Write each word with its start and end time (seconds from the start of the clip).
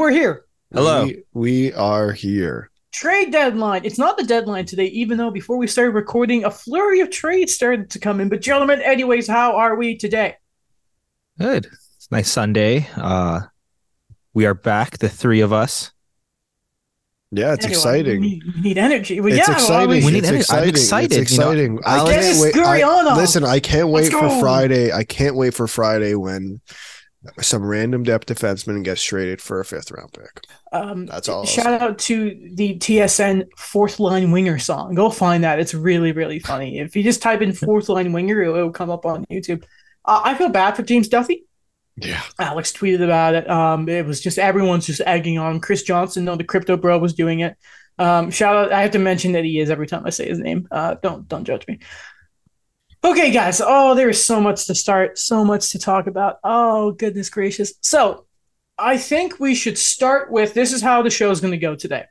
Gentlemen, 0.00 0.14
we're 0.14 0.20
here. 0.20 0.44
Hello. 0.72 1.04
We, 1.04 1.24
we 1.34 1.72
are 1.74 2.12
here. 2.12 2.70
Trade 2.92 3.32
deadline. 3.32 3.84
It's 3.84 3.98
not 3.98 4.16
the 4.16 4.24
deadline 4.24 4.64
today, 4.64 4.86
even 4.86 5.18
though 5.18 5.30
before 5.30 5.58
we 5.58 5.66
started 5.66 5.92
recording, 5.92 6.44
a 6.44 6.50
flurry 6.50 7.00
of 7.00 7.10
trades 7.10 7.52
started 7.52 7.90
to 7.90 7.98
come 7.98 8.20
in. 8.20 8.28
But, 8.30 8.40
gentlemen, 8.40 8.80
anyways, 8.80 9.28
how 9.28 9.56
are 9.56 9.76
we 9.76 9.96
today? 9.96 10.36
Good. 11.38 11.66
It's 11.66 12.08
a 12.10 12.14
nice 12.14 12.30
Sunday. 12.30 12.88
Uh, 12.96 13.40
we 14.32 14.46
are 14.46 14.54
back, 14.54 14.98
the 14.98 15.08
three 15.08 15.40
of 15.40 15.52
us. 15.52 15.92
Yeah, 17.32 17.52
it's 17.52 17.64
Anyway, 17.64 17.78
exciting. 17.78 18.20
We 18.20 18.28
need, 18.28 18.42
we 18.54 18.60
need 18.62 18.78
energy. 18.78 19.20
Well, 19.20 19.32
it's 19.32 19.36
yeah, 19.46 19.54
well, 19.54 19.58
exciting. 19.58 20.04
We 20.04 20.12
need 20.12 20.24
it's 20.24 20.50
energy. 20.50 20.50
I'm 20.50 20.68
excited, 20.68 21.12
It's 21.20 21.32
you 21.32 21.38
know. 21.38 21.50
exciting. 21.50 21.78
I 21.86 21.98
can't 22.10 22.40
wait. 22.40 22.56
I, 22.56 22.80
Gurianov. 22.80 23.16
listen, 23.16 23.44
I 23.44 23.60
can't 23.60 23.88
Let's 23.88 24.12
wait 24.12 24.18
for 24.18 24.28
go. 24.28 24.40
Friday. 24.40 24.92
I 24.92 25.04
can't 25.04 25.36
wait 25.36 25.54
for 25.54 25.68
Friday 25.68 26.14
when 26.16 26.60
some 27.40 27.64
random 27.64 28.02
depth 28.02 28.26
defenseman 28.26 28.82
gets 28.82 29.02
traded 29.02 29.40
for 29.42 29.60
a 29.60 29.64
fifth 29.64 29.90
round 29.90 30.12
pick. 30.12 30.44
Um, 30.72 31.06
That's 31.06 31.28
all 31.28 31.40
I'll 31.40 31.46
Shout 31.46 31.80
out 31.80 31.98
to 32.00 32.50
the 32.54 32.78
TSN 32.78 33.46
fourth 33.56 34.00
line 34.00 34.30
winger 34.30 34.58
song. 34.58 34.94
Go 34.94 35.10
find 35.10 35.44
that. 35.44 35.58
It's 35.60 35.74
really, 35.74 36.12
really 36.12 36.38
funny. 36.38 36.78
If 36.78 36.96
you 36.96 37.02
just 37.02 37.20
type 37.20 37.42
in 37.42 37.52
fourth 37.52 37.88
line 37.88 38.12
winger, 38.12 38.42
it'll, 38.42 38.70
come 38.70 38.90
up 38.90 39.04
on 39.04 39.24
YouTube. 39.26 39.64
Uh, 40.04 40.22
I 40.24 40.34
feel 40.34 40.48
bad 40.48 40.76
for 40.76 40.82
James 40.82 41.08
Duffy. 41.08 41.44
Yeah. 41.96 42.22
Alex 42.38 42.72
tweeted 42.72 43.04
about 43.04 43.34
it. 43.34 43.50
Um, 43.50 43.88
it 43.88 44.06
was 44.06 44.20
just 44.20 44.38
everyone's 44.38 44.86
just 44.86 45.02
egging 45.04 45.38
on. 45.38 45.60
Chris 45.60 45.82
Johnson, 45.82 46.24
no, 46.24 46.36
the 46.36 46.44
crypto 46.44 46.76
bro 46.76 46.98
was 46.98 47.12
doing 47.12 47.40
it. 47.40 47.56
Um, 47.98 48.30
shout 48.30 48.56
out. 48.56 48.72
I 48.72 48.80
have 48.80 48.92
to 48.92 48.98
mention 48.98 49.32
that 49.32 49.44
he 49.44 49.60
is 49.60 49.68
every 49.68 49.86
time 49.86 50.06
I 50.06 50.10
say 50.10 50.26
his 50.26 50.38
name. 50.38 50.66
Uh, 50.70 50.94
don't 51.02 51.28
don't 51.28 51.44
judge 51.44 51.66
me. 51.68 51.80
Okay, 53.02 53.30
guys. 53.30 53.62
Oh, 53.64 53.94
there 53.94 54.10
is 54.10 54.22
so 54.24 54.40
much 54.40 54.66
to 54.66 54.74
start, 54.74 55.18
so 55.18 55.44
much 55.44 55.70
to 55.70 55.78
talk 55.78 56.06
about. 56.06 56.36
Oh, 56.44 56.92
goodness 56.92 57.30
gracious. 57.30 57.72
So, 57.80 58.26
I 58.78 58.96
think 58.98 59.38
we 59.40 59.54
should 59.54 59.78
start 59.78 60.30
with 60.30 60.54
this 60.54 60.72
is 60.72 60.80
how 60.82 61.02
the 61.02 61.10
show 61.10 61.30
is 61.30 61.40
going 61.40 61.52
to 61.52 61.58
go 61.58 61.74
today. 61.74 62.04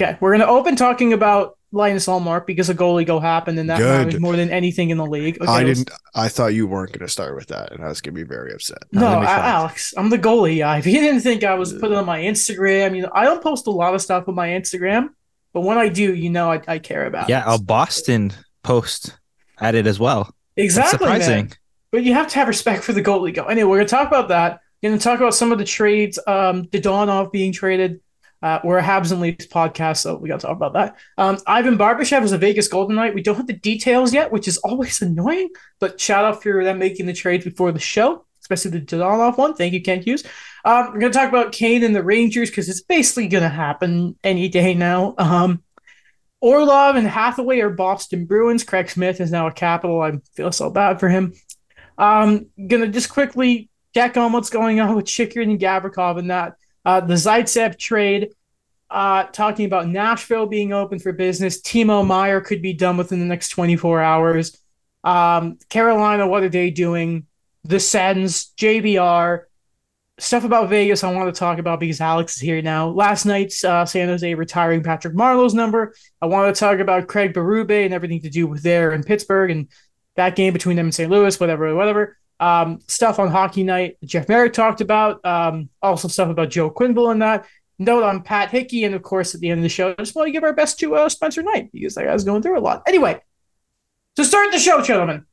Okay, 0.00 0.16
we're 0.20 0.30
going 0.30 0.40
to 0.40 0.48
open 0.48 0.76
talking 0.76 1.12
about 1.12 1.58
Linus 1.72 2.06
Ullmark 2.06 2.46
because 2.46 2.68
a 2.70 2.74
goalie 2.74 3.04
go 3.06 3.18
happened 3.20 3.58
and 3.58 3.68
that 3.68 3.78
Good. 3.78 4.06
matters 4.06 4.20
more 4.20 4.36
than 4.36 4.48
anything 4.50 4.90
in 4.90 4.96
the 4.98 5.04
league. 5.06 5.38
Okay, 5.40 5.50
I 5.50 5.62
let's- 5.64 5.80
didn't. 5.80 5.90
I 6.14 6.28
thought 6.28 6.54
you 6.54 6.66
weren't 6.68 6.92
going 6.92 7.04
to 7.06 7.12
start 7.12 7.34
with 7.34 7.48
that, 7.48 7.72
and 7.72 7.84
I 7.84 7.88
was 7.88 8.00
going 8.00 8.14
to 8.14 8.20
be 8.20 8.26
very 8.26 8.52
upset. 8.52 8.78
No, 8.92 9.00
No, 9.00 9.06
let 9.10 9.18
me 9.20 9.24
A- 9.24 9.28
try. 9.28 9.48
Alex, 9.48 9.94
I'm 9.96 10.08
the 10.08 10.18
goalie 10.18 10.58
guy. 10.58 10.78
If 10.78 10.86
you 10.88 11.00
didn't 11.00 11.20
think 11.20 11.42
I 11.44 11.54
was 11.54 11.72
putting 11.72 11.96
on 11.96 12.06
my 12.06 12.20
Instagram, 12.20 12.86
I 12.86 12.88
mean, 12.90 13.06
I 13.12 13.24
don't 13.24 13.42
post 13.42 13.66
a 13.66 13.70
lot 13.72 13.92
of 13.94 14.00
stuff 14.02 14.28
on 14.28 14.36
my 14.36 14.48
Instagram, 14.50 15.08
but 15.52 15.62
when 15.62 15.78
I 15.78 15.88
do, 15.88 16.14
you 16.14 16.30
know, 16.30 16.50
I, 16.52 16.62
I 16.68 16.78
care 16.78 17.06
about. 17.06 17.28
Yeah, 17.28 17.52
it. 17.52 17.56
a 17.56 17.62
Boston 17.62 18.32
post 18.62 19.17
at 19.60 19.74
it 19.74 19.86
as 19.86 19.98
well. 19.98 20.24
That's 20.56 20.66
exactly, 20.66 20.98
surprising. 20.98 21.36
man. 21.36 21.52
But 21.90 22.04
you 22.04 22.14
have 22.14 22.28
to 22.28 22.34
have 22.36 22.48
respect 22.48 22.84
for 22.84 22.92
the 22.92 23.02
goalie 23.02 23.34
go. 23.34 23.44
Anyway, 23.44 23.68
we're 23.70 23.76
gonna 23.78 23.88
talk 23.88 24.08
about 24.08 24.28
that. 24.28 24.60
We're 24.82 24.90
gonna 24.90 25.00
talk 25.00 25.18
about 25.18 25.34
some 25.34 25.52
of 25.52 25.58
the 25.58 25.64
trades. 25.64 26.18
Um, 26.26 26.64
Dadonov 26.66 27.32
being 27.32 27.52
traded. 27.52 28.00
Uh, 28.40 28.60
we're 28.62 28.78
a 28.78 28.82
Habs 28.82 29.10
and 29.10 29.20
Leafs 29.20 29.46
podcast, 29.46 29.96
so 29.98 30.16
we 30.16 30.28
got 30.28 30.38
to 30.40 30.46
talk 30.46 30.56
about 30.56 30.74
that. 30.74 30.96
Um, 31.16 31.38
Ivan 31.46 31.76
Barbashev 31.76 32.22
is 32.22 32.30
a 32.30 32.38
Vegas 32.38 32.68
Golden 32.68 32.94
Knight. 32.94 33.14
We 33.14 33.22
don't 33.22 33.34
have 33.34 33.48
the 33.48 33.52
details 33.52 34.14
yet, 34.14 34.30
which 34.30 34.46
is 34.46 34.58
always 34.58 35.02
annoying. 35.02 35.48
But 35.80 36.00
shout 36.00 36.24
out 36.24 36.42
for 36.42 36.62
them 36.62 36.78
making 36.78 37.06
the 37.06 37.12
trades 37.12 37.44
before 37.44 37.72
the 37.72 37.80
show, 37.80 38.24
especially 38.40 38.72
the 38.72 38.80
Dadonov 38.80 39.38
one. 39.38 39.54
Thank 39.54 39.72
you, 39.72 39.82
Kent 39.82 40.04
Hughes. 40.04 40.22
Um, 40.64 40.92
we're 40.92 41.00
gonna 41.00 41.12
talk 41.12 41.28
about 41.28 41.52
Kane 41.52 41.82
and 41.82 41.96
the 41.96 42.02
Rangers 42.02 42.50
because 42.50 42.68
it's 42.68 42.82
basically 42.82 43.26
gonna 43.26 43.48
happen 43.48 44.16
any 44.22 44.48
day 44.48 44.74
now. 44.74 45.14
Um, 45.18 45.62
Orlov 46.40 46.96
and 46.96 47.06
Hathaway 47.06 47.60
are 47.60 47.70
Boston 47.70 48.26
Bruins. 48.26 48.64
Craig 48.64 48.88
Smith 48.90 49.20
is 49.20 49.30
now 49.30 49.46
a 49.46 49.52
Capital. 49.52 50.00
I 50.00 50.18
feel 50.34 50.52
so 50.52 50.70
bad 50.70 51.00
for 51.00 51.08
him. 51.08 51.34
Um, 51.96 52.46
gonna 52.66 52.88
just 52.88 53.10
quickly 53.10 53.70
check 53.94 54.16
on 54.16 54.32
what's 54.32 54.50
going 54.50 54.80
on 54.80 54.94
with 54.94 55.06
Chychrun 55.06 55.50
and 55.50 55.60
Gavrikov 55.60 56.18
and 56.18 56.30
that. 56.30 56.54
Uh, 56.84 57.00
the 57.00 57.14
Zaitsev 57.14 57.78
trade. 57.78 58.30
Uh, 58.90 59.24
talking 59.24 59.66
about 59.66 59.86
Nashville 59.86 60.46
being 60.46 60.72
open 60.72 60.98
for 60.98 61.12
business. 61.12 61.60
Timo 61.60 62.06
Meier 62.06 62.40
could 62.40 62.62
be 62.62 62.72
done 62.72 62.96
within 62.96 63.20
the 63.20 63.26
next 63.26 63.50
24 63.50 64.00
hours. 64.00 64.56
Um, 65.04 65.58
Carolina, 65.68 66.26
what 66.26 66.42
are 66.42 66.48
they 66.48 66.70
doing? 66.70 67.26
The 67.64 67.80
Sens, 67.80 68.52
JVR, 68.56 69.42
stuff 70.18 70.44
about 70.44 70.68
Vegas 70.68 71.04
I 71.04 71.12
want 71.12 71.32
to 71.32 71.38
talk 71.38 71.58
about 71.58 71.80
because 71.80 72.00
Alex 72.00 72.36
is 72.36 72.40
here 72.40 72.60
now. 72.60 72.88
Last 72.88 73.24
night's 73.24 73.64
uh, 73.64 73.86
San 73.86 74.08
Jose 74.08 74.34
retiring 74.34 74.82
Patrick 74.82 75.14
Marleau's 75.14 75.54
number. 75.54 75.94
I 76.20 76.26
want 76.26 76.54
to 76.54 76.58
talk 76.58 76.80
about 76.80 77.08
Craig 77.08 77.32
Berube 77.32 77.84
and 77.84 77.94
everything 77.94 78.22
to 78.22 78.30
do 78.30 78.46
with 78.46 78.62
there 78.62 78.92
in 78.92 79.04
Pittsburgh 79.04 79.50
and 79.50 79.68
that 80.16 80.36
game 80.36 80.52
between 80.52 80.76
them 80.76 80.86
and 80.86 80.94
St. 80.94 81.10
Louis, 81.10 81.38
whatever, 81.38 81.74
whatever. 81.74 82.16
Um, 82.40 82.80
stuff 82.86 83.18
on 83.18 83.28
Hockey 83.28 83.62
Night, 83.62 83.96
Jeff 84.04 84.28
Marek 84.28 84.52
talked 84.52 84.80
about. 84.80 85.24
Um, 85.24 85.70
also 85.82 86.08
stuff 86.08 86.28
about 86.28 86.50
Joel 86.50 86.72
Quenneville 86.72 87.12
and 87.12 87.22
that. 87.22 87.46
Note 87.80 88.02
on 88.02 88.22
Pat 88.22 88.50
Hickey, 88.50 88.82
and 88.84 88.94
of 88.94 89.02
course 89.02 89.34
at 89.36 89.40
the 89.40 89.50
end 89.50 89.60
of 89.60 89.62
the 89.62 89.68
show, 89.68 89.90
I 89.90 90.02
just 90.02 90.16
want 90.16 90.26
to 90.26 90.32
give 90.32 90.42
our 90.42 90.52
best 90.52 90.80
to 90.80 90.96
uh, 90.96 91.08
Spencer 91.08 91.42
Knight 91.42 91.70
because 91.72 91.94
that 91.94 92.06
guy's 92.06 92.24
going 92.24 92.42
through 92.42 92.58
a 92.58 92.60
lot. 92.60 92.82
Anyway, 92.88 93.20
to 94.16 94.24
start 94.24 94.50
the 94.50 94.58
show, 94.58 94.82
gentlemen, 94.82 95.26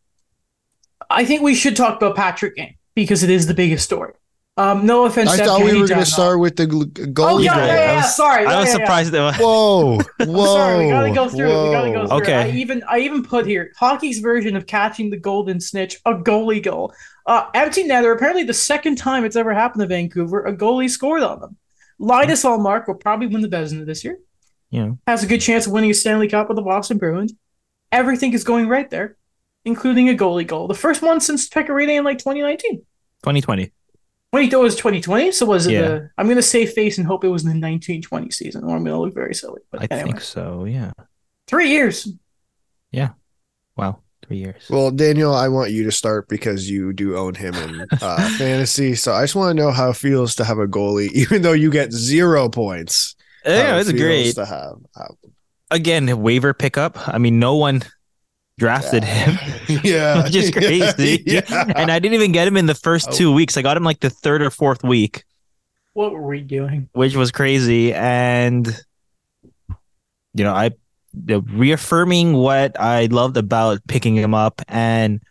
I 1.10 1.26
think 1.26 1.42
we 1.42 1.56
should 1.56 1.76
talk 1.76 1.98
about 1.98 2.16
Patrick 2.16 2.56
Kane 2.56 2.76
because 2.94 3.24
it 3.24 3.32
is 3.32 3.48
the 3.48 3.56
biggest 3.56 3.84
story. 3.84 4.14
Um, 4.58 4.86
no 4.86 5.06
offense. 5.06 5.30
I 5.32 5.38
to 5.38 5.44
thought 5.46 5.60
we 5.66 5.78
were 5.78 5.86
going 5.86 6.00
to 6.00 6.06
start 6.06 6.40
with 6.40 6.56
the 6.56 6.66
gl- 6.66 6.84
Oh 6.84 7.38
goalie. 7.38 7.44
yeah, 7.44 7.58
yeah, 7.58 7.60
goal. 7.60 7.68
yeah, 7.68 7.86
yeah. 7.88 7.92
I 7.92 7.96
was- 7.98 8.16
Sorry, 8.16 8.46
I 8.46 8.46
was 8.46 8.54
yeah, 8.54 8.60
yeah. 8.60 8.66
surprised 8.86 9.12
that 9.12 9.36
Whoa, 9.36 9.98
whoa! 10.22 10.46
Sorry, 10.46 10.86
we 10.86 10.92
gotta 10.92 11.12
go 11.14 11.28
through 11.28 11.50
it. 11.52 11.64
We 11.66 11.72
gotta 11.72 11.92
go 11.92 12.00
whoa. 12.02 12.08
through 12.08 12.18
Okay. 12.20 12.34
I 12.36 12.50
even 12.52 12.82
I 12.90 13.00
even 13.00 13.22
put 13.24 13.46
here 13.46 13.74
hockey's 13.78 14.20
version 14.20 14.56
of 14.56 14.66
catching 14.66 15.10
the 15.10 15.18
golden 15.18 15.60
snitch, 15.60 15.98
a 16.06 16.14
goalie 16.14 16.64
goal. 16.64 16.94
Uh, 17.26 17.48
empty 17.54 17.84
netter. 17.84 18.16
Apparently, 18.16 18.44
the 18.44 18.54
second 18.54 18.96
time 18.98 19.26
it's 19.26 19.36
ever 19.36 19.54
happened 19.54 19.82
to 19.82 19.88
Vancouver, 19.88 20.46
a 20.46 20.56
goalie 20.56 20.90
scored 20.90 21.22
on 21.24 21.42
them. 21.42 21.58
Linus 22.00 22.44
Ullmark 22.46 22.88
will 22.88 22.96
probably 22.96 23.28
win 23.28 23.42
the 23.42 23.50
Vezina 23.50 23.86
this 23.86 24.04
year. 24.06 24.20
Yeah, 24.70 24.92
Has 25.08 25.24
a 25.24 25.28
good 25.28 25.40
chance 25.42 25.66
of 25.68 25.72
winning 25.74 25.92
a 25.92 25.94
Stanley 25.94 26.28
Cup 26.28 26.48
with 26.50 26.56
the 26.56 26.62
Boston 26.62 26.98
Bruins. 26.98 27.34
Everything 27.92 28.34
is 28.34 28.44
going 28.44 28.68
right 28.68 28.90
there, 28.90 29.16
including 29.64 30.10
a 30.10 30.14
goalie 30.14 30.46
goal. 30.48 30.68
The 30.68 30.74
first 30.74 31.02
one 31.02 31.20
since 31.20 31.48
Pekka 31.50 31.70
Rinne 31.70 31.98
in 31.98 32.04
like 32.04 32.18
2019. 32.20 32.78
2020. 33.24 33.72
Wait, 34.36 34.52
that 34.52 34.60
was 34.60 34.76
2020. 34.76 35.32
So 35.32 35.46
was 35.46 35.66
it 35.66 35.72
Yeah. 35.74 35.82
the? 35.82 36.10
I'm 36.18 36.28
gonna 36.28 36.42
save 36.42 36.72
face 36.74 36.98
and 36.98 37.08
hope 37.08 37.24
it 37.24 37.30
was 37.30 37.44
in 37.44 37.48
the 37.50 37.54
1920 37.54 38.32
season, 38.32 38.64
or 38.66 38.76
I'm 38.76 38.84
gonna 38.84 39.00
look 39.00 39.14
very 39.14 39.34
silly. 39.34 39.62
But 39.72 39.84
I 39.84 39.88
anyway, 39.90 40.12
think 40.12 40.22
so. 40.22 40.66
Yeah. 40.66 40.92
three 41.48 41.70
years. 41.70 42.08
Yeah. 42.92 43.10
Wow. 43.78 44.00
Three 44.28 44.38
years. 44.38 44.64
Well, 44.70 44.92
Daniel, 44.92 45.34
I 45.34 45.48
want 45.48 45.72
you 45.72 45.84
to 45.84 45.92
start 45.92 46.28
because 46.28 46.70
you 46.70 46.92
do 46.94 47.16
own 47.16 47.36
him 47.36 47.54
in 47.56 47.86
uh, 48.02 48.30
fantasy. 48.38 48.96
So 48.96 49.14
I 49.14 49.24
just 49.24 49.36
want 49.36 49.56
to 49.56 49.64
know 49.64 49.72
how 49.72 49.92
it 49.92 49.96
feels 49.98 50.36
to 50.36 50.44
have 50.44 50.58
a 50.58 50.68
goalie, 50.68 51.12
even 51.14 51.42
though 51.42 51.54
you 51.54 51.70
get 51.72 51.92
zero 51.94 52.50
points. 52.50 53.16
yeah, 53.46 53.78
it's 53.78 53.90
feels 53.92 54.02
great. 54.02 54.36
to 54.36 54.46
have. 54.46 54.76
How- 54.96 55.16
Again, 55.72 56.22
waiver 56.22 56.54
pickup. 56.54 57.08
I 57.08 57.18
mean, 57.20 57.40
no 57.40 57.56
one 57.56 57.84
drafted 58.58 59.04
him. 59.04 59.38
yeah, 59.84 60.24
Which 60.24 60.36
is 60.36 60.52
crazy. 60.52 61.24
Yeah, 61.26 61.42
And 61.76 61.92
I 61.92 62.00
didn't 62.00 62.16
even 62.16 62.32
get 62.32 62.48
him 62.48 62.58
in 62.58 62.66
the 62.68 62.76
first 62.76 63.10
Oh. 63.10 63.14
two 63.14 63.34
weeks. 63.34 63.58
I 63.58 63.62
got 63.62 63.76
him 63.78 63.84
like 63.84 64.00
the 64.00 64.10
third 64.10 64.42
or 64.42 64.50
fourth 64.50 64.84
week, 64.84 65.24
What 65.94 66.12
were 66.12 66.26
we 66.26 66.42
doing? 66.42 66.90
which 66.94 67.16
was 67.16 67.32
crazy. 67.32 67.94
And 67.94 68.68
you 70.34 70.44
know, 70.44 70.54
I 70.54 70.72
you 71.28 71.40
reaffirming 71.40 72.34
what 72.34 72.80
I 72.80 73.06
loved 73.06 73.38
about 73.38 73.80
picking 73.88 74.16
him 74.16 74.34
up. 74.34 74.62
And 74.68 75.22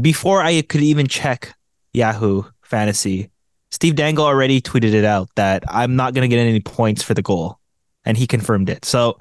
before 0.00 0.42
I 0.42 0.60
could 0.62 0.82
even 0.82 1.06
check 1.06 1.54
Yahoo 1.94 2.42
Fantasy, 2.62 3.30
Steve 3.70 3.94
Dangle 3.96 4.24
already 4.26 4.60
tweeted 4.60 4.92
it 4.92 5.04
out 5.04 5.28
that 5.36 5.64
I'm 5.68 5.96
not 5.96 6.12
going 6.14 6.28
to 6.28 6.34
get 6.34 6.40
any 6.42 6.60
points 6.60 7.02
for 7.02 7.14
the 7.14 7.22
goal, 7.22 7.58
and 8.04 8.16
he 8.18 8.26
confirmed 8.26 8.68
it. 8.68 8.84
So, 8.84 9.18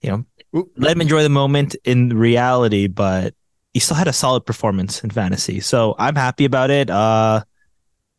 you 0.00 0.10
know, 0.10 0.16
Oop. 0.16 0.26
Let 0.52 0.92
him 0.92 1.00
enjoy 1.00 1.22
the 1.22 1.28
moment 1.28 1.76
in 1.84 2.10
reality, 2.10 2.86
but 2.86 3.34
he 3.74 3.80
still 3.80 3.96
had 3.96 4.08
a 4.08 4.12
solid 4.12 4.46
performance 4.46 5.04
in 5.04 5.10
fantasy. 5.10 5.60
So 5.60 5.94
I'm 5.98 6.16
happy 6.16 6.44
about 6.44 6.70
it. 6.70 6.90
Uh, 6.90 7.44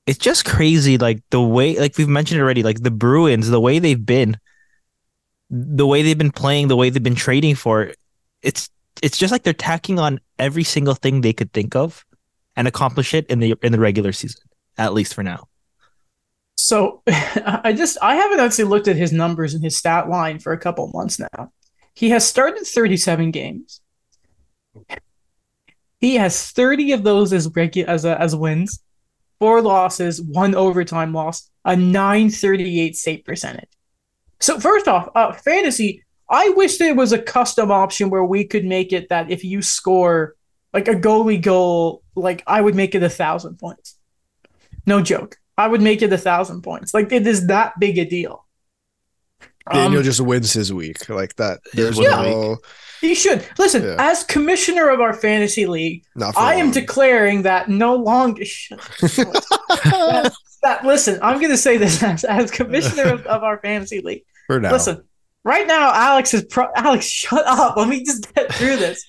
it's 0.05 0.19
just 0.19 0.45
crazy, 0.45 0.97
like 0.97 1.21
the 1.31 1.41
way, 1.41 1.77
like 1.77 1.97
we've 1.97 2.07
mentioned 2.07 2.41
already, 2.41 2.63
like 2.63 2.81
the 2.81 2.91
Bruins, 2.91 3.49
the 3.49 3.59
way 3.59 3.79
they've 3.79 4.05
been, 4.05 4.37
the 5.49 5.85
way 5.85 6.01
they've 6.01 6.17
been 6.17 6.31
playing, 6.31 6.67
the 6.67 6.75
way 6.75 6.89
they've 6.89 7.03
been 7.03 7.15
trading 7.15 7.55
for. 7.55 7.91
It's 8.41 8.69
it's 9.01 9.17
just 9.17 9.31
like 9.31 9.43
they're 9.43 9.53
tacking 9.53 9.99
on 9.99 10.19
every 10.37 10.63
single 10.63 10.95
thing 10.95 11.21
they 11.21 11.33
could 11.33 11.53
think 11.53 11.75
of, 11.75 12.05
and 12.55 12.67
accomplish 12.67 13.13
it 13.13 13.27
in 13.27 13.39
the 13.39 13.55
in 13.61 13.71
the 13.71 13.79
regular 13.79 14.11
season, 14.11 14.41
at 14.77 14.93
least 14.93 15.13
for 15.13 15.23
now. 15.23 15.47
So 16.55 17.01
I 17.07 17.73
just 17.75 17.97
I 18.01 18.15
haven't 18.15 18.39
actually 18.39 18.65
looked 18.65 18.87
at 18.87 18.95
his 18.95 19.11
numbers 19.11 19.53
and 19.53 19.63
his 19.63 19.77
stat 19.77 20.09
line 20.09 20.39
for 20.39 20.53
a 20.53 20.57
couple 20.57 20.89
months 20.93 21.19
now. 21.19 21.51
He 21.99 22.11
has 22.11 22.25
started 22.25 22.65
37 22.65 23.31
games. 23.31 23.81
He 25.99 26.15
has 26.15 26.49
30 26.49 26.93
of 26.93 27.03
those 27.03 27.33
as 27.33 27.49
regu- 27.49 27.83
as 27.83 28.05
as 28.05 28.33
wins, 28.33 28.81
four 29.37 29.61
losses, 29.61 30.21
one 30.21 30.55
overtime 30.55 31.13
loss, 31.13 31.51
a 31.65 31.75
938 31.75 32.95
save 32.95 33.25
percentage. 33.25 33.67
So 34.39 34.61
first 34.61 34.87
off, 34.87 35.09
uh, 35.13 35.33
fantasy. 35.33 36.05
I 36.29 36.47
wish 36.55 36.77
there 36.77 36.95
was 36.95 37.11
a 37.11 37.21
custom 37.21 37.69
option 37.69 38.09
where 38.09 38.23
we 38.23 38.45
could 38.45 38.63
make 38.63 38.93
it 38.93 39.09
that 39.09 39.29
if 39.29 39.43
you 39.43 39.61
score 39.61 40.35
like 40.73 40.87
a 40.87 40.95
goalie 40.95 41.41
goal, 41.41 42.01
like 42.15 42.43
I 42.47 42.61
would 42.61 42.75
make 42.75 42.95
it 42.95 43.03
a 43.03 43.09
thousand 43.09 43.59
points. 43.59 43.97
No 44.85 45.01
joke. 45.01 45.35
I 45.57 45.67
would 45.67 45.81
make 45.81 46.01
it 46.01 46.13
a 46.13 46.17
thousand 46.17 46.61
points. 46.61 46.93
Like 46.93 47.11
it 47.11 47.27
is 47.27 47.47
that 47.47 47.77
big 47.77 47.97
a 47.97 48.05
deal. 48.05 48.45
Daniel 49.71 49.99
Um, 49.99 50.03
just 50.05 50.21
wins 50.21 50.53
his 50.53 50.71
week 50.73 51.07
like 51.09 51.35
that. 51.35 51.59
There's 51.73 51.97
one 51.97 52.05
no, 52.05 52.57
he 53.01 53.15
should 53.15 53.47
listen. 53.57 53.83
Yeah. 53.83 53.95
As 53.97 54.23
commissioner 54.23 54.89
of 54.89 54.99
our 54.99 55.13
fantasy 55.13 55.65
league, 55.65 56.03
I 56.37 56.55
am 56.55 56.67
long. 56.67 56.71
declaring 56.71 57.41
that 57.43 57.69
no 57.69 57.95
longer. 57.95 58.43
that, 59.01 60.33
that- 60.63 60.85
listen, 60.85 61.19
I'm 61.21 61.39
going 61.39 61.51
to 61.51 61.57
say 61.57 61.77
this 61.77 62.01
as, 62.03 62.23
as 62.23 62.51
commissioner 62.51 63.13
of, 63.13 63.25
of 63.25 63.43
our 63.43 63.59
fantasy 63.59 64.01
league. 64.01 64.23
for 64.47 64.59
now. 64.59 64.71
Listen, 64.71 65.03
right 65.43 65.65
now, 65.67 65.91
Alex 65.93 66.33
is 66.33 66.43
pro- 66.45 66.71
Alex. 66.75 67.05
Shut 67.05 67.45
up. 67.45 67.77
Let 67.77 67.87
me 67.87 68.03
just 68.03 68.33
get 68.33 68.53
through 68.53 68.77
this. 68.77 69.05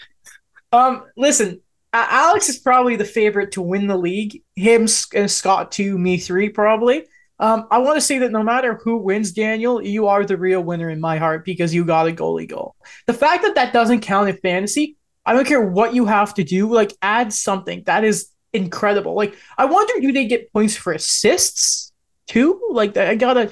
Um, 0.73 1.05
listen, 1.17 1.61
A- 1.93 1.97
Alex 1.97 2.49
is 2.49 2.59
probably 2.59 2.97
the 2.97 3.05
favorite 3.05 3.53
to 3.53 3.63
win 3.63 3.87
the 3.89 3.97
league. 3.99 4.43
Him 4.55 4.87
and 5.15 5.31
Scott 5.31 5.73
two, 5.73 5.99
me 5.99 6.19
three, 6.19 6.49
probably. 6.49 7.07
Um, 7.41 7.67
I 7.71 7.79
want 7.79 7.97
to 7.97 8.01
say 8.03 8.19
that 8.19 8.31
no 8.33 8.43
matter 8.43 8.75
who 8.85 8.99
wins, 8.99 9.33
Daniel, 9.33 9.83
you 9.83 10.07
are 10.09 10.25
the 10.25 10.37
real 10.37 10.61
winner 10.63 10.91
in 10.91 11.01
my 11.01 11.17
heart 11.17 11.45
because 11.45 11.75
you 11.75 11.85
got 11.85 12.07
a 12.07 12.13
goalie 12.13 12.47
goal. 12.49 12.77
The 13.07 13.15
fact 13.15 13.43
that 13.45 13.55
that 13.57 13.73
doesn't 13.73 14.01
count 14.03 14.29
in 14.29 14.37
fantasy, 14.37 14.97
I 15.25 15.33
don't 15.33 15.47
care 15.47 15.63
what 15.63 15.95
you 15.95 16.05
have 16.07 16.35
to 16.35 16.45
do. 16.45 16.73
Like, 16.73 16.93
add 17.03 17.33
something 17.33 17.83
that 17.87 18.05
is 18.05 18.29
incredible. 18.53 19.15
Like, 19.15 19.35
I 19.57 19.65
wonder, 19.65 19.95
do 20.01 20.13
they 20.13 20.27
get 20.27 20.53
points 20.53 20.77
for 20.77 20.93
assists 20.93 21.93
too? 22.29 22.61
Like, 22.71 22.97
I 22.97 23.15
gotta. 23.17 23.51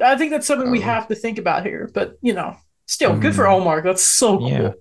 I 0.00 0.16
think 0.16 0.30
that's 0.32 0.46
something 0.46 0.70
we 0.70 0.78
Um, 0.78 0.84
have 0.84 1.08
to 1.08 1.14
think 1.14 1.38
about 1.38 1.64
here. 1.64 1.90
But 1.94 2.18
you 2.22 2.32
know, 2.34 2.56
still, 2.86 3.16
good 3.16 3.32
Hmm. 3.32 3.36
for 3.36 3.46
Omar. 3.48 3.82
That's 3.82 4.02
so 4.02 4.38
cool. 4.38 4.50
Yeah. 4.50 4.72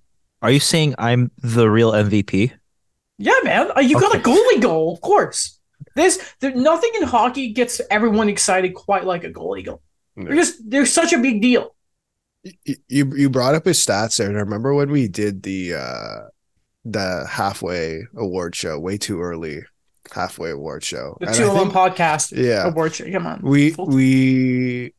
Are 0.41 0.51
you 0.51 0.59
saying 0.59 0.95
I'm 0.97 1.31
the 1.41 1.69
real 1.69 1.91
MVP? 1.93 2.51
Yeah, 3.17 3.33
man, 3.43 3.71
Uh, 3.75 3.79
you 3.81 3.99
got 3.99 4.15
a 4.15 4.19
goalie 4.19 4.61
goal, 4.61 4.93
of 4.93 5.01
course. 5.01 5.56
There's 5.97 6.17
there, 6.39 6.55
nothing 6.55 6.91
in 6.95 7.03
hockey 7.07 7.51
gets 7.51 7.81
everyone 7.91 8.29
excited 8.29 8.73
quite 8.73 9.03
like 9.03 9.23
a 9.25 9.29
goalie 9.29 9.65
goal. 9.65 9.81
They're 10.15 10.35
just 10.35 10.69
they're 10.69 10.85
such 10.85 11.11
a 11.13 11.17
big 11.17 11.41
deal. 11.41 11.75
You 12.43 13.11
you 13.15 13.29
brought 13.29 13.55
up 13.55 13.65
his 13.65 13.83
stats 13.85 14.17
there, 14.17 14.29
and 14.29 14.37
I 14.37 14.41
remember 14.41 14.73
when 14.73 14.89
we 14.89 15.07
did 15.07 15.43
the 15.43 15.73
uh 15.75 16.17
the 16.85 17.27
halfway 17.29 18.03
award 18.15 18.55
show 18.55 18.79
way 18.79 18.97
too 18.97 19.21
early, 19.21 19.63
halfway 20.13 20.51
award 20.51 20.83
show. 20.83 21.17
The 21.19 21.27
two 21.27 21.45
them 21.45 21.71
podcast 21.71 22.31
yeah, 22.35 22.67
award 22.67 22.95
show. 22.95 23.11
Come 23.11 23.27
on, 23.27 23.41
we 23.43 23.75
we. 23.77 24.93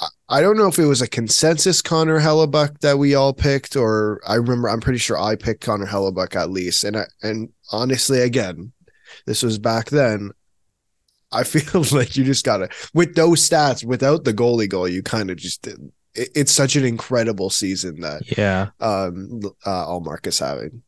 I- 0.00 0.08
I 0.26 0.40
don't 0.40 0.56
know 0.56 0.66
if 0.68 0.78
it 0.78 0.86
was 0.86 1.02
a 1.02 1.06
consensus 1.06 1.82
Connor 1.82 2.18
Hellebuyck 2.18 2.80
that 2.80 2.98
we 2.98 3.14
all 3.14 3.32
picked, 3.34 3.76
or 3.76 4.20
I 4.26 4.36
remember 4.36 4.68
I'm 4.70 4.80
pretty 4.80 4.98
sure 4.98 5.18
I 5.18 5.36
picked 5.36 5.60
Connor 5.60 5.86
Hellebuyck 5.86 6.34
at 6.34 6.50
least. 6.50 6.82
And 6.82 6.96
I, 6.96 7.04
and 7.22 7.50
honestly, 7.70 8.20
again, 8.22 8.72
this 9.26 9.42
was 9.42 9.58
back 9.58 9.90
then. 9.90 10.30
I 11.32 11.42
feel 11.44 11.82
like 11.92 12.16
you 12.16 12.24
just 12.24 12.44
gotta 12.44 12.68
with 12.94 13.14
those 13.14 13.48
stats, 13.48 13.84
without 13.84 14.24
the 14.24 14.34
goalie 14.34 14.68
goal, 14.68 14.88
you 14.88 15.02
kind 15.02 15.30
of 15.30 15.36
just 15.36 15.62
did. 15.62 15.92
It, 16.14 16.28
it's 16.34 16.52
such 16.52 16.76
an 16.76 16.84
incredible 16.84 17.50
season 17.50 18.00
that 18.00 18.22
Yeah. 18.38 18.68
um 18.80 19.40
uh 19.64 19.86
Ullmark 19.86 20.26
is 20.26 20.38
having. 20.38 20.82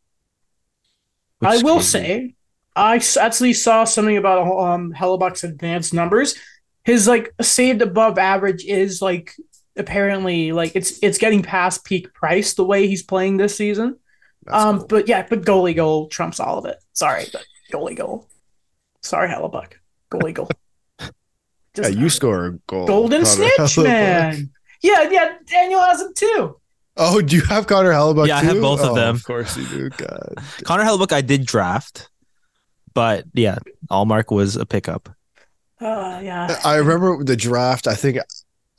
which 1.40 1.50
I 1.50 1.62
will 1.62 1.80
say, 1.80 2.34
I 2.74 3.00
actually 3.20 3.52
saw 3.54 3.84
something 3.84 4.16
about 4.16 4.46
um 4.58 4.92
Hellebuyck's 4.92 5.44
advanced 5.44 5.92
numbers. 5.94 6.36
His 6.84 7.08
like 7.08 7.34
saved 7.40 7.82
above 7.82 8.18
average 8.18 8.64
is 8.64 9.02
like 9.02 9.34
apparently 9.76 10.52
like 10.52 10.76
it's 10.76 10.98
it's 11.02 11.18
getting 11.18 11.42
past 11.42 11.84
peak 11.84 12.14
price 12.14 12.54
the 12.54 12.64
way 12.64 12.86
he's 12.86 13.02
playing 13.02 13.36
this 13.36 13.56
season. 13.56 13.96
That's 14.44 14.64
um, 14.64 14.78
cool. 14.78 14.86
but 14.88 15.08
yeah, 15.08 15.26
but 15.28 15.42
goalie 15.42 15.74
goal 15.74 16.06
trumps 16.08 16.38
all 16.38 16.58
of 16.58 16.66
it. 16.66 16.76
Sorry, 16.92 17.24
but 17.32 17.44
goalie 17.72 17.96
goal. 17.96 18.28
Sorry, 19.02 19.28
Hellebuyck. 19.28 19.74
Goalie 20.10 20.34
goal. 20.34 20.48
yeah, 21.00 21.08
Doesn't 21.74 21.98
you 21.98 22.08
score 22.10 22.46
a 22.46 22.52
goal. 22.66 22.86
golden 22.86 23.22
Connor 23.22 23.26
snitch, 23.26 23.52
Hellebuyck. 23.58 23.84
man. 23.84 24.50
Yeah, 24.82 25.08
yeah. 25.10 25.32
Daniel 25.46 25.80
has 25.80 26.00
him 26.02 26.12
too. 26.14 26.60
Oh, 26.96 27.20
do 27.20 27.36
you 27.36 27.42
have 27.42 27.66
Connor 27.66 27.92
Hellebuyck? 27.92 28.28
Yeah, 28.28 28.38
I 28.38 28.42
have 28.44 28.54
too? 28.54 28.60
both 28.62 28.80
of 28.80 28.90
Oh, 28.92 28.94
them. 28.94 29.14
Of 29.16 29.24
course 29.24 29.56
you 29.56 29.66
do. 29.68 29.90
God. 29.90 30.34
Connor 30.64 30.84
Hellebuyck, 30.84 31.12
I 31.12 31.20
did 31.20 31.44
draft, 31.46 32.08
but 32.94 33.24
yeah, 33.34 33.58
Ullmark 33.90 34.34
was 34.34 34.56
a 34.56 34.64
pickup. 34.64 35.08
Uh, 35.80 36.20
yeah. 36.22 36.58
I 36.64 36.76
remember 36.76 37.22
the 37.22 37.36
draft. 37.36 37.86
I 37.86 37.94
think 37.94 38.16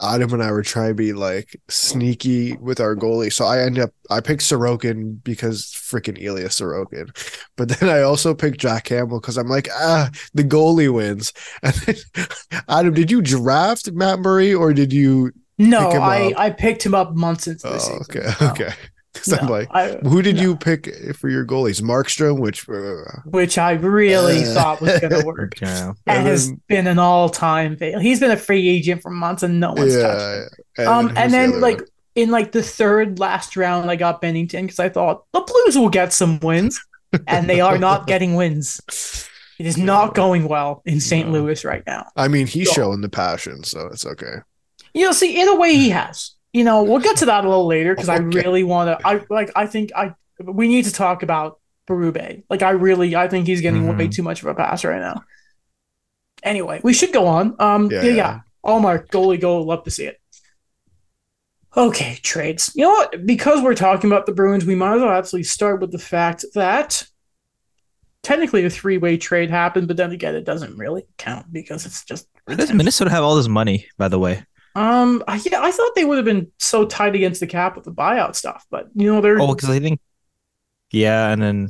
Adam 0.01 0.31
and 0.33 0.43
I 0.43 0.51
were 0.51 0.61
trying 0.63 0.89
to 0.89 0.93
be 0.95 1.13
like 1.13 1.59
sneaky 1.69 2.55
with 2.57 2.79
our 2.79 2.95
goalie. 2.95 3.33
So 3.33 3.45
I 3.45 3.61
ended 3.61 3.83
up 3.83 3.91
I 4.09 4.19
picked 4.21 4.43
Sorokin 4.43 5.23
because 5.23 5.63
freaking 5.75 6.21
Ilya 6.21 6.49
Sorokin. 6.49 7.09
But 7.55 7.69
then 7.69 7.89
I 7.89 8.01
also 8.01 8.35
picked 8.35 8.59
Jack 8.59 8.85
Campbell 8.85 9.19
because 9.19 9.37
I'm 9.37 9.47
like, 9.49 9.67
ah, 9.73 10.09
the 10.33 10.43
goalie 10.43 10.93
wins. 10.93 11.33
And 11.63 11.73
then, 11.73 12.27
Adam, 12.69 12.93
did 12.93 13.09
you 13.11 13.21
draft 13.21 13.91
Matt 13.91 14.19
Murray 14.19 14.53
or 14.53 14.73
did 14.73 14.93
you 14.93 15.31
No, 15.57 15.97
I, 15.99 16.27
up. 16.27 16.33
I 16.37 16.49
picked 16.51 16.85
him 16.85 16.93
up 16.93 17.15
months 17.15 17.47
into 17.47 17.67
the 17.67 17.75
Oh, 17.75 17.77
season. 17.77 18.05
okay, 18.09 18.29
No, 18.41 18.51
okay. 18.51 18.73
Because 19.17 19.33
I'm 19.33 19.47
like, 19.47 19.67
I- 19.71 19.97
who 20.03 20.21
did 20.21 20.35
no. 20.37 20.41
you 20.41 20.55
pick 20.55 21.15
for 21.15 21.29
your 21.29 21.45
goalies? 21.45 21.81
Markstrom, 21.81 22.39
which 22.39 22.67
uh, 22.69 23.21
which 23.25 23.57
I 23.57 23.71
really 23.73 24.43
Uh. 24.43 24.53
thought 24.53 24.81
was 24.81 24.99
going 24.99 25.13
to 25.19 25.25
work. 25.25 25.53
Yeah. 25.61 25.89
and 25.89 26.17
And 26.17 26.27
has 26.27 26.47
then- 26.49 26.61
been 26.67 26.87
an 26.87 26.99
all-time 26.99 27.75
fail. 27.77 27.99
He's 27.99 28.19
been 28.19 28.31
a 28.31 28.37
free 28.37 28.67
agent 28.69 29.01
for 29.01 29.11
months, 29.11 29.43
and 29.43 29.59
no 29.59 29.73
one's 29.73 29.95
touched 29.95 30.53
him. 30.53 30.63
yeah. 30.79 30.97
Um, 30.97 31.13
and 31.15 31.33
then 31.33 31.49
other 31.49 31.59
like 31.59 31.77
one? 31.77 31.87
in 32.15 32.31
like 32.31 32.51
the 32.51 32.63
third 32.63 33.19
last 33.19 33.55
round, 33.57 33.89
I 33.91 33.95
got 33.95 34.21
Binnington 34.21 34.63
because 34.63 34.79
I 34.79 34.89
thought 34.89 35.23
the 35.33 35.41
Blues 35.41 35.77
will 35.77 35.89
get 35.89 36.13
some 36.13 36.39
wins, 36.39 36.79
and 37.27 37.49
they 37.49 37.59
are 37.61 37.77
not 37.77 38.07
getting 38.11 38.35
wins. 38.35 38.81
It 39.59 39.65
is 39.65 39.77
not 39.77 40.13
going 40.13 40.47
well 40.47 40.83
in 40.85 40.99
St. 40.99 41.27
No. 41.27 41.33
Louis 41.41 41.65
right 41.65 41.81
now. 41.87 42.05
I 42.15 42.27
mean, 42.27 42.45
he's 42.47 42.67
So- 42.69 42.73
showing 42.75 43.01
the 43.01 43.09
passion, 43.09 43.63
so 43.63 43.87
it's 43.87 44.05
okay. 44.05 44.35
You 44.93 45.05
know, 45.05 45.11
see, 45.11 45.39
in 45.41 45.47
a 45.47 45.55
way, 45.55 45.75
he 45.75 45.89
has. 46.01 46.31
You 46.57 46.63
know, 46.63 46.81
we'll 46.81 46.99
get 46.99 47.17
to 47.17 47.25
that 47.27 47.45
a 47.45 47.49
little 47.49 47.67
later 47.67 47.93
because 47.93 48.09
I 48.09 48.17
really 48.17 48.63
want 48.63 48.87
to. 48.99 49.07
I 49.07 49.21
like. 49.29 49.51
I 49.55 49.67
think 49.67 49.91
I 49.95 50.15
we 50.43 50.67
need 50.67 50.85
to 50.85 50.91
talk 50.91 51.21
about 51.21 51.59
Berube. 51.87 52.43
Like, 52.49 52.63
I 52.63 52.71
really, 52.71 53.15
I 53.15 53.27
think 53.27 53.45
he's 53.45 53.61
getting 53.61 53.85
way 53.87 54.07
Mhm. 54.07 54.11
too 54.15 54.23
much 54.23 54.41
of 54.41 54.47
a 54.49 54.55
pass 54.55 54.83
right 54.83 54.99
now. 54.99 55.23
Anyway, 56.43 56.81
we 56.83 56.93
should 56.93 57.13
go 57.13 57.27
on. 57.27 57.55
Um, 57.59 57.91
Yeah, 57.91 58.01
yeah, 58.01 58.09
yeah. 58.09 58.15
yeah. 58.15 58.39
Ullmark, 58.65 59.09
goalie, 59.09 59.39
goal. 59.39 59.65
Love 59.65 59.83
to 59.83 59.91
see 59.91 60.05
it. 60.05 60.17
Okay, 61.75 62.17
trades. 62.23 62.71
You 62.73 62.83
know 62.85 62.89
what? 62.89 63.25
Because 63.25 63.61
we're 63.61 63.75
talking 63.75 64.09
about 64.11 64.25
the 64.25 64.31
Bruins, 64.31 64.65
we 64.65 64.73
might 64.75 64.95
as 64.95 65.01
well 65.01 65.11
actually 65.11 65.43
start 65.43 65.79
with 65.79 65.91
the 65.91 65.99
fact 65.99 66.43
that 66.55 67.05
technically 68.23 68.65
a 68.65 68.69
three-way 68.69 69.17
trade 69.17 69.51
happened, 69.51 69.87
but 69.87 69.95
then 69.97 70.11
again, 70.11 70.33
it 70.35 70.43
doesn't 70.43 70.75
really 70.77 71.05
count 71.17 71.51
because 71.53 71.85
it's 71.85 72.03
just 72.03 72.27
Where 72.45 72.57
does 72.57 72.73
Minnesota 72.73 73.11
have 73.11 73.23
all 73.23 73.35
this 73.35 73.47
money, 73.47 73.85
by 73.97 74.07
the 74.07 74.17
way? 74.19 74.43
Um, 74.77 75.23
I, 75.27 75.41
yeah, 75.43 75.63
I 75.63 75.71
thought 75.71 75.95
they 75.95 76.05
would 76.05 76.17
have 76.17 76.25
been 76.25 76.51
so 76.59 76.85
tight 76.85 77.15
against 77.15 77.39
the 77.39 77.47
cap 77.47 77.75
with 77.75 77.85
the 77.85 77.91
buyout 77.91 78.35
stuff, 78.35 78.63
but 78.69 78.89
you 78.93 79.11
know 79.11 79.21
they're 79.21 79.41
Oh, 79.41 79.55
because 79.55 79.71
I 79.71 79.79
think, 79.79 79.99
yeah, 80.91 81.29
and 81.31 81.41
then, 81.41 81.69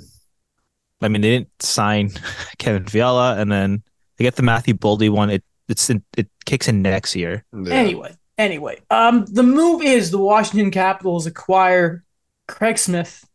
I 1.01 1.07
mean, 1.07 1.21
they 1.21 1.29
didn't 1.29 1.61
sign 1.61 2.11
Kevin 2.57 2.85
Fiala, 2.85 3.37
and 3.37 3.49
then 3.49 3.81
they 4.17 4.25
get 4.25 4.35
the 4.35 4.43
Matthew 4.43 4.73
Boldy 4.73 5.09
one. 5.09 5.29
It 5.29 5.43
it's 5.69 5.89
in, 5.89 6.03
it 6.17 6.27
kicks 6.45 6.67
in 6.67 6.81
next 6.81 7.15
year. 7.15 7.45
Yeah. 7.53 7.73
anyway. 7.73 8.13
Anyway, 8.37 8.79
um, 8.91 9.25
the 9.25 9.41
move 9.41 9.81
is 9.81 10.11
the 10.11 10.19
Washington 10.19 10.69
Capitals 10.69 11.25
acquire 11.25 12.03
Craig 12.47 12.77
Smith, 12.77 13.26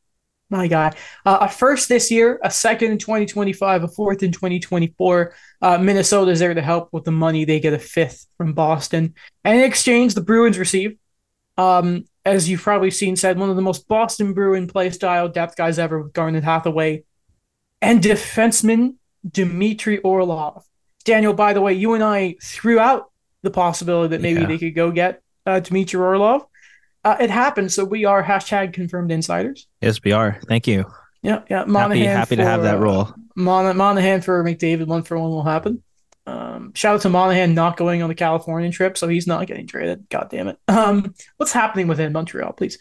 my 0.53 0.69
guy, 0.69 0.93
uh, 1.27 1.39
a 1.41 1.49
first 1.49 1.89
this 1.89 2.11
year, 2.11 2.39
a 2.45 2.51
second 2.51 2.93
in 2.93 2.99
2025, 2.99 3.83
a 3.83 3.89
fourth 3.89 4.23
in 4.23 4.31
2024. 4.31 5.35
Uh, 5.61 5.79
Minnesota 5.79 6.31
is 6.31 6.39
there 6.39 6.55
to 6.55 6.63
help 6.63 6.91
with 6.93 7.05
the 7.05 7.11
money. 7.11 7.45
They 7.45 7.59
get 7.59 7.73
a 7.73 7.79
fifth 7.79 8.27
from 8.37 8.53
Boston, 8.53 9.15
and 9.45 9.59
in 9.59 9.65
exchange, 9.65 10.15
the 10.15 10.21
Bruins 10.21 10.59
receive, 10.59 10.97
um, 11.59 12.05
as 12.25 12.49
you've 12.49 12.63
probably 12.63 12.91
seen, 12.93 13.17
said 13.17 13.39
one 13.39 13.51
of 13.51 13.57
the 13.57 13.63
most 13.63 13.89
Boston 13.89 14.33
Bruin 14.35 14.69
play 14.69 14.91
style 14.91 15.29
depth 15.29 15.57
guys 15.57 15.79
ever 15.79 16.01
with 16.03 16.13
Garnet 16.13 16.45
Hathaway, 16.45 17.03
and 17.81 18.01
defenseman 18.01 18.95
Dmitry 19.29 19.99
Orlov. 19.99 20.65
Daniel, 21.05 21.33
by 21.33 21.53
the 21.53 21.61
way, 21.61 21.73
you 21.73 21.95
and 21.95 22.05
I 22.05 22.37
threw 22.43 22.79
out 22.79 23.11
the 23.43 23.51
possibility 23.51 24.11
that 24.11 24.21
maybe 24.21 24.43
Yeah. 24.43 24.47
they 24.47 24.59
could 24.59 24.75
go 24.75 24.91
get 24.93 25.21
uh, 25.47 25.59
Dmitry 25.61 25.99
Orlov. 25.99 26.45
Uh, 27.05 27.17
it 27.19 27.31
happened, 27.31 27.73
so 27.73 27.85
we 27.85 28.05
are 28.05 28.23
hashtag 28.23 28.73
confirmed 28.73 29.11
insiders. 29.11 29.67
Yes, 29.81 30.03
we 30.05 30.13
are. 30.13 30.39
Thank 30.47 30.67
you. 30.67 30.85
Yeah, 31.23 31.43
yeah. 31.51 31.59
Happy, 31.59 31.71
Monahan 31.71 32.17
happy 32.17 32.37
to 32.37 32.45
have 32.45 32.61
for, 32.61 32.65
that 32.65 32.77
uh, 32.77 32.81
role. 32.81 33.15
Mon- 33.35 33.77
Monahan 33.77 34.21
for 34.21 34.43
McDavid, 34.45 34.87
one 34.87 35.03
for 35.03 35.19
one 35.19 35.31
will 35.31 35.43
happen. 35.43 35.83
Um, 36.27 36.73
shout 36.75 36.97
out 36.97 37.01
to 37.03 37.09
Monahan 37.09 37.55
not 37.55 37.77
going 37.77 38.03
on 38.03 38.09
the 38.09 38.15
Californian 38.15 38.71
trip, 38.71 38.97
so 38.97 39.09
he's 39.09 39.27
not 39.27 39.47
getting 39.47 39.67
traded. 39.67 40.09
God 40.09 40.29
damn 40.31 40.49
it. 40.49 40.59
Um, 40.69 41.15
what's 41.37 41.53
happening 41.53 41.89
within 41.89 42.13
Montreal, 42.13 42.53
please? 42.53 42.79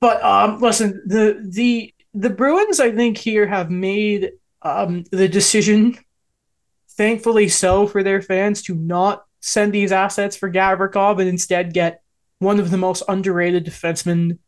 But 0.00 0.22
um, 0.22 0.58
listen, 0.60 1.02
the 1.06 1.46
the 1.46 1.94
the 2.14 2.30
Bruins, 2.30 2.80
I 2.80 2.92
think 2.92 3.18
here 3.18 3.46
have 3.46 3.70
made 3.70 4.32
um 4.62 5.04
the 5.10 5.28
decision, 5.28 5.98
thankfully 6.90 7.48
so 7.48 7.86
for 7.86 8.02
their 8.02 8.22
fans, 8.22 8.62
to 8.62 8.74
not 8.74 9.24
send 9.40 9.72
these 9.72 9.92
assets 9.92 10.36
for 10.36 10.50
Gavrikov 10.50 11.20
and 11.20 11.28
instead 11.28 11.74
get 11.74 12.02
one 12.38 12.60
of 12.60 12.70
the 12.70 12.76
most 12.76 13.02
underrated 13.08 13.64
defensemen 13.66 14.38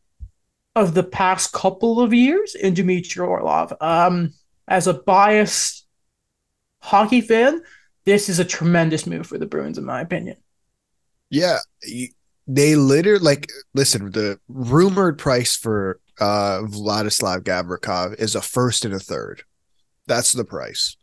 of 0.77 0.95
the 0.95 1.03
past 1.03 1.53
couple 1.53 2.01
of 2.01 2.15
years 2.15 2.55
in 2.55 2.75
Dmitry 2.75 3.25
Orlov. 3.25 3.73
Um, 3.81 4.33
as 4.69 4.87
a 4.87 4.95
biased 4.95 5.87
hockey 6.81 7.21
fan, 7.21 7.63
this 8.05 8.29
is 8.29 8.39
a 8.39 8.45
tremendous 8.45 9.07
move 9.07 9.27
for 9.27 9.39
the 9.39 9.47
Bruins, 9.47 9.79
in 9.79 9.85
my 9.85 10.01
opinion. 10.01 10.37
Yeah, 11.29 11.59
they 12.47 12.75
literally 12.75 13.25
like 13.25 13.49
listen. 13.75 14.11
The 14.11 14.39
rumored 14.49 15.19
price 15.19 15.57
for 15.57 16.01
uh, 16.19 16.63
Vladislav 16.63 17.41
Gavrikov 17.41 18.19
is 18.19 18.35
a 18.35 18.43
first 18.43 18.85
and 18.85 18.95
a 18.95 18.99
third. 18.99 19.43
That's 20.07 20.33
the 20.33 20.45
price. 20.45 20.97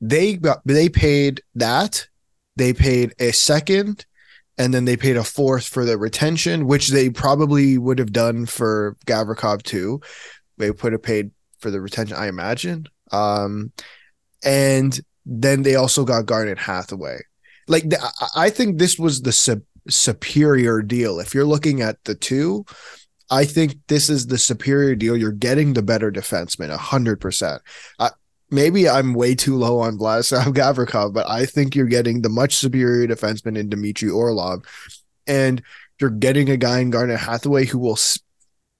They 0.00 0.34
got 0.34 0.60
they 0.64 0.88
paid 0.88 1.42
that. 1.54 2.06
They 2.56 2.72
paid 2.72 3.14
a 3.18 3.32
second, 3.32 4.04
and 4.58 4.72
then 4.72 4.84
they 4.84 4.96
paid 4.96 5.16
a 5.16 5.24
fourth 5.24 5.66
for 5.66 5.84
the 5.84 5.96
retention, 5.96 6.66
which 6.66 6.88
they 6.88 7.10
probably 7.10 7.78
would 7.78 7.98
have 7.98 8.12
done 8.12 8.46
for 8.46 8.96
Gavrikov 9.06 9.62
too. 9.62 10.00
They 10.58 10.70
would 10.70 10.92
have 10.92 11.02
paid 11.02 11.30
for 11.58 11.70
the 11.70 11.80
retention, 11.80 12.16
I 12.16 12.28
imagine. 12.28 12.86
Um, 13.10 13.72
and 14.44 14.98
then 15.24 15.62
they 15.62 15.76
also 15.76 16.04
got 16.04 16.26
Garnet 16.26 16.58
Hathaway. 16.58 17.20
Like 17.68 17.88
the, 17.88 18.12
I 18.34 18.50
think 18.50 18.78
this 18.78 18.98
was 18.98 19.22
the 19.22 19.32
su- 19.32 19.64
superior 19.88 20.82
deal. 20.82 21.20
If 21.20 21.34
you're 21.34 21.44
looking 21.44 21.80
at 21.80 22.02
the 22.04 22.14
two, 22.14 22.64
I 23.30 23.44
think 23.44 23.76
this 23.88 24.10
is 24.10 24.26
the 24.26 24.38
superior 24.38 24.94
deal. 24.94 25.16
You're 25.16 25.32
getting 25.32 25.72
the 25.72 25.82
better 25.82 26.10
defenseman, 26.10 26.76
hundred 26.76 27.20
percent. 27.20 27.62
Maybe 28.52 28.88
I'm 28.88 29.14
way 29.14 29.34
too 29.34 29.56
low 29.56 29.80
on 29.80 29.98
Vladislav 29.98 30.44
Gavrikov, 30.54 31.12
but 31.12 31.28
I 31.28 31.46
think 31.46 31.74
you're 31.74 31.86
getting 31.86 32.22
the 32.22 32.28
much 32.28 32.54
superior 32.54 33.08
defenseman 33.08 33.58
in 33.58 33.68
Dmitry 33.68 34.10
Orlov, 34.10 34.62
and 35.26 35.62
you're 36.00 36.10
getting 36.10 36.50
a 36.50 36.56
guy 36.56 36.80
in 36.80 36.90
Garnet 36.90 37.18
Hathaway 37.18 37.64
who 37.64 37.78
will 37.78 37.98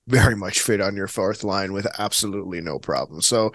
very 0.07 0.37
much 0.37 0.61
fit 0.61 0.81
on 0.81 0.97
your 0.97 1.09
fourth 1.09 1.43
line 1.43 1.73
with 1.73 1.87
absolutely 1.99 2.61
no 2.61 2.79
problem. 2.79 3.23
So 3.23 3.53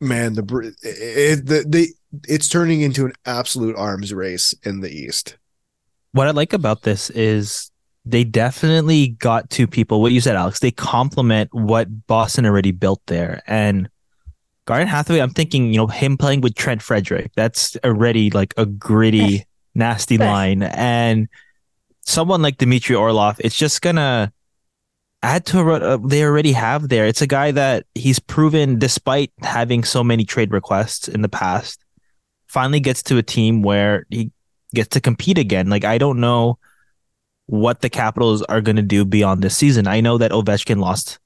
man, 0.00 0.34
the 0.34 0.74
it, 0.82 1.46
the 1.46 1.64
the 1.66 1.88
it's 2.28 2.48
turning 2.48 2.82
into 2.82 3.06
an 3.06 3.12
absolute 3.26 3.76
arms 3.76 4.12
race 4.12 4.54
in 4.62 4.80
the 4.80 4.90
East. 4.90 5.36
What 6.12 6.28
I 6.28 6.30
like 6.30 6.52
about 6.52 6.82
this 6.82 7.10
is 7.10 7.70
they 8.04 8.24
definitely 8.24 9.08
got 9.08 9.50
two 9.50 9.66
people. 9.66 10.00
What 10.00 10.12
you 10.12 10.20
said, 10.20 10.36
Alex, 10.36 10.60
they 10.60 10.70
complement 10.70 11.52
what 11.52 12.06
Boston 12.06 12.46
already 12.46 12.70
built 12.70 13.00
there. 13.06 13.42
And 13.46 13.88
Garnet 14.66 14.88
Hathaway, 14.88 15.20
I'm 15.20 15.30
thinking, 15.30 15.72
you 15.72 15.76
know, 15.76 15.86
him 15.86 16.16
playing 16.16 16.40
with 16.40 16.54
Trent 16.54 16.80
Frederic. 16.80 17.32
that's 17.36 17.76
already 17.84 18.30
like 18.30 18.54
a 18.56 18.64
gritty, 18.64 19.44
nasty 19.74 20.16
line. 20.16 20.62
And 20.62 21.28
someone 22.00 22.40
like 22.40 22.58
Dmitry 22.58 22.96
Orlov, 22.96 23.40
it's 23.40 23.56
just 23.56 23.82
gonna 23.82 24.32
add 25.22 25.46
to 25.46 25.64
what 25.64 25.82
uh, 25.82 25.98
they 26.04 26.22
already 26.22 26.52
have 26.52 26.88
there. 26.88 27.06
It's 27.06 27.22
a 27.22 27.26
guy 27.26 27.50
that 27.50 27.86
he's 27.94 28.18
proven, 28.18 28.78
despite 28.78 29.32
having 29.42 29.84
so 29.84 30.02
many 30.02 30.24
trade 30.24 30.52
requests 30.52 31.08
in 31.08 31.22
the 31.22 31.28
past, 31.28 31.84
finally 32.46 32.80
gets 32.80 33.02
to 33.04 33.18
a 33.18 33.22
team 33.22 33.62
where 33.62 34.06
he 34.10 34.30
gets 34.74 34.88
to 34.90 35.00
compete 35.00 35.38
again. 35.38 35.68
Like 35.68 35.84
I 35.84 35.98
don't 35.98 36.20
know 36.20 36.58
what 37.46 37.80
the 37.80 37.90
Capitals 37.90 38.42
are 38.42 38.60
going 38.60 38.76
to 38.76 38.82
do 38.82 39.04
beyond 39.04 39.42
this 39.42 39.56
season. 39.56 39.86
I 39.86 40.00
know 40.00 40.16
that 40.18 40.30
Ovechkin 40.30 40.78
lost 40.78 41.18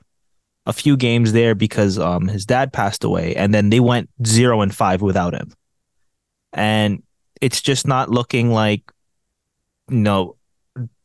a 0.69 0.73
few 0.73 0.97
games 0.97 1.33
there 1.33 1.55
because 1.55 1.99
um 1.99 2.29
his 2.29 2.47
dad 2.47 2.73
passed 2.73 3.03
away, 3.03 3.35
and 3.35 3.53
then 3.53 3.71
they 3.71 3.81
went 3.81 4.11
zero 4.25 4.61
and 4.61 4.73
five 4.73 5.03
without 5.03 5.35
him, 5.35 5.51
and 6.53 7.03
it's 7.41 7.61
just 7.61 7.87
not 7.87 8.11
looking 8.11 8.51
like 8.51 8.83
you 9.91 9.97
know 9.97 10.37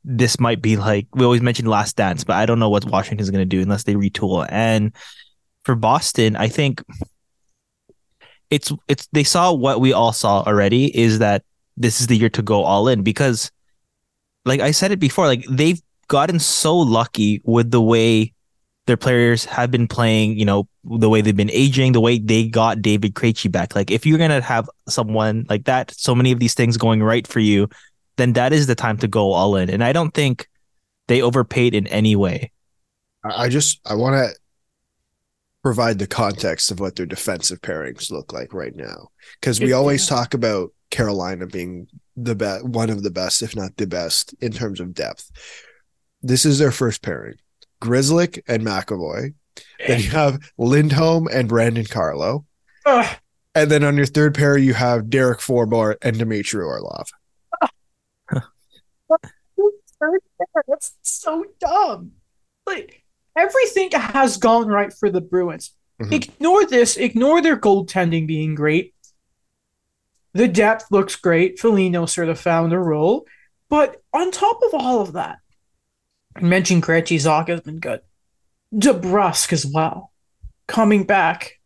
this 0.04 0.40
might 0.40 0.62
be 0.62 0.76
like 0.76 1.08
we 1.14 1.24
always 1.24 1.42
mention 1.42 1.66
last 1.66 1.96
dance, 1.96 2.24
but 2.24 2.36
I 2.36 2.46
don't 2.46 2.60
know 2.60 2.70
what 2.70 2.86
Washington's 2.86 3.32
going 3.32 3.42
to 3.42 3.46
do 3.46 3.62
unless 3.62 3.84
they 3.84 3.96
retool. 3.96 4.46
And 4.50 4.94
for 5.64 5.76
Boston, 5.76 6.36
I 6.36 6.50
think 6.50 6.84
it's 8.50 8.72
it's 8.90 9.08
they 9.14 9.24
saw 9.24 9.54
what 9.54 9.80
we 9.80 9.94
all 9.94 10.12
saw 10.12 10.44
already 10.44 10.96
is 10.96 11.20
that 11.20 11.44
this 11.78 12.02
is 12.02 12.08
the 12.08 12.18
year 12.18 12.30
to 12.30 12.42
go 12.42 12.64
all 12.64 12.88
in 12.90 13.02
because 13.02 13.50
like 14.46 14.60
I 14.60 14.72
said 14.72 14.92
it 14.92 15.00
before, 15.00 15.26
like 15.26 15.46
they've 15.50 15.82
gotten 16.10 16.38
so 16.38 16.78
lucky 16.78 17.42
with 17.46 17.72
the 17.72 17.82
way 17.82 18.33
their 18.86 18.98
players 18.98 19.46
have 19.46 19.72
been 19.72 19.88
playing, 19.88 20.38
you 20.38 20.46
know, 20.46 20.68
the 20.84 21.10
way 21.10 21.22
they've 21.22 21.36
been 21.36 21.52
aging, 21.52 21.94
the 21.94 22.02
way 22.02 22.20
they 22.20 22.48
got 22.48 22.82
David 22.82 23.14
Krejci 23.14 23.52
back. 23.52 23.76
Like 23.76 23.92
if 23.92 24.06
you're 24.06 24.18
gonna 24.18 24.42
have 24.42 24.70
someone 24.90 25.46
like 25.50 25.66
that, 25.66 25.92
so 25.92 26.14
many 26.14 26.32
of 26.32 26.40
these 26.40 26.54
things 26.54 26.78
going 26.78 27.02
right 27.02 27.26
for 27.26 27.40
you, 27.40 27.70
then 28.18 28.34
that 28.34 28.54
is 28.54 28.68
the 28.68 28.76
time 28.76 28.98
to 28.98 29.08
go 29.08 29.32
all 29.32 29.56
in. 29.56 29.70
And 29.70 29.84
I 29.84 29.94
don't 29.94 30.14
think 30.14 30.50
they 31.08 31.22
overpaid 31.22 31.74
in 31.74 31.88
any 31.88 32.16
way. 32.16 32.52
I 33.24 33.50
just 33.50 33.80
I 33.86 33.96
want 33.96 34.16
to 34.16 34.38
provide 35.64 35.98
the 35.98 36.08
context 36.08 36.72
of 36.72 36.80
what 36.82 36.96
their 36.96 37.06
defensive 37.06 37.62
pairings 37.62 38.12
look 38.12 38.34
like 38.34 38.54
right 38.54 38.76
now 38.76 39.08
because 39.40 39.62
we 39.62 39.72
always 39.72 40.10
yeah. 40.10 40.18
talk 40.18 40.34
about 40.34 40.72
Carolina 40.92 41.48
being 41.48 41.88
the 42.18 42.36
best, 42.36 42.66
one 42.66 42.90
of 42.90 43.02
the 43.02 43.10
best, 43.10 43.42
if 43.42 43.56
not 43.56 43.76
the 43.78 43.88
best, 43.88 44.36
in 44.42 44.52
terms 44.52 44.80
of 44.80 44.94
depth. 44.94 45.32
This 46.22 46.46
is 46.46 46.60
their 46.60 46.72
first 46.72 47.02
pairing: 47.02 47.36
Grzelcyk 47.84 48.42
and 48.48 48.66
McAvoy. 48.66 49.34
Then 49.86 50.00
you 50.00 50.10
have 50.10 50.52
Lindholm 50.58 51.28
and 51.32 51.48
Brandon 51.48 51.86
Carlo. 51.86 52.46
And 52.86 53.70
then 53.70 53.84
on 53.84 53.98
your 53.98 54.06
third 54.08 54.34
pair, 54.34 54.58
you 54.58 54.74
have 54.74 55.10
Derek 55.10 55.40
Forbort 55.40 55.98
and 56.02 56.18
Dmitry 56.18 56.64
Orlov. 56.64 57.12
That's 60.68 60.98
so 61.02 61.46
dumb. 61.60 62.14
Like 62.66 63.04
everything 63.38 63.92
has 63.92 64.38
gone 64.38 64.68
right 64.68 64.92
for 64.92 65.10
the 65.10 65.22
Bruins. 65.22 65.72
Mm-hmm. 66.02 66.14
Ignore 66.14 66.66
this. 66.66 66.98
Ignore 66.98 67.42
their 67.42 67.58
goaltending 67.58 68.26
being 68.26 68.56
great. 68.56 68.96
The 70.34 70.48
depth 70.48 70.88
looks 70.90 71.16
great. 71.16 71.60
Foligno 71.60 72.08
sort 72.08 72.30
of 72.30 72.40
found 72.40 72.74
a 72.74 72.80
role. 72.80 73.28
But 73.70 74.02
on 74.14 74.32
top 74.32 74.62
of 74.64 74.74
all 74.74 75.02
of 75.02 75.14
that, 75.14 75.40
mentioned 76.42 76.84
Krejci 76.84 77.20
Zach 77.20 77.48
has 77.48 77.62
been 77.62 77.80
good. 77.80 78.02
DeBrusk 78.74 79.54
as 79.54 79.66
well. 79.66 80.12
Coming 80.68 81.04
back. 81.04 81.60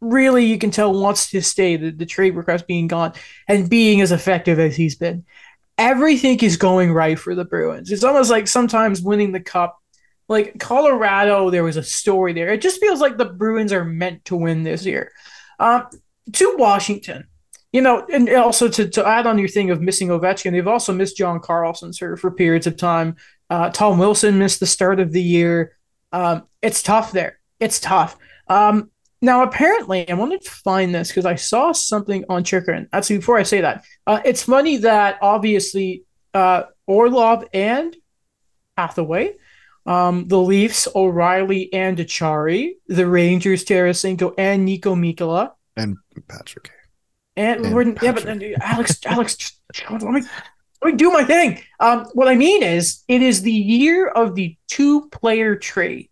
Really, 0.00 0.44
you 0.44 0.58
can 0.58 0.70
tell 0.70 0.92
wants 0.92 1.30
to 1.30 1.40
stay, 1.40 1.76
the, 1.76 1.90
the 1.90 2.04
trade 2.04 2.36
request 2.36 2.66
being 2.66 2.88
gone, 2.88 3.14
and 3.48 3.70
being 3.70 4.00
as 4.02 4.12
effective 4.12 4.58
as 4.58 4.76
he's 4.76 4.96
been 4.96 5.24
everything 5.78 6.38
is 6.40 6.56
going 6.56 6.92
right 6.92 7.18
for 7.18 7.34
the 7.34 7.44
Bruins. 7.44 7.90
It's 7.90 8.04
almost 8.04 8.30
like 8.30 8.46
sometimes 8.48 9.02
winning 9.02 9.32
the 9.32 9.40
cup, 9.40 9.78
like 10.28 10.58
Colorado, 10.58 11.50
there 11.50 11.64
was 11.64 11.76
a 11.76 11.82
story 11.82 12.32
there. 12.32 12.52
It 12.52 12.60
just 12.60 12.80
feels 12.80 13.00
like 13.00 13.16
the 13.16 13.24
Bruins 13.24 13.72
are 13.72 13.84
meant 13.84 14.24
to 14.26 14.36
win 14.36 14.62
this 14.62 14.86
year. 14.86 15.12
Um, 15.58 15.86
to 16.32 16.54
Washington, 16.56 17.28
you 17.72 17.82
know, 17.82 18.06
and 18.12 18.28
also 18.30 18.68
to, 18.68 18.88
to 18.88 19.06
add 19.06 19.26
on 19.26 19.38
your 19.38 19.48
thing 19.48 19.70
of 19.70 19.80
missing 19.80 20.08
Ovechkin, 20.08 20.52
they've 20.52 20.66
also 20.66 20.92
missed 20.92 21.16
John 21.16 21.40
Carlson 21.40 21.92
for, 21.92 22.16
for 22.16 22.30
periods 22.30 22.66
of 22.66 22.76
time. 22.76 23.16
Uh, 23.50 23.70
Tom 23.70 23.98
Wilson 23.98 24.38
missed 24.38 24.60
the 24.60 24.66
start 24.66 25.00
of 25.00 25.12
the 25.12 25.22
year. 25.22 25.76
Um, 26.12 26.44
it's 26.62 26.82
tough 26.82 27.12
there. 27.12 27.38
It's 27.60 27.80
tough. 27.80 28.16
Um, 28.48 28.90
now, 29.20 29.42
apparently, 29.42 30.08
I 30.08 30.14
wanted 30.14 30.42
to 30.42 30.50
find 30.50 30.94
this 30.94 31.08
because 31.08 31.24
I 31.24 31.34
saw 31.36 31.72
something 31.72 32.24
on 32.28 32.44
Chychrun. 32.44 32.88
Actually, 32.92 33.18
before 33.18 33.38
I 33.38 33.42
say 33.42 33.62
that, 33.62 33.84
uh, 34.06 34.20
it's 34.24 34.42
funny 34.42 34.78
that 34.78 35.18
obviously 35.22 36.04
uh, 36.34 36.64
Orlov 36.86 37.44
and 37.54 37.96
Hathaway, 38.76 39.34
um, 39.86 40.28
the 40.28 40.38
Leafs, 40.38 40.88
O'Reilly 40.94 41.72
and 41.72 41.96
Acciari, 41.98 42.72
the 42.86 43.06
Rangers, 43.06 43.64
Tarasenko 43.64 44.34
and 44.36 44.68
Niko 44.68 44.94
Mikkola. 44.94 45.52
And 45.76 45.96
Patrick. 46.28 46.70
And, 47.36 47.64
and 47.66 47.98
yeah, 48.02 48.12
but 48.12 48.24
then 48.24 48.54
Alex, 48.60 49.00
Alex, 49.06 49.36
just, 49.36 49.60
let 49.90 50.02
me 50.02 50.22
let 50.84 50.92
me 50.92 50.96
do 50.98 51.10
my 51.10 51.24
thing. 51.24 51.62
Um, 51.80 52.04
what 52.12 52.28
I 52.28 52.34
mean 52.34 52.62
is, 52.62 53.04
it 53.08 53.22
is 53.22 53.40
the 53.40 53.50
year 53.50 54.06
of 54.06 54.34
the 54.34 54.56
two-player 54.68 55.56
trade. 55.56 56.10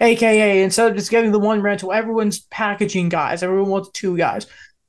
AKA 0.00 0.62
instead 0.62 0.90
of 0.90 0.96
just 0.96 1.10
getting 1.10 1.30
the 1.30 1.38
one 1.38 1.60
rental, 1.60 1.92
everyone's 1.92 2.40
packaging 2.40 3.10
guys. 3.10 3.42
Everyone 3.42 3.68
wants 3.68 3.90
two 3.90 4.16
guys. 4.16 4.46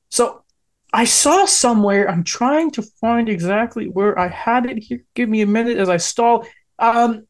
So 0.10 0.46
I 0.94 1.04
saw 1.04 1.46
somewhere, 1.46 2.10
I'm 2.10 2.24
trying 2.24 2.72
to 2.72 2.82
find 2.82 3.28
exactly 3.28 3.90
where 3.90 4.18
I 4.18 4.30
had 4.30 4.66
it 4.66 4.78
here. 4.78 5.04
Give 5.14 5.28
me 5.28 5.42
a 5.42 5.46
minute 5.48 5.78
as 5.78 5.90
I 5.90 5.98
stall. 5.98 6.48
Um, 6.80 7.28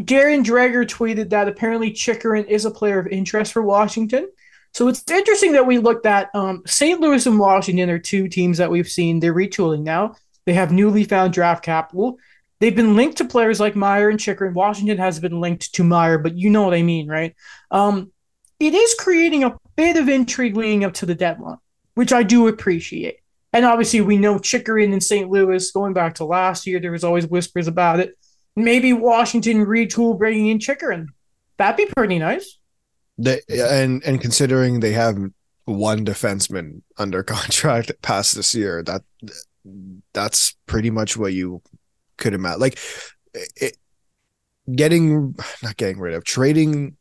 Darren 0.00 0.44
Dreger 0.44 0.84
tweeted 0.84 1.30
that 1.30 1.46
apparently 1.46 1.92
Chychrun 1.92 2.46
is 2.46 2.64
a 2.64 2.70
player 2.72 2.98
of 2.98 3.06
interest 3.06 3.52
for 3.52 3.62
Washington. 3.62 4.28
So 4.72 4.88
it's 4.88 5.08
interesting 5.08 5.52
that 5.52 5.66
we 5.66 5.78
looked 5.78 6.06
at 6.06 6.30
um, 6.34 6.62
St. 6.66 7.00
Louis 7.00 7.26
and 7.26 7.38
Washington 7.38 7.90
are 7.90 7.98
two 7.98 8.26
teams 8.26 8.58
that 8.58 8.70
we've 8.70 8.88
seen. 8.88 9.20
They're 9.20 9.34
retooling 9.34 9.82
now. 9.82 10.16
They 10.46 10.54
have 10.54 10.72
newly 10.72 11.04
found 11.04 11.32
draft 11.32 11.64
capital. 11.64 12.18
They've 12.60 12.76
been 12.76 12.96
linked 12.96 13.18
to 13.18 13.24
players 13.24 13.58
like 13.58 13.74
Meier 13.74 14.10
and 14.10 14.20
Chychrun. 14.20 14.54
Washington 14.54 14.98
has 14.98 15.18
been 15.18 15.40
linked 15.40 15.72
to 15.74 15.84
Meier, 15.84 16.18
but 16.18 16.36
you 16.36 16.50
know 16.50 16.62
what 16.62 16.74
I 16.74 16.82
mean, 16.82 17.08
right? 17.08 17.34
Um, 17.70 18.12
it 18.58 18.74
is 18.74 18.94
creating 18.98 19.44
a 19.44 19.56
bit 19.76 19.96
of 19.96 20.08
intrigue 20.08 20.56
leading 20.56 20.84
up 20.84 20.92
to 20.94 21.06
the 21.06 21.14
deadline, 21.14 21.56
which 21.94 22.12
I 22.12 22.22
do 22.22 22.48
appreciate. 22.48 23.16
And 23.52 23.64
obviously, 23.64 24.02
we 24.02 24.18
know 24.18 24.38
Chychrun 24.38 24.92
in 24.92 25.00
St. 25.00 25.28
Louis, 25.30 25.70
going 25.72 25.94
back 25.94 26.16
to 26.16 26.24
last 26.24 26.66
year, 26.66 26.78
there 26.78 26.92
was 26.92 27.02
always 27.02 27.26
whispers 27.26 27.66
about 27.66 27.98
it. 27.98 28.16
Maybe 28.54 28.92
Washington 28.92 29.64
retool 29.64 30.18
bringing 30.18 30.48
in 30.48 30.58
Chychrun. 30.58 31.08
That'd 31.56 31.76
be 31.76 31.92
pretty 31.92 32.18
nice. 32.18 32.58
They, 33.18 33.40
and 33.48 34.02
and 34.04 34.20
considering 34.20 34.80
they 34.80 34.92
have 34.92 35.18
one 35.64 36.04
defenseman 36.04 36.82
under 36.96 37.22
contract 37.24 37.92
past 38.02 38.34
this 38.34 38.54
year. 38.54 38.82
That 38.82 39.02
that's 40.12 40.54
pretty 40.66 40.90
much 40.90 41.16
what 41.16 41.32
you 41.32 41.62
could 42.16 42.34
imagine. 42.34 42.60
Like 42.60 42.78
it, 43.34 43.76
getting 44.74 45.34
not 45.62 45.76
getting 45.76 45.98
rid 45.98 46.14
of 46.14 46.24
trading. 46.24 46.96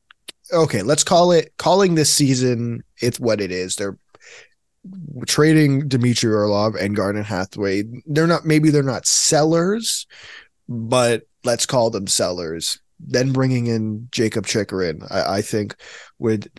Okay, 0.51 0.81
let's 0.81 1.03
call 1.03 1.31
it 1.31 1.53
calling 1.57 1.95
this 1.95 2.13
season. 2.13 2.83
It's 3.01 3.19
what 3.19 3.41
it 3.41 3.51
is. 3.51 3.75
They're 3.75 3.97
trading 5.27 5.87
Dmitry 5.87 6.33
Orlov 6.33 6.75
and 6.75 6.95
Garnet 6.95 7.25
Hathaway. 7.25 7.83
They're 8.05 8.27
not 8.27 8.45
maybe 8.45 8.69
they're 8.69 8.83
not 8.83 9.05
sellers, 9.05 10.07
but 10.67 11.23
let's 11.43 11.65
call 11.65 11.89
them 11.89 12.07
sellers. 12.07 12.79
Then 12.99 13.31
bringing 13.31 13.67
in 13.67 14.09
Jacob 14.11 14.45
Chychrun, 14.45 15.01
I, 15.09 15.37
I 15.37 15.41
think 15.41 15.75
would 16.17 16.49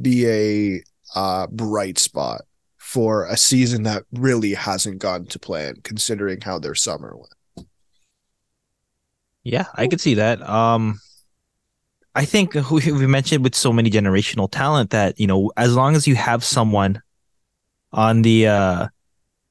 be 0.00 0.26
a 0.26 0.82
uh, 1.14 1.46
bright 1.46 1.98
spot 1.98 2.42
for 2.88 3.26
a 3.26 3.36
season 3.36 3.82
that 3.82 4.02
really 4.14 4.54
hasn't 4.54 4.98
gone 4.98 5.26
to 5.26 5.38
plan, 5.38 5.76
considering 5.82 6.40
how 6.40 6.58
their 6.58 6.74
summer 6.74 7.14
went. 7.14 7.68
Yeah, 9.44 9.66
I 9.74 9.88
could 9.88 10.00
see 10.00 10.14
that. 10.14 10.40
Um, 10.48 10.98
I 12.14 12.24
think 12.24 12.54
we 12.70 13.06
mentioned 13.06 13.44
with 13.44 13.54
so 13.54 13.74
many 13.74 13.90
generational 13.90 14.50
talent 14.50 14.88
that 14.90 15.20
you 15.20 15.26
know, 15.26 15.52
as 15.58 15.76
long 15.76 15.96
as 15.96 16.08
you 16.08 16.14
have 16.14 16.42
someone 16.42 17.02
on 17.92 18.22
the 18.22 18.46
uh 18.46 18.88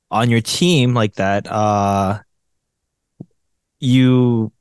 on 0.09 0.31
your 0.31 0.41
team 0.41 0.95
like 0.95 1.13
that, 1.15 1.45
uh, 1.45 2.17
you 3.79 4.51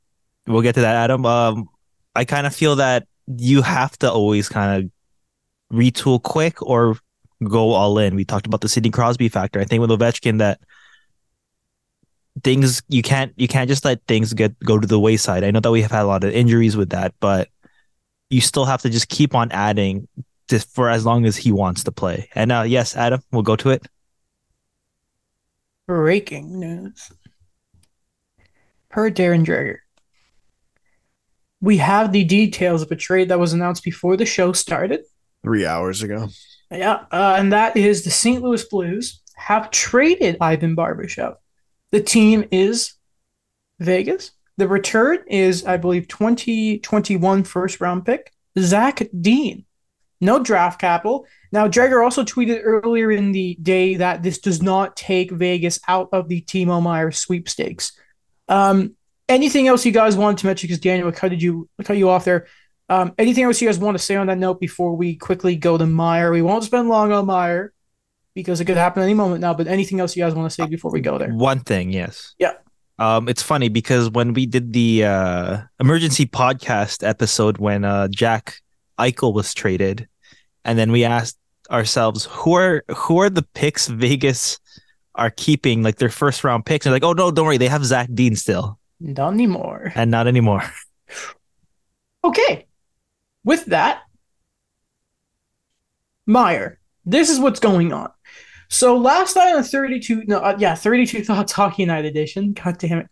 we'll 0.45 0.61
get 0.61 0.75
to 0.75 0.81
that, 0.81 0.95
Adam. 0.95 1.25
Um, 1.25 1.67
I 2.15 2.25
kind 2.25 2.45
of 2.45 2.53
feel 2.53 2.75
that 2.75 3.07
you 3.25 3.63
have 3.63 3.97
to 3.99 4.11
always 4.11 4.49
kind 4.49 4.83
of 4.83 5.75
retool 5.75 6.21
quick 6.21 6.61
or 6.61 6.99
go 7.43 7.71
all 7.71 7.97
in. 7.99 8.15
We 8.15 8.25
talked 8.25 8.47
about 8.47 8.61
the 8.61 8.69
Sidney 8.69 8.89
Crosby 8.89 9.29
factor. 9.29 9.59
I 9.59 9.65
think 9.65 9.81
with 9.81 9.89
Ovechkin 9.89 10.39
that 10.39 10.59
things 12.43 12.83
you 12.87 13.01
can't 13.01 13.33
you 13.35 13.47
can't 13.47 13.69
just 13.69 13.85
let 13.85 14.01
things 14.07 14.33
get 14.33 14.57
go 14.59 14.79
to 14.79 14.87
the 14.87 14.99
wayside. 14.99 15.43
I 15.43 15.51
know 15.51 15.59
that 15.59 15.71
we 15.71 15.81
have 15.81 15.91
had 15.91 16.03
a 16.03 16.07
lot 16.07 16.23
of 16.23 16.33
injuries 16.33 16.77
with 16.77 16.89
that, 16.89 17.13
but 17.19 17.49
you 18.29 18.41
still 18.41 18.65
have 18.65 18.81
to 18.81 18.89
just 18.89 19.09
keep 19.09 19.33
on 19.35 19.51
adding 19.51 20.07
just 20.49 20.73
for 20.73 20.89
as 20.89 21.05
long 21.05 21.25
as 21.25 21.35
he 21.37 21.51
wants 21.51 21.83
to 21.85 21.91
play. 21.91 22.29
And 22.35 22.51
uh 22.51 22.63
yes, 22.67 22.95
Adam, 22.95 23.21
we'll 23.31 23.43
go 23.43 23.55
to 23.57 23.69
it. 23.69 23.85
Breaking 25.87 26.59
news. 26.59 27.11
Per 28.89 29.09
Darren 29.09 29.45
Dreger. 29.45 29.77
We 31.59 31.77
have 31.77 32.11
the 32.11 32.23
details 32.23 32.81
of 32.81 32.91
a 32.91 32.95
trade 32.95 33.29
that 33.29 33.39
was 33.39 33.53
announced 33.53 33.83
before 33.83 34.15
the 34.15 34.25
show 34.25 34.53
started 34.53 35.01
three 35.43 35.65
hours 35.65 36.03
ago. 36.03 36.29
Yeah, 36.71 37.05
uh, 37.11 37.35
and 37.37 37.53
that 37.53 37.77
is 37.77 38.03
the 38.03 38.09
St. 38.09 38.41
Louis 38.41 38.63
Blues 38.65 39.21
have 39.35 39.71
traded 39.71 40.37
Ivan 40.41 40.75
Barbashev. 40.75 41.35
The 41.91 42.01
team 42.01 42.45
is 42.51 42.93
Vegas. 43.79 44.31
The 44.57 44.67
return 44.67 45.19
is, 45.27 45.65
I 45.65 45.77
believe, 45.77 46.07
2021 46.07 47.43
first 47.43 47.79
round 47.79 48.05
pick, 48.05 48.33
Zach 48.57 49.07
Dean. 49.21 49.65
No 50.19 50.41
draft 50.41 50.81
capital. 50.81 51.27
Now, 51.51 51.67
Dreger 51.67 52.03
also 52.03 52.23
tweeted 52.23 52.61
earlier 52.63 53.11
in 53.11 53.31
the 53.31 53.55
day 53.61 53.95
that 53.95 54.23
this 54.23 54.39
does 54.39 54.63
not 54.63 54.95
take 54.95 55.31
Vegas 55.31 55.79
out 55.87 56.09
of 56.11 56.27
the 56.27 56.41
Timo 56.41 56.81
Meier 56.81 57.11
sweepstakes. 57.11 57.91
Um, 58.49 58.95
anything 59.29 59.67
else 59.67 59.85
you 59.85 59.91
guys 59.91 60.17
wanted 60.17 60.39
to 60.39 60.47
mention? 60.47 60.67
Because 60.67 60.79
Daniel, 60.79 61.11
how 61.15 61.27
did 61.27 61.41
you 61.41 61.69
cut 61.83 61.97
you 61.97 62.09
off 62.09 62.25
there? 62.25 62.47
Um, 62.89 63.13
anything 63.17 63.43
else 63.43 63.61
you 63.61 63.67
guys 63.67 63.79
want 63.79 63.97
to 63.97 64.03
say 64.03 64.15
on 64.15 64.27
that 64.27 64.37
note 64.37 64.59
before 64.59 64.95
we 64.95 65.15
quickly 65.15 65.55
go 65.55 65.77
to 65.77 65.85
Meier? 65.85 66.31
We 66.31 66.41
won't 66.41 66.63
spend 66.63 66.87
long 66.87 67.11
on 67.11 67.25
Meier 67.25 67.73
because 68.33 68.61
it 68.61 68.65
could 68.65 68.77
happen 68.77 69.03
any 69.03 69.13
moment 69.13 69.41
now. 69.41 69.53
But 69.53 69.67
anything 69.67 69.99
else 69.99 70.15
you 70.15 70.23
guys 70.23 70.33
want 70.33 70.49
to 70.49 70.55
say 70.55 70.67
before 70.67 70.91
we 70.91 71.01
go 71.01 71.17
there? 71.17 71.33
One 71.33 71.59
thing, 71.59 71.91
yes. 71.91 72.33
Yeah. 72.39 72.53
Um, 72.99 73.27
it's 73.27 73.43
funny 73.43 73.69
because 73.69 74.09
when 74.09 74.33
we 74.33 74.45
did 74.45 74.73
the 74.73 75.03
uh, 75.03 75.57
emergency 75.79 76.25
podcast 76.25 77.05
episode 77.07 77.57
when 77.57 77.83
uh, 77.83 78.07
Jack 78.07 78.61
Eichel 78.97 79.33
was 79.33 79.53
traded, 79.53 80.07
and 80.63 80.79
then 80.79 80.91
we 80.91 81.03
asked 81.03 81.37
ourselves 81.69 82.25
who 82.31 82.53
are 82.53 82.83
who 82.95 83.19
are 83.19 83.29
the 83.29 83.43
picks 83.53 83.87
Vegas 83.87 84.59
are 85.15 85.29
keeping 85.29 85.83
like 85.83 85.97
their 85.97 86.09
first 86.09 86.43
round 86.43 86.65
picks. 86.65 86.85
And 86.85 86.93
like, 86.93 87.03
oh 87.03 87.13
no, 87.13 87.31
don't 87.31 87.45
worry, 87.45 87.57
they 87.57 87.67
have 87.67 87.85
Zach 87.85 88.07
Dean 88.13 88.35
still. 88.35 88.79
Not 88.99 89.33
anymore. 89.33 89.91
And 89.93 90.09
not 90.09 90.25
anymore. 90.25 90.63
Okay 92.23 92.66
with 93.47 93.65
that, 93.67 94.01
Meier, 96.25 96.79
this 97.05 97.29
is 97.29 97.39
what's 97.39 97.61
going 97.61 97.93
on. 97.93 98.11
So 98.67 98.97
last 98.97 99.37
night 99.37 99.55
on 99.55 99.63
32, 99.63 100.25
no, 100.25 100.39
uh, 100.39 100.57
yeah, 100.59 100.75
32 100.75 101.23
Thoughts 101.23 101.53
Hockey 101.53 101.85
Night 101.85 102.03
edition. 102.03 102.51
God 102.51 102.77
damn 102.77 102.99
it. 102.99 103.07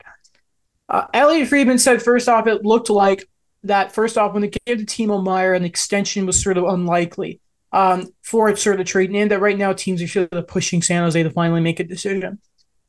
Uh, 0.90 1.08
Elliotte 1.14 1.48
Friedman 1.48 1.80
said, 1.80 2.04
first 2.04 2.28
off, 2.28 2.48
it 2.48 2.66
looked 2.66 2.90
like 2.90 3.24
that, 3.64 3.94
first 3.94 4.18
off, 4.18 4.34
when 4.34 4.44
it 4.44 4.58
came 4.66 4.78
to 4.78 4.86
Timo 4.86 5.24
Meier, 5.24 5.54
an 5.54 5.64
extension 5.64 6.26
was 6.26 6.44
sort 6.44 6.58
of 6.58 6.66
unlikely 6.66 7.40
um, 7.72 8.10
for 8.22 8.50
it 8.50 8.60
sort 8.60 8.82
of 8.82 8.86
trading 8.86 9.16
in, 9.16 9.30
that 9.30 9.40
right 9.40 9.58
now 9.58 9.72
teams 9.72 10.02
are 10.02 10.08
sort 10.08 10.34
of 10.34 10.50
pushing 10.50 10.82
San 10.82 11.02
Jose 11.04 11.24
to 11.24 11.30
finally 11.30 11.62
make 11.62 11.80
a 11.80 11.86
decision. 11.86 12.40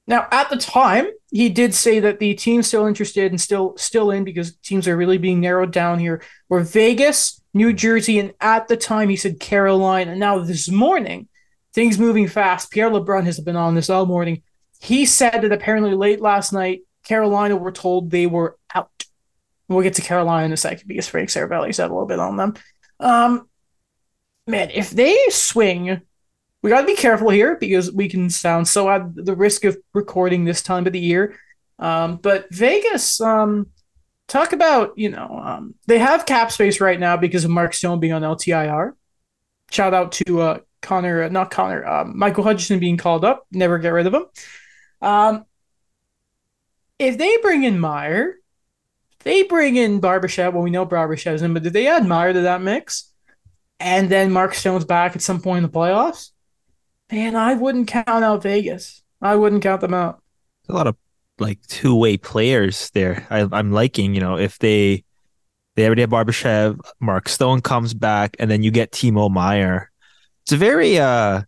Now, 0.07 0.29
at 0.31 0.51
the 0.51 0.57
time, 0.57 1.07
he 1.33 1.49
did 1.49 1.75
say 1.75 2.01
that 2.01 2.21
the 2.21 2.35
team's 2.35 2.69
still 2.69 2.87
interested 2.87 3.33
and 3.33 3.41
still 3.41 3.77
still 3.77 4.11
in 4.11 4.25
because 4.25 4.57
teams 4.57 4.87
are 4.87 4.97
really 4.97 5.19
being 5.19 5.41
narrowed 5.41 5.73
down 5.73 5.99
here. 5.99 6.23
Were 6.49 6.61
Vegas, 6.61 7.43
New 7.53 7.73
Jersey, 7.73 8.19
and 8.19 8.33
at 8.41 8.69
the 8.69 8.77
time 8.77 9.09
he 9.09 9.17
said 9.17 9.41
Carolina. 9.41 10.13
And 10.13 10.21
now 10.21 10.39
this 10.39 10.71
morning, 10.71 11.29
things 11.75 11.99
moving 11.99 12.29
fast. 12.29 12.71
Pierre 12.71 12.91
LeBrun 12.91 13.25
has 13.25 13.41
been 13.41 13.57
on 13.57 13.75
this 13.75 13.91
all 13.91 14.07
morning. 14.07 14.43
He 14.81 15.07
said 15.07 15.41
that 15.41 15.53
apparently 15.53 15.95
late 15.95 16.21
last 16.21 16.53
night, 16.53 16.83
Carolina 17.05 17.57
were 17.57 17.73
told 17.73 18.11
they 18.11 18.27
were 18.27 18.57
out. 18.75 18.91
We'll 19.69 19.83
get 19.83 19.95
to 19.95 20.03
Carolina 20.03 20.47
in 20.47 20.53
a 20.53 20.57
second 20.57 20.87
because 20.87 21.09
Frank 21.09 21.29
Seravalli 21.29 21.75
said 21.75 21.91
a 21.91 21.93
little 21.93 22.07
bit 22.07 22.21
on 22.21 22.37
them. 22.37 22.55
Um, 23.01 23.49
man, 24.47 24.71
if 24.73 24.91
they 24.91 25.17
swing 25.31 26.03
we 26.63 26.71
got 26.71 26.81
to 26.81 26.87
be 26.87 26.97
careful 26.97 27.31
here 27.31 27.57
because 27.57 27.93
we 27.93 28.09
can 28.09 28.31
sound 28.31 28.67
so 28.67 28.91
at 28.91 29.15
the 29.15 29.37
risk 29.37 29.65
of 29.65 29.77
recording 29.95 30.45
this 30.45 30.63
time 30.63 30.87
of 30.87 30.93
the 30.93 31.01
year. 31.01 31.39
Um, 31.79 32.17
but 32.17 32.47
Vegas, 32.51 33.21
um, 33.21 33.69
talk 34.29 34.53
about 34.53 34.97
you 34.97 35.11
know 35.11 35.41
um, 35.45 35.75
they 35.87 35.99
have 35.99 36.27
cap 36.27 36.51
space 36.51 36.81
right 36.81 36.99
now 36.99 37.17
because 37.17 37.45
of 37.45 37.51
Mark 37.51 37.75
Stone 37.75 38.01
being 38.01 38.13
on 38.13 38.23
LTIR. 38.23 38.93
Shout 39.71 39.95
out 39.95 40.13
to 40.13 40.41
uh, 40.41 40.59
Connor, 40.81 41.25
uh, 41.25 41.29
not 41.29 41.51
Connor, 41.51 41.85
uh, 41.85 42.05
Michael 42.05 42.45
Hutchinson 42.45 42.79
being 42.79 42.97
called 42.97 43.25
up. 43.25 43.47
Never 43.51 43.79
get 43.79 43.91
rid 43.91 44.07
of 44.07 44.15
him. 44.15 44.25
Um, 45.03 45.45
if 46.99 47.19
they 47.19 47.37
bring 47.39 47.65
in 47.65 47.79
Meier, 47.79 48.37
they 49.25 49.43
bring 49.43 49.77
in 49.77 50.01
Barbashev. 50.01 50.53
Well, 50.55 50.63
we 50.63 50.71
know 50.71 50.87
Barbashev's 50.87 51.43
in, 51.43 51.53
but 51.53 51.63
did 51.63 51.75
they 51.75 51.89
add 51.89 52.07
Meier 52.07 52.33
to 52.33 52.41
that 52.43 52.63
mix? 52.63 53.13
And 53.79 54.09
then 54.09 54.33
Mark 54.33 54.55
Stone's 54.55 54.87
back 54.87 55.15
at 55.15 55.21
some 55.23 55.43
point 55.43 55.59
in 55.59 55.71
the 55.71 55.77
playoffs 55.77 56.31
Man, 57.11 57.37
I 57.37 57.55
wouldn't 57.55 57.89
count 57.89 58.09
out 58.09 58.43
Vegas. 58.43 59.03
I 59.23 59.37
wouldn't 59.37 59.63
count 59.63 59.81
them 59.81 59.95
out. 59.95 60.23
a 60.69 60.73
lot 60.73 60.87
of 60.87 60.97
like 61.39 61.65
two 61.67 61.95
way 61.95 62.17
players 62.17 62.91
there. 62.91 63.27
I, 63.31 63.41
am 63.41 63.73
liking, 63.73 64.15
you 64.15 64.21
know, 64.21 64.37
if 64.37 64.59
they 64.59 65.05
they 65.77 65.87
already 65.87 66.01
have 66.01 66.11
Barbashev, 66.11 66.81
Mark 67.01 67.29
Stone 67.29 67.61
comes 67.61 67.95
back, 67.95 68.37
and 68.39 68.51
then 68.51 68.63
you 68.63 68.71
get 68.71 68.93
Timo 68.93 69.31
Meier. 69.31 69.91
It's 70.43 70.53
a 70.53 70.57
very 70.57 70.99
uh 70.99 71.43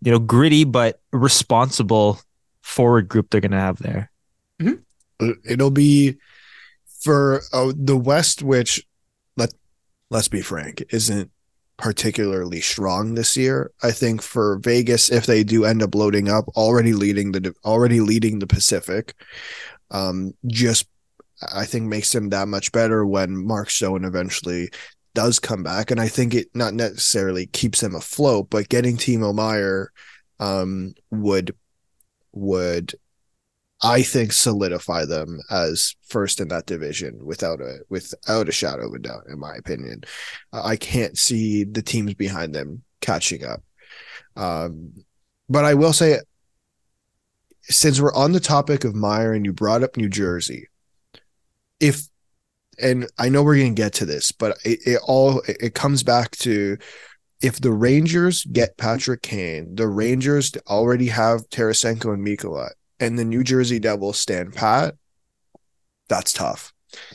you 0.00 0.10
know 0.10 0.18
gritty 0.18 0.64
but 0.64 1.00
responsible 1.12 2.20
forward 2.62 3.08
group 3.08 3.30
they're 3.30 3.40
gonna 3.40 3.60
have 3.60 3.78
there. 3.78 4.10
Mm-hmm. 4.60 5.30
It'll 5.48 5.70
be 5.70 6.18
for 7.00 7.42
uh, 7.52 7.72
the 7.74 7.96
West, 7.96 8.42
which 8.42 8.84
let 9.36 9.52
let's 10.10 10.28
be 10.28 10.42
frank, 10.42 10.82
isn't 10.90 11.30
particularly 11.76 12.60
strong 12.60 13.14
this 13.14 13.36
year. 13.36 13.70
I 13.82 13.90
think 13.90 14.22
for 14.22 14.58
Vegas, 14.58 15.10
if 15.10 15.26
they 15.26 15.44
do 15.44 15.64
end 15.64 15.82
up 15.82 15.94
loading 15.94 16.28
up, 16.28 16.48
already 16.56 16.92
leading 16.92 17.32
the 17.32 17.54
already 17.64 18.00
leading 18.00 18.38
the 18.38 18.46
Pacific, 18.46 19.14
um, 19.90 20.34
just 20.46 20.86
I 21.52 21.64
think 21.64 21.86
makes 21.86 22.12
them 22.12 22.28
that 22.30 22.48
much 22.48 22.72
better 22.72 23.04
when 23.04 23.36
Mark 23.36 23.70
Stone 23.70 24.04
eventually 24.04 24.70
does 25.14 25.38
come 25.38 25.62
back. 25.62 25.90
And 25.90 26.00
I 26.00 26.08
think 26.08 26.34
it 26.34 26.48
not 26.54 26.74
necessarily 26.74 27.46
keeps 27.46 27.80
them 27.80 27.94
afloat, 27.94 28.48
but 28.50 28.68
getting 28.68 28.96
Timo 28.96 29.34
Meier 29.34 29.92
um, 30.40 30.94
would 31.10 31.54
would 32.32 32.94
I 33.82 34.02
think 34.02 34.32
solidify 34.32 35.06
them 35.06 35.40
as 35.50 35.96
first 36.06 36.40
in 36.40 36.48
that 36.48 36.66
division 36.66 37.24
without 37.24 37.60
a 37.60 37.78
without 37.88 38.48
a 38.48 38.52
shadow 38.52 38.86
of 38.86 38.94
a 38.94 38.98
doubt, 38.98 39.24
in 39.28 39.40
my 39.40 39.54
opinion. 39.56 40.04
Uh, 40.52 40.62
I 40.64 40.76
can't 40.76 41.18
see 41.18 41.64
the 41.64 41.82
teams 41.82 42.14
behind 42.14 42.54
them 42.54 42.84
catching 43.00 43.44
up. 43.44 43.62
Um, 44.36 45.04
but 45.48 45.64
I 45.64 45.74
will 45.74 45.92
say, 45.92 46.20
since 47.62 48.00
we're 48.00 48.14
on 48.14 48.32
the 48.32 48.40
topic 48.40 48.84
of 48.84 48.94
Meier 48.94 49.32
and 49.32 49.44
you 49.44 49.52
brought 49.52 49.82
up 49.82 49.96
New 49.96 50.08
Jersey, 50.08 50.68
if 51.80 52.08
and 52.80 53.08
I 53.18 53.28
know 53.28 53.42
we're 53.42 53.56
going 53.56 53.74
to 53.74 53.82
get 53.82 53.94
to 53.94 54.06
this, 54.06 54.30
but 54.30 54.58
it, 54.64 54.78
it 54.86 55.00
all 55.04 55.42
it 55.46 55.74
comes 55.74 56.04
back 56.04 56.30
to 56.38 56.78
if 57.42 57.60
the 57.60 57.72
Rangers 57.72 58.44
get 58.44 58.76
Patrick 58.76 59.22
Kane, 59.22 59.74
the 59.74 59.88
Rangers 59.88 60.52
already 60.68 61.08
have 61.08 61.48
Tarasenko 61.48 62.14
and 62.14 62.24
Mikkola, 62.24 62.70
and 63.02 63.18
the 63.18 63.24
New 63.24 63.42
Jersey 63.44 63.78
Devils 63.78 64.18
stand 64.18 64.54
pat. 64.54 64.94
That's 66.08 66.32
tough. 66.32 66.72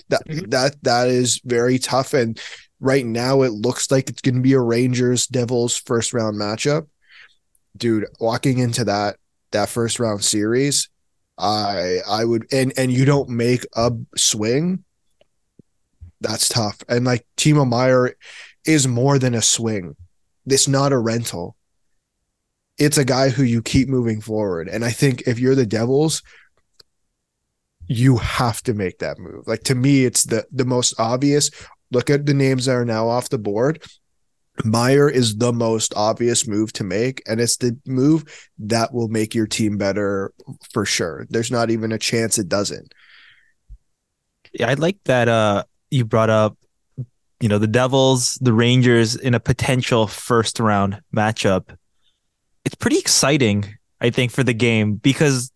That 0.09 0.27
Mhm. 0.27 0.51
that 0.51 0.75
that 0.83 1.07
is 1.07 1.41
very 1.45 1.79
tough. 1.79 2.13
And 2.13 2.39
right 2.79 3.05
now, 3.05 3.41
it 3.43 3.51
looks 3.51 3.89
like 3.91 4.09
it's 4.09 4.21
going 4.21 4.35
to 4.35 4.41
be 4.41 4.53
a 4.53 4.59
Rangers 4.59 5.27
Devils 5.27 5.77
first 5.77 6.13
round 6.13 6.37
matchup. 6.37 6.87
Dude, 7.75 8.05
walking 8.19 8.59
into 8.59 8.83
that 8.85 9.17
that 9.51 9.69
first 9.69 9.99
round 9.99 10.23
series, 10.23 10.89
I 11.37 11.99
I 12.07 12.25
would 12.25 12.47
and 12.51 12.73
and 12.77 12.91
you 12.91 13.05
don't 13.05 13.29
make 13.29 13.65
a 13.75 13.91
swing. 14.15 14.83
That's 16.21 16.49
tough. 16.49 16.77
And 16.89 17.05
like 17.05 17.25
Timo 17.37 17.67
Meier 17.67 18.15
is 18.65 18.87
more 18.87 19.19
than 19.19 19.35
a 19.35 19.41
swing. 19.41 19.95
It's 20.45 20.67
not 20.67 20.91
a 20.93 20.97
rental. 20.97 21.55
It's 22.77 22.97
a 22.97 23.05
guy 23.05 23.29
who 23.29 23.43
you 23.43 23.61
keep 23.61 23.87
moving 23.87 24.21
forward. 24.21 24.67
And 24.67 24.85
I 24.85 24.91
think 24.91 25.23
if 25.25 25.39
you're 25.39 25.55
the 25.55 25.65
Devils, 25.65 26.21
you 27.87 28.17
have 28.17 28.61
to 28.63 28.73
make 28.73 28.99
that 28.99 29.17
move. 29.17 29.47
Like 29.47 29.63
to 29.63 29.75
me, 29.75 30.05
it's 30.05 30.23
the 30.23 30.45
the 30.51 30.65
most 30.65 30.93
obvious. 30.99 31.49
Look 31.91 32.09
at 32.09 32.25
the 32.25 32.33
names 32.33 32.65
that 32.65 32.73
are 32.73 32.85
now 32.85 33.07
off 33.07 33.29
the 33.29 33.37
board. 33.37 33.81
Meier 34.65 35.07
is 35.07 35.37
the 35.37 35.53
most 35.53 35.93
obvious 35.95 36.47
move 36.47 36.73
to 36.73 36.83
make, 36.83 37.21
and 37.27 37.39
it's 37.39 37.57
the 37.57 37.77
move 37.85 38.49
that 38.59 38.93
will 38.93 39.07
make 39.07 39.35
your 39.35 39.47
team 39.47 39.77
better 39.77 40.33
for 40.73 40.85
sure. 40.85 41.25
There's 41.29 41.51
not 41.51 41.69
even 41.69 41.91
a 41.91 41.99
chance 41.99 42.37
it 42.37 42.49
doesn't. 42.49 42.93
Yeah, 44.51 44.69
I 44.69 44.73
like 44.73 44.97
that 45.05 45.29
uh 45.29 45.63
you 45.91 46.05
brought 46.05 46.29
up 46.29 46.57
you 47.39 47.47
know 47.47 47.59
the 47.59 47.67
Devils, 47.67 48.37
the 48.41 48.53
Rangers 48.53 49.15
in 49.15 49.33
a 49.33 49.39
potential 49.39 50.07
first 50.07 50.59
round 50.59 51.01
matchup. 51.15 51.75
It's 52.67 52.75
pretty 52.75 52.99
exciting, 52.99 53.77
I 54.01 54.09
think, 54.09 54.29
for 54.29 54.43
the 54.43 54.53
game 54.53 54.95
because 54.95 55.53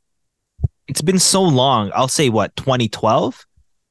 it's 0.88 1.02
been 1.02 1.20
so 1.20 1.42
long. 1.44 1.92
I'll 1.94 2.08
say 2.08 2.30
what, 2.30 2.56
2012? 2.56 3.46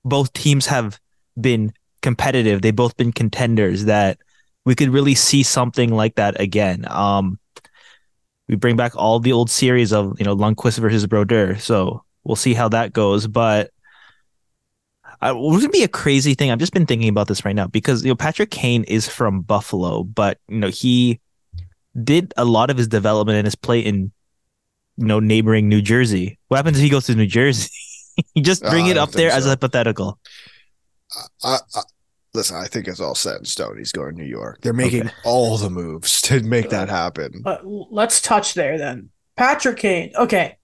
Both 0.07 0.33
teams 0.33 0.65
have 0.65 0.99
been 1.39 1.75
competitive. 2.01 2.63
They've 2.63 2.75
both 2.75 2.97
been 2.97 3.13
contenders 3.13 3.85
that 3.85 4.17
we 4.65 4.75
could 4.75 4.89
really 4.89 5.15
see 5.15 5.43
something 5.43 5.93
like 5.93 6.15
that 6.15 6.41
again. 6.41 6.87
Um 6.89 7.39
we 8.49 8.57
bring 8.57 8.77
back 8.77 8.97
all 8.97 9.21
the 9.21 9.35
old 9.35 9.51
series 9.51 9.93
of, 9.93 10.19
you 10.19 10.25
know, 10.25 10.35
Lundqvist 10.35 10.79
versus 10.79 11.07
Brodeur. 11.07 11.59
So 11.59 12.03
we'll 12.25 12.37
see 12.37 12.55
how 12.55 12.71
that 12.71 12.95
goes. 12.95 13.27
But 13.27 13.71
it 15.21 15.37
would 15.37 15.71
be 15.71 15.83
a 15.83 15.89
crazy 15.89 16.33
thing. 16.33 16.51
I've 16.51 16.59
just 16.59 16.73
been 16.73 16.87
thinking 16.87 17.11
about 17.11 17.29
this 17.29 17.45
right 17.45 17.55
now 17.55 17.67
because 17.67 18.03
you 18.03 18.09
know 18.11 18.17
Patrick 18.17 18.51
Kane 18.51 18.85
is 18.85 19.07
from 19.07 19.43
Buffalo, 19.43 20.05
but 20.05 20.39
you 20.49 20.57
know 20.57 20.69
he 20.69 21.21
did 22.05 22.33
a 22.37 22.45
lot 22.45 22.71
of 22.71 22.77
his 22.77 22.89
development 22.89 23.39
and 23.39 23.47
his 23.47 23.55
play 23.57 23.81
in 23.81 24.13
you 24.97 25.07
know 25.07 25.21
neighboring 25.21 25.69
New 25.69 25.83
Jersey. 25.83 26.39
What 26.49 26.59
happens 26.59 26.77
if 26.79 26.83
he 26.83 26.89
goes 26.91 27.07
to 27.07 27.15
New 27.15 27.27
Jersey? 27.27 27.71
just 28.39 28.63
bring 28.63 28.87
Uh, 28.87 28.91
it 28.91 28.97
up 28.97 29.11
there 29.13 29.31
think 29.31 29.39
as 29.39 29.47
a 29.47 29.51
hypothetical. 29.51 30.19
I, 31.43 31.59
I 31.75 31.81
listen. 32.35 32.57
I 32.57 32.67
think 32.67 32.87
it's 32.87 33.01
all 33.01 33.15
set 33.15 33.39
in 33.39 33.45
stone. 33.45 33.79
He's 33.79 33.93
going 33.93 34.15
to 34.17 34.23
New 34.23 34.29
York. 34.29 34.61
They're 34.63 34.73
making 34.73 35.03
Okay. 35.07 35.15
all 35.25 35.57
the 35.57 35.71
moves 35.71 36.21
to 36.23 36.41
make 36.43 36.71
that 36.71 36.89
happen. 36.89 37.41
But 37.43 37.63
let's 37.65 38.21
touch 38.21 38.55
there 38.55 38.79
then. 38.79 39.11
Patrick 39.37 39.79
Kane. 39.79 40.13
Okay. 40.17 40.57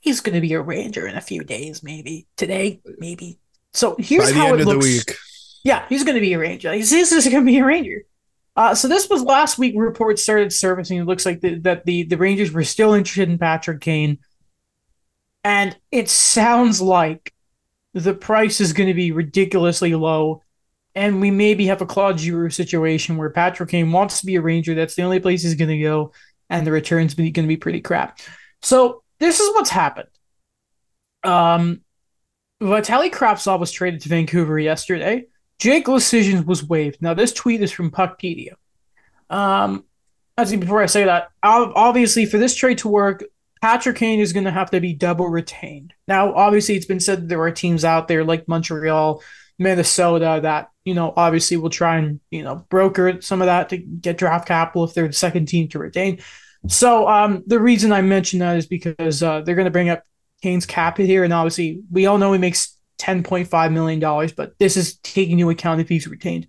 He's 0.00 0.20
going 0.20 0.34
to 0.34 0.40
be 0.40 0.52
a 0.52 0.60
Ranger 0.60 1.06
in 1.06 1.16
a 1.16 1.20
few 1.20 1.42
days, 1.42 1.82
maybe 1.82 2.26
today, 2.36 2.80
maybe. 2.98 3.38
So 3.72 3.96
here's 3.98 4.26
By 4.26 4.32
the 4.32 4.38
how 4.38 4.46
end 4.48 4.54
it 4.56 4.60
of 4.60 4.66
the 4.66 4.74
looks. 4.74 4.84
week, 4.86 5.16
Yeah, 5.64 5.84
he's 5.88 6.04
going 6.04 6.14
to 6.14 6.20
be 6.20 6.32
a 6.34 6.38
Ranger. 6.38 6.72
He's, 6.72 6.90
he's 6.90 7.10
just 7.10 7.30
going 7.30 7.44
to 7.44 7.50
be 7.50 7.58
a 7.58 7.64
Ranger. 7.64 8.02
Uh, 8.56 8.74
so 8.74 8.88
this 8.88 9.08
was 9.10 9.22
last 9.22 9.58
week. 9.58 9.74
Reports 9.76 10.22
started 10.22 10.52
surfacing. 10.52 10.98
It 10.98 11.04
looks 11.04 11.26
like 11.26 11.40
the, 11.40 11.58
that 11.60 11.84
the 11.84 12.04
the 12.04 12.16
Rangers 12.16 12.52
were 12.52 12.64
still 12.64 12.94
interested 12.94 13.28
in 13.28 13.38
Patrick 13.38 13.80
Kane, 13.80 14.18
and 15.44 15.76
it 15.92 16.08
sounds 16.08 16.80
like 16.80 17.34
the 17.92 18.14
price 18.14 18.60
is 18.60 18.72
going 18.72 18.88
to 18.88 18.94
be 18.94 19.12
ridiculously 19.12 19.94
low, 19.94 20.42
and 20.94 21.20
we 21.20 21.30
maybe 21.30 21.66
have 21.66 21.82
a 21.82 21.86
Claude 21.86 22.18
Giroux 22.18 22.50
situation 22.50 23.18
where 23.18 23.30
Patrick 23.30 23.68
Kane 23.68 23.92
wants 23.92 24.20
to 24.20 24.26
be 24.26 24.36
a 24.36 24.40
Ranger. 24.40 24.74
That's 24.74 24.94
the 24.94 25.02
only 25.02 25.20
place 25.20 25.42
he's 25.42 25.54
going 25.54 25.70
to 25.70 25.80
go, 25.80 26.12
and 26.48 26.66
the 26.66 26.72
return's 26.72 27.14
going 27.14 27.32
to 27.32 27.42
be 27.46 27.56
pretty 27.58 27.82
crap. 27.82 28.20
So 28.62 29.02
this 29.18 29.38
is 29.38 29.54
what's 29.54 29.70
happened. 29.70 30.08
Um, 31.22 31.82
Vitaly 32.62 33.10
Kravtsov 33.10 33.60
was 33.60 33.70
traded 33.70 34.00
to 34.02 34.08
Vancouver 34.08 34.58
yesterday. 34.58 35.26
Jake 35.58 35.86
Leschyshyn 35.86 36.44
was 36.44 36.64
waived. 36.64 37.00
Now, 37.00 37.14
this 37.14 37.32
tweet 37.32 37.62
is 37.62 37.72
from 37.72 37.90
Puckpedia. 37.90 38.52
Um, 39.30 39.84
actually, 40.36 40.58
before 40.58 40.82
I 40.82 40.86
say 40.86 41.04
that, 41.04 41.30
obviously, 41.42 42.26
for 42.26 42.38
this 42.38 42.54
trade 42.54 42.78
to 42.78 42.88
work, 42.88 43.24
Patrick 43.62 43.96
Kane 43.96 44.20
is 44.20 44.32
going 44.32 44.44
to 44.44 44.50
have 44.50 44.70
to 44.70 44.80
be 44.80 44.92
double 44.92 45.28
retained. 45.28 45.94
Now, 46.06 46.34
obviously, 46.34 46.76
it's 46.76 46.86
been 46.86 47.00
said 47.00 47.22
that 47.22 47.28
there 47.28 47.40
are 47.40 47.50
teams 47.50 47.84
out 47.84 48.06
there 48.06 48.22
like 48.22 48.46
Montreal, 48.46 49.22
Minnesota 49.58 50.40
that, 50.42 50.70
you 50.84 50.94
know, 50.94 51.14
obviously 51.16 51.56
will 51.56 51.70
try 51.70 51.96
and, 51.96 52.20
you 52.30 52.42
know, 52.42 52.66
broker 52.68 53.20
some 53.22 53.40
of 53.40 53.46
that 53.46 53.70
to 53.70 53.78
get 53.78 54.18
draft 54.18 54.46
capital 54.46 54.84
if 54.84 54.92
they're 54.92 55.06
the 55.08 55.14
second 55.14 55.46
team 55.46 55.68
to 55.68 55.78
retain. 55.78 56.20
So, 56.68 57.08
um, 57.08 57.42
the 57.46 57.58
reason 57.58 57.92
I 57.92 58.02
mention 58.02 58.40
that 58.40 58.56
is 58.58 58.66
because 58.66 59.22
uh, 59.22 59.40
they're 59.40 59.54
going 59.54 59.64
to 59.64 59.70
bring 59.70 59.88
up 59.88 60.04
Kane's 60.42 60.66
cap 60.66 60.98
here, 60.98 61.24
and 61.24 61.32
obviously, 61.32 61.80
we 61.90 62.06
all 62.06 62.18
know 62.18 62.32
he 62.32 62.38
makes 62.38 62.75
$10.5 62.98 63.72
million, 63.72 64.30
but 64.36 64.52
this 64.58 64.76
is 64.76 64.98
taking 64.98 65.38
into 65.38 65.50
account 65.50 65.80
if 65.80 65.88
he's 65.88 66.06
retained. 66.06 66.46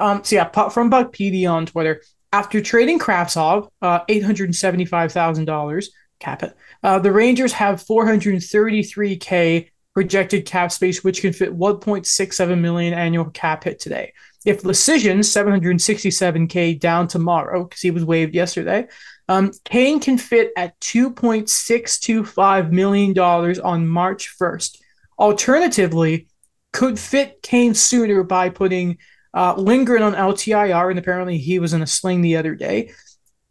Um, 0.00 0.24
so 0.24 0.36
yeah, 0.36 0.68
from 0.68 0.90
Puckpedia 0.90 1.50
on 1.50 1.66
Twitter, 1.66 2.02
after 2.32 2.60
trading 2.60 2.98
Kravtsov, 2.98 3.68
uh, 3.80 4.04
$875,000 4.06 5.86
cap 6.18 6.42
it, 6.42 6.56
uh, 6.82 6.98
the 6.98 7.12
Rangers 7.12 7.52
have 7.52 7.84
433K 7.84 9.68
projected 9.94 10.44
cap 10.44 10.72
space, 10.72 11.04
which 11.04 11.20
can 11.20 11.32
fit 11.32 11.56
1.67 11.56 12.60
million 12.60 12.92
annual 12.92 13.26
cap 13.26 13.62
hit 13.64 13.78
today. 13.78 14.12
If 14.44 14.62
Leschyshyn 14.62 15.20
767K 15.20 16.78
down 16.78 17.08
tomorrow, 17.08 17.64
because 17.64 17.80
he 17.80 17.92
was 17.92 18.04
waived 18.04 18.34
yesterday, 18.34 18.88
um, 19.28 19.52
Kane 19.64 20.00
can 20.00 20.18
fit 20.18 20.50
at 20.56 20.78
$2.625 20.80 22.70
million 22.70 23.18
on 23.18 23.86
March 23.86 24.34
1st 24.38 24.78
alternatively 25.18 26.28
could 26.72 26.98
fit 26.98 27.42
Kane 27.42 27.74
sooner 27.74 28.22
by 28.22 28.48
putting 28.48 28.98
uh, 29.32 29.54
Lindgren 29.56 30.02
on 30.02 30.14
LTIR, 30.14 30.90
and 30.90 30.98
apparently 30.98 31.38
he 31.38 31.58
was 31.58 31.72
in 31.72 31.82
a 31.82 31.86
sling 31.86 32.20
the 32.20 32.36
other 32.36 32.54
day, 32.54 32.92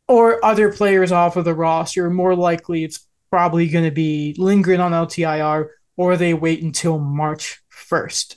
or 0.07 0.43
other 0.43 0.71
players 0.71 1.11
off 1.11 1.35
of 1.35 1.45
the 1.45 1.53
roster. 1.53 2.09
More 2.09 2.35
likely, 2.35 2.83
it's 2.83 3.07
probably 3.29 3.67
going 3.67 3.85
to 3.85 3.91
be 3.91 4.35
Lindgren 4.37 4.79
on 4.79 4.91
LTIR, 4.91 5.69
or 5.97 6.17
they 6.17 6.33
wait 6.33 6.63
until 6.63 6.99
March 6.99 7.61
1st. 7.71 8.35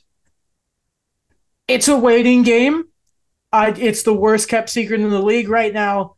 It's 1.68 1.88
a 1.88 1.96
waiting 1.96 2.42
game. 2.42 2.84
I, 3.52 3.70
it's 3.70 4.02
the 4.02 4.14
worst 4.14 4.48
kept 4.48 4.70
secret 4.70 5.00
in 5.00 5.10
the 5.10 5.22
league 5.22 5.48
right 5.48 5.72
now. 5.72 6.16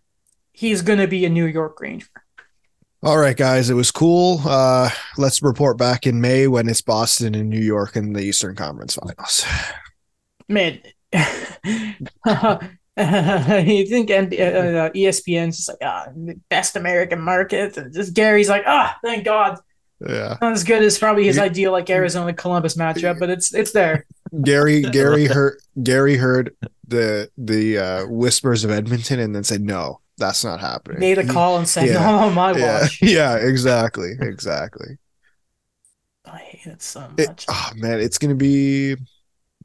He's 0.52 0.82
going 0.82 0.98
to 0.98 1.06
be 1.06 1.24
a 1.24 1.30
New 1.30 1.46
York 1.46 1.80
Ranger. 1.80 2.08
All 3.02 3.18
right, 3.18 3.36
guys, 3.36 3.70
it 3.70 3.74
was 3.74 3.90
cool. 3.90 4.40
Uh, 4.44 4.90
let's 5.16 5.42
report 5.42 5.78
back 5.78 6.06
in 6.06 6.20
May 6.20 6.46
when 6.48 6.68
it's 6.68 6.80
Boston 6.80 7.34
and 7.34 7.48
New 7.48 7.60
York 7.60 7.96
in 7.96 8.12
the 8.12 8.20
Eastern 8.22 8.56
Conference 8.56 8.96
Finals. 8.96 9.44
man. 10.48 10.80
you 11.12 11.20
think 13.86 14.10
uh, 14.10 14.90
ESPN's 14.90 15.56
just 15.56 15.68
like 15.68 15.78
ah 15.82 16.08
best 16.50 16.76
American 16.76 17.20
market, 17.20 17.76
and 17.76 17.92
just 17.94 18.14
Gary's 18.14 18.48
like 18.48 18.64
ah 18.66 18.96
thank 19.04 19.24
God 19.24 19.58
Yeah, 20.06 20.36
not 20.40 20.52
as 20.52 20.64
good 20.64 20.82
as 20.82 20.98
probably 20.98 21.24
his 21.24 21.36
You- 21.36 21.42
ideal 21.42 21.72
like 21.72 21.88
Arizona 21.90 22.32
Columbus 22.34 22.76
matchup, 22.76 23.18
but 23.20 23.30
it's 23.30 23.54
it's 23.54 23.72
there. 23.72 24.04
Gary 24.42 24.82
Gary 24.92 25.26
heard 25.26 25.58
Gary 25.82 26.16
heard 26.16 26.54
the 26.86 27.30
the 27.38 27.78
uh, 27.78 28.06
whispers 28.06 28.64
of 28.64 28.70
Edmonton 28.70 29.18
and 29.20 29.34
then 29.34 29.44
said 29.44 29.60
no, 29.62 30.00
that's 30.18 30.44
not 30.44 30.60
happening. 30.60 31.00
Made 31.00 31.18
a 31.18 31.26
call 31.26 31.56
and 31.58 31.66
said 31.68 31.86
yeah, 31.86 31.94
not 31.94 32.24
on 32.28 32.34
my 32.34 32.52
Yeah, 32.56 32.80
watch. 32.82 32.98
yeah, 33.02 33.36
exactly, 33.36 34.12
exactly. 34.20 34.98
I 36.26 36.38
hate 36.38 36.66
it 36.72 36.82
so 36.82 37.08
It, 37.16 37.28
much. 37.28 37.46
oh 37.48 37.70
man, 37.76 38.00
it's 38.00 38.18
gonna 38.18 38.34
be 38.34 38.96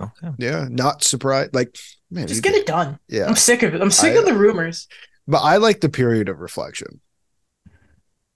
Okay. 0.02 0.30
yeah, 0.38 0.68
not 0.70 1.04
surprised. 1.04 1.54
Like 1.54 1.76
man, 2.10 2.28
just 2.28 2.38
you- 2.38 2.42
get 2.52 2.56
it 2.56 2.66
done. 2.66 3.00
yeah. 3.10 3.26
I'm 3.26 3.36
sick 3.36 3.64
of 3.64 3.74
it. 3.76 3.82
I'm 3.82 3.92
sick 3.92 4.16
I- 4.16 4.20
of 4.20 4.26
the 4.26 4.34
rumors. 4.34 4.88
But 5.28 5.40
I 5.42 5.58
like 5.58 5.82
the 5.82 5.90
period 5.90 6.30
of 6.30 6.40
reflection. 6.40 7.00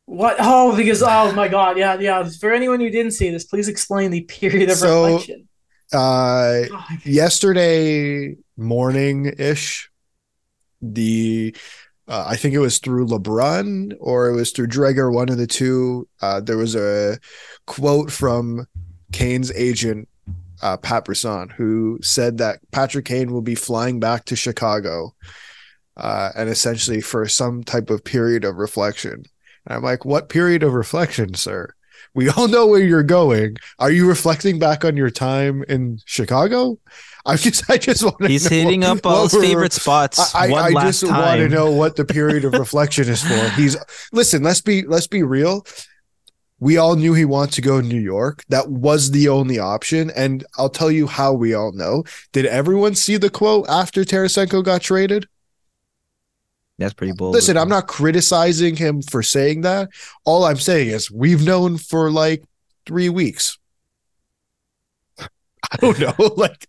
What? 0.06 0.38
Oh, 0.40 0.76
because 0.78 1.04
oh 1.04 1.34
my 1.34 1.48
God, 1.50 1.78
yeah, 1.78 2.00
yeah. 2.00 2.24
For 2.40 2.54
anyone 2.54 2.80
who 2.80 2.90
didn't 2.90 3.12
see 3.12 3.30
this, 3.30 3.44
please 3.44 3.68
explain 3.68 4.12
the 4.12 4.22
period 4.22 4.70
of 4.70 4.78
So- 4.78 5.06
reflection. 5.06 5.48
Uh, 5.94 6.64
Oh, 6.72 6.88
yesterday 7.06 8.36
morning 8.58 9.26
ish, 9.38 9.90
the 10.82 11.56
uh, 12.08 12.26
I 12.28 12.36
think 12.36 12.54
it 12.54 12.60
was 12.60 12.80
through 12.80 13.08
LeBrun 13.08 13.93
or 14.00 14.30
it 14.30 14.36
was 14.36 14.52
through 14.52 14.67
Dreger, 14.67 15.12
one 15.13 15.30
of 15.30 15.38
the 15.38 15.48
two. 15.48 16.08
Uh, 16.22 16.39
there 16.39 16.58
was 16.58 16.76
a 16.76 17.20
quote 17.65 18.12
from 18.12 18.65
Kane's 19.12 19.52
agent 19.52 20.08
uh, 20.62 20.78
Pat 20.78 21.06
Brisson, 21.06 21.50
who 21.50 22.00
said 22.02 22.38
that 22.38 22.60
Patrick 22.72 23.06
Kane 23.06 23.32
will 23.32 23.41
be 23.41 23.56
flying 23.56 24.00
back 24.00 24.26
to 24.26 24.36
Chicago, 24.36 25.13
uh, 25.96 26.32
and 26.36 26.50
essentially 26.50 27.02
for 27.02 27.28
some 27.28 27.63
type 27.63 27.89
of 27.89 28.04
period 28.04 28.43
of 28.43 28.56
reflection. 28.56 29.24
And 29.65 29.76
I'm 29.76 29.84
like, 29.84 30.06
what 30.06 30.30
period 30.30 30.63
of 30.63 30.74
reflection, 30.74 31.34
sir? 31.34 31.74
We 32.13 32.30
all 32.30 32.48
know 32.48 32.65
where 32.65 32.82
you're 32.82 33.04
going. 33.04 33.58
Are 33.80 33.91
you 33.91 34.08
reflecting 34.08 34.60
back 34.60 34.84
on 34.84 34.98
your 34.98 35.12
time 35.12 35.63
in 35.67 36.00
Chicago? 36.06 36.80
I 37.26 37.36
just, 37.38 37.70
I 37.70 37.78
just 37.78 38.04
want 38.04 38.20
to. 38.20 38.28
He's 38.28 38.50
know 38.50 38.58
hitting 38.58 38.84
up 38.84 39.06
all 39.06 39.24
his 39.24 39.36
favorite 39.36 39.74
spots 39.74 40.34
I, 40.36 40.50
one 40.50 40.64
I 40.64 40.70
last 40.70 41.02
just 41.02 41.12
want 41.12 41.40
to 41.40 41.50
know 41.50 41.72
what 41.72 41.96
the 41.96 42.06
period 42.06 42.46
of 42.46 42.54
reflection 42.60 43.10
is 43.10 43.24
for. 43.24 43.50
He's 43.52 43.78
listen. 44.12 44.44
Let's 44.44 44.62
be 44.62 44.84
let's 44.84 45.08
be 45.08 45.24
real. 45.24 45.66
We 46.60 46.78
all 46.78 46.96
knew 46.96 47.14
he 47.14 47.26
wants 47.26 47.56
to 47.56 47.62
go 47.62 47.82
to 47.82 47.88
New 47.88 48.00
York. 48.00 48.44
That 48.50 48.70
was 48.70 49.12
the 49.12 49.30
only 49.30 49.60
option, 49.60 50.10
and 50.16 50.44
I'll 50.58 50.70
tell 50.70 50.90
you 50.90 51.06
how 51.06 51.34
we 51.34 51.54
all 51.54 51.72
know. 51.72 52.04
Did 52.32 52.48
everyone 52.48 52.96
see 52.96 53.18
the 53.18 53.30
quote 53.30 53.68
after 53.70 54.04
Tarasenko 54.04 54.64
got 54.64 54.82
traded? 54.82 55.28
That's 56.80 56.94
pretty 56.94 57.14
bold. 57.14 57.34
Listen, 57.34 57.58
I'm 57.58 57.70
not 57.70 57.88
criticizing 57.88 58.76
him 58.76 59.02
for 59.02 59.24
saying 59.24 59.62
that. 59.62 59.90
All 60.26 60.46
I'm 60.46 60.58
saying 60.58 60.90
is 60.90 61.12
we've 61.12 61.44
known 61.44 61.78
for 61.78 62.12
like 62.12 62.44
three 62.86 63.10
weeks. 63.10 63.58
I 65.72 65.78
don't 65.78 66.00
know, 66.00 66.14
like 66.38 66.68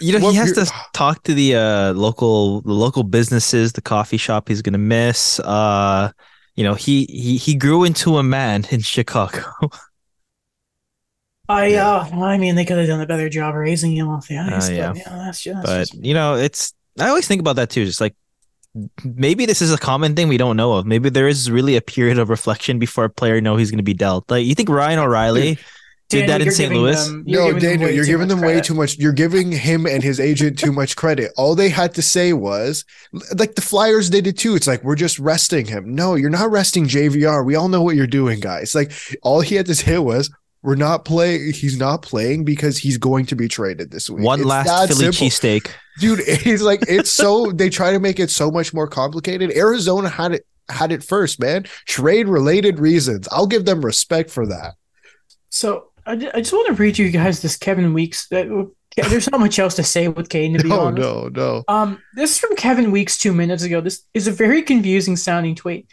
You 0.00 0.18
know, 0.18 0.30
he 0.30 0.36
has 0.36 0.52
to 0.52 0.72
talk 0.92 1.22
to 1.24 1.34
the 1.34 1.56
uh, 1.56 1.92
local 1.92 2.62
the 2.62 2.72
local 2.72 3.02
businesses, 3.02 3.72
the 3.72 3.82
coffee 3.82 4.16
shop 4.16 4.48
he's 4.48 4.62
gonna 4.62 4.78
miss. 4.78 5.40
Uh, 5.40 6.10
you 6.56 6.64
know, 6.64 6.74
he 6.74 7.04
he 7.06 7.36
he 7.36 7.54
grew 7.54 7.84
into 7.84 8.16
a 8.16 8.22
man 8.22 8.66
in 8.70 8.80
Chicago. 8.80 9.44
I 11.48 11.66
Yeah. 11.66 12.08
uh, 12.12 12.20
I 12.20 12.38
mean, 12.38 12.54
they 12.54 12.64
could 12.64 12.78
have 12.78 12.86
done 12.86 13.00
a 13.00 13.06
better 13.06 13.28
job 13.28 13.54
raising 13.56 13.96
him 13.96 14.08
off 14.08 14.28
the 14.28 14.38
ice. 14.38 14.68
Oh, 14.68 14.72
yeah. 14.72 14.92
but, 14.92 14.98
yeah, 14.98 15.16
that's 15.16 15.40
just. 15.42 15.62
but 15.62 15.66
That's 15.66 15.90
just 15.90 16.04
you 16.04 16.14
know, 16.14 16.36
it's 16.36 16.72
I 16.98 17.08
always 17.08 17.26
think 17.26 17.40
about 17.40 17.56
that 17.56 17.70
too. 17.70 17.84
Just 17.84 18.00
like 18.00 18.14
maybe 19.04 19.46
this 19.46 19.60
is 19.60 19.72
a 19.72 19.78
common 19.78 20.14
thing 20.14 20.28
we 20.28 20.36
don't 20.36 20.56
know 20.56 20.74
of. 20.74 20.86
Maybe 20.86 21.10
there 21.10 21.28
is 21.28 21.50
really 21.50 21.76
a 21.76 21.80
period 21.82 22.18
of 22.18 22.28
reflection 22.28 22.78
before 22.78 23.04
a 23.04 23.10
player 23.10 23.40
know 23.40 23.56
he's 23.56 23.70
going 23.70 23.78
to 23.78 23.84
be 23.84 23.94
dealt. 23.94 24.30
Like 24.30 24.46
you 24.46 24.54
think 24.54 24.68
Ryan 24.68 25.00
O'Reilly 25.00 25.58
did 26.10 26.26
Danny, 26.26 26.44
that 26.44 26.46
in 26.48 26.52
St. 26.52 26.74
Louis? 26.74 27.06
them- 27.06 27.24
no, 27.26 27.58
Daniel, 27.58 27.90
you're 27.90 28.04
giving 28.04 28.28
them 28.28 28.40
way 28.40 28.48
credit. 28.54 28.64
too 28.64 28.74
much. 28.74 28.98
You're 28.98 29.12
giving 29.12 29.50
him 29.52 29.86
and 29.86 30.02
his 30.02 30.20
agent 30.20 30.58
too 30.58 30.72
much 30.72 30.94
credit. 30.96 31.32
All 31.38 31.54
they 31.54 31.70
had 31.70 31.94
to 31.94 32.02
say 32.02 32.32
was, 32.34 32.84
like 33.36 33.54
the 33.54 33.62
Flyers 33.62 34.10
did 34.10 34.26
it 34.26 34.36
too. 34.36 34.54
It's 34.54 34.66
like 34.66 34.84
we're 34.84 34.94
just 34.96 35.18
resting 35.18 35.66
him. 35.66 35.94
No, 35.94 36.14
you're 36.16 36.28
not 36.30 36.50
resting 36.50 36.84
JVR. 36.86 37.44
We 37.44 37.54
all 37.54 37.68
know 37.68 37.82
what 37.82 37.96
you're 37.96 38.06
doing, 38.06 38.40
guys. 38.40 38.74
Like 38.74 38.92
all 39.22 39.40
he 39.40 39.54
had 39.54 39.66
to 39.66 39.74
say 39.74 39.98
was, 39.98 40.30
"We're 40.62 40.74
not 40.74 41.04
playing. 41.04 41.52
He's 41.52 41.78
not 41.78 42.02
playing 42.02 42.44
because 42.44 42.76
he's 42.78 42.98
going 42.98 43.26
to 43.26 43.34
be 43.36 43.48
traded 43.48 43.90
this 43.90 44.10
week." 44.10 44.24
One 44.24 44.40
It's 44.40 44.46
last 44.46 44.66
that 44.66 44.88
Philly 44.88 45.12
simple. 45.12 45.26
cheesesteak. 45.28 45.70
dude. 46.00 46.20
It's 46.26 46.62
like 46.62 46.80
it's 46.88 47.10
so 47.10 47.50
they 47.52 47.70
try 47.70 47.92
to 47.92 48.00
make 48.00 48.18
it 48.20 48.30
so 48.30 48.50
much 48.50 48.74
more 48.74 48.86
complicated. 48.88 49.52
Arizona 49.56 50.08
had 50.08 50.32
it 50.32 50.46
had 50.68 50.92
it 50.92 51.02
first, 51.02 51.40
man. 51.40 51.64
Trade 51.86 52.28
related 52.28 52.78
reasons. 52.78 53.26
I'll 53.32 53.46
give 53.46 53.64
them 53.64 53.84
respect 53.84 54.30
for 54.30 54.46
that. 54.46 54.74
So 55.48 55.89
I, 56.10 56.30
I 56.34 56.40
just 56.40 56.52
want 56.52 56.68
to 56.68 56.74
read 56.74 56.98
you 56.98 57.10
guys 57.10 57.40
this 57.40 57.56
Kevin 57.56 57.92
Weekes. 57.94 58.28
That, 58.28 58.70
there's 58.96 59.30
not 59.30 59.40
much 59.40 59.58
else 59.58 59.76
to 59.76 59.84
say 59.84 60.08
with 60.08 60.28
Kane, 60.28 60.56
to 60.56 60.62
be 60.62 60.68
No, 60.70 60.80
honest. 60.80 61.00
no, 61.00 61.28
no. 61.28 61.64
Um, 61.68 62.02
this 62.14 62.32
is 62.32 62.38
from 62.38 62.56
Kevin 62.56 62.90
Weekes 62.90 63.18
two 63.18 63.32
minutes 63.32 63.62
ago. 63.62 63.80
This 63.80 64.04
is 64.14 64.26
a 64.26 64.32
very 64.32 64.62
confusing 64.62 65.16
sounding 65.16 65.54
tweet. 65.54 65.86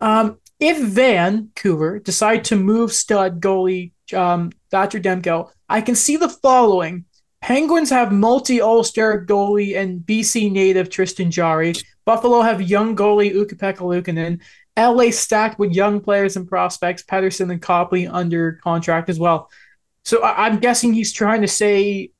Um, 0.00 0.38
if 0.60 0.78
Vancouver 0.78 1.98
decide 1.98 2.44
to 2.44 2.56
move 2.56 2.92
stud 2.92 3.40
goalie 3.40 3.92
um, 4.14 4.52
Thatcher 4.70 5.00
Demko, 5.00 5.50
I 5.68 5.80
can 5.80 5.94
see 5.94 6.16
the 6.16 6.28
following. 6.28 7.04
Penguins 7.40 7.90
have 7.90 8.12
multi 8.12 8.60
All 8.60 8.84
Star 8.84 9.24
goalie 9.24 9.76
and 9.76 10.00
BC 10.00 10.52
native 10.52 10.90
Tristan 10.90 11.30
Jarry. 11.30 11.74
Buffalo 12.04 12.42
have 12.42 12.62
young 12.62 12.94
goalie 12.94 13.34
Ukko-Pekka 13.34 13.78
Luukkonen. 13.78 14.40
LA 14.76 15.10
stacked 15.10 15.58
with 15.58 15.72
young 15.72 16.00
players 16.00 16.36
and 16.36 16.48
prospects, 16.48 17.02
Petersen 17.02 17.50
and 17.50 17.60
Copley 17.60 18.06
under 18.06 18.52
contract 18.64 19.10
as 19.10 19.18
well. 19.18 19.50
So 20.04 20.22
I- 20.22 20.46
I'm 20.46 20.58
guessing 20.58 20.92
he's 20.92 21.12
trying 21.12 21.42
to 21.42 21.48
say, 21.48 22.10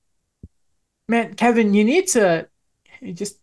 man, 1.09 1.35
Kevin, 1.35 1.75
you 1.75 1.85
need 1.85 2.07
to 2.09 2.49
just. 3.15 3.39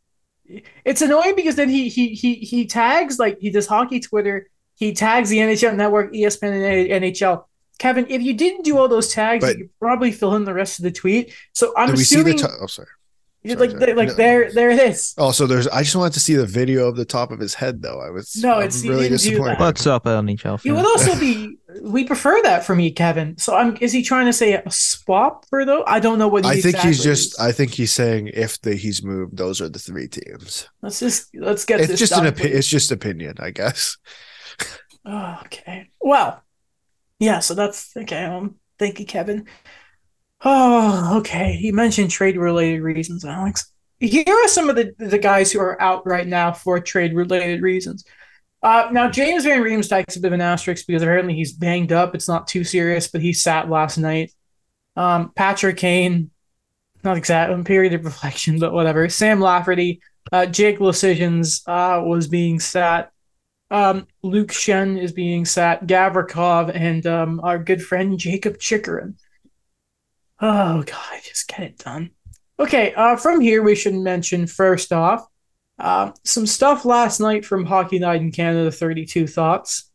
It's 0.83 1.01
annoying 1.03 1.35
because 1.35 1.55
then 1.55 1.69
he 1.69 1.89
he 1.89 2.09
he 2.15 2.35
he 2.35 2.65
tags 2.65 3.19
like 3.19 3.37
he 3.39 3.51
does 3.51 3.67
hockey 3.67 3.99
Twitter. 3.99 4.47
He 4.75 4.93
tags 4.93 5.29
the 5.29 5.37
NHL 5.37 5.75
Network, 5.75 6.11
ESPN, 6.13 6.53
and 6.53 7.03
NHL. 7.03 7.43
Kevin, 7.77 8.07
if 8.09 8.21
you 8.23 8.33
didn't 8.33 8.63
do 8.63 8.77
all 8.77 8.87
those 8.87 9.13
tags, 9.13 9.45
But- 9.45 9.57
you 9.57 9.69
probably 9.79 10.11
fill 10.11 10.35
in 10.35 10.45
the 10.45 10.53
rest 10.53 10.79
of 10.79 10.83
the 10.83 10.91
tweet. 10.91 11.33
So 11.53 11.71
I'm 11.77 11.87
Did 11.89 11.97
we 11.97 12.03
see 12.03 12.15
the? 12.15 12.21
assuming, 12.21 12.37
T- 12.39 12.45
oh, 12.61 12.65
sorry. 12.65 12.87
You're 13.41 13.55
sorry, 13.57 13.69
like, 13.69 13.79
sorry. 13.79 13.93
like 13.93 14.07
No. 14.09 14.13
there, 14.15 14.51
there 14.51 14.69
it 14.69 14.79
is. 14.79 15.13
Also, 15.17 15.47
there's. 15.47 15.67
I 15.67 15.83
just 15.83 15.95
wanted 15.95 16.13
to 16.13 16.19
see 16.19 16.35
the 16.35 16.45
video 16.45 16.87
of 16.87 16.95
the 16.97 17.05
top 17.05 17.31
of 17.31 17.39
his 17.39 17.53
head, 17.53 17.81
though. 17.81 18.01
I 18.01 18.09
was. 18.09 18.35
No, 18.35 18.55
I'm 18.55 18.59
it's- 18.63 18.83
really 18.83 19.09
didn't 19.09 19.21
do 19.21 19.29
disappointed. 19.29 19.59
that. 19.59 19.59
What's 19.61 19.87
up, 19.87 20.03
NHL? 20.05 20.65
It 20.65 20.71
would 20.71 20.85
also 20.85 21.17
be. 21.19 21.57
We 21.81 22.03
prefer 22.03 22.41
that 22.43 22.65
for 22.65 22.75
me, 22.75 22.91
Kevin. 22.91 23.37
So 23.37 23.55
I'm. 23.55 23.77
Is 23.79 23.91
he 23.93 24.03
trying 24.03 24.25
to 24.25 24.33
say 24.33 24.53
a 24.55 24.63
swap 24.69 25.45
for 25.49 25.63
though? 25.65 25.83
I 25.87 25.99
don't 25.99 26.19
know 26.19 26.27
what. 26.27 26.43
He 26.43 26.51
I 26.51 26.61
think 26.61 26.77
he's 26.77 27.01
just. 27.03 27.33
is. 27.33 27.39
I 27.39 27.51
think 27.53 27.71
he's 27.71 27.93
saying 27.93 28.31
if 28.33 28.59
the 28.61 28.75
he's 28.75 29.03
moved, 29.03 29.37
those 29.37 29.61
are 29.61 29.69
the 29.69 29.79
three 29.79 30.07
teams. 30.07 30.67
let's 30.81 30.99
just 30.99 31.29
let's 31.35 31.63
get 31.65 31.79
It's 31.79 31.89
this 31.91 31.99
just 31.99 32.11
done, 32.13 32.25
an. 32.27 32.33
opinion. 32.33 32.57
it's 32.57 32.67
just 32.67 32.91
opinion, 32.91 33.35
I 33.39 33.51
guess. 33.51 33.97
Oh, 35.05 35.39
okay. 35.45 35.89
Well, 36.01 36.43
yeah. 37.19 37.39
So 37.39 37.53
that's 37.53 37.95
okay. 37.95 38.25
Um, 38.25 38.55
thank 38.77 38.99
you, 38.99 39.05
Kevin. 39.05 39.45
Oh, 40.43 41.17
okay. 41.19 41.57
You 41.59 41.73
mentioned 41.73 42.11
trade 42.11 42.37
related 42.37 42.81
reasons, 42.81 43.25
Alex. 43.25 43.71
Here 43.99 44.23
are 44.27 44.47
some 44.47 44.69
of 44.69 44.77
the 44.77 44.93
the 44.97 45.17
guys 45.17 45.51
who 45.51 45.59
are 45.59 45.81
out 45.81 46.07
right 46.07 46.25
now 46.25 46.53
for 46.53 46.79
trade 46.79 47.13
related 47.13 47.61
reasons. 47.61 48.05
Uh, 48.63 48.89
now 48.91 49.09
James 49.09 49.43
Van 49.43 49.61
Riemsdyk's 49.61 50.15
a 50.15 50.19
bit 50.19 50.27
of 50.27 50.33
an 50.33 50.41
asterisk 50.41 50.87
because 50.87 51.01
apparently 51.01 51.33
he's 51.33 51.51
banged 51.53 51.91
up. 51.91 52.15
It's 52.15 52.27
not 52.27 52.47
too 52.47 52.63
serious, 52.63 53.07
but 53.07 53.21
he 53.21 53.33
sat 53.33 53.69
last 53.69 53.97
night. 53.97 54.31
Um, 54.95 55.31
Patrick 55.35 55.77
Kane, 55.77 56.29
not 57.03 57.17
exact 57.17 57.51
um, 57.51 57.63
period 57.63 57.93
of 57.93 58.05
reflection, 58.05 58.59
but 58.59 58.73
whatever. 58.73 59.07
Sam 59.09 59.41
Lafferty, 59.41 60.01
uh, 60.31 60.45
Jake 60.45 60.79
Leschyshyn 60.79 61.61
uh, 61.67 62.03
was 62.03 62.27
being 62.27 62.59
sat. 62.59 63.11
Um, 63.71 64.07
Luke 64.23 64.49
Schenn 64.49 65.01
is 65.01 65.11
being 65.11 65.45
sat. 65.45 65.85
Gavrikov 65.85 66.71
and 66.73 67.05
um, 67.05 67.39
our 67.41 67.59
good 67.59 67.83
friend 67.83 68.17
Jacob 68.17 68.57
Chychrun. 68.59 69.15
Oh 70.41 70.83
God, 70.83 71.19
just 71.23 71.47
get 71.47 71.61
it 71.61 71.77
done. 71.77 72.11
Okay, 72.59 72.93
uh, 72.93 73.15
from 73.15 73.41
here 73.41 73.63
we 73.63 73.75
should 73.75 73.95
mention 73.95 74.47
first 74.47 74.91
off 74.91 75.27
uh, 75.79 76.11
some 76.25 76.45
stuff 76.45 76.85
last 76.85 77.19
night 77.19 77.45
from 77.45 77.65
Hockey 77.65 77.99
Night 77.99 78.21
in 78.21 78.31
Canada 78.31 78.71
32 78.71 79.27
Thoughts. 79.27 79.89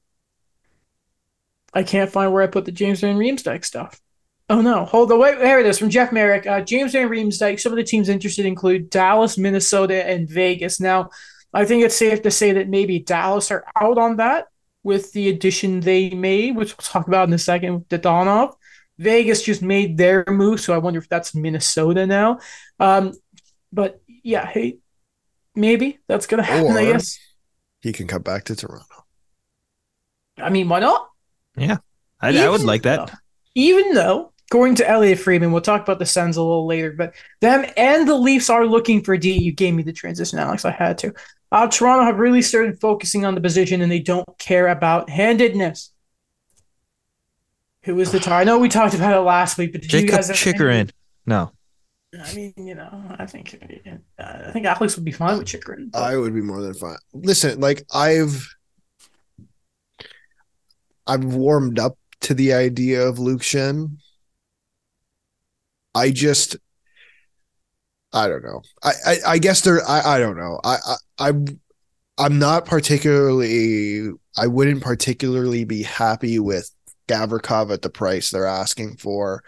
I 1.72 1.82
can't 1.82 2.10
find 2.10 2.32
where 2.32 2.42
I 2.42 2.46
put 2.46 2.64
the 2.64 2.72
James 2.72 3.00
Van 3.00 3.16
Riemsdyk 3.16 3.64
stuff. 3.64 4.00
Oh 4.48 4.60
no, 4.60 4.84
hold 4.84 5.10
on, 5.10 5.18
wait, 5.18 5.38
there 5.38 5.60
it 5.60 5.66
is 5.66 5.78
from 5.78 5.90
Jeff 5.90 6.12
Marek. 6.12 6.46
Uh, 6.46 6.60
James 6.60 6.92
Van 6.92 7.08
Riemsdyk. 7.08 7.58
Some 7.58 7.72
of 7.72 7.76
the 7.76 7.84
teams 7.84 8.08
interested 8.08 8.46
include 8.46 8.90
Dallas, 8.90 9.36
Minnesota, 9.38 10.06
and 10.06 10.28
Vegas. 10.28 10.80
Now, 10.80 11.10
I 11.52 11.64
think 11.64 11.84
it's 11.84 11.96
safe 11.96 12.22
to 12.22 12.30
say 12.30 12.52
that 12.52 12.68
maybe 12.68 12.98
Dallas 12.98 13.50
are 13.50 13.64
out 13.80 13.98
on 13.98 14.16
that 14.16 14.46
with 14.82 15.12
the 15.12 15.28
addition 15.30 15.80
they 15.80 16.10
made, 16.10 16.56
which 16.56 16.76
we'll 16.76 16.84
talk 16.84 17.08
about 17.08 17.28
in 17.28 17.34
a 17.34 17.38
second 17.38 17.74
with 17.74 17.88
Dadonov. 17.88 18.54
Vegas 18.98 19.42
just 19.42 19.62
made 19.62 19.96
their 19.96 20.24
move, 20.28 20.60
so 20.60 20.72
I 20.74 20.78
wonder 20.78 20.98
if 20.98 21.08
that's 21.08 21.34
Minnesota 21.34 22.06
now. 22.06 22.38
Um, 22.78 23.12
but 23.72 24.00
yeah, 24.22 24.46
hey, 24.46 24.78
maybe 25.54 25.98
that's 26.06 26.26
gonna 26.26 26.42
happen. 26.44 26.72
I 26.72 26.84
guess. 26.84 27.18
He 27.80 27.92
can 27.92 28.06
come 28.06 28.22
back 28.22 28.44
to 28.44 28.56
Toronto. 28.56 29.04
I 30.38 30.50
mean, 30.50 30.68
why 30.68 30.80
not? 30.80 31.08
Yeah, 31.56 31.78
I, 32.20 32.36
I 32.36 32.48
would 32.48 32.62
like 32.62 32.82
that. 32.82 33.08
though- 33.08 33.14
even 33.56 33.94
though, 33.94 34.32
according 34.50 34.74
to 34.76 34.88
Elliotte 34.88 35.18
Friedman, 35.20 35.52
we'll 35.52 35.60
talk 35.60 35.82
about 35.82 35.98
the 36.00 36.06
Sens 36.06 36.36
a 36.36 36.42
little 36.42 36.66
later, 36.66 36.92
but 36.92 37.14
them 37.40 37.64
and 37.76 38.08
the 38.08 38.16
Leafs 38.16 38.50
are 38.50 38.66
looking 38.66 39.02
for 39.02 39.16
D. 39.16 39.32
You 39.32 39.52
gave 39.52 39.74
me 39.74 39.82
the 39.84 39.92
transition, 39.92 40.38
Alex. 40.40 40.64
I 40.64 40.72
had 40.72 40.98
to. 40.98 41.14
Uh, 41.52 41.68
Toronto 41.68 42.04
have 42.04 42.18
really 42.18 42.42
started 42.42 42.80
focusing 42.80 43.24
on 43.24 43.36
the 43.36 43.40
position, 43.40 43.80
and 43.80 43.92
they 43.92 44.00
don't 44.00 44.26
care 44.38 44.66
about 44.68 45.08
handedness. 45.08 45.92
Who 47.84 48.00
is 48.00 48.12
the 48.12 48.18
tar? 48.20 48.40
I 48.40 48.44
know 48.44 48.58
we 48.58 48.68
talked 48.68 48.94
about 48.94 49.14
it 49.14 49.20
last 49.20 49.58
week, 49.58 49.72
but 49.72 49.82
did 49.82 49.92
you 49.92 50.00
Jacob 50.00 50.16
guys 50.16 50.28
have 50.28 50.36
any- 50.36 50.54
No, 51.26 51.52
I 52.22 52.34
mean, 52.34 52.54
you 52.56 52.74
know, 52.74 53.16
I 53.18 53.26
think 53.26 53.58
uh, 54.18 54.22
I 54.46 54.50
think 54.52 54.66
Alex 54.66 54.96
would 54.96 55.04
be 55.04 55.12
fine 55.12 55.38
with 55.38 55.46
Chychrun. 55.48 55.90
but- 55.92 56.02
I 56.02 56.16
would 56.16 56.34
be 56.34 56.40
more 56.40 56.62
than 56.62 56.74
fine. 56.74 56.96
Listen, 57.12 57.60
like 57.60 57.84
I've 57.92 58.46
I've 61.06 61.24
warmed 61.24 61.78
up 61.78 61.98
to 62.22 62.34
the 62.34 62.54
idea 62.54 63.02
of 63.06 63.18
Luke 63.18 63.42
Schenn. 63.42 63.98
I 65.94 66.10
just 66.10 66.56
I 68.12 68.28
don't 68.28 68.44
know. 68.44 68.62
I 68.82 68.92
I, 69.06 69.16
I 69.26 69.38
guess 69.38 69.60
there 69.60 69.86
I, 69.86 70.14
I 70.16 70.18
don't 70.18 70.36
know. 70.36 70.60
I, 70.64 70.76
I 70.86 70.96
I'm 71.28 71.60
I'm 72.16 72.38
not 72.38 72.64
particularly 72.64 74.10
I 74.38 74.46
wouldn't 74.46 74.82
particularly 74.82 75.64
be 75.64 75.82
happy 75.82 76.38
with 76.38 76.70
Gavrikov 77.08 77.72
at 77.72 77.82
the 77.82 77.90
price 77.90 78.30
they're 78.30 78.46
asking 78.46 78.96
for. 78.96 79.42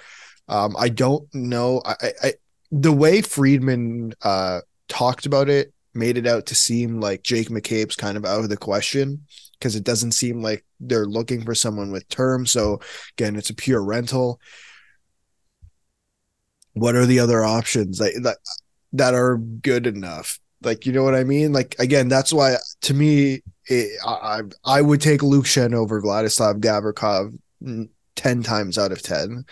Um, 0.49 0.77
I 0.79 0.89
don't 0.89 1.33
know. 1.35 1.83
I, 1.85 2.13
I, 2.23 2.33
the 2.71 2.93
way 2.93 3.23
Friedman 3.23 4.15
uh 4.23 4.61
talked 4.89 5.27
about 5.27 5.49
it 5.49 5.73
made 5.95 6.17
it 6.17 6.27
out 6.27 6.47
to 6.47 6.55
seem 6.55 7.01
like 7.01 7.23
Jake 7.23 7.49
McCabe's 7.49 7.97
kind 7.97 8.17
of 8.17 8.25
out 8.25 8.45
of 8.45 8.51
the 8.51 8.57
question 8.57 9.23
because 9.59 9.75
it 9.75 9.85
doesn't 9.85 10.13
seem 10.13 10.43
like 10.43 10.65
they're 10.79 11.07
looking 11.07 11.45
for 11.45 11.55
someone 11.55 11.91
with 11.91 12.09
term. 12.09 12.47
So 12.47 12.81
again, 13.17 13.37
it's 13.37 13.51
a 13.51 13.55
pure 13.55 13.83
rental. 13.83 14.41
What 16.75 16.95
are 16.95 17.07
the 17.07 17.21
other 17.21 17.45
options 17.45 17.99
that 17.99 18.21
that, 18.23 18.37
that 18.93 19.15
are 19.15 19.39
good 19.39 19.87
enough? 19.87 20.39
Like 20.63 20.87
you 20.87 20.93
know 20.93 21.03
what 21.03 21.15
I 21.15 21.25
mean? 21.25 21.53
Like 21.53 21.75
again, 21.79 22.09
that's 22.09 22.33
why 22.33 22.57
to 22.83 22.95
me, 22.95 23.43
it, 23.67 23.99
I 24.05 24.43
I 24.65 24.83
would 24.83 25.01
take 25.01 25.23
Luke 25.23 25.47
Schenn 25.47 25.75
over 25.75 26.01
Vladislav 26.01 26.61
Gavrikov 26.61 27.39
mm, 27.63 27.89
ten 28.15 28.43
times 28.43 28.79
out 28.79 28.93
of 28.93 29.03
ten. 29.03 29.45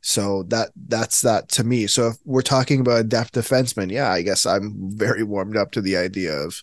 So 0.00 0.42
that 0.48 0.70
that's 0.88 1.20
that 1.22 1.48
to 1.50 1.64
me. 1.64 1.86
So 1.86 2.08
if 2.08 2.16
we're 2.24 2.42
talking 2.42 2.80
about 2.80 3.00
a 3.00 3.04
depth 3.04 3.32
defenseman, 3.32 3.90
yeah, 3.90 4.10
I 4.10 4.22
guess 4.22 4.44
I'm 4.46 4.74
very 4.96 5.22
warmed 5.22 5.56
up 5.56 5.70
to 5.72 5.80
the 5.80 5.96
idea 5.96 6.32
of 6.32 6.62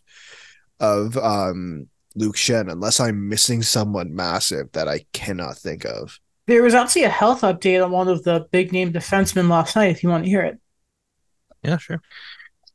of 0.79 1.17
um 1.17 1.87
Luke 2.15 2.35
Schenn, 2.35 2.71
unless 2.71 2.99
I'm 2.99 3.29
missing 3.29 3.61
someone 3.63 4.13
massive 4.15 4.71
that 4.73 4.87
I 4.89 5.05
cannot 5.13 5.57
think 5.57 5.85
of. 5.85 6.19
There 6.47 6.63
was 6.63 6.73
actually 6.73 7.03
a 7.03 7.09
health 7.09 7.41
update 7.41 7.83
on 7.83 7.91
one 7.91 8.07
of 8.07 8.23
the 8.23 8.47
big 8.51 8.73
name 8.73 8.91
defensemen 8.91 9.47
last 9.49 9.75
night. 9.75 9.91
If 9.91 10.03
you 10.03 10.09
want 10.09 10.23
to 10.25 10.29
hear 10.29 10.41
it, 10.41 10.57
Yeah, 11.63 11.77
sure. 11.77 12.01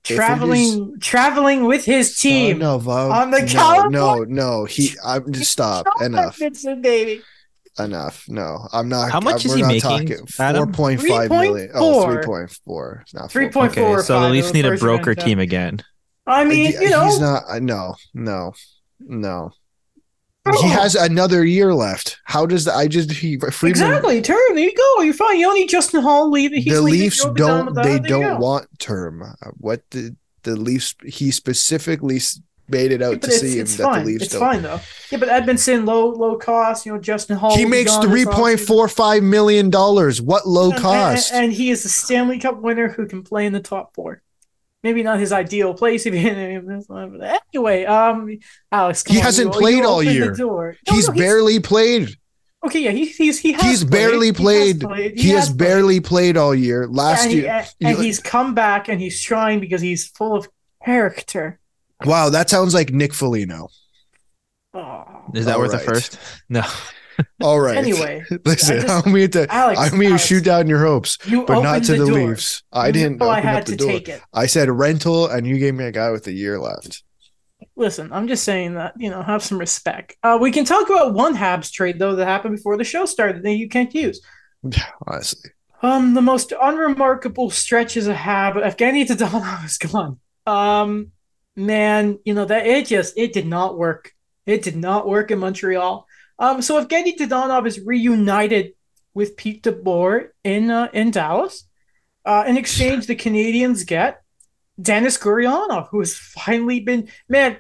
If 0.05 0.13
it 0.13 0.17
traveling 0.17 0.99
traveling 1.01 1.65
with 1.65 1.85
his 1.85 2.17
team 2.19 2.61
Son 2.61 2.69
of 2.69 2.87
a- 2.87 2.91
on 2.91 3.31
the 3.33 3.41
no, 3.41 3.47
California- 3.47 3.99
no, 3.99 4.25
no. 4.61 4.65
He, 4.65 4.91
I'm 5.05 5.31
just 5.33 5.51
stop. 5.53 5.87
Enough, 6.01 6.39
Vincent, 6.39 6.81
baby. 6.83 7.23
Enough. 7.79 8.25
No, 8.29 8.69
I'm 8.73 8.89
not. 8.89 9.11
How 9.11 9.21
much 9.21 9.45
I'm, 9.45 9.47
is 9.47 9.49
we're 9.49 9.57
he 9.57 9.63
not 9.63 9.69
making, 9.69 10.17
Talking 10.19 10.29
Adam? 10.39 10.73
four 10.73 10.73
point 10.73 11.01
five 11.03 11.31
million. 11.31 11.71
Oh, 11.75 12.05
3.4. 12.07 12.25
3.4. 12.67 13.01
It's 13.03 13.15
not 13.15 13.31
Three 13.31 13.49
4.5. 13.49 13.67
Okay, 13.71 13.81
four. 13.83 14.03
so 14.03 14.21
the 14.21 14.29
Leafs 14.29 14.53
need 14.53 14.67
a 14.67 14.77
broker 14.77 15.15
team. 15.15 15.25
team 15.25 15.39
again. 15.41 15.81
I 16.27 16.45
mean, 16.45 16.73
you 16.81 16.89
know, 16.91 17.05
he's 17.07 17.21
not. 17.21 17.45
uh, 17.49 17.59
No, 17.59 17.95
no, 18.15 18.53
no. 19.01 19.51
Oh. 20.47 20.63
He 20.63 20.69
has 20.69 20.95
another 20.95 21.43
year 21.45 21.73
left. 21.75 22.19
How 22.25 22.45
does 22.45 22.67
that? 22.67 22.77
I 22.77 22.87
just 22.87 23.11
he 23.11 23.39
Friedman, 23.39 23.71
exactly. 23.71 24.21
Term. 24.21 24.37
There 24.51 24.59
you 24.59 24.75
go. 24.77 25.03
You're 25.03 25.15
fine. 25.15 25.39
You 25.39 25.47
don't 25.47 25.55
need 25.55 25.71
Justin 25.71 26.03
Hall 26.03 26.31
leaving. 26.31 26.61
He's 26.61 26.75
the. 26.75 26.83
Leafs 26.83 27.25
You'll 27.25 27.33
be 27.33 27.39
done 27.39 27.73
don't. 27.73 27.83
They 27.83 27.99
don't 27.99 28.39
want 28.41 28.67
term. 28.79 29.23
Uh, 29.23 29.51
What 29.57 29.89
did 29.89 30.17
the 30.43 30.55
Leafs? 30.57 30.95
He 31.07 31.31
specifically 31.31 32.17
s- 32.17 32.41
made 32.69 32.93
it 32.93 33.03
out 33.03 33.13
Yeah, 33.15 33.19
to 33.19 33.31
see 33.33 33.59
him 33.59 33.67
that 33.67 33.77
fine. 33.79 34.01
the 34.01 34.07
Leafs 34.07 34.25
It's 34.25 34.33
don't. 34.33 34.41
fine 34.41 34.63
though. 34.63 34.81
Yeah, 35.11 35.19
but 35.19 35.29
Edmondson 35.29 35.85
low 35.87 36.09
low 36.11 36.37
cost. 36.37 36.87
You 36.87 36.93
know, 36.95 36.99
Justin 36.99 37.37
Hall. 37.37 37.57
He 37.57 37.65
makes 37.65 37.97
three 37.99 38.25
point 38.25 38.61
four 38.61 38.89
five 38.89 39.23
million 39.23 39.71
dollars. 39.71 40.21
What 40.23 40.47
low 40.47 40.71
offseason. 40.73 40.81
cost? 40.81 41.33
And, 41.33 41.37
and, 41.37 41.45
and 41.47 41.53
he 41.53 41.71
is 41.71 41.85
a 41.85 41.89
Stanley 41.89 42.39
Cup 42.39 42.61
winner 42.61 42.89
who 42.89 43.07
can 43.07 43.23
play 43.23 43.47
in 43.47 43.53
the 43.53 43.61
top 43.61 43.95
four. 43.95 44.23
Maybe 44.83 45.03
not 45.03 45.19
his 45.19 45.33
ideal 45.33 45.73
place. 45.75 46.05
If 46.07 46.13
he, 46.15 46.29
anyway, 46.29 47.85
um, 47.87 48.39
Alex, 48.71 49.03
He 49.07 49.17
on, 49.19 49.23
hasn't 49.23 49.55
you- 49.55 49.61
played 49.61 49.77
you 49.79 49.87
all 49.87 50.03
year. 50.03 50.35
No, 50.37 50.73
he's 50.91 51.09
no, 51.09 51.15
barely 51.15 51.59
played. 51.61 52.11
okay. 52.67 52.81
Yeah, 52.81 52.91
he, 52.91 53.07
he's 53.07 53.39
he 53.39 53.53
has 53.53 53.63
He's 53.63 53.81
played. 53.85 53.91
barely 53.91 54.27
He 54.27 54.33
has 54.33 54.37
played. 54.41 54.81
played. 54.81 55.19
He, 55.19 55.29
has 55.31 55.47
played. 55.49 55.59
barely 55.59 56.01
played 56.01 56.37
all 56.37 56.55
year. 56.55 56.87
Last 56.87 57.23
and, 57.25 57.33
he- 57.33 57.41
year, 57.43 57.67
and, 57.81 57.97
and 57.97 58.05
he's 58.05 58.21
come 58.21 58.55
back 58.55 58.89
and 58.89 59.01
he's 59.01 59.21
trying 59.23 59.61
because 59.61 59.81
he's 59.81 60.09
full 60.09 60.35
of 60.37 60.49
character. 60.85 61.59
Wow, 62.05 62.31
that 62.31 62.51
sounds 62.51 62.75
like 62.75 62.91
Nick 62.91 63.13
Foligno. 63.15 63.69
Oh. 64.73 65.05
Is 65.35 65.47
that 65.47 65.55
All 65.55 65.61
worth 65.61 65.75
a 65.75 65.77
right. 65.79 65.87
first? 65.87 66.19
No. 66.49 66.63
All 67.43 67.61
right. 67.61 67.77
Anyway, 67.77 68.25
listen, 68.45 68.75
I 68.75 68.79
I, 68.79 68.83
just- 68.83 69.05
don't 69.05 69.13
mean 69.15 69.31
to. 69.31 69.53
Alex, 69.53 69.81
I 69.81 69.89
don't 69.89 69.99
mean 69.99 70.09
to 70.09 70.15
Alex, 70.15 70.27
shoot 70.27 70.45
down 70.45 70.67
your 70.69 70.81
hopes, 70.85 71.17
you 71.27 71.45
but 71.47 71.63
not 71.63 71.85
to 71.85 71.93
the, 71.93 71.99
door. 72.07 72.29
Leafs. 72.31 72.63
I 72.73 72.91
didn't. 72.91 73.19
know 73.19 73.29
I 73.31 73.41
had 73.41 73.59
up 73.59 73.65
the 73.67 73.73
to 73.73 73.77
door. 73.77 73.89
take 73.89 74.09
it. 74.09 74.21
I 74.33 74.47
said 74.47 74.69
rental, 74.69 75.29
and 75.29 75.47
you 75.47 75.59
gave 75.59 75.75
me 75.75 75.85
a 75.85 75.93
guy 75.93 76.11
with 76.11 76.27
a 76.27 76.33
year 76.33 76.59
left. 76.59 77.05
Listen, 77.77 78.13
I'm 78.13 78.27
just 78.29 78.43
saying 78.45 78.75
that 78.75 78.95
you 78.99 79.11
know 79.11 79.23
have 79.23 79.43
some 79.45 79.59
respect. 79.59 80.17
Uh, 80.25 80.39
we 80.41 80.51
can 80.51 80.65
talk 80.65 80.89
about 80.91 81.15
one 81.15 81.37
Habs 81.37 81.71
trade 81.73 81.99
though 82.01 82.17
that 82.17 82.27
happened 82.27 82.57
before 82.57 82.77
the 82.77 82.85
show 82.85 83.07
started 83.07 83.43
that 83.45 83.53
you 83.55 83.69
can't 83.69 83.95
use. 83.95 84.21
Honestly, 85.07 85.51
Um, 85.83 86.15
the 86.15 86.23
most 86.23 86.53
unremarkable 86.61 87.51
stretch 87.51 87.97
as 87.97 88.07
a 88.09 88.15
Hab. 88.15 88.55
Evgeny 88.55 89.07
Dadonov 89.07 89.65
is 89.65 89.79
gone. 89.79 90.19
Um, 90.47 91.13
man, 91.57 92.19
you 92.25 92.35
know 92.35 92.45
that 92.45 92.67
it 92.67 92.87
just 92.87 93.17
it 93.17 93.33
did 93.33 93.47
not 93.47 93.79
work. 93.79 94.13
It 94.47 94.63
did 94.63 94.77
not 94.77 95.09
work 95.09 95.31
in 95.31 95.39
Montreal. 95.39 96.07
Um, 96.39 96.63
so 96.63 96.85
Evgeny 96.85 97.17
Dadonov 97.17 97.67
is 97.67 97.81
reunited 97.81 98.73
with 99.15 99.37
Pete 99.37 99.63
DeBoer 99.63 100.29
in 100.43 100.71
uh, 100.71 100.89
in 100.93 101.11
Dallas. 101.11 101.67
Uh, 102.25 102.45
in 102.47 102.57
exchange, 102.57 103.07
the 103.07 103.17
Canadiens 103.17 103.87
get 103.87 104.23
Denis 104.81 105.19
Gurianov, 105.19 105.89
who 105.91 106.01
has 106.01 106.17
finally 106.17 106.81
been 106.81 107.09
man. 107.29 107.59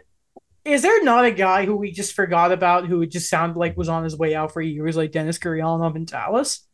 Is 0.64 0.80
there 0.80 1.04
not 1.04 1.26
a 1.26 1.30
guy 1.30 1.66
who 1.66 1.76
we 1.76 1.92
just 1.92 2.14
forgot 2.14 2.50
about 2.50 2.86
who 2.86 3.02
it 3.02 3.10
just 3.10 3.28
sounded 3.28 3.58
like 3.58 3.76
was 3.76 3.90
on 3.90 4.02
his 4.02 4.16
way 4.16 4.34
out 4.34 4.50
for 4.50 4.62
years, 4.62 4.96
like 4.96 5.12
Denis 5.12 5.38
Gurianov 5.38 5.94
in 5.94 6.06
Dallas? 6.06 6.66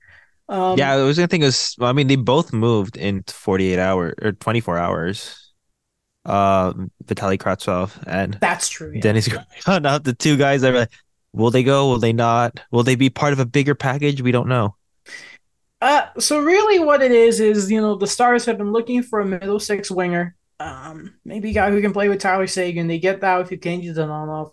Um, 0.49 0.79
yeah, 0.79 0.93
I 0.93 0.97
was 0.97 1.17
think 1.17 1.43
it 1.43 1.47
was. 1.47 1.75
Well, 1.77 1.91
I 1.91 1.93
mean, 1.93 2.07
they 2.07 2.17
both 2.17 2.53
moved 2.53 2.97
in 2.97 3.25
48 3.27 3.79
hours 3.79 4.15
or 4.23 4.33
24 4.33 4.79
hours. 4.79 5.50
Uh, 6.25 6.73
Vitaly 7.05 7.39
Kravtsov 7.39 7.93
and 8.07 8.35
that's 8.41 8.69
true. 8.69 8.93
Yeah. 8.95 9.01
Denis 9.01 9.29
Gurianov, 9.29 10.05
the 10.05 10.13
two 10.13 10.37
guys 10.37 10.61
that 10.61 10.75
are 10.75 10.81
like, 10.81 10.93
will 11.33 11.51
they 11.51 11.63
go? 11.63 11.89
Will 11.89 11.99
they 11.99 12.13
not? 12.13 12.61
Will 12.71 12.83
they 12.83 12.95
be 12.95 13.09
part 13.09 13.33
of 13.33 13.39
a 13.39 13.47
bigger 13.47 13.75
package? 13.75 14.21
We 14.21 14.33
don't 14.33 14.49
know. 14.49 14.77
Uh, 15.81 16.09
so 16.19 16.41
really, 16.41 16.79
what 16.79 17.03
it 17.03 17.11
is 17.11 17.41
is 17.41 17.71
you 17.71 17.81
know 17.81 17.95
the 17.95 18.07
Stars 18.07 18.45
have 18.45 18.59
been 18.59 18.73
looking 18.73 19.03
for 19.03 19.21
a 19.21 19.25
middle 19.25 19.59
six 19.59 19.91
winger, 19.91 20.37
um, 20.59 21.15
maybe 21.25 21.51
a 21.51 21.55
guy 21.55 21.71
who 21.71 21.81
can 21.81 21.93
play 21.93 22.09
with 22.09 22.21
Tyler 22.21 22.47
Seguin. 22.47 22.87
They 22.87 22.99
get 22.99 23.23
that 23.23 23.39
with 23.39 23.51
Evgeny 23.51 23.95
Dadonov. 23.95 24.53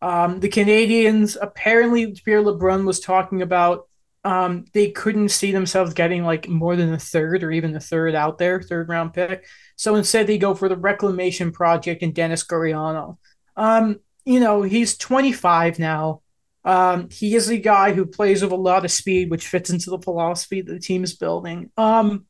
Um, 0.00 0.40
the 0.40 0.48
Canadiens 0.48 1.36
apparently 1.40 2.12
Pierre 2.12 2.42
LeBrun 2.42 2.84
was 2.84 3.00
talking 3.00 3.42
about. 3.42 3.87
Um, 4.24 4.64
they 4.74 4.90
couldn't 4.90 5.30
see 5.30 5.52
themselves 5.52 5.94
getting 5.94 6.24
like 6.24 6.48
more 6.48 6.76
than 6.76 6.92
a 6.92 6.98
third 6.98 7.42
or 7.42 7.50
even 7.50 7.74
a 7.76 7.80
third 7.80 8.14
out 8.14 8.38
there, 8.38 8.60
third 8.60 8.88
round 8.88 9.14
pick. 9.14 9.46
So 9.76 9.94
instead, 9.94 10.26
they 10.26 10.38
go 10.38 10.54
for 10.54 10.68
the 10.68 10.76
reclamation 10.76 11.52
project 11.52 12.02
and 12.02 12.14
Denis 12.14 12.44
Gurianov. 12.44 13.16
Um, 13.56 14.00
you 14.24 14.40
know, 14.40 14.62
he's 14.62 14.98
25 14.98 15.78
now. 15.78 16.22
Um, 16.64 17.08
he 17.10 17.34
is 17.34 17.48
a 17.48 17.56
guy 17.56 17.92
who 17.92 18.04
plays 18.04 18.42
with 18.42 18.52
a 18.52 18.56
lot 18.56 18.84
of 18.84 18.90
speed, 18.90 19.30
which 19.30 19.46
fits 19.46 19.70
into 19.70 19.90
the 19.90 19.98
philosophy 19.98 20.60
that 20.60 20.72
the 20.72 20.80
team 20.80 21.04
is 21.04 21.14
building. 21.14 21.70
Um, 21.76 22.26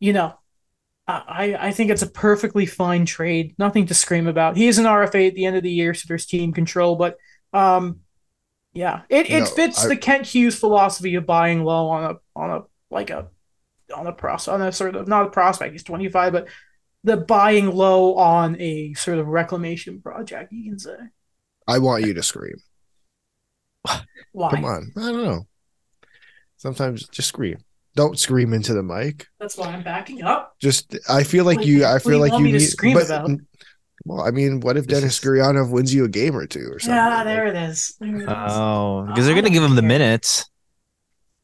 you 0.00 0.12
know, 0.12 0.34
I 1.06 1.56
I 1.58 1.72
think 1.72 1.90
it's 1.90 2.02
a 2.02 2.10
perfectly 2.10 2.66
fine 2.66 3.04
trade. 3.06 3.54
Nothing 3.58 3.86
to 3.86 3.94
scream 3.94 4.26
about. 4.26 4.56
He 4.56 4.68
is 4.68 4.78
an 4.78 4.86
RFA 4.86 5.28
at 5.28 5.34
the 5.34 5.44
end 5.44 5.56
of 5.56 5.62
the 5.62 5.70
year, 5.70 5.94
so 5.94 6.04
there's 6.06 6.26
team 6.26 6.52
control. 6.52 6.96
But 6.96 7.16
um, 7.52 8.00
yeah, 8.72 9.02
it, 9.08 9.30
it 9.30 9.40
No, 9.40 9.46
fits 9.46 9.84
I- 9.84 9.88
the 9.88 9.96
Kent 9.96 10.26
Hughes 10.26 10.58
philosophy 10.58 11.14
of 11.16 11.26
buying 11.26 11.64
low 11.64 11.88
on 11.88 12.04
a 12.04 12.14
on 12.38 12.50
a 12.50 12.62
like 12.90 13.10
a 13.10 13.28
on 13.94 14.06
a 14.06 14.12
pros 14.12 14.48
on 14.48 14.62
a 14.62 14.72
sort 14.72 14.96
of 14.96 15.06
not 15.08 15.26
a 15.26 15.30
prospect. 15.30 15.72
He's 15.72 15.82
25, 15.82 16.32
but 16.32 16.48
the 17.04 17.16
buying 17.16 17.70
low 17.74 18.14
on 18.14 18.60
a 18.60 18.94
sort 18.94 19.18
of 19.18 19.26
reclamation 19.26 20.00
project. 20.00 20.52
You 20.52 20.70
can 20.70 20.78
say 20.78 20.96
I 21.68 21.78
want 21.78 22.04
you 22.06 22.14
to 22.14 22.22
scream. 22.22 22.56
why? 24.32 24.50
Come 24.50 24.64
on, 24.64 24.92
I 24.96 25.00
don't 25.00 25.24
know. 25.24 25.46
Sometimes 26.56 27.06
just 27.08 27.28
scream. 27.28 27.58
Don't 27.94 28.18
scream 28.18 28.54
into 28.54 28.72
the 28.72 28.82
mic. 28.82 29.26
That's 29.38 29.56
why 29.58 29.66
I'm 29.66 29.82
backing 29.82 30.22
up. 30.22 30.54
Just 30.60 30.96
I 31.08 31.24
feel 31.24 31.44
like 31.44 31.58
What- 31.58 31.66
you. 31.66 31.84
I 31.84 31.98
feel 31.98 32.12
you 32.12 32.18
like 32.18 32.32
you 32.32 32.44
need. 32.52 32.60
scream 32.60 32.94
but- 32.96 33.06
about? 33.06 33.30
Well, 34.04 34.20
I 34.22 34.30
mean, 34.30 34.60
what 34.60 34.76
if 34.76 34.86
This 34.86 34.98
Denis 35.00 35.18
is- 35.18 35.24
Gurianov 35.24 35.70
wins 35.70 35.94
you 35.94 36.04
a 36.04 36.08
game 36.08 36.36
or 36.36 36.46
two 36.46 36.68
or 36.70 36.78
something? 36.80 36.94
Yeah, 36.96 37.24
there 37.24 37.46
it 37.46 37.56
is. 37.56 37.94
There 38.00 38.16
it 38.16 38.22
is. 38.22 38.28
Oh, 38.28 39.04
because 39.06 39.26
they're 39.26 39.34
gonna 39.34 39.50
give 39.50 39.62
him 39.62 39.76
the 39.76 39.82
minutes. 39.82 40.48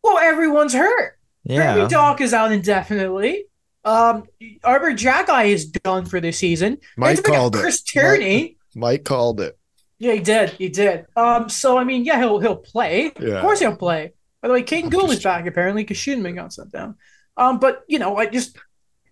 well, 0.02 0.18
everyone's 0.18 0.74
hurt. 0.74 1.18
Yeah. 1.44 1.74
Kirby 1.74 1.94
Dach 1.94 2.20
is 2.20 2.34
out 2.34 2.52
indefinitely. 2.52 3.44
Um, 3.84 4.24
Arber 4.64 4.92
Xhekaj 4.92 5.46
is 5.48 5.66
done 5.66 6.04
for 6.04 6.20
this 6.20 6.38
season. 6.38 6.78
Mike 6.96 7.12
It's 7.12 7.20
been 7.22 7.34
called 7.34 7.56
it. 7.56 7.61
Chris 7.61 7.80
Tierney. 7.82 8.56
Mike 8.74 9.04
called 9.04 9.40
it. 9.40 9.59
Yeah, 9.98 10.12
he 10.12 10.20
did. 10.20 10.50
He 10.50 10.68
did. 10.68 11.06
Um, 11.16 11.48
so 11.48 11.78
I 11.78 11.84
mean, 11.84 12.04
yeah, 12.04 12.18
he'll 12.18 12.38
he'll 12.38 12.56
play. 12.56 13.12
Yeah. 13.20 13.36
Of 13.36 13.42
course, 13.42 13.61
he'll 13.61 13.76
play. 13.76 14.12
By 14.42 14.48
the 14.48 14.54
way, 14.54 14.62
Caden 14.62 14.84
I'm 14.84 14.90
Guhle 14.90 15.11
is 15.12 15.22
back 15.22 15.46
apparently 15.46 15.82
because 15.84 15.96
Schueneman 15.96 16.34
got 16.34 16.52
sent 16.52 16.70
down. 16.72 16.96
Um, 17.36 17.59
but 17.61 17.82
you 17.88 17.98
know, 17.98 18.16
I 18.16 18.26
just 18.26 18.56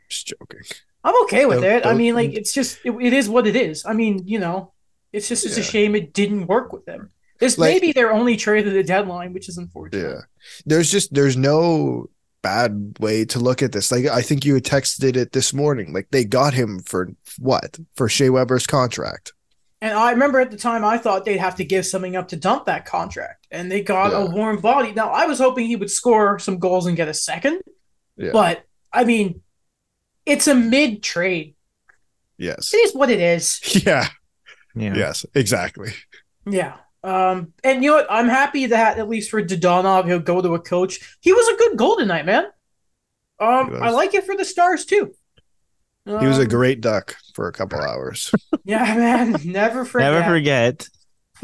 Just 0.08 0.26
joking. 0.28 0.60
I'm 1.06 1.22
okay 1.24 1.46
with 1.46 1.60
Don't- 1.62 1.70
it. 1.70 1.86
I 1.86 1.90
don't- 1.90 1.98
mean, 1.98 2.14
like 2.14 2.32
it's 2.34 2.52
just 2.52 2.78
it, 2.84 2.90
it 2.90 3.12
is 3.12 3.28
what 3.28 3.46
it 3.46 3.54
is. 3.54 3.84
I 3.86 3.92
mean, 3.92 4.22
you 4.26 4.38
know, 4.40 4.72
it's 5.12 5.28
just 5.28 5.46
it's 5.46 5.56
a 5.56 5.62
shame 5.62 5.94
it 5.94 6.12
didn't 6.12 6.46
work 6.48 6.72
with 6.72 6.84
them. 6.84 7.10
This 7.38 7.56
Like- 7.58 7.74
may 7.74 7.78
be 7.80 7.92
their 7.92 8.12
only 8.12 8.36
trade 8.36 8.66
at 8.66 8.72
the 8.74 8.82
deadline, 8.82 9.32
which 9.32 9.48
is 9.48 9.56
unfortunate. 9.56 10.02
Yeah. 10.02 10.20
There's 10.66 10.90
just 10.90 11.14
there's 11.14 11.36
no 11.36 12.10
bad 12.42 12.96
way 13.00 13.24
to 13.26 13.38
look 13.38 13.62
at 13.62 13.72
this. 13.72 13.90
Like 13.92 14.06
I 14.06 14.20
think 14.22 14.44
you 14.44 14.54
had 14.54 14.64
texted 14.64 15.16
it 15.16 15.32
this 15.32 15.52
morning. 15.54 15.92
Like 15.92 16.08
they 16.10 16.24
got 16.24 16.54
him 16.54 16.80
for 16.80 17.10
what? 17.38 17.78
For 17.94 18.08
Shea 18.08 18.30
Weber's 18.30 18.66
contract. 18.66 19.32
And 19.82 19.92
I 19.92 20.10
remember 20.12 20.40
at 20.40 20.50
the 20.50 20.56
time 20.56 20.84
I 20.84 20.96
thought 20.96 21.24
they'd 21.26 21.36
have 21.36 21.56
to 21.56 21.64
give 21.64 21.84
something 21.86 22.16
up 22.16 22.28
to 22.28 22.36
dump 22.36 22.64
that 22.66 22.86
contract, 22.86 23.46
and 23.50 23.70
they 23.70 23.82
got 23.82 24.08
a 24.14 24.24
warm 24.30 24.58
body. 24.60 24.92
Now 24.92 25.10
I 25.10 25.26
was 25.26 25.38
hoping 25.38 25.66
he 25.66 25.76
would 25.76 25.90
score 25.90 26.38
some 26.38 26.58
goals 26.58 26.86
and 26.86 26.96
get 26.96 27.08
a 27.08 27.14
second, 27.14 27.60
Yeah. 28.16 28.30
But 28.32 28.64
I 28.92 29.04
mean, 29.04 29.42
it's 30.26 30.46
a 30.48 30.54
mid 30.54 31.02
trade. 31.02 31.54
Yes. 32.38 32.74
It 32.74 32.78
is 32.78 32.94
what 32.94 33.10
it 33.10 33.20
is. 33.20 33.60
Yeah. 33.86 34.08
Yeah. 34.74 34.94
Yes. 34.94 35.24
Exactly. 35.34 35.92
Yeah. 36.44 36.76
Um, 37.02 37.52
and 37.64 37.82
you 37.82 37.90
know 37.90 37.96
what? 37.96 38.06
I'm 38.10 38.28
happy 38.28 38.66
that 38.66 38.98
at 38.98 39.08
least 39.08 39.30
for 39.30 39.42
Dadonov, 39.42 40.06
he'll 40.06 40.18
go 40.18 40.42
to 40.42 40.54
a 40.54 40.60
coach. 40.60 41.16
He 41.20 41.32
was 41.32 41.48
a 41.48 41.56
good 41.56 41.78
goal 41.78 41.96
tonight, 41.96 42.26
man. 42.26 42.44
Um, 43.38 43.78
I 43.80 43.90
like 43.90 44.12
it 44.14 44.24
for 44.24 44.36
the 44.36 44.44
Stars 44.44 44.84
too. 44.84 45.12
He 46.04 46.12
was 46.12 46.38
a 46.38 46.42
Um, 46.42 46.48
great 46.48 46.80
duck 46.80 47.16
for 47.34 47.48
a 47.48 47.52
couple 47.52 47.80
hours. 47.80 48.30
yeah, 48.64 48.82
man. 48.94 49.36
Never 49.44 49.84
forget. 49.84 50.12
Never 50.12 50.24
forget. 50.28 50.88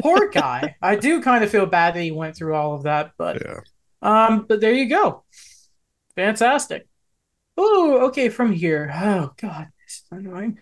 Poor 0.01 0.29
guy. 0.33 0.75
I 0.81 0.95
do 0.95 1.21
kind 1.21 1.43
of 1.43 1.49
feel 1.49 1.65
bad 1.65 1.95
that 1.95 2.01
he 2.01 2.11
went 2.11 2.35
through 2.35 2.53
all 2.55 2.75
of 2.75 2.83
that, 2.83 3.13
but 3.17 3.41
Yeah. 3.43 3.59
um, 4.01 4.45
but 4.47 4.61
there 4.61 4.73
you 4.73 4.89
go. 4.89 5.23
Fantastic. 6.15 6.87
Oh, 7.57 8.07
okay. 8.07 8.29
From 8.29 8.51
here, 8.51 8.91
oh 8.93 9.33
god, 9.37 9.69
this 9.85 9.95
is 9.97 10.03
annoying. 10.11 10.59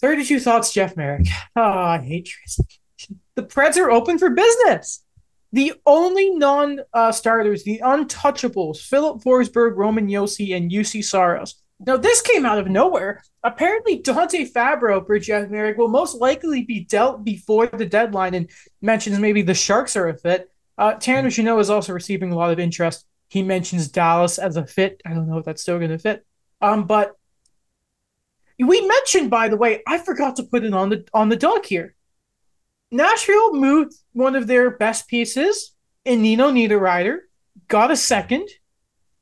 Thirty-two 0.00 0.40
thoughts, 0.40 0.72
Jeff 0.72 0.96
Marek. 0.96 1.26
Oh, 1.56 1.62
I 1.62 1.98
hate 1.98 2.26
translation. 2.26 3.20
The 3.34 3.42
Preds 3.42 3.76
are 3.76 3.90
open 3.90 4.18
for 4.18 4.30
business. 4.30 5.04
The 5.52 5.74
only 5.84 6.30
non-starters, 6.30 7.64
the 7.64 7.82
untouchables, 7.84 8.78
Filip 8.80 9.22
Forsberg, 9.22 9.76
Roman 9.76 10.08
Josi, 10.08 10.56
and 10.56 10.70
Juuse 10.70 11.04
Saros. 11.04 11.56
Now, 11.86 11.98
this 11.98 12.22
came 12.22 12.46
out 12.46 12.58
of 12.58 12.68
nowhere. 12.68 13.22
Apparently, 13.44 13.98
Dante 13.98 14.50
Fabbro 14.50 15.06
for 15.06 15.18
Jeff 15.18 15.50
Marek 15.50 15.76
will 15.76 15.88
most 15.88 16.14
likely 16.14 16.62
be 16.64 16.84
dealt 16.84 17.22
before 17.22 17.66
the 17.66 17.84
deadline 17.84 18.32
and 18.34 18.48
mentions 18.80 19.18
maybe 19.18 19.42
the 19.42 19.52
Sharks 19.52 19.94
are 19.94 20.08
a 20.08 20.16
fit. 20.16 20.48
Uh, 20.78 20.94
Tanner 20.94 21.28
Jeannot 21.28 21.58
is 21.58 21.68
also 21.70 21.92
receiving 21.92 22.32
a 22.32 22.36
lot 22.36 22.50
of 22.50 22.58
interest. 22.58 23.04
He 23.32 23.42
mentions 23.42 23.88
Dallas 23.88 24.38
as 24.38 24.58
a 24.58 24.66
fit. 24.66 25.00
I 25.06 25.14
don't 25.14 25.26
know 25.26 25.38
if 25.38 25.46
that's 25.46 25.62
still 25.62 25.78
going 25.78 25.90
to 25.90 25.96
fit. 25.96 26.26
Um, 26.60 26.84
but 26.86 27.16
we 28.58 28.86
mentioned, 28.86 29.30
by 29.30 29.48
the 29.48 29.56
way, 29.56 29.82
I 29.86 29.96
forgot 29.96 30.36
to 30.36 30.42
put 30.42 30.64
it 30.64 30.74
on 30.74 30.90
the 30.90 31.08
on 31.14 31.30
the 31.30 31.36
dock 31.36 31.64
here. 31.64 31.94
Nashville 32.90 33.54
moved 33.54 33.94
one 34.12 34.36
of 34.36 34.48
their 34.48 34.72
best 34.76 35.08
pieces 35.08 35.74
in 36.04 36.20
Nino 36.20 36.50
Niederreiter, 36.50 37.20
got 37.68 37.90
a 37.90 37.96
second, 37.96 38.50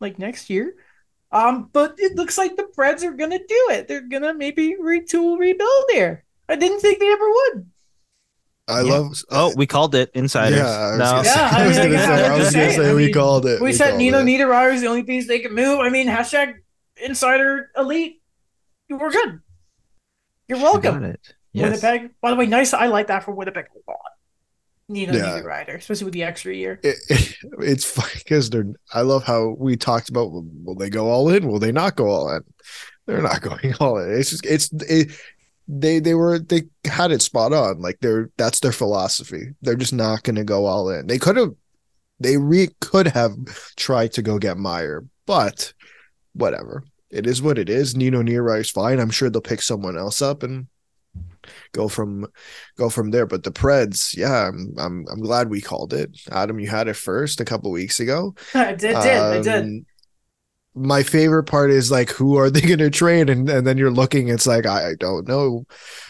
like 0.00 0.18
next 0.18 0.50
year. 0.50 0.74
Um, 1.30 1.70
but 1.72 1.94
it 1.98 2.16
looks 2.16 2.36
like 2.36 2.56
the 2.56 2.68
Preds 2.76 3.04
are 3.04 3.12
gonna 3.12 3.38
do 3.38 3.68
it. 3.70 3.86
They're 3.86 4.08
gonna 4.08 4.34
maybe 4.34 4.74
retool, 4.74 5.38
rebuild 5.38 5.84
there. 5.92 6.24
I 6.48 6.56
didn't 6.56 6.80
think 6.80 6.98
they 6.98 7.12
ever 7.12 7.30
would. 7.30 7.69
I 8.70 8.80
Yeah. 8.82 8.92
love. 8.92 9.22
Oh, 9.30 9.52
we 9.56 9.66
called 9.66 9.94
it 9.94 10.10
insiders. 10.14 10.58
Yeah, 10.58 10.66
I 10.66 10.90
was 10.90 10.98
no. 10.98 11.04
gonna 11.04 11.22
Yeah, 11.24 11.32
say, 11.34 11.40
I 11.40 11.48
I 11.50 11.64
mean, 11.68 11.92
gonna 11.92 11.98
say, 11.98 12.26
I'm 12.26 12.38
was 12.38 12.52
gonna 12.54 12.70
say 12.72 12.90
I 12.90 12.94
we 12.94 13.04
mean, 13.06 13.14
called 13.14 13.46
it. 13.46 13.60
We, 13.60 13.72
said 13.72 13.96
Nino. 13.98 14.22
Niederreiter 14.22 14.74
is 14.74 14.80
the 14.80 14.86
only 14.88 15.02
piece 15.02 15.26
they 15.28 15.38
can 15.40 15.54
move. 15.54 15.80
I 15.80 15.88
mean, 15.90 16.06
hashtag 16.08 16.54
insider 17.02 17.70
elite. 17.76 18.20
We're 18.88 19.10
good. 19.10 19.40
You're 20.48 20.58
We 20.58 20.64
got 20.64 20.82
welcome. 20.82 21.04
it. 21.04 21.34
Yes. 21.52 21.82
Winnipeg. 21.82 22.10
By 22.20 22.30
the 22.30 22.36
way, 22.36 22.46
nice. 22.46 22.72
I 22.74 22.86
like 22.86 23.06
that 23.08 23.24
for 23.24 23.32
Winnipeg 23.32 23.66
a 23.74 23.90
lot. 23.90 23.98
Nino 24.88 25.12
Yeah. 25.12 25.40
Niederreiter, 25.40 25.76
especially 25.76 26.04
with 26.06 26.14
the 26.14 26.24
extra 26.24 26.52
year. 26.54 26.80
It, 26.82 26.96
it- 27.08 27.36
it's 27.60 27.84
funny 27.84 28.10
because 28.14 28.50
they're. 28.50 28.66
I 28.92 29.02
love 29.02 29.24
how 29.24 29.54
we 29.58 29.76
talked 29.76 30.08
about. 30.08 30.32
Will, 30.32 30.44
will 30.64 30.74
they 30.74 30.90
go 30.90 31.06
all 31.08 31.28
in? 31.30 31.46
Will 31.46 31.58
they 31.60 31.72
not 31.72 31.94
go 31.96 32.06
all 32.08 32.30
in? 32.34 32.42
They're 33.06 33.22
not 33.22 33.40
going 33.48 33.74
all 33.80 33.98
in. 33.98 34.10
It's 34.12 34.30
just. 34.30 34.44
It's. 34.46 34.70
It, 34.88 35.12
they 35.68 35.98
they 35.98 36.14
were 36.14 36.38
they 36.38 36.62
had 36.84 37.12
it 37.12 37.22
spot 37.22 37.52
on. 37.52 37.80
Like 37.80 37.98
they're 38.00 38.30
that's 38.36 38.60
their 38.60 38.72
philosophy. 38.72 39.54
They're 39.62 39.76
just 39.76 39.92
not 39.92 40.22
going 40.22 40.36
to 40.36 40.44
go 40.44 40.66
all 40.66 40.90
in. 40.90 41.06
They 41.06 41.18
could 41.18 41.36
have. 41.36 41.54
They 42.18 42.36
re 42.36 42.68
could 42.80 43.06
have 43.08 43.34
tried 43.76 44.12
to 44.12 44.22
go 44.22 44.38
get 44.38 44.58
Meier, 44.58 45.06
but 45.26 45.72
whatever. 46.34 46.84
It 47.10 47.26
is 47.26 47.42
what 47.42 47.58
it 47.58 47.68
is. 47.68 47.96
Nino 47.96 48.22
Niederreiter's 48.22 48.70
fine. 48.70 49.00
I'm 49.00 49.10
sure 49.10 49.30
they'll 49.30 49.40
pick 49.40 49.62
someone 49.62 49.96
else 49.96 50.22
up 50.22 50.42
and 50.42 50.66
go 51.72 51.88
from 51.88 52.26
go 52.76 52.88
from 52.88 53.10
there. 53.10 53.26
But 53.26 53.42
the 53.42 53.50
Preds, 53.50 54.16
yeah, 54.16 54.48
I'm 54.48 54.74
I'm 54.78 55.06
I'm 55.10 55.20
glad 55.20 55.48
we 55.48 55.60
called 55.60 55.92
it. 55.92 56.10
Adam, 56.30 56.60
you 56.60 56.68
had 56.68 56.88
it 56.88 56.94
first 56.94 57.40
a 57.40 57.44
couple 57.44 57.70
weeks 57.70 58.00
ago. 58.00 58.34
I 58.54 58.72
did. 58.74 58.80
did. 58.80 58.96
I 58.96 59.42
did. 59.42 59.64
Um, 59.64 59.86
My 60.74 61.02
favorite 61.02 61.44
part 61.44 61.70
is 61.70 61.90
like, 61.90 62.10
who 62.10 62.36
are 62.36 62.48
they 62.48 62.60
going 62.66 62.78
to 62.78 62.90
trade? 62.90 63.28
And 63.28 63.48
and 63.50 63.66
then 63.66 63.76
you're 63.76 63.90
looking, 63.90 64.28
it's 64.28 64.46
like 64.46 64.66
I, 64.66 64.90
I 64.90 64.94
don't 64.94 65.26
know. 65.26 65.64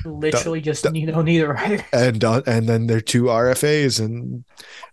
Literally 0.04 0.60
just 0.60 0.82
the- 0.82 0.90
Nino 0.90 1.22
Niederreiter. 1.22 1.84
And 1.92 2.22
uh, 2.24 2.42
and 2.46 2.68
then 2.68 2.86
they're 2.86 3.00
two 3.00 3.24
RFAs, 3.24 4.04
and 4.04 4.44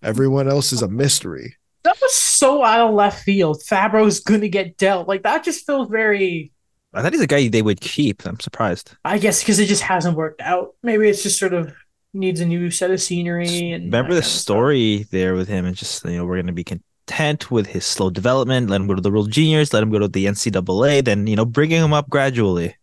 everyone 0.02 0.48
else 0.48 0.72
is 0.72 0.82
a 0.82 0.88
mystery. 0.88 1.56
That 1.84 1.98
was 2.02 2.14
so 2.16 2.64
out 2.64 2.88
of 2.90 2.94
left 2.96 3.24
field. 3.24 3.62
Fabbro's 3.62 4.20
going 4.20 4.42
to 4.42 4.50
get 4.50 4.78
dealt. 4.78 5.08
Like 5.08 5.24
that 5.24 5.44
just 5.44 5.66
feels 5.66 5.90
very. 5.90 6.52
I 6.94 7.02
thought 7.02 7.14
he's 7.14 7.22
a 7.22 7.28
guy 7.28 7.48
they 7.50 7.62
would 7.62 7.82
keep. 7.82 8.26
I'm 8.26 8.40
surprised. 8.40 8.96
I 9.06 9.18
guess 9.20 9.42
because 9.42 9.60
it 9.60 9.68
just 9.68 9.84
hasn't 9.84 10.18
worked 10.18 10.42
out. 10.42 10.76
Maybe 10.84 11.08
it's 11.10 11.24
just 11.24 11.38
sort 11.40 11.54
of 11.54 11.74
needs 12.14 12.40
a 12.40 12.46
new 12.46 12.72
set 12.72 12.90
of 12.92 13.02
scenery. 13.02 13.72
And 13.72 13.86
Remember 13.86 14.16
the 14.16 14.22
kind 14.22 14.30
stuff. 14.32 14.42
story 14.42 15.06
there 15.12 15.36
with 15.36 15.48
him, 15.48 15.66
and 15.66 15.76
just 15.76 16.04
you 16.06 16.18
know 16.18 16.26
we're 16.26 16.42
gonna 16.42 16.54
be 16.54 16.64
content 17.08 17.50
with 17.50 17.68
his 17.68 17.86
slow 17.86 18.10
development. 18.10 18.70
Let 18.70 18.82
him 18.82 18.88
go 18.88 18.96
to 18.96 19.02
the 19.02 19.12
World 19.12 19.32
Juniors. 19.32 19.74
Let 19.74 19.84
him 19.84 19.90
go 19.90 20.00
to 20.00 20.08
the 20.08 20.26
NCAA. 20.26 21.04
Then 21.04 21.28
you 21.28 21.36
know 21.36 21.46
bringing 21.46 21.84
him 21.84 21.94
up 21.94 22.10
gradually. 22.10 22.76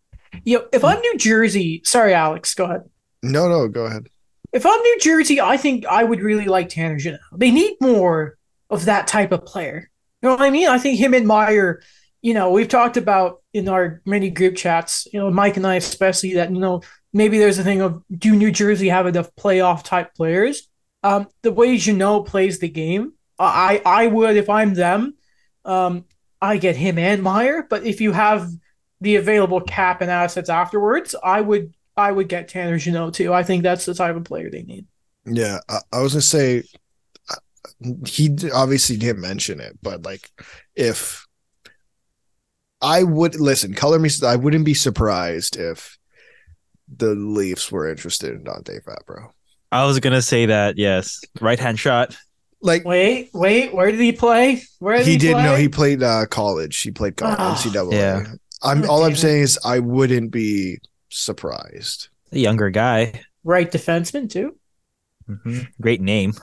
Yo, 0.43 0.65
if 0.73 0.83
I'm 0.83 0.99
New 0.99 1.17
Jersey, 1.17 1.81
sorry, 1.85 2.13
Alex, 2.13 2.53
go 2.53 2.65
ahead. 2.65 2.83
No, 3.23 3.47
no, 3.47 3.67
go 3.67 3.85
ahead. 3.85 4.07
If 4.51 4.65
I'm 4.65 4.81
New 4.81 4.99
Jersey, 4.99 5.39
I 5.39 5.57
think 5.57 5.85
I 5.85 6.03
would 6.03 6.21
really 6.21 6.45
like 6.45 6.69
Tanner 6.69 6.97
Jeannot. 6.97 7.21
They 7.35 7.51
need 7.51 7.77
more 7.79 8.37
of 8.69 8.85
that 8.85 9.07
type 9.07 9.31
of 9.31 9.45
player. 9.45 9.89
You 10.21 10.29
know 10.29 10.35
what 10.35 10.43
I 10.43 10.49
mean? 10.49 10.67
I 10.67 10.77
think 10.77 10.99
him 10.99 11.13
and 11.13 11.27
Meier, 11.27 11.81
you 12.21 12.33
know, 12.33 12.51
we've 12.51 12.67
talked 12.67 12.97
about 12.97 13.41
in 13.53 13.69
our 13.69 14.01
many 14.05 14.29
group 14.29 14.55
chats, 14.55 15.07
you 15.13 15.19
know, 15.19 15.31
Mike 15.31 15.57
and 15.57 15.65
I 15.65 15.75
especially, 15.75 16.33
that, 16.35 16.51
you 16.51 16.59
know, 16.59 16.81
maybe 17.13 17.37
there's 17.37 17.59
a 17.59 17.63
thing 17.63 17.81
of 17.81 18.03
do 18.11 18.35
New 18.35 18.51
Jersey 18.51 18.89
have 18.89 19.07
enough 19.07 19.33
playoff 19.35 19.83
type 19.83 20.13
players? 20.15 20.67
Um, 21.03 21.27
the 21.43 21.51
way 21.51 21.77
Jeannot 21.77 22.25
plays 22.25 22.59
the 22.59 22.69
game, 22.69 23.13
I 23.39 23.81
I 23.85 24.07
would 24.07 24.37
if 24.37 24.49
I'm 24.49 24.73
them, 24.73 25.15
um, 25.63 26.05
I 26.41 26.57
get 26.57 26.75
him 26.75 26.97
and 26.97 27.23
Meier. 27.23 27.65
But 27.69 27.85
if 27.85 28.01
you 28.01 28.11
have 28.11 28.49
the 29.01 29.17
available 29.17 29.61
cap 29.61 30.01
and 30.01 30.11
assets 30.11 30.49
afterwards, 30.49 31.15
I 31.23 31.41
would 31.41 31.73
I 31.97 32.11
would 32.11 32.29
get 32.29 32.47
Tanner 32.47 32.77
Jeannot 32.77 33.13
too. 33.13 33.33
I 33.33 33.43
think 33.43 33.63
that's 33.63 33.85
the 33.85 33.93
type 33.93 34.15
of 34.15 34.23
player 34.23 34.49
they 34.49 34.63
need. 34.63 34.85
Yeah, 35.25 35.59
I, 35.69 35.79
I 35.91 36.01
was 36.01 36.13
gonna 36.13 36.21
say 36.21 36.63
uh, 37.29 37.35
he 38.05 38.35
obviously 38.53 38.97
didn't 38.97 39.21
mention 39.21 39.59
it, 39.59 39.77
but 39.81 40.03
like 40.03 40.29
if 40.75 41.25
I 42.81 43.03
would 43.03 43.39
listen, 43.39 43.73
color 43.73 43.99
me, 43.99 44.09
I 44.23 44.35
wouldn't 44.35 44.65
be 44.65 44.73
surprised 44.73 45.57
if 45.57 45.97
the 46.95 47.15
Leafs 47.15 47.71
were 47.71 47.89
interested 47.89 48.35
in 48.35 48.43
Dante 48.43 48.79
Fabbro. 48.79 49.31
I 49.71 49.85
was 49.85 49.99
gonna 49.99 50.21
say 50.21 50.45
that. 50.45 50.77
Yes, 50.77 51.19
right 51.41 51.59
hand 51.59 51.79
shot. 51.79 52.15
Like 52.65 52.83
Wait, 52.83 53.29
wait, 53.33 53.73
where 53.73 53.91
did 53.91 53.99
he 53.99 54.11
play? 54.11 54.61
Where 54.79 54.97
did 54.97 55.05
he 55.05 55.11
he, 55.13 55.17
did 55.19 55.33
play? 55.33 55.43
know 55.43 55.55
he 55.55 55.69
played 55.69 56.01
uh, 56.03 56.25
college. 56.25 56.81
He 56.81 56.91
played 56.91 57.15
college, 57.15 57.37
Oh, 57.39 57.53
NCAA. 57.69 57.93
yeah. 57.93 58.25
I'm 58.63 58.89
all 58.89 59.03
I'm 59.05 59.15
saying 59.15 59.43
is 59.43 59.59
I 59.63 59.79
wouldn't 59.79 60.31
be 60.31 60.79
surprised. 61.09 62.09
A 62.31 62.39
younger 62.39 62.69
guy. 62.69 63.21
right 63.43 63.71
defenseman 63.71 64.29
too. 64.29 64.55
Mhm. 65.29 65.67
Great 65.79 66.01
name. 66.01 66.33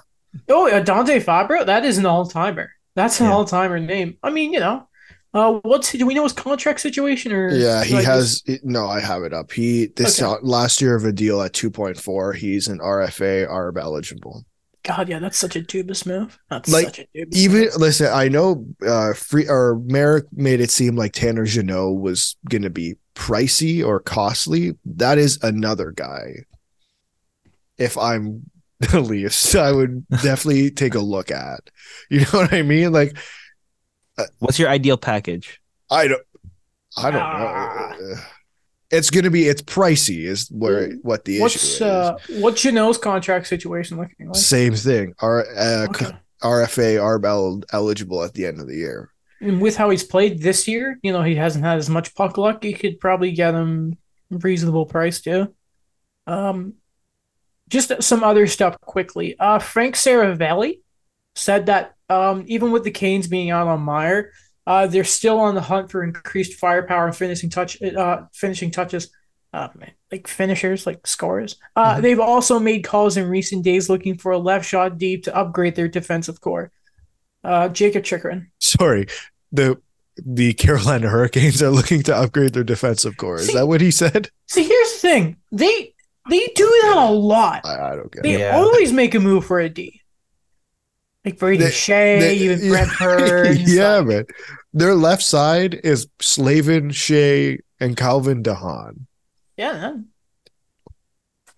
Oh, 0.49 0.71
uh, 0.71 0.81
Dante 0.81 1.19
Fabbro, 1.21 1.67
that 1.67 1.85
is 1.85 1.99
an 1.99 2.07
all 2.07 2.27
timer. 2.27 2.71
That's 2.95 3.21
an 3.21 3.27
Yeah. 3.27 3.33
all 3.33 3.45
timer 3.45 3.81
name. 3.81 4.17
I 4.23 4.31
mean, 4.31 4.53
you 4.53 4.61
know, 4.61 4.89
uh, 5.35 5.59
what's 5.63 5.91
do 5.93 6.07
we 6.07 6.15
know 6.15 6.23
his 6.23 6.33
contract 6.33 6.81
situation 6.81 7.33
or? 7.33 7.49
Yeah, 7.51 7.83
he 7.85 7.95
like, 7.95 8.05
has. 8.05 8.43
No, 8.63 8.87
I 8.89 9.01
have 9.01 9.25
it 9.25 9.33
up. 9.35 9.51
He 9.53 9.87
this 9.97 10.23
Okay. 10.23 10.31
uh, 10.33 10.37
last 10.43 10.81
year 10.81 10.95
of 10.95 11.05
a 11.05 11.13
deal 11.13 11.43
at 11.43 11.53
2.4. 11.53 12.33
He's 12.35 12.69
an 12.69 12.79
RFA 12.81 13.47
ARB 13.49 13.79
eligible. 13.79 14.45
God, 14.85 15.09
yeah, 15.09 15.21
that's 15.21 15.39
such 15.39 15.55
a 15.55 15.63
dubious 15.63 16.05
move. 16.07 16.39
That's 16.51 16.69
Like, 16.71 16.87
such 16.87 16.99
a 17.01 17.07
dubious 17.15 17.39
Even 17.45 17.61
move. 17.63 17.77
listen, 17.77 18.09
I 18.13 18.29
know 18.29 18.67
uh 18.87 19.15
free 19.15 19.49
or 19.49 19.81
Marek 19.85 20.27
made 20.33 20.61
it 20.61 20.71
seem 20.71 20.97
like 20.97 21.13
Tanner 21.13 21.45
Jeannot 21.45 22.01
was 22.01 22.37
gonna 22.49 22.71
be 22.71 22.97
pricey 23.15 23.85
or 23.85 24.01
costly. 24.01 24.77
That 24.85 25.19
is 25.19 25.39
another 25.43 25.93
guy. 25.93 26.45
If 27.79 27.97
I'm 27.97 28.51
the 28.81 29.01
Leafs, 29.01 29.55
I 29.55 29.71
would 29.73 30.07
definitely 30.11 30.71
take 30.71 30.95
a 30.95 31.01
look 31.01 31.31
at. 31.31 31.71
You 32.11 32.21
know 32.21 32.27
what 32.33 32.53
I 32.53 32.63
mean? 32.63 32.93
Like 32.93 33.17
What's 34.41 34.59
your 34.59 34.69
ideal 34.69 34.97
package? 34.99 35.61
I 35.91 36.09
don't 36.09 36.23
I 36.97 37.11
don't 37.11 37.23
Ah. 37.23 37.97
know. 37.99 38.15
It's 38.93 39.11
gonna 39.11 39.31
be 39.31 39.49
it's 39.49 39.63
pricey 39.63 40.25
is 40.27 40.49
where 40.51 40.93
what 41.03 41.25
the 41.25 41.37
issue 41.37 41.43
What's 41.43 41.57
is. 41.57 41.83
uh, 41.83 42.17
what's 42.41 42.63
Jeannot's 42.63 42.99
contract 42.99 43.47
situation 43.47 43.97
looking 43.99 44.27
like? 44.29 44.37
Same 44.37 44.75
thing. 44.75 45.15
R 45.21 45.45
uh, 45.57 45.87
Okay. 45.91 46.11
RFA 46.43 46.99
ARB 47.01 47.25
el- 47.25 47.63
eligible 47.73 48.23
at 48.23 48.35
the 48.35 48.45
end 48.47 48.61
of 48.61 48.67
the 48.67 48.75
year. 48.77 49.11
And 49.41 49.61
with 49.61 49.77
how 49.77 49.91
he's 49.91 50.05
played 50.05 50.41
this 50.43 50.69
year, 50.69 50.99
you 51.03 51.13
know, 51.13 51.23
he 51.23 51.35
hasn't 51.37 51.65
had 51.65 51.79
as 51.79 51.89
much 51.89 52.15
puck 52.15 52.37
luck. 52.37 52.65
You 52.65 52.75
could 52.75 53.01
probably 53.01 53.33
get 53.33 53.55
him 53.55 53.97
reasonable 54.31 54.87
price 54.87 55.21
too. 55.21 55.55
Um, 56.27 56.75
just 57.69 58.03
some 58.03 58.23
other 58.23 58.47
stuff 58.47 58.79
quickly. 58.81 59.37
Uh, 59.39 59.59
Frank 59.59 59.95
Seravalli 59.95 60.81
said 61.35 61.67
that 61.67 61.95
Um, 62.11 62.45
even 62.47 62.73
with 62.73 62.85
the 62.85 62.91
Canes 62.91 63.27
being 63.27 63.51
out 63.51 63.69
on 63.69 63.81
Meier, 63.81 64.33
uh, 64.67 64.87
they're 64.87 65.05
still 65.05 65.39
on 65.41 65.55
the 65.55 65.61
hunt 65.61 65.91
for 65.91 66.03
increased 66.05 66.55
firepower 66.59 67.07
and 67.07 67.17
finishing 67.17 67.51
touch, 67.51 67.81
uh, 67.83 68.23
finishing 68.33 68.71
touches, 68.71 69.11
uh, 69.53 69.69
like 70.11 70.27
finishers, 70.29 70.87
like 70.87 71.07
scorers. 71.07 71.57
Uh, 71.77 71.97
Mhm. 71.97 72.03
they've 72.03 72.21
also 72.21 72.59
made 72.59 72.85
calls 72.85 73.17
in 73.17 73.29
recent 73.29 73.65
days 73.65 73.89
looking 73.89 74.17
for 74.17 74.33
a 74.33 74.39
left 74.39 74.67
shot 74.67 74.99
deep 74.99 75.25
to 75.25 75.37
upgrade 75.37 75.75
their 75.75 75.89
defensive 75.89 76.41
core. 76.41 76.71
Uh, 77.45 77.69
Jakob 77.69 78.05
Chychrun. 78.05 78.51
Sorry, 78.61 79.07
the 79.51 79.79
the 80.17 80.53
Carolina 80.55 81.09
Hurricanes 81.09 81.63
are 81.63 81.71
looking 81.71 82.03
to 82.05 82.15
upgrade 82.15 82.53
their 82.53 82.63
defensive 82.65 83.17
core. 83.17 83.37
Is 83.37 83.47
See- 83.47 83.55
that 83.55 83.67
what 83.67 83.81
he 83.81 83.91
said? 83.91 84.29
See, 84.47 84.63
here's 84.63 84.93
the 84.93 84.99
thing. 84.99 85.37
They 85.51 85.95
they 86.31 86.47
do 86.55 86.81
that 86.83 86.97
a 86.99 87.11
lot. 87.11 87.63
I, 87.65 87.93
I 87.93 87.97
don't 87.97 88.13
get. 88.13 88.23
They 88.23 88.39
Yeah. 88.39 88.57
always 88.57 88.93
make 88.93 89.15
a 89.17 89.21
move 89.21 89.45
for 89.47 89.59
a 89.59 89.69
D. 89.69 90.02
Like 91.25 91.39
Brady 91.39 91.65
They- 91.65 91.71
Skjei, 91.71 92.21
They- 92.21 92.35
even 92.37 92.69
Brentford. 92.69 93.47
and 93.47 93.59
yeah, 93.61 93.97
stuff. 93.97 94.07
man. 94.07 94.25
Their 94.73 94.95
left 94.95 95.23
side 95.23 95.75
is 95.85 96.09
Slavin, 96.21 96.91
Skjei, 96.91 97.59
and 97.79 97.97
Calvin 97.97 98.43
de 98.43 98.55
Haan. 98.55 99.07
Yeah. 99.57 99.95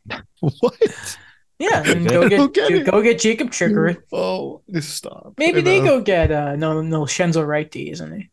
What? 0.41 1.17
yeah. 1.59 1.83
And 1.87 2.07
go 2.09 2.29
get, 2.29 2.53
get 2.53 2.71
it. 2.73 2.87
go 2.87 3.01
get 3.03 3.19
Jakob 3.21 3.51
Chychrun. 3.53 3.97
Oh, 4.13 4.63
stop. 4.81 5.35
Maybe 5.39 5.61
I 5.61 5.63
they 5.63 5.81
know. 5.81 5.87
go 5.99 6.01
get 6.03 6.31
uh 6.31 6.57
no 6.57 6.83
no 6.83 7.03
Shenzo 7.03 7.47
Wright 7.47 7.71
D, 7.71 7.91
isn't 7.91 8.13
he? 8.13 8.31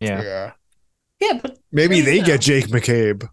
Yeah. 0.00 0.22
Yeah. 0.22 0.52
Yeah, 1.20 1.38
but 1.40 1.58
Maybe 1.70 1.98
Yeah. 1.98 2.04
they 2.04 2.20
get 2.22 2.40
Jake 2.40 2.66
McCabe. 2.66 3.28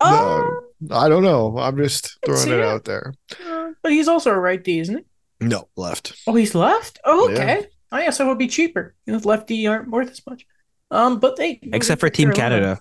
uh, 0.00 0.42
I 0.90 1.08
don't 1.08 1.22
know. 1.22 1.56
I'm 1.58 1.76
just 1.76 2.18
throwing 2.26 2.48
it 2.48 2.58
it. 2.58 2.64
out 2.64 2.84
there. 2.84 3.14
uh, 3.46 3.70
but 3.82 3.92
he's 3.92 4.08
also 4.08 4.32
a 4.32 4.38
right 4.38 4.62
D, 4.62 4.80
isn't 4.80 4.98
he? 4.98 5.04
No, 5.48 5.68
left. 5.76 6.14
Oh, 6.26 6.34
he's 6.34 6.54
left. 6.54 6.98
Oh, 7.04 7.28
Yeah. 7.28 7.34
okay. 7.34 7.66
I 7.90 8.04
guess 8.04 8.20
it 8.20 8.26
would 8.26 8.38
be 8.38 8.48
cheaper. 8.48 8.94
You 9.06 9.12
know, 9.14 9.18
lefty 9.24 9.66
aren't 9.66 9.90
worth 9.90 10.10
as 10.10 10.22
much. 10.26 10.46
Um, 10.90 11.20
but 11.20 11.36
they 11.36 11.58
Except 11.62 12.00
for 12.00 12.08
Team 12.10 12.32
Canada. 12.32 12.80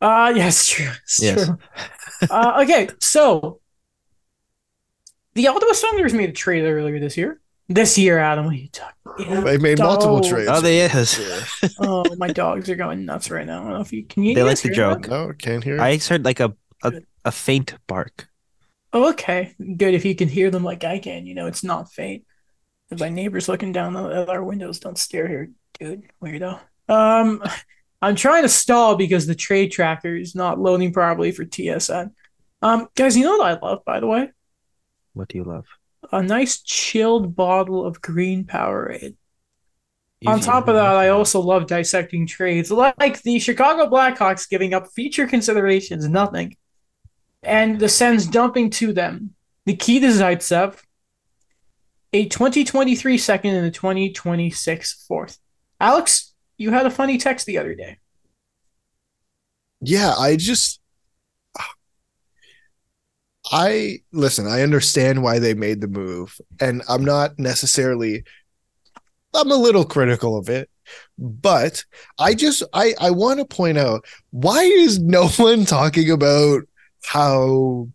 Uh 0.00 0.32
yes, 0.36 0.66
true. 0.66 0.90
It's 1.04 1.22
Yes. 1.22 1.46
true. 1.46 1.58
uh, 2.30 2.60
okay, 2.62 2.88
so 3.00 3.60
the 5.34 5.46
Ottawa 5.48 5.72
Senators 5.72 6.12
made 6.14 6.30
a 6.30 6.32
trade 6.32 6.64
earlier 6.64 6.98
this 6.98 7.16
year. 7.16 7.40
This 7.68 7.96
year, 7.96 8.18
Adam, 8.18 8.46
what 8.46 8.54
are 8.54 8.56
you 8.58 8.68
talking? 8.68 8.94
Yeah. 9.18 9.40
They 9.42 9.58
made 9.58 9.78
multiple 9.78 10.20
Oh. 10.24 10.28
trades. 10.28 10.48
Oh, 10.52 10.60
they 10.60 10.80
is. 10.80 11.18
Yeah. 11.62 11.68
oh, 11.78 12.04
my 12.16 12.28
dogs 12.28 12.68
are 12.68 12.74
going 12.74 13.04
nuts 13.04 13.30
right 13.30 13.46
now. 13.46 13.60
I 13.60 13.64
don't 13.64 13.74
know 13.74 13.80
if 13.80 13.92
you 13.92 14.04
can. 14.04 14.24
You 14.24 14.34
They 14.34 14.42
like 14.42 14.58
the 14.60 14.68
hear 14.68 14.88
that? 14.88 15.02
joke. 15.02 15.08
No, 15.08 15.32
can't 15.38 15.62
hear. 15.62 15.80
I 15.80 15.98
heard 15.98 16.24
like 16.24 16.40
a, 16.40 16.54
a 16.82 16.92
a 17.24 17.30
faint 17.30 17.74
bark. 17.86 18.28
Oh, 18.92 19.10
okay, 19.10 19.54
good. 19.58 19.94
If 19.94 20.04
you 20.04 20.14
can 20.14 20.28
hear 20.28 20.50
them 20.50 20.64
like 20.64 20.84
I 20.84 20.98
can, 20.98 21.26
you 21.26 21.34
know 21.34 21.46
it's 21.46 21.64
not 21.64 21.92
faint. 21.92 22.24
If 22.90 22.98
my 22.98 23.08
neighbor's 23.08 23.48
looking 23.48 23.72
down 23.72 23.96
at 23.96 24.28
our 24.28 24.42
windows, 24.42 24.80
don't 24.80 24.98
stare 24.98 25.28
here, 25.28 25.50
dude. 25.78 26.10
Weirdo. 26.22 26.58
Um, 26.88 27.42
I'm 28.02 28.16
trying 28.16 28.42
to 28.42 28.48
stall 28.48 28.96
because 28.96 29.26
the 29.26 29.34
trade 29.34 29.70
tracker 29.70 30.16
is 30.16 30.34
not 30.34 30.58
loading 30.58 30.92
properly 30.92 31.30
for 31.30 31.44
TSN. 31.44 32.10
Um, 32.62 32.88
guys, 32.96 33.16
you 33.16 33.24
know 33.24 33.36
what 33.38 33.46
I 33.46 33.66
love, 33.66 33.84
by 33.84 34.00
the 34.00 34.06
way? 34.06 34.30
What 35.12 35.28
do 35.28 35.38
you 35.38 35.44
love? 35.44 35.66
A 36.10 36.22
nice 36.22 36.60
chilled 36.62 37.36
bottle 37.36 37.86
of 37.86 38.00
green 38.00 38.44
Powerade. 38.44 39.16
On 40.26 40.38
top 40.38 40.68
of 40.68 40.74
that, 40.74 40.96
I 40.96 41.08
also 41.08 41.40
love 41.40 41.66
dissecting 41.66 42.26
trades, 42.26 42.70
like 42.70 43.22
the 43.22 43.38
Chicago 43.38 43.88
Blackhawks 43.88 44.48
giving 44.48 44.74
up 44.74 44.88
feature 44.88 45.26
considerations, 45.26 46.06
nothing, 46.06 46.56
and 47.42 47.78
the 47.80 47.88
Sens 47.88 48.26
dumping 48.26 48.70
to 48.70 48.92
them 48.92 49.34
Nikita 49.66 50.08
Zaitsev, 50.08 50.80
a 52.12 52.26
2023 52.28 53.18
second 53.18 53.54
and 53.54 53.66
a 53.66 53.70
2026 53.70 55.04
fourth. 55.06 55.38
Alex, 55.80 56.34
you 56.58 56.70
had 56.70 56.86
a 56.86 56.90
funny 56.90 57.18
text 57.18 57.46
the 57.46 57.58
other 57.58 57.74
day. 57.74 57.98
yeah, 59.80 60.14
I 60.18 60.36
just 60.36 60.80
I 63.52 63.98
listen, 64.12 64.46
I 64.46 64.62
understand 64.62 65.22
why 65.22 65.38
they 65.38 65.54
made 65.54 65.80
the 65.80 65.88
move, 65.88 66.40
and 66.60 66.82
I'm 66.88 67.04
not 67.04 67.38
necessarily 67.38 68.24
I'm 69.34 69.50
a 69.50 69.56
little 69.56 69.84
critical 69.84 70.36
of 70.36 70.48
it, 70.48 70.68
but 71.18 71.84
I 72.18 72.34
just 72.34 72.62
I 72.72 72.94
I 73.00 73.10
want 73.10 73.40
to 73.40 73.44
point 73.44 73.78
out 73.78 74.04
why 74.30 74.62
is 74.62 74.98
no 75.00 75.28
one 75.38 75.64
talking 75.64 76.10
about 76.10 76.62
how 77.04 77.88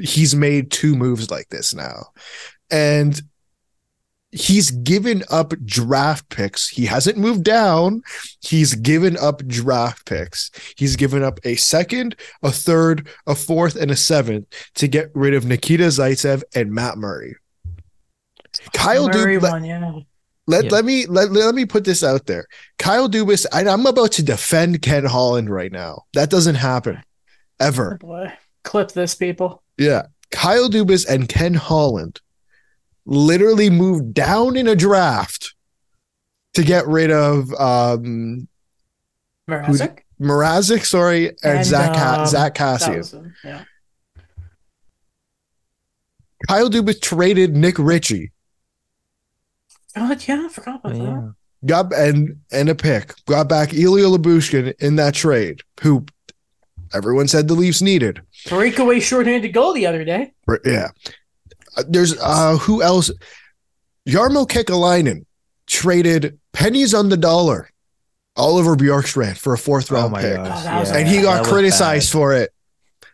he's 0.00 0.34
made 0.34 0.70
two 0.70 0.94
moves 0.94 1.30
like 1.30 1.48
this 1.48 1.74
now. 1.74 2.06
And 2.70 3.20
he's 4.34 4.72
given 4.72 5.22
up 5.30 5.54
draft 5.64 6.28
picks. 6.28 6.68
He 6.68 6.86
hasn't 6.86 7.16
moved 7.16 7.44
down. 7.44 8.02
He's 8.40 8.74
given 8.74 9.16
up 9.16 9.46
draft 9.46 10.06
picks. 10.06 10.50
He's 10.76 10.96
given 10.96 11.22
up 11.22 11.38
a 11.44 11.54
second, 11.56 12.16
a 12.42 12.50
third, 12.50 13.08
a 13.26 13.34
fourth, 13.34 13.76
and 13.76 13.90
a 13.90 13.96
seventh 13.96 14.46
to 14.74 14.88
get 14.88 15.10
rid 15.14 15.34
of 15.34 15.44
Nikita 15.44 15.84
Zaitsev 15.84 16.42
and 16.54 16.72
Matt 16.72 16.98
Murray. 16.98 17.36
Kyle 18.72 19.08
Murray 19.08 19.38
let, 19.38 19.52
one, 19.52 19.64
yeah. 19.64 19.92
Let, 20.46 20.64
Yeah. 20.66 20.70
let 20.72 20.84
me 20.84 21.06
let, 21.06 21.32
let 21.32 21.54
me 21.54 21.64
put 21.64 21.84
this 21.84 22.04
out 22.04 22.26
there. 22.26 22.46
Kyle 22.78 23.08
Dubas, 23.08 23.46
I, 23.52 23.66
I'm 23.66 23.86
about 23.86 24.12
to 24.12 24.22
defend 24.22 24.82
Ken 24.82 25.04
Holland 25.04 25.48
right 25.48 25.72
now. 25.72 26.02
That 26.12 26.28
doesn't 26.30 26.56
happen 26.56 26.98
Oh 27.00 27.66
ever. 27.66 27.96
boy, 27.98 28.32
clip 28.62 28.92
this, 28.92 29.14
people. 29.14 29.62
Yeah. 29.78 30.02
Kyle 30.30 30.68
Dubas 30.68 31.08
and 31.08 31.28
Ken 31.28 31.54
Holland 31.54 32.20
literally 33.06 33.70
moved 33.70 34.12
down 34.14 34.56
in 34.56 34.66
a 34.68 34.74
draft 34.76 35.54
to 36.54 36.62
get 36.62 36.86
rid 36.86 37.10
of 37.10 37.52
um 37.54 38.46
Mrazek. 39.48 40.00
Mrazek, 40.20 40.84
sorry, 40.84 41.28
and, 41.42 41.58
And, 41.58 41.66
Zach 41.66 41.96
Ha- 41.96 42.16
um, 42.20 42.26
Zach 42.26 42.54
That 42.56 42.80
Kassian. 42.80 43.32
yeah. 43.44 43.64
Kyle 46.48 46.68
Dubas 46.70 47.00
traded 47.00 47.56
Nick 47.56 47.78
Ritchie, 47.78 48.32
Oh 49.96 50.16
yeah, 50.26 50.44
I 50.46 50.48
forgot 50.48 50.80
about 50.84 50.94
that. 50.94 51.34
Got 51.66 51.92
and 51.94 52.40
and 52.52 52.68
a 52.68 52.74
pick, 52.74 53.14
got 53.26 53.48
back 53.48 53.72
Ilya 53.72 54.04
Lyubushkin 54.06 54.74
in 54.80 54.96
that 54.96 55.14
trade, 55.14 55.62
who 55.82 56.04
everyone 56.92 57.28
said 57.28 57.48
the 57.48 57.54
Leafs 57.54 57.80
needed. 57.80 58.20
Breakaway 58.48 59.00
shorthanded 59.00 59.52
goal 59.54 59.72
the 59.72 59.86
other 59.86 60.04
day. 60.04 60.32
Yeah. 60.64 60.88
Uh, 61.76 61.84
There's 61.88 62.18
uh 62.20 62.56
who 62.58 62.82
else? 62.82 63.10
Jarmo 64.08 64.46
Kekalainen 64.46 65.24
traded 65.66 66.38
pennies 66.52 66.92
on 66.92 67.08
the 67.08 67.16
dollar. 67.16 67.70
Oliver 68.36 68.74
Bjorkstrand 68.74 69.38
for 69.38 69.54
a 69.54 69.58
fourth 69.58 69.90
Oh 69.92 69.94
round 69.94 70.12
my 70.12 70.20
pick. 70.20 70.36
gosh. 70.36 70.60
Oh, 70.60 70.64
that 70.64 70.80
was 70.80 70.90
yeah, 70.90 70.96
and 70.98 71.08
he 71.08 71.22
got 71.22 71.40
was 71.42 71.48
criticized 71.48 72.10
for 72.12 72.32
it. 72.34 72.50
bad. 73.00 73.08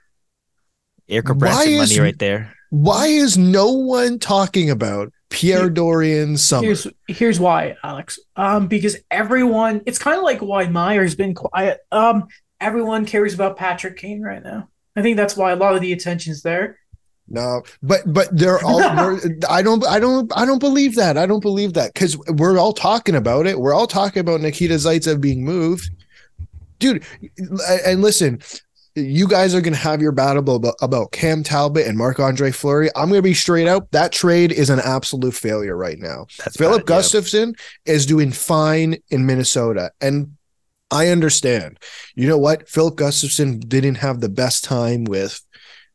Eric 1.15 1.29
Why 1.29 1.35
Branson 1.35 1.73
is- 1.75 1.91
money 1.91 2.01
right 2.01 2.19
there. 2.19 2.55
Why 2.71 3.07
is 3.09 3.37
no 3.37 3.73
one 3.73 4.19
talking 4.19 4.71
about 4.71 5.13
Pierre 5.31 5.61
Here- 5.61 5.71
Dorion 5.71 6.37
Summer? 6.37 6.65
Here's 6.67 6.87
here's 7.09 7.41
why, 7.41 7.77
Alex. 7.83 8.19
Um, 8.37 8.67
because 8.67 8.97
everyone, 9.11 9.81
it's 9.87 9.99
kind 9.99 10.17
of 10.19 10.25
like 10.25 10.41
why 10.41 10.67
Meier's 10.67 11.15
been 11.15 11.35
quiet. 11.35 11.81
Um, 11.91 12.29
everyone 12.61 13.07
cares 13.07 13.33
about 13.33 13.57
Patrick 13.57 13.97
Kane 13.97 14.21
right 14.23 14.43
now. 14.43 14.69
I 14.97 15.03
think 15.03 15.17
that's 15.17 15.37
why 15.37 15.53
a 15.53 15.57
lot 15.57 15.75
of 15.75 15.81
the 15.81 15.93
attention's 15.93 16.43
there. 16.43 16.79
No, 17.29 17.63
but 17.81 18.01
but 18.13 18.37
they're 18.37 18.59
all. 18.65 18.79
they're- 18.81 19.39
I 19.49 19.63
don't. 19.63 19.87
I 19.87 20.01
don't. 20.01 20.31
I 20.37 20.45
don't 20.45 20.59
believe 20.59 20.97
that. 20.97 21.17
I 21.17 21.27
don't 21.27 21.41
believe 21.41 21.75
that 21.75 21.95
because 21.95 22.19
we're 22.29 22.59
all 22.59 22.73
talking 22.73 23.15
about 23.15 23.47
it. 23.47 23.61
We're 23.61 23.73
all 23.75 23.87
talking 23.87 24.21
about 24.21 24.41
Nikita 24.41 24.75
Zaitsev 24.75 25.21
being 25.21 25.45
moved, 25.45 25.91
dude. 26.81 27.05
And 27.87 28.03
listen, 28.03 28.41
you 28.95 29.29
guys 29.29 29.55
are 29.55 29.61
gonna 29.61 29.77
have 29.77 30.03
your 30.03 30.13
battle 30.13 30.57
about, 30.57 30.75
about 30.81 31.13
Cam 31.13 31.43
Talbot 31.43 31.87
and 31.87 31.97
Marc 31.97 32.19
Andre 32.19 32.51
Fleury. 32.51 32.91
I'm 32.97 33.09
gonna 33.09 33.23
be 33.23 33.35
straight 33.35 33.69
out. 33.69 33.91
That 33.93 34.13
trade 34.13 34.53
is 34.53 34.71
an 34.71 34.81
absolute 34.81 35.35
failure 35.35 35.77
right 35.77 35.99
now. 35.99 36.27
That's 36.39 36.57
Filip 36.57 36.87
bad, 36.87 36.95
yeah. 36.95 37.01
Gustavsson 37.01 37.59
is 37.85 38.07
doing 38.07 38.33
fine 38.33 38.97
in 39.11 39.27
Minnesota. 39.27 39.93
And 40.01 40.37
I 40.91 41.09
understand. 41.09 41.79
You 42.15 42.29
know 42.29 42.39
what? 42.39 42.69
Filip 42.69 42.97
Gustavsson 42.97 43.67
didn't 43.69 43.97
have 43.97 44.21
the 44.21 44.29
best 44.29 44.65
time 44.65 45.05
with 45.05 45.41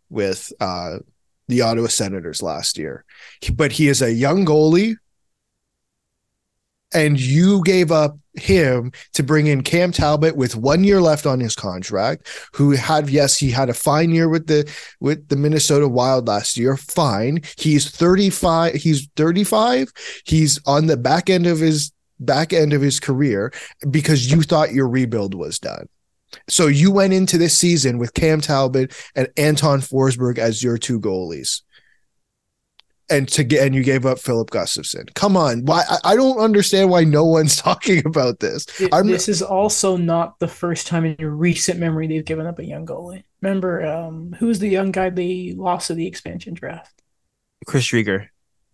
with 0.09 0.53
uh 0.59 0.99
the 1.47 1.61
Ottawa 1.61 1.87
Senators 1.87 2.41
last 2.41 2.77
year. 2.77 3.05
But 3.53 3.73
he 3.73 3.87
is 3.87 4.01
a 4.01 4.11
young 4.11 4.45
goalie. 4.45 4.95
And 6.95 7.19
you 7.19 7.61
gave 7.63 7.91
up 7.91 8.17
him 8.35 8.91
to 9.13 9.23
bring 9.23 9.47
in 9.47 9.63
Cam 9.63 9.91
Talbot 9.91 10.35
with 10.35 10.55
one 10.55 10.83
year 10.83 11.01
left 11.01 11.25
on 11.25 11.39
his 11.39 11.55
contract, 11.55 12.27
who 12.53 12.71
had 12.71 13.09
yes, 13.09 13.37
he 13.37 13.51
had 13.51 13.69
a 13.69 13.73
fine 13.73 14.11
year 14.11 14.29
with 14.29 14.47
the 14.47 14.71
with 14.99 15.27
the 15.29 15.35
Minnesota 15.35 15.87
Wild 15.87 16.27
last 16.27 16.57
year. 16.57 16.77
Fine. 16.77 17.41
He's 17.57 17.89
35. 17.89 18.75
He's 18.75 19.07
35. 19.15 19.91
He's 20.25 20.59
on 20.65 20.87
the 20.87 20.97
back 20.97 21.29
end 21.29 21.47
of 21.47 21.59
his 21.59 21.91
back 22.19 22.53
end 22.53 22.73
of 22.73 22.81
his 22.81 22.99
career 22.99 23.53
because 23.89 24.31
you 24.31 24.41
thought 24.41 24.73
your 24.73 24.87
rebuild 24.87 25.35
was 25.35 25.59
done. 25.59 25.87
So 26.47 26.67
you 26.67 26.91
went 26.91 27.13
into 27.13 27.37
this 27.37 27.57
season 27.57 27.97
with 27.97 28.13
Cam 28.13 28.41
Talbot 28.41 28.93
and 29.15 29.27
Anton 29.37 29.79
Forsberg 29.79 30.37
as 30.37 30.63
your 30.63 30.77
two 30.77 30.99
goalies. 30.99 31.61
And 33.09 33.27
to 33.29 33.43
get 33.43 33.63
and 33.65 33.75
you 33.75 33.83
gave 33.83 34.05
up 34.05 34.17
Filip 34.17 34.49
Gustavsson. 34.49 35.13
Come 35.13 35.37
on, 35.37 35.63
why? 35.65 35.83
I, 35.87 36.13
I 36.13 36.15
don't 36.15 36.39
understand 36.39 36.89
why 36.89 37.03
no 37.03 37.23
one's 37.23 37.55
talking 37.61 38.03
about 38.05 38.39
this. 38.39 38.65
Th- 38.65 38.91
I'm- 38.91 39.07
This 39.07 39.29
is 39.29 39.41
also 39.43 39.95
not 39.95 40.39
the 40.39 40.47
first 40.47 40.87
time 40.87 41.05
in 41.05 41.15
your 41.19 41.29
recent 41.31 41.79
memory 41.79 42.07
they've 42.07 42.25
given 42.25 42.47
up 42.47 42.57
a 42.57 42.65
young 42.65 42.85
goalie. 42.85 43.23
Remember, 43.41 43.85
um, 43.85 44.35
who's 44.39 44.57
the 44.57 44.69
young 44.69 44.91
guy 44.91 45.11
they 45.11 45.53
lost 45.55 45.87
to 45.87 45.93
the 45.93 46.07
expansion 46.07 46.55
draft? 46.55 46.99
Chris 47.67 47.85
Rieger. 47.91 48.27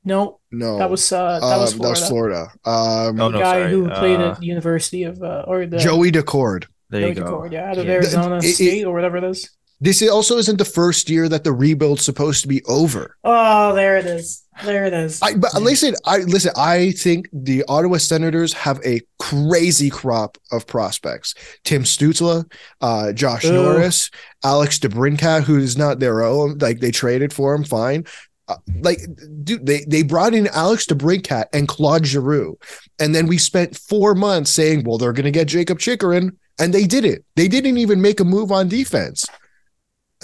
No, 0.06 0.40
No, 0.52 0.78
that 0.80 0.90
was 0.90 1.12
uh, 1.12 1.40
that 1.42 1.58
was 1.58 1.74
Um, 1.74 1.80
Florida. 1.80 2.08
Florida. 2.08 2.42
Um, 2.66 3.22
Oh, 3.22 3.30
the 3.30 3.30
no, 3.30 3.40
guy 3.40 3.60
sorry. 3.62 3.72
who 3.72 3.90
played 3.90 4.20
Uh, 4.20 4.32
at 4.32 4.40
the 4.40 4.46
University 4.46 5.04
of 5.04 5.22
uh, 5.22 5.44
or 5.46 5.66
the 5.68 5.78
Joey 5.78 6.12
Daccord. 6.12 6.66
There 6.90 7.02
you 7.08 7.14
Joey 7.14 7.24
go. 7.24 7.32
Daccord, 7.32 7.52
yeah, 7.52 7.70
out 7.70 7.78
of 7.78 7.86
Yeah. 7.86 7.92
Arizona 7.94 8.38
It- 8.38 8.46
it- 8.46 8.56
State 8.56 8.86
or 8.86 8.94
whatever 8.96 9.18
it 9.18 9.24
is. 9.26 9.50
This 9.84 10.08
also 10.08 10.38
isn't 10.38 10.58
the 10.58 10.66
first 10.66 11.10
year 11.10 11.28
that 11.28 11.44
the 11.44 11.52
rebuild's 11.52 12.06
supposed 12.06 12.44
to 12.44 12.48
be 12.48 12.64
over. 12.66 13.18
Oh, 13.24 13.74
there 13.74 13.98
it 13.98 14.06
is. 14.06 14.44
There 14.64 14.86
it 14.86 14.94
is. 14.94 15.20
I 15.24 15.34
but 15.34 15.56
listen, 15.60 15.96
I 16.06 16.20
listen. 16.20 16.52
I 16.56 16.92
think 16.92 17.28
the 17.34 17.64
Ottawa 17.68 17.98
Senators 17.98 18.54
have 18.54 18.80
a 18.86 19.02
crazy 19.18 19.90
crop 19.90 20.38
of 20.52 20.68
prospects. 20.68 21.34
Tim 21.64 21.84
Stützle, 21.84 22.52
uh, 22.82 23.12
Josh 23.14 23.46
Ugh. 23.46 23.54
Norris, 23.54 24.12
Alex 24.44 24.78
DeBrincat, 24.78 25.44
who's 25.44 25.76
not 25.78 26.00
their 26.00 26.22
own. 26.22 26.60
Like 26.60 26.80
they 26.80 26.92
traded 26.92 27.34
for 27.34 27.56
him, 27.56 27.64
fine. 27.64 28.06
Uh, 28.48 28.58
like, 28.82 29.00
dude, 29.44 29.66
they 29.66 29.84
they 29.88 30.04
brought 30.04 30.36
in 30.36 30.46
Alex 30.50 30.86
DeBrincat 30.86 31.46
and 31.54 31.68
Claude 31.68 32.06
Giroux, 32.06 32.56
and 33.00 33.16
then 33.16 33.26
we 33.26 33.40
spent 33.40 33.76
four 33.76 34.14
months 34.14 34.52
saying, 34.52 34.84
well, 34.84 35.00
they're 35.00 35.14
going 35.14 35.26
to 35.26 35.32
get 35.32 35.48
Jakob 35.48 35.80
Chychrun, 35.80 36.38
and 36.60 36.72
they 36.72 36.86
did 36.86 37.04
it. 37.04 37.26
They 37.36 37.48
didn't 37.48 37.78
even 37.78 38.00
make 38.00 38.20
a 38.20 38.26
move 38.26 38.52
on 38.52 38.68
defense. 38.68 39.26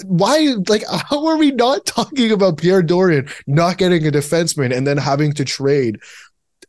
Why, 0.05 0.55
like, 0.67 0.83
how 0.87 1.25
are 1.25 1.37
we 1.37 1.51
not 1.51 1.85
talking 1.85 2.31
about 2.31 2.57
Pierre 2.57 2.83
Dorion 2.83 3.29
not 3.47 3.77
getting 3.77 4.05
a 4.05 4.11
defenseman 4.11 4.75
and 4.75 4.85
then 4.85 4.97
having 4.97 5.33
to 5.33 5.45
trade 5.45 5.99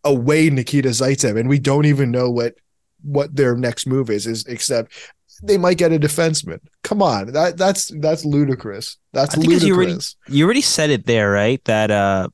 away 0.05 0.49
Nikita 0.49 0.89
Zaitsev, 0.91 1.39
and 1.39 1.49
we 1.49 1.59
don't 1.59 1.85
even 1.87 2.11
know 2.11 2.31
what 2.31 2.55
what 3.03 3.37
their 3.37 3.55
next 3.57 3.87
move 3.87 4.11
is, 4.11 4.27
is 4.27 4.45
except 4.47 4.93
they 5.43 5.57
might 5.59 5.79
get 5.79 5.93
a 5.93 5.99
defenseman. 5.99 6.59
Come 6.83 7.03
on, 7.03 7.33
that 7.33 7.57
that's 7.57 7.93
that's 8.01 8.25
ludicrous. 8.25 8.97
That's 9.13 9.37
I 9.37 9.41
think 9.41 9.53
as 9.53 9.65
you 9.65 9.75
already- 9.75 9.93
ludicrous. 9.93 10.17
You 10.29 10.45
already 10.45 10.61
said 10.63 10.91
it 10.91 11.07
there, 11.07 11.31
right? 11.31 11.63
That 11.65 11.91
uh 11.91 12.29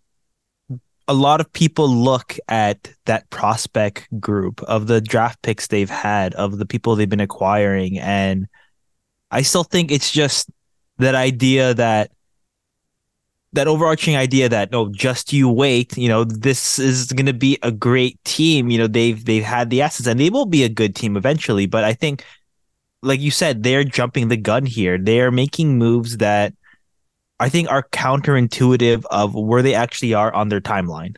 a 1.06 1.14
lot 1.14 1.40
of 1.40 1.52
people 1.52 1.86
look 1.86 2.38
at 2.48 2.90
that 3.04 3.28
prospect 3.28 4.08
group 4.20 4.62
of 4.62 4.86
the 4.86 5.02
draft 5.02 5.42
picks 5.42 5.66
they've 5.66 5.90
had, 5.90 6.34
of 6.34 6.56
the 6.56 6.64
people 6.64 6.96
they've 6.96 7.08
been 7.08 7.20
acquiring, 7.20 7.98
and 7.98 8.46
I 9.30 9.42
still 9.42 9.64
think 9.64 9.90
it's 9.90 10.10
just 10.10 10.48
that 10.98 11.14
idea 11.14 11.74
that 11.74 12.10
that 13.52 13.68
overarching 13.68 14.16
idea 14.16 14.48
that 14.48 14.72
no, 14.72 14.88
just 14.90 15.32
you 15.32 15.48
wait, 15.48 15.96
you 15.96 16.08
know, 16.08 16.24
this 16.24 16.78
is 16.78 17.12
going 17.12 17.26
to 17.26 17.32
be 17.32 17.58
a 17.62 17.70
great 17.70 18.22
team. 18.24 18.68
You 18.68 18.78
know, 18.78 18.86
they've 18.86 19.24
they've 19.24 19.44
had 19.44 19.70
the 19.70 19.80
assets 19.82 20.08
and 20.08 20.18
they 20.18 20.30
will 20.30 20.46
be 20.46 20.64
a 20.64 20.68
good 20.68 20.94
team 20.94 21.16
eventually. 21.16 21.66
But 21.66 21.84
I 21.84 21.92
think, 21.94 22.24
like 23.02 23.20
you 23.20 23.30
said, 23.30 23.62
they're 23.62 23.84
jumping 23.84 24.28
the 24.28 24.36
gun 24.36 24.66
here. 24.66 24.98
They're 24.98 25.30
making 25.30 25.78
moves 25.78 26.18
that 26.18 26.52
I 27.38 27.48
think 27.48 27.70
are 27.70 27.86
counterintuitive 27.92 29.04
of 29.10 29.34
where 29.34 29.62
they 29.62 29.74
actually 29.74 30.14
are 30.14 30.32
on 30.34 30.48
their 30.48 30.60
timeline. 30.60 31.16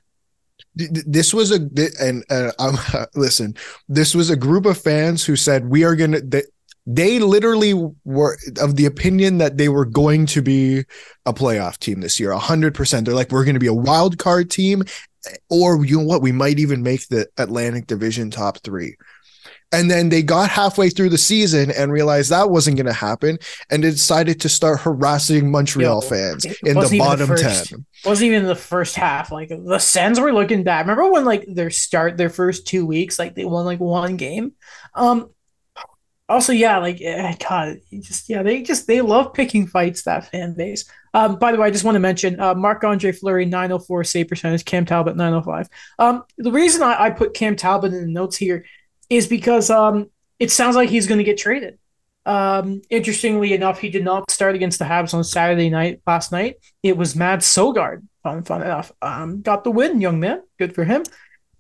Th- 0.79 0.93
th- 0.93 1.07
This 1.07 1.33
was 1.33 1.53
a 1.53 1.61
and 2.01 2.25
uh, 2.31 3.07
listen. 3.15 3.55
This 3.89 4.15
was 4.15 4.29
a 4.29 4.37
group 4.37 4.67
of 4.67 4.77
fans 4.77 5.25
who 5.25 5.37
said 5.37 5.71
we 5.71 5.85
are 5.85 5.97
gonna. 5.97 6.21
They, 6.21 6.43
they 6.87 7.19
literally 7.19 7.75
were 8.05 8.39
of 8.61 8.77
the 8.77 8.87
opinion 8.87 9.39
that 9.39 9.57
they 9.57 9.69
were 9.69 9.85
going 9.85 10.27
to 10.27 10.41
be 10.41 10.85
a 11.27 11.33
playoff 11.33 11.79
team 11.79 12.01
this 12.01 12.21
year, 12.21 12.33
hundred 12.33 12.75
percent. 12.75 13.07
They're 13.07 13.15
like, 13.15 13.33
we're 13.33 13.45
going 13.45 13.55
to 13.55 13.61
be 13.61 13.67
a 13.67 13.75
wild 13.75 14.19
card 14.19 14.51
team, 14.51 14.85
or 15.51 15.85
you 15.85 15.99
know 15.99 16.05
what? 16.05 16.23
We 16.23 16.33
might 16.33 16.59
even 16.59 16.83
make 16.83 17.09
the 17.09 17.27
Atlantic 17.39 17.87
Division 17.89 18.31
top 18.31 18.59
three. 18.59 18.97
And 19.73 19.91
then 19.91 20.11
they 20.11 20.23
got 20.23 20.49
halfway 20.49 20.91
through 20.91 21.09
the 21.09 21.19
season 21.19 21.73
and 21.73 21.91
realized 21.91 22.31
that 22.31 22.51
wasn't 22.51 22.77
going 22.77 22.87
to 22.87 22.93
happen, 22.93 23.37
and 23.69 23.83
they 23.83 23.91
decided 23.91 24.41
to 24.43 24.49
start 24.49 24.79
harassing 24.81 25.51
Montreal 25.51 26.03
Yo, 26.03 26.09
fans 26.09 26.45
in 26.45 26.55
the 26.63 26.75
wasn't 26.77 26.91
the 26.93 26.99
bottom 27.01 27.27
first. 27.27 27.71
ten. 27.71 27.87
wasn't 28.05 28.29
even 28.29 28.47
the 28.47 28.55
first 28.55 28.95
half. 28.95 29.33
Like 29.33 29.49
the 29.49 29.81
Sens 29.81 30.21
were 30.21 30.33
looking 30.33 30.63
bad. 30.63 30.87
Remember 30.87 31.11
when 31.11 31.25
like 31.25 31.45
their 31.49 31.71
start 31.71 32.17
their 32.17 32.31
first 32.31 32.69
two 32.69 32.87
weeks, 32.87 33.19
like 33.19 33.35
they 33.35 33.45
won 33.45 33.65
like 33.65 33.81
one 33.81 34.17
game. 34.17 34.53
Um 34.95 35.31
also 36.29 36.53
yeah, 36.53 36.79
like 36.79 37.01
eh, 37.01 37.35
God, 37.49 37.79
just 38.01 38.29
yeah, 38.29 38.43
they 38.43 38.63
just 38.63 38.87
they 38.87 39.01
love 39.01 39.33
picking 39.33 39.67
fights, 39.67 40.03
that 40.03 40.31
fan 40.31 40.55
base. 40.55 40.85
Um, 41.15 41.39
by 41.39 41.53
the 41.53 41.59
way, 41.59 41.69
I 41.69 41.71
just 41.71 41.85
want 41.85 41.95
to 41.95 42.01
mention 42.01 42.41
uh 42.41 42.55
Marc 42.55 42.83
Andre 42.85 43.13
Fleury, 43.13 43.45
904 43.45 44.05
save 44.05 44.29
percentage, 44.29 44.65
Cam 44.65 44.85
Talbot, 44.85 45.17
905. 45.17 45.69
Um, 45.99 46.25
the 46.37 46.53
reason 46.53 46.83
I, 46.83 47.05
I 47.05 47.11
put 47.11 47.35
Cam 47.35 47.57
Talbot 47.57 47.93
in 47.93 48.01
the 48.01 48.07
notes 48.07 48.37
here 48.37 48.65
is 49.09 49.27
because 49.27 49.71
um 49.71 50.11
it 50.39 50.51
sounds 50.51 50.77
like 50.77 50.91
he's 50.91 51.07
gonna 51.07 51.23
get 51.25 51.39
traded. 51.39 51.79
Um, 52.27 52.83
interestingly 52.91 53.53
enough, 53.53 53.79
he 53.79 53.89
did 53.89 54.05
not 54.05 54.29
start 54.33 54.57
against 54.57 54.81
the 54.81 54.85
Habs 54.85 55.15
on 55.15 55.23
Saturday 55.23 55.71
night 55.71 56.01
last 56.07 56.33
night. 56.33 56.57
It 56.83 56.97
was 56.97 57.15
Mads 57.15 57.47
Søgaard. 57.47 58.03
Fun, 58.25 58.43
fun 58.43 58.63
enough. 58.63 58.91
Um, 59.01 59.43
got 59.43 59.63
the 59.63 59.71
win, 59.71 60.01
young 60.01 60.19
man. 60.19 60.43
Good 60.59 60.75
for 60.75 60.83
him. 60.83 61.05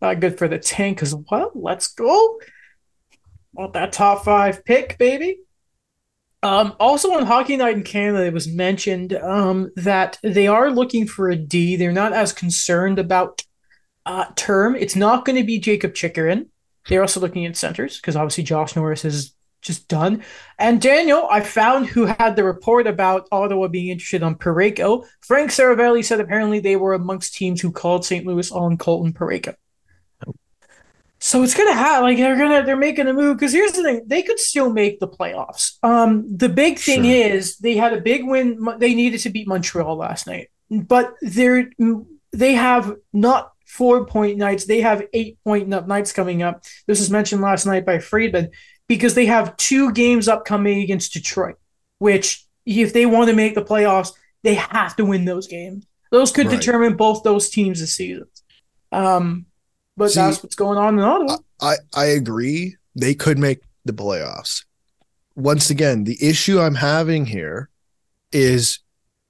Uh, 0.02 0.14
good 0.14 0.36
for 0.36 0.48
the 0.48 0.58
tank 0.58 1.02
as 1.02 1.14
well. 1.14 1.52
Let's 1.54 1.86
go. 1.86 2.40
Want 3.56 3.72
that 3.72 3.92
top 3.92 4.22
five 4.22 4.64
pick, 4.66 4.98
baby. 4.98 5.38
Um, 6.42 6.74
also 6.78 7.12
on 7.14 7.24
Hockey 7.24 7.56
Night 7.56 7.74
in 7.74 7.82
Canada, 7.82 8.26
it 8.26 8.34
was 8.34 8.46
mentioned 8.46 9.14
um, 9.14 9.70
that 9.76 10.18
they 10.22 10.46
are 10.46 10.70
looking 10.70 11.06
for 11.06 11.30
a 11.30 11.36
D. 11.36 11.76
They're 11.76 11.90
not 11.90 12.12
as 12.12 12.34
concerned 12.34 12.98
about 12.98 13.42
uh, 14.04 14.26
term. 14.36 14.76
It's 14.76 14.94
not 14.94 15.24
going 15.24 15.36
to 15.36 15.44
be 15.44 15.58
Jakob 15.58 15.94
Chychrun. 15.94 16.50
They're 16.86 17.00
also 17.00 17.18
looking 17.18 17.46
at 17.46 17.56
centers 17.56 17.96
because 17.96 18.14
obviously 18.14 18.44
Josh 18.44 18.76
Norris 18.76 19.06
is 19.06 19.34
just 19.62 19.88
done. 19.88 20.22
And 20.58 20.80
Daniel, 20.80 21.26
I 21.30 21.40
found 21.40 21.86
who 21.86 22.04
had 22.04 22.36
the 22.36 22.44
report 22.44 22.86
about 22.86 23.26
Ottawa 23.32 23.68
being 23.68 23.88
interested 23.88 24.22
on 24.22 24.36
Parayko. 24.36 25.06
Frank 25.22 25.50
Seravalli 25.50 26.04
said 26.04 26.20
apparently 26.20 26.60
they 26.60 26.76
were 26.76 26.92
amongst 26.92 27.34
teams 27.34 27.62
who 27.62 27.72
called 27.72 28.04
St. 28.04 28.26
Louis 28.26 28.52
on 28.52 28.76
Colton 28.76 29.14
Parayko. 29.14 29.54
So 31.26 31.42
it's 31.42 31.54
gonna 31.54 31.72
have 31.74 32.04
like 32.04 32.18
they're 32.18 32.36
gonna 32.38 32.62
they're 32.64 32.76
making 32.76 33.08
a 33.08 33.12
move 33.12 33.36
because 33.36 33.52
here's 33.52 33.72
the 33.72 33.82
thing 33.82 34.02
they 34.06 34.22
could 34.22 34.38
still 34.38 34.72
make 34.72 35.00
the 35.00 35.08
playoffs. 35.08 35.72
Um, 35.82 36.24
the 36.36 36.48
big 36.48 36.78
thing 36.78 37.02
Sure. 37.02 37.12
is 37.12 37.56
they 37.56 37.74
had 37.74 37.92
a 37.92 38.00
big 38.00 38.24
win. 38.24 38.64
They 38.78 38.94
needed 38.94 39.18
to 39.22 39.30
beat 39.30 39.48
Montreal 39.48 39.96
last 39.96 40.28
night, 40.28 40.50
but 40.70 41.14
they're 41.22 41.68
they 42.30 42.52
have 42.54 42.94
not 43.12 43.50
four 43.66 44.06
point 44.06 44.38
nights. 44.38 44.66
They 44.66 44.80
have 44.82 45.02
eight 45.12 45.36
point 45.42 45.66
nights 45.66 46.12
coming 46.12 46.44
up. 46.44 46.62
This 46.86 47.00
was 47.00 47.10
mentioned 47.10 47.42
last 47.42 47.66
night 47.66 47.84
by 47.84 47.98
Friedman 47.98 48.50
because 48.86 49.14
they 49.16 49.26
have 49.26 49.56
two 49.56 49.90
games 49.90 50.28
upcoming 50.28 50.80
against 50.80 51.12
Detroit, 51.12 51.56
which 51.98 52.46
if 52.64 52.92
they 52.92 53.04
want 53.04 53.30
to 53.30 53.34
make 53.34 53.56
the 53.56 53.64
playoffs, 53.64 54.12
they 54.44 54.54
have 54.54 54.94
to 54.94 55.04
win 55.04 55.24
those 55.24 55.48
games. 55.48 55.86
Those 56.12 56.30
could 56.30 56.46
Right. 56.46 56.60
determine 56.60 56.94
both 56.94 57.24
those 57.24 57.50
teams 57.50 57.80
this 57.80 57.96
season. 57.96 58.28
Um, 58.92 59.46
but 59.96 60.10
See, 60.10 60.20
that's 60.20 60.42
what's 60.42 60.54
going 60.54 60.78
on 60.78 60.98
in 60.98 61.04
Ottawa. 61.04 61.38
I, 61.60 61.76
I 61.94 62.06
agree. 62.06 62.76
They 62.94 63.14
could 63.14 63.38
make 63.38 63.60
the 63.84 63.92
playoffs. 63.92 64.64
Once 65.34 65.70
again, 65.70 66.04
the 66.04 66.16
issue 66.20 66.60
I'm 66.60 66.74
having 66.74 67.26
here 67.26 67.68
is 68.32 68.78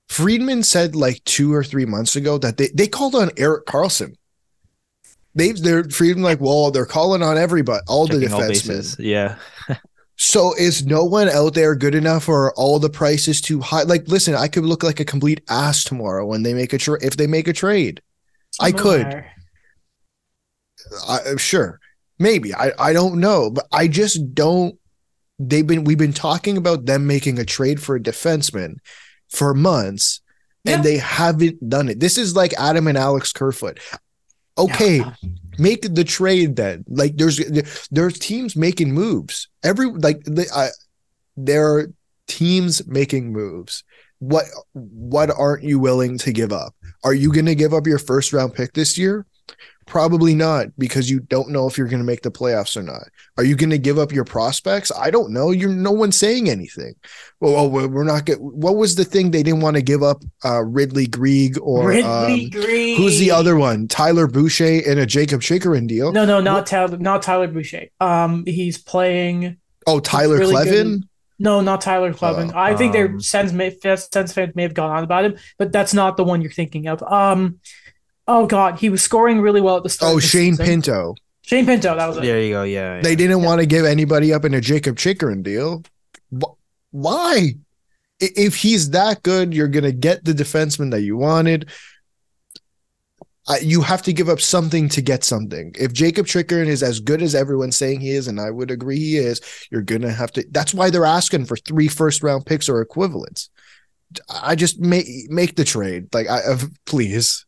Friedman 0.09 0.63
said 0.63 0.95
like 0.95 1.23
two 1.25 1.53
or 1.53 1.65
three 1.65 1.87
months 1.87 2.17
ago 2.17 2.39
that 2.39 2.57
they, 2.57 2.69
they 2.75 2.87
called 2.87 3.15
on 3.15 3.31
Eric 3.37 3.67
Carlson. 3.67 4.17
They've 5.35 5.61
they're 5.61 5.85
Friedman 5.85 6.23
like, 6.23 6.41
well, 6.41 6.71
they're 6.71 6.87
calling 6.87 7.23
on 7.23 7.37
everybody, 7.37 7.83
all 7.89 8.07
the 8.07 8.21
Checking 8.21 8.33
all 8.33 8.41
defensemen. 8.41 8.49
bases. 8.49 8.97
Yeah. 8.99 9.37
So 10.19 10.55
is 10.55 10.87
no 10.87 11.05
one 11.05 11.29
out 11.29 11.53
there 11.53 11.75
good 11.75 11.95
enough 11.95 12.27
or 12.27 12.55
all 12.55 12.79
the 12.79 12.89
prices 12.89 13.43
too 13.43 13.61
high? 13.61 13.83
Like, 13.83 14.09
listen, 14.09 14.35
I 14.35 14.49
could 14.49 14.65
look 14.65 14.83
like 14.83 14.99
a 14.99 15.05
complete 15.05 15.43
ass 15.51 15.85
tomorrow 15.85 16.25
when 16.25 16.43
they 16.43 16.55
make 16.55 16.73
a 16.73 16.79
trade. 16.79 17.03
If 17.03 17.19
they 17.19 17.27
make 17.27 17.49
a 17.49 17.53
trade, 17.53 18.01
I 18.59 18.73
could. 18.73 19.25
I, 21.09 21.37
sure, 21.37 21.81
maybe 22.19 22.55
I 22.55 22.73
I 22.79 22.93
don't 22.93 23.21
know, 23.21 23.51
but 23.51 23.67
I 23.73 23.89
just 23.89 24.35
don't. 24.35 24.79
They've 25.39 25.67
been 25.67 25.85
we've 25.85 25.99
been 25.99 26.13
talking 26.13 26.57
about 26.57 26.87
them 26.87 27.07
making 27.07 27.39
a 27.39 27.45
trade 27.45 27.83
for 27.83 27.97
a 27.97 28.01
defenseman 28.01 28.77
for 29.31 29.53
months, 29.55 30.21
Yeah. 30.65 30.77
and 30.77 30.85
they 30.85 30.97
haven't 30.99 31.69
done 31.69 31.89
it. 31.89 32.01
This 32.01 32.17
is 32.19 32.35
like 32.35 32.53
Adam 32.59 32.87
and 32.87 32.97
Alex 32.99 33.33
Kerfoot. 33.33 33.79
Okay, 34.59 35.03
make 35.59 35.83
the 35.95 36.05
trade 36.05 36.57
then. 36.57 36.85
Like 36.89 37.17
there's 37.17 37.39
there's 37.91 38.19
teams 38.19 38.57
making 38.57 38.93
moves. 38.95 39.49
Every 39.63 39.87
like 39.87 40.23
the, 40.25 40.47
I, 40.55 40.69
there 41.37 41.67
are 41.75 41.93
teams 42.27 42.87
making 42.87 43.33
moves. 43.33 43.85
What 44.19 44.47
what 44.73 45.31
aren't 45.31 45.65
you 45.65 45.79
willing 45.79 46.17
to 46.19 46.33
give 46.33 46.53
up? 46.53 46.75
Are 47.05 47.13
you 47.13 47.31
going 47.31 47.45
to 47.45 47.55
give 47.55 47.75
up 47.75 47.87
your 47.87 47.99
first 47.99 48.33
round 48.33 48.55
pick 48.55 48.73
this 48.73 48.97
year? 48.97 49.27
Probably 49.87 50.35
not 50.35 50.67
because 50.77 51.09
you 51.09 51.21
don't 51.21 51.51
know 51.51 51.69
if 51.69 51.79
you're 51.79 51.87
going 51.87 52.01
to 52.01 52.05
make 52.05 52.23
the 52.23 52.31
playoffs 52.31 52.77
or 52.77 52.83
not. 52.83 53.05
Are 53.37 53.45
you 53.45 53.55
going 53.55 53.71
to 53.71 53.79
give 53.79 54.01
up 54.01 54.11
your 54.11 54.25
prospects? 54.25 54.91
I 54.91 55.11
don't 55.11 55.31
know. 55.31 55.53
You're 55.53 55.71
no 55.71 55.93
one's 55.93 56.17
saying 56.17 56.51
anything. 56.51 56.97
Well, 57.39 57.71
we're 57.71 58.03
not 58.03 58.25
get. 58.25 58.41
What 58.41 58.77
was 58.77 58.97
the 58.97 59.05
thing 59.05 59.31
they 59.31 59.45
didn't 59.45 59.61
want 59.61 59.77
to 59.77 59.83
give 59.83 60.03
up? 60.03 60.25
Uh, 60.45 60.65
Ridley 60.65 61.07
Greig 61.07 61.57
or 61.63 61.89
Ridley 61.89 62.47
um, 62.47 62.51
Greig. 62.51 62.97
who's 62.97 63.21
the 63.21 63.31
other 63.31 63.55
one? 63.55 63.87
Tyler 63.87 64.27
Boucher 64.27 64.83
and 64.85 64.99
a 64.99 65.07
Jakob 65.07 65.41
Chychrun 65.41 65.87
deal. 65.87 66.11
No, 66.11 66.25
no, 66.25 66.41
not 66.41 66.67
Tyler. 66.67 66.97
Not 66.99 67.23
Tyler 67.23 67.47
Boucher. 67.47 67.87
Um, 68.01 68.45
he's 68.45 68.79
playing. 68.79 69.57
Oh, 69.87 70.01
Tyler 70.01 70.39
really 70.39 70.65
good 70.65 70.87
Kleven. 70.87 71.03
No, 71.39 71.61
not 71.61 71.81
Tyler 71.81 72.13
Kleven. 72.13 72.53
Oh, 72.53 72.59
I 72.59 72.75
think 72.75 72.93
their 72.93 73.07
um, 73.07 73.21
Sens 73.21 73.53
may 73.53 73.71
Sens 73.79 74.33
fans 74.33 74.57
may 74.57 74.63
have 74.63 74.75
gone 74.75 74.91
on 74.91 75.05
about 75.05 75.25
him, 75.27 75.37
but 75.59 75.71
that's 75.71 75.95
not 75.95 76.17
the 76.17 76.25
one 76.25 76.41
you're 76.41 76.51
thinking 76.51 76.89
of. 76.89 77.03
Um, 77.03 77.61
oh 78.29 78.47
God, 78.47 78.79
he 78.79 78.89
was 78.91 79.03
scoring 79.03 79.41
really 79.41 79.61
well 79.61 79.77
at 79.77 79.83
the 79.83 79.89
start. 79.89 80.13
Oh, 80.13 80.17
of 80.17 80.23
the 80.23 80.27
Shane 80.29 80.53
season. 80.55 80.67
Pinto. 80.67 81.15
Shane 81.43 81.67
Pinto. 81.67 81.95
That 81.97 82.07
was 82.09 82.17
it. 82.19 82.23
There 82.23 82.43
you 82.43 82.51
go. 82.55 82.63
Yeah. 82.65 83.01
They 83.01 83.15
didn't 83.15 83.41
Yeah. 83.41 83.47
want 83.47 83.61
to 83.61 83.67
give 83.67 83.85
anybody 83.85 84.33
up 84.33 84.45
in 84.45 84.53
a 84.55 84.61
Jakob 84.61 84.97
Chychrun 84.99 85.43
deal. 85.43 85.83
Why? 86.91 87.55
If 88.19 88.57
he's 88.57 88.91
that 88.91 89.23
good, 89.23 89.53
you're 89.55 89.69
going 89.69 89.85
to 89.85 89.93
get 89.93 90.25
the 90.25 90.33
defenseman 90.33 90.91
that 90.91 91.03
you 91.03 91.17
wanted. 91.17 91.69
I- 93.49 93.59
You 93.61 93.83
have 93.83 94.03
to 94.05 94.13
give 94.13 94.29
up 94.29 94.41
something 94.41 94.89
to 94.89 95.01
get 95.03 95.23
something. 95.23 95.73
If 95.79 95.93
Jakob 95.93 96.27
Chychrun 96.27 96.67
is 96.67 96.83
as 96.83 96.99
good 96.99 97.23
as 97.23 97.35
everyone's 97.35 97.77
saying 97.77 98.01
he 98.01 98.11
is, 98.11 98.27
and 98.27 98.41
I 98.41 98.51
would 98.51 98.71
agree 98.71 98.99
he 98.99 99.17
is, 99.19 99.41
you're 99.71 99.83
going 99.83 100.03
to 100.03 100.11
have 100.13 100.33
to. 100.33 100.45
That's 100.51 100.75
why 100.75 100.91
they're 100.91 101.05
asking 101.05 101.45
for 101.45 101.57
three 101.57 101.87
first 101.89 102.23
round 102.23 102.47
picks 102.47 102.69
or 102.69 102.81
equivalents. 102.81 103.51
I 104.31 104.55
just 104.55 104.81
make 104.81 105.07
make 105.31 105.57
the 105.57 105.65
trade, 105.65 106.13
like 106.15 106.29
I 106.29 106.39
uh, 106.39 106.59
please. 106.87 107.45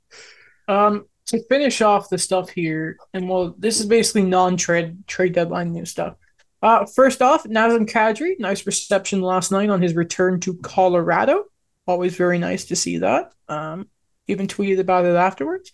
Um, 0.68 1.06
to 1.26 1.42
finish 1.44 1.82
off 1.82 2.08
the 2.08 2.18
stuff 2.18 2.48
here, 2.48 2.96
and 3.12 3.28
well, 3.28 3.54
this 3.58 3.80
is 3.80 3.86
basically 3.86 4.22
non-trade 4.22 5.06
trade 5.06 5.34
deadline 5.34 5.72
new 5.72 5.84
stuff. 5.84 6.16
Uh, 6.62 6.86
first 6.86 7.22
off, 7.22 7.44
Nazem 7.44 7.88
Kadri, 7.88 8.38
nice 8.38 8.66
reception 8.66 9.20
last 9.20 9.52
night 9.52 9.70
on 9.70 9.82
his 9.82 9.94
return 9.94 10.40
to 10.40 10.54
Colorado. 10.54 11.44
Always 11.86 12.16
very 12.16 12.38
nice 12.38 12.66
to 12.66 12.76
see 12.76 12.98
that. 12.98 13.32
Um, 13.48 13.88
even 14.26 14.46
tweeted 14.46 14.78
about 14.78 15.04
it 15.04 15.14
afterwards. 15.14 15.70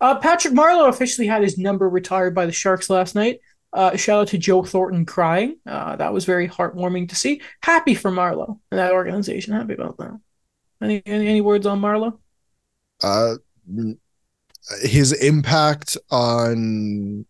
Uh, 0.00 0.18
Patrick 0.18 0.54
Marleau 0.54 0.88
officially 0.88 1.26
had 1.26 1.42
his 1.42 1.58
number 1.58 1.88
retired 1.88 2.34
by 2.34 2.46
the 2.46 2.52
Sharks 2.52 2.88
last 2.88 3.14
night. 3.14 3.40
Uh, 3.72 3.96
shout 3.96 4.20
out 4.20 4.28
to 4.28 4.38
Joe 4.38 4.62
Thornton 4.62 5.04
crying. 5.04 5.56
Uh, 5.66 5.96
that 5.96 6.12
was 6.12 6.24
very 6.24 6.48
heartwarming 6.48 7.08
to 7.08 7.16
see. 7.16 7.42
Happy 7.62 7.94
for 7.94 8.10
Marleau 8.10 8.60
and 8.70 8.78
that 8.78 8.92
organization. 8.92 9.54
Happy 9.54 9.74
about 9.74 9.98
that. 9.98 10.18
Any 10.80 11.02
any, 11.04 11.26
any 11.26 11.40
words 11.40 11.66
on 11.66 11.80
Marleau? 11.80 12.18
uh 13.02 13.34
his 14.82 15.12
impact 15.12 15.96
on 16.10 17.24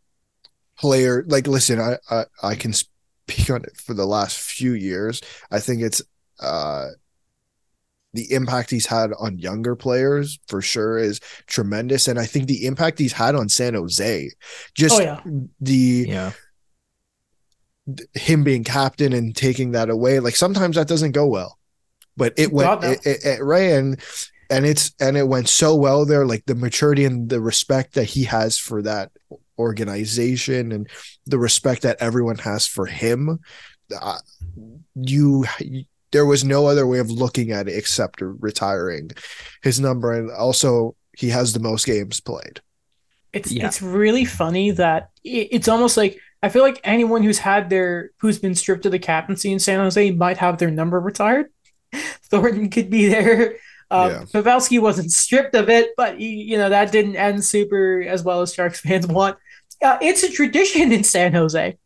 player 0.78 1.24
like 1.28 1.46
listen 1.46 1.80
I, 1.80 1.96
I 2.10 2.24
i 2.42 2.54
can 2.54 2.72
speak 2.72 3.50
on 3.50 3.62
it 3.64 3.76
for 3.76 3.94
the 3.94 4.06
last 4.06 4.38
few 4.38 4.72
years 4.72 5.20
i 5.50 5.58
think 5.60 5.82
it's 5.82 6.02
uh 6.40 6.86
the 8.14 8.32
impact 8.32 8.70
he's 8.70 8.86
had 8.86 9.12
on 9.18 9.38
younger 9.38 9.76
players 9.76 10.38
for 10.48 10.62
sure 10.62 10.98
is 10.98 11.20
tremendous 11.46 12.08
and 12.08 12.18
i 12.18 12.26
think 12.26 12.46
the 12.46 12.64
impact 12.66 12.98
he's 12.98 13.12
had 13.12 13.34
on 13.34 13.48
san 13.48 13.74
jose 13.74 14.30
just 14.74 15.00
Oh 15.00 15.02
yeah. 15.02 15.20
the 15.60 16.06
Yeah. 16.08 16.32
him 18.14 18.44
being 18.44 18.64
captain 18.64 19.12
and 19.12 19.34
taking 19.34 19.72
that 19.72 19.90
away 19.90 20.20
like 20.20 20.36
sometimes 20.36 20.76
that 20.76 20.88
doesn't 20.88 21.12
go 21.12 21.26
well 21.26 21.58
but 22.16 22.32
it 22.36 22.52
went 22.52 22.68
it, 22.84 23.06
it, 23.06 23.24
it 23.24 23.42
ran 23.42 23.96
and 24.50 24.64
it's 24.66 24.92
and 25.00 25.16
it 25.16 25.28
went 25.28 25.48
so 25.48 25.74
well 25.74 26.04
there 26.04 26.26
like 26.26 26.44
the 26.46 26.54
maturity 26.54 27.04
and 27.04 27.28
the 27.28 27.40
respect 27.40 27.94
that 27.94 28.04
he 28.04 28.24
has 28.24 28.58
for 28.58 28.82
that 28.82 29.10
organization 29.58 30.72
and 30.72 30.88
the 31.26 31.38
respect 31.38 31.82
that 31.82 31.96
everyone 32.00 32.38
has 32.38 32.66
for 32.66 32.86
him 32.86 33.38
uh, 34.00 34.18
you 34.94 35.44
there 36.12 36.26
was 36.26 36.44
no 36.44 36.66
other 36.66 36.86
way 36.86 36.98
of 36.98 37.10
looking 37.10 37.50
at 37.52 37.68
it 37.68 37.76
except 37.76 38.20
retiring 38.20 39.10
his 39.62 39.80
number 39.80 40.12
and 40.12 40.30
also 40.30 40.94
he 41.16 41.28
has 41.30 41.52
the 41.52 41.60
most 41.60 41.84
games 41.86 42.20
played 42.20 42.60
It's 43.32 43.52
Yeah. 43.52 43.66
it's 43.66 43.82
really 43.82 44.24
funny 44.24 44.70
that 44.72 45.10
it, 45.24 45.48
it's 45.52 45.68
almost 45.68 45.96
like 45.96 46.18
I 46.42 46.48
feel 46.50 46.62
like 46.62 46.80
anyone 46.84 47.22
who's 47.22 47.38
had 47.38 47.68
their 47.68 48.10
who's 48.20 48.38
been 48.38 48.54
stripped 48.54 48.86
of 48.86 48.92
the 48.92 48.98
captaincy 48.98 49.50
in 49.52 49.58
San 49.58 49.80
Jose 49.80 50.12
might 50.12 50.38
have 50.38 50.58
their 50.58 50.70
number 50.70 51.00
retired. 51.00 51.46
Thornton 52.30 52.70
could 52.70 52.90
be 52.90 53.08
there. 53.08 53.56
Um, 53.90 54.10
Yeah. 54.10 54.20
Pavelski 54.32 54.80
wasn't 54.80 55.10
stripped 55.12 55.54
of 55.54 55.68
it, 55.68 55.90
but 55.96 56.20
you 56.20 56.58
know 56.58 56.68
that 56.68 56.92
didn't 56.92 57.16
end 57.16 57.44
super 57.44 58.02
as 58.02 58.22
well 58.22 58.42
as 58.42 58.52
Sharks 58.54 58.80
fans 58.86 59.06
want. 59.06 59.36
Uh, 59.82 59.96
it's 60.02 60.22
a 60.22 60.30
tradition 60.30 60.92
in 60.92 61.04
San 61.04 61.32
Jose. 61.32 61.76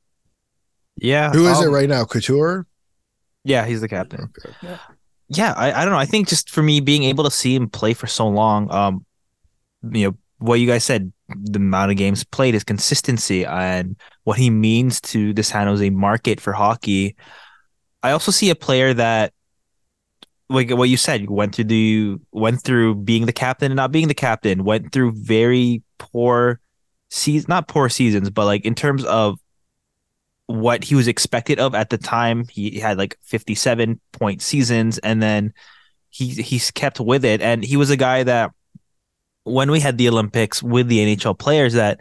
Yeah. 0.97 1.31
who 1.33 1.47
is 1.49 1.61
it 1.61 1.67
um, 1.69 1.75
right 1.75 1.89
now 1.89 2.05
couture 2.05 2.67
Yeah, 3.45 3.67
he's 3.67 3.81
the 3.81 3.89
captain. 3.89 4.31
okay. 4.65 4.77
yeah, 5.29 5.53
I, 5.57 5.73
I 5.73 5.85
don't 5.85 5.93
know. 5.93 5.99
I 5.99 6.05
think 6.05 6.29
just 6.29 6.51
for 6.51 6.63
me 6.63 6.81
being 6.81 7.05
able 7.05 7.25
to 7.25 7.31
see 7.31 7.55
him 7.55 7.69
play 7.69 7.93
for 7.95 8.07
so 8.07 8.29
long, 8.29 8.71
um, 8.73 9.05
you 9.91 10.09
know, 10.09 10.17
what 10.39 10.61
you 10.61 10.67
guys 10.67 10.85
said, 10.85 11.13
the 11.29 11.59
amount 11.59 11.91
of 11.91 11.97
games 11.97 12.25
played, 12.25 12.55
his 12.55 12.65
consistency, 12.65 13.45
and 13.47 13.97
what 14.25 14.39
he 14.39 14.51
means 14.51 15.01
to 15.01 15.33
the 15.33 15.43
San 15.43 15.67
Jose 15.67 15.89
market 15.91 16.41
for 16.41 16.53
hockey. 16.53 17.17
I 18.03 18.11
also 18.13 18.31
see 18.33 18.51
a 18.51 18.55
player 18.55 18.93
that, 18.95 19.33
like 20.53 20.71
what 20.71 20.89
you 20.89 20.97
said, 20.97 21.23
you 21.23 21.31
went 21.31 21.55
through 21.55 21.65
the 21.65 22.17
went 22.31 22.63
through 22.63 22.97
being 22.97 23.27
the 23.27 23.33
captain 23.33 23.73
and 23.73 23.77
not 23.77 23.93
being 23.93 24.09
the 24.09 24.15
captain, 24.15 24.65
went 24.65 24.93
through 24.93 25.13
very 25.13 25.83
poor 25.99 26.61
seasons, 27.11 27.49
not 27.49 27.69
poor 27.69 27.89
seasons, 27.89 28.31
but 28.31 28.45
like 28.45 28.65
in 28.65 28.75
terms 28.75 29.05
of 29.05 29.39
what 30.47 30.85
he 30.85 30.95
was 30.95 31.09
expected 31.09 31.59
of 31.59 31.75
at 31.75 31.91
the 31.91 31.99
time. 31.99 32.47
He 32.49 32.79
had 32.79 32.99
like 32.99 33.17
57 33.23 34.01
point 34.13 34.43
seasons 34.43 34.99
and 34.99 35.23
then 35.23 35.53
he 36.11 36.31
he's 36.31 36.71
kept 36.71 37.01
with 37.01 37.25
it 37.25 37.41
and 37.41 37.65
he 37.65 37.77
was 37.77 37.91
a 37.91 37.97
guy 37.97 38.23
that 38.23 38.51
when 39.45 39.71
we 39.71 39.81
had 39.81 39.99
the 39.99 40.09
Olympics 40.09 40.63
with 40.63 40.89
the 40.89 40.99
NHL 40.99 41.39
players 41.39 41.73
that 41.75 42.01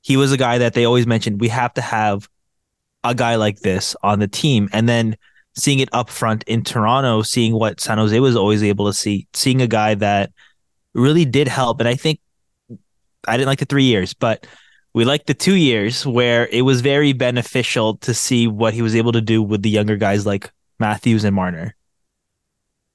he 0.00 0.16
was 0.16 0.32
a 0.32 0.36
guy 0.36 0.58
that 0.58 0.74
they 0.74 0.84
always 0.84 1.06
mentioned 1.06 1.40
we 1.40 1.48
have 1.48 1.72
to 1.74 1.80
have 1.80 2.28
a 3.04 3.14
guy 3.14 3.36
like 3.36 3.60
this 3.60 3.94
on 4.02 4.18
the 4.18 4.28
team 4.28 4.68
and 4.72 4.88
then 4.88 5.16
seeing 5.54 5.78
it 5.80 5.88
up 5.92 6.08
front 6.08 6.44
in 6.44 6.64
Toronto 6.64 7.22
seeing 7.22 7.54
what 7.54 7.80
San 7.80 7.98
Jose 7.98 8.18
was 8.20 8.36
always 8.36 8.62
able 8.62 8.86
to 8.86 8.92
see 8.92 9.26
seeing 9.34 9.60
a 9.60 9.66
guy 9.66 9.94
that 9.94 10.30
really 10.94 11.24
did 11.24 11.48
help 11.48 11.80
and 11.80 11.88
I 11.88 11.94
think 11.94 12.20
I 13.26 13.36
didn't 13.36 13.48
like 13.48 13.60
the 13.60 13.66
3 13.66 13.84
years 13.84 14.14
but 14.14 14.46
we 14.94 15.04
liked 15.04 15.26
the 15.26 15.34
two 15.34 15.54
years 15.54 16.06
where 16.06 16.46
it 16.48 16.62
was 16.62 16.80
very 16.80 17.12
beneficial 17.12 17.96
to 17.98 18.12
see 18.12 18.46
what 18.46 18.74
he 18.74 18.82
was 18.82 18.94
able 18.94 19.12
to 19.12 19.20
do 19.20 19.42
with 19.42 19.62
the 19.62 19.70
younger 19.70 19.96
guys 19.96 20.26
like 20.26 20.52
Matthews 20.78 21.24
and 21.24 21.34
Marner. 21.34 21.74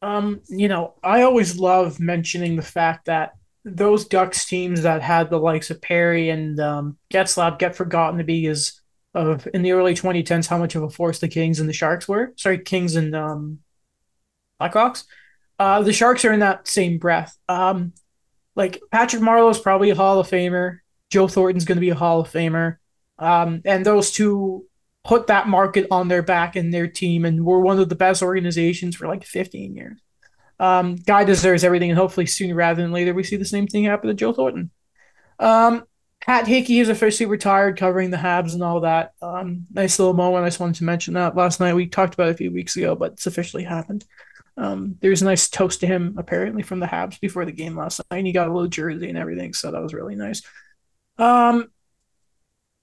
Um, 0.01 0.41
you 0.47 0.68
know, 0.68 0.93
I 1.03 1.24
always 1.24 1.58
love 1.58 1.99
mentioning 1.99 2.55
the 2.55 2.62
fact 2.62 3.05
that 3.05 3.34
those 3.66 4.05
Ducks 4.05 4.45
teams 4.45 4.84
that 4.84 5.01
had 5.01 5.30
the 5.30 5.39
likes 5.39 5.72
of 5.72 5.82
Perry 5.82 6.30
and 6.30 6.60
um, 6.60 6.97
Getzlaf 7.12 7.58
get 7.58 7.76
forgotten 7.76 8.20
to 8.20 8.24
be 8.24 8.45
as 8.45 8.77
of 9.18 9.47
in 9.53 9.63
the 9.63 9.72
early 9.72 9.93
2010s 9.93 10.47
how 10.47 10.57
much 10.57 10.76
of 10.76 10.84
a 10.84 10.89
force 10.89 11.20
the 11.20 11.28
Kings 11.28 11.59
and 11.59 11.68
the 11.68 11.74
Sharks 11.74 12.07
were. 12.07 12.34
Sorry, 12.38 12.59
Kings 12.59 12.95
and 12.95 13.15
um, 13.15 13.59
Blackhawks. 14.61 15.05
Uh, 15.59 15.82
the 15.82 15.93
Sharks 15.93 16.24
are 16.24 16.34
in 16.34 16.41
that 16.41 16.68
same 16.68 16.99
breath. 16.99 17.38
Um, 17.49 17.93
like 18.55 18.80
Patrick 18.91 19.22
Marleau 19.22 19.51
is 19.51 19.59
probably 19.59 19.89
a 19.89 19.95
Hall 19.95 20.20
of 20.20 20.28
Famer. 20.28 20.80
Joe 21.09 21.28
Thornton's 21.28 21.65
going 21.65 21.78
to 21.78 21.82
be 21.82 21.89
a 21.89 21.95
Hall 21.95 22.20
of 22.20 22.30
Famer. 22.30 22.78
Um, 23.18 23.61
and 23.65 23.86
those 23.86 24.11
two 24.11 24.65
put 25.03 25.28
that 25.28 25.47
market 25.47 25.88
on 25.89 26.07
their 26.09 26.22
back 26.22 26.55
and 26.55 26.74
their 26.74 26.88
team 26.88 27.26
and 27.26 27.45
were 27.45 27.59
one 27.59 27.80
of 27.80 27.89
the 27.89 27.95
best 27.95 28.22
organizations 28.22 28.95
for 28.95 29.07
like 29.07 29.24
15 29.24 29.76
years. 29.76 29.99
Um, 30.59 30.95
guy 30.95 31.24
deserves 31.24 31.63
everything, 31.63 31.91
and 31.91 31.99
hopefully 31.99 32.26
sooner 32.26 32.55
rather 32.55 32.82
than 32.82 32.91
later 32.91 33.13
we 33.13 33.24
see 33.24 33.36
the 33.36 33.45
same 33.45 33.68
thing 33.68 33.86
happen 33.86 34.07
to 34.07 34.13
Joe 34.13 34.34
Thornton. 34.34 34.72
Um, 35.39 35.84
Pat 36.28 36.46
Hickey 36.46 36.80
is 36.80 36.90
officially 36.90 37.26
retired, 37.26 37.78
covering 37.78 38.12
the 38.12 38.18
Habs 38.18 38.54
and 38.54 38.62
all 38.62 38.82
that. 38.82 39.14
Um, 39.22 39.66
nice 39.74 39.98
little 39.98 40.14
moment. 40.14 40.44
I 40.44 40.50
just 40.50 40.60
wanted 40.60 40.76
to 40.76 40.84
mention 40.84 41.14
that 41.14 41.38
last 41.38 41.62
night. 41.62 41.74
We 41.74 41.88
talked 41.88 42.16
about 42.16 42.28
it 42.28 42.32
a 42.32 42.38
few 42.38 42.52
weeks 42.52 42.76
ago, 42.76 42.96
but 42.96 43.14
it's 43.14 43.28
officially 43.28 43.64
happened. 43.64 44.04
Um, 44.58 44.98
there's 45.00 45.22
a 45.22 45.26
nice 45.26 45.48
toast 45.48 45.80
to 45.80 45.88
him 45.88 46.16
apparently 46.18 46.64
from 46.64 46.82
the 46.82 46.86
Habs 46.86 47.18
before 47.22 47.46
the 47.46 47.54
game 47.54 47.78
last 47.78 48.02
night. 48.12 48.18
And 48.18 48.28
he 48.28 48.34
got 48.34 48.50
a 48.50 48.54
little 48.54 48.68
jersey 48.68 49.08
and 49.08 49.18
everything, 49.18 49.54
so 49.54 49.72
that 49.72 49.82
was 49.82 49.94
really 49.94 50.16
nice. 50.16 50.42
Um, 51.18 51.70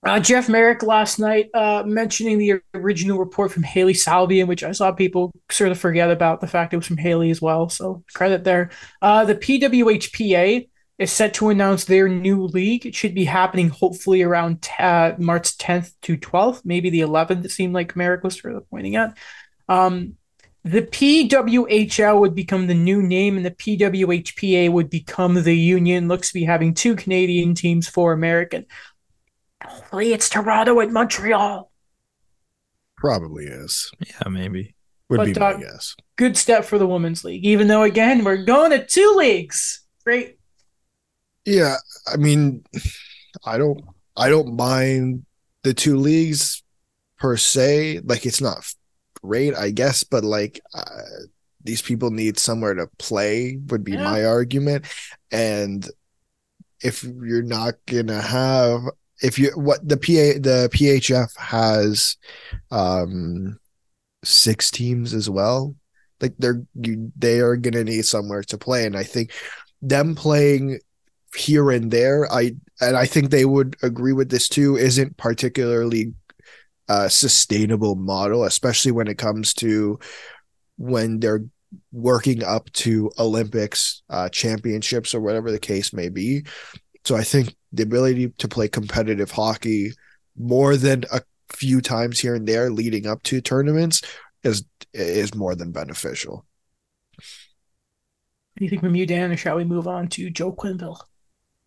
uh, 0.06 0.20
Jeff 0.20 0.48
Marek 0.48 0.82
last 0.82 1.18
night 1.18 1.50
uh, 1.52 1.82
mentioning 1.84 2.38
the 2.38 2.62
original 2.72 3.18
report 3.18 3.52
from 3.52 3.62
Hailey 3.62 3.92
Salvian, 3.92 4.46
which 4.46 4.64
I 4.64 4.72
saw 4.72 4.90
people 4.90 5.32
sort 5.50 5.70
of 5.70 5.78
forget 5.78 6.10
about 6.10 6.40
the 6.40 6.46
fact 6.46 6.72
it 6.72 6.78
was 6.78 6.86
from 6.86 6.96
Haley 6.96 7.30
as 7.30 7.42
well. 7.42 7.68
So 7.68 8.04
credit 8.14 8.44
there. 8.44 8.70
Uh, 9.02 9.26
the 9.26 9.34
PWHPA 9.34 10.68
is 10.98 11.10
set 11.10 11.34
to 11.34 11.48
announce 11.48 11.84
their 11.84 12.08
new 12.08 12.44
league. 12.44 12.86
It 12.86 12.94
should 12.94 13.14
be 13.14 13.24
happening 13.24 13.68
hopefully 13.68 14.22
around 14.22 14.62
t- 14.62 14.72
uh, 14.78 15.14
March 15.18 15.58
10th 15.58 15.92
to 16.02 16.16
12th, 16.16 16.62
maybe 16.64 16.90
the 16.90 17.00
11th. 17.00 17.44
It 17.44 17.50
seemed 17.50 17.74
like 17.74 17.96
Marek 17.96 18.22
was 18.22 18.40
sort 18.40 18.54
of 18.54 18.68
pointing 18.70 18.96
at. 18.96 19.16
Um, 19.68 20.16
the 20.62 20.82
PWHL 20.82 22.20
would 22.20 22.34
become 22.34 22.66
the 22.66 22.74
new 22.74 23.02
name, 23.02 23.36
and 23.36 23.44
the 23.44 23.50
PWHPA 23.50 24.70
would 24.70 24.88
become 24.88 25.34
the 25.34 25.54
union. 25.54 26.08
Looks 26.08 26.28
to 26.28 26.34
be 26.34 26.44
having 26.44 26.72
two 26.72 26.96
Canadian 26.96 27.54
teams, 27.54 27.86
four 27.86 28.12
American. 28.12 28.64
Hopefully, 29.62 30.12
it's 30.12 30.30
Toronto 30.30 30.80
and 30.80 30.92
Montreal. 30.92 31.70
Probably 32.96 33.44
is. 33.44 33.90
Yeah, 34.00 34.28
maybe. 34.30 34.74
Would 35.10 35.16
But, 35.18 35.26
be 35.26 35.34
my 35.34 35.52
uh, 35.52 35.56
guess. 35.58 35.96
Good 36.16 36.38
step 36.38 36.64
for 36.64 36.78
the 36.78 36.86
women's 36.86 37.24
league, 37.24 37.44
even 37.44 37.68
though 37.68 37.82
again 37.82 38.24
we're 38.24 38.44
going 38.44 38.70
to 38.70 38.86
two 38.86 39.14
leagues. 39.18 39.82
Great. 40.04 40.38
Yeah, 41.44 41.76
I 42.06 42.16
mean, 42.16 42.64
I 43.44 43.58
don't, 43.58 43.80
I 44.16 44.28
don't 44.28 44.56
mind 44.56 45.26
the 45.62 45.74
two 45.74 45.96
leagues 45.96 46.62
per 47.18 47.36
se. 47.36 48.00
Like, 48.04 48.26
it's 48.26 48.40
not 48.40 48.64
great, 49.22 49.54
I 49.54 49.70
guess, 49.70 50.04
but 50.04 50.24
like, 50.24 50.60
uh, 50.74 50.84
these 51.62 51.82
people 51.82 52.10
need 52.10 52.38
somewhere 52.38 52.74
to 52.74 52.88
play. 52.98 53.56
Would 53.68 53.84
be 53.84 53.92
Yeah. 53.92 54.04
my 54.04 54.24
argument, 54.24 54.86
and 55.30 55.88
if 56.82 57.02
you're 57.04 57.42
not 57.42 57.74
gonna 57.86 58.20
have, 58.20 58.82
if 59.22 59.38
you 59.38 59.50
what 59.54 59.86
the 59.88 59.96
PA 59.96 60.38
the 60.38 60.68
PHF 60.72 61.34
has, 61.36 62.16
um, 62.70 63.58
six 64.24 64.70
teams 64.70 65.14
as 65.14 65.30
well. 65.30 65.74
Like 66.20 66.34
they're 66.38 66.62
you, 66.74 67.12
they 67.16 67.40
are 67.40 67.56
gonna 67.56 67.84
need 67.84 68.06
somewhere 68.06 68.42
to 68.44 68.58
play, 68.58 68.86
and 68.86 68.96
I 68.96 69.04
think 69.04 69.32
them 69.82 70.14
playing 70.14 70.80
here 71.34 71.70
and 71.70 71.90
there. 71.90 72.30
I 72.32 72.56
and 72.80 72.96
i 72.96 73.06
think 73.06 73.30
they 73.30 73.44
would 73.44 73.76
agree 73.82 74.12
with 74.12 74.30
this 74.30 74.48
too 74.48 74.76
isn't 74.76 75.16
particularly 75.16 76.12
a 76.88 77.08
sustainable 77.08 77.94
model 77.94 78.44
especially 78.44 78.92
when 78.92 79.08
it 79.08 79.18
comes 79.18 79.54
to 79.54 79.98
when 80.76 81.20
they're 81.20 81.44
working 81.92 82.42
up 82.44 82.70
to 82.72 83.10
olympics 83.18 84.02
uh, 84.10 84.28
championships 84.28 85.14
or 85.14 85.20
whatever 85.20 85.50
the 85.50 85.58
case 85.58 85.92
may 85.92 86.08
be. 86.08 86.44
So 87.04 87.16
i 87.16 87.22
think 87.22 87.54
the 87.72 87.82
ability 87.82 88.28
to 88.28 88.48
play 88.48 88.68
competitive 88.68 89.30
hockey 89.30 89.92
more 90.36 90.76
than 90.76 91.04
a 91.12 91.20
few 91.52 91.80
times 91.80 92.18
here 92.18 92.34
and 92.34 92.46
there 92.46 92.70
leading 92.70 93.06
up 93.06 93.22
to 93.24 93.40
tournaments 93.40 94.02
is 94.42 94.64
is 94.92 95.34
more 95.34 95.54
than 95.54 95.72
beneficial. 95.72 96.44
Anything 98.60 98.80
from 98.80 98.94
you, 98.94 99.06
Dan, 99.06 99.32
or 99.32 99.36
shall 99.36 99.56
we 99.56 99.64
move 99.64 99.88
on 99.88 100.06
to 100.08 100.30
Joe 100.30 100.52
Quenneville? 100.52 101.00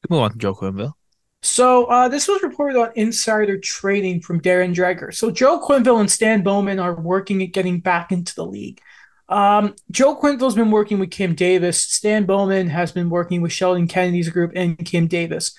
Move 0.09 0.21
on 0.21 0.31
to 0.31 0.37
Joe 0.37 0.53
Quenneville. 0.53 0.93
So 1.41 1.85
uh, 1.85 2.09
this 2.09 2.27
was 2.27 2.41
reported 2.41 2.79
on 2.79 2.91
Insider 2.95 3.57
Trading 3.59 4.21
from 4.21 4.41
Darren 4.41 4.73
Dreger. 4.73 5.13
So 5.13 5.31
Joe 5.31 5.59
Quenneville 5.59 5.99
and 5.99 6.11
Stan 6.11 6.43
Bowman 6.43 6.79
are 6.79 6.95
working 6.95 7.41
at 7.43 7.51
getting 7.51 7.79
back 7.79 8.11
into 8.11 8.33
the 8.35 8.45
league. 8.45 8.81
Um, 9.29 9.75
Joe 9.91 10.15
Quenneville's 10.15 10.55
been 10.55 10.71
working 10.71 10.99
with 10.99 11.11
Kim 11.11 11.35
Davis. 11.35 11.81
Stan 11.81 12.25
Bowman 12.25 12.67
has 12.67 12.91
been 12.91 13.09
working 13.09 13.41
with 13.41 13.51
Sheldon 13.51 13.87
Kennedy's 13.87 14.29
group 14.29 14.53
and 14.55 14.77
Kim 14.77 15.07
Davis. 15.07 15.55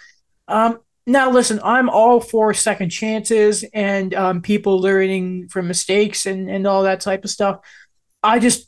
Um, 0.48 0.80
now, 1.06 1.30
listen, 1.30 1.60
I'm 1.62 1.88
all 1.88 2.20
for 2.20 2.52
second 2.52 2.90
chances 2.90 3.64
and 3.72 4.14
um, 4.14 4.42
people 4.42 4.80
learning 4.80 5.48
from 5.48 5.68
mistakes 5.68 6.26
and, 6.26 6.50
and 6.50 6.66
all 6.66 6.82
that 6.82 7.00
type 7.00 7.24
of 7.24 7.30
stuff. 7.30 7.60
I 8.22 8.38
just 8.38 8.66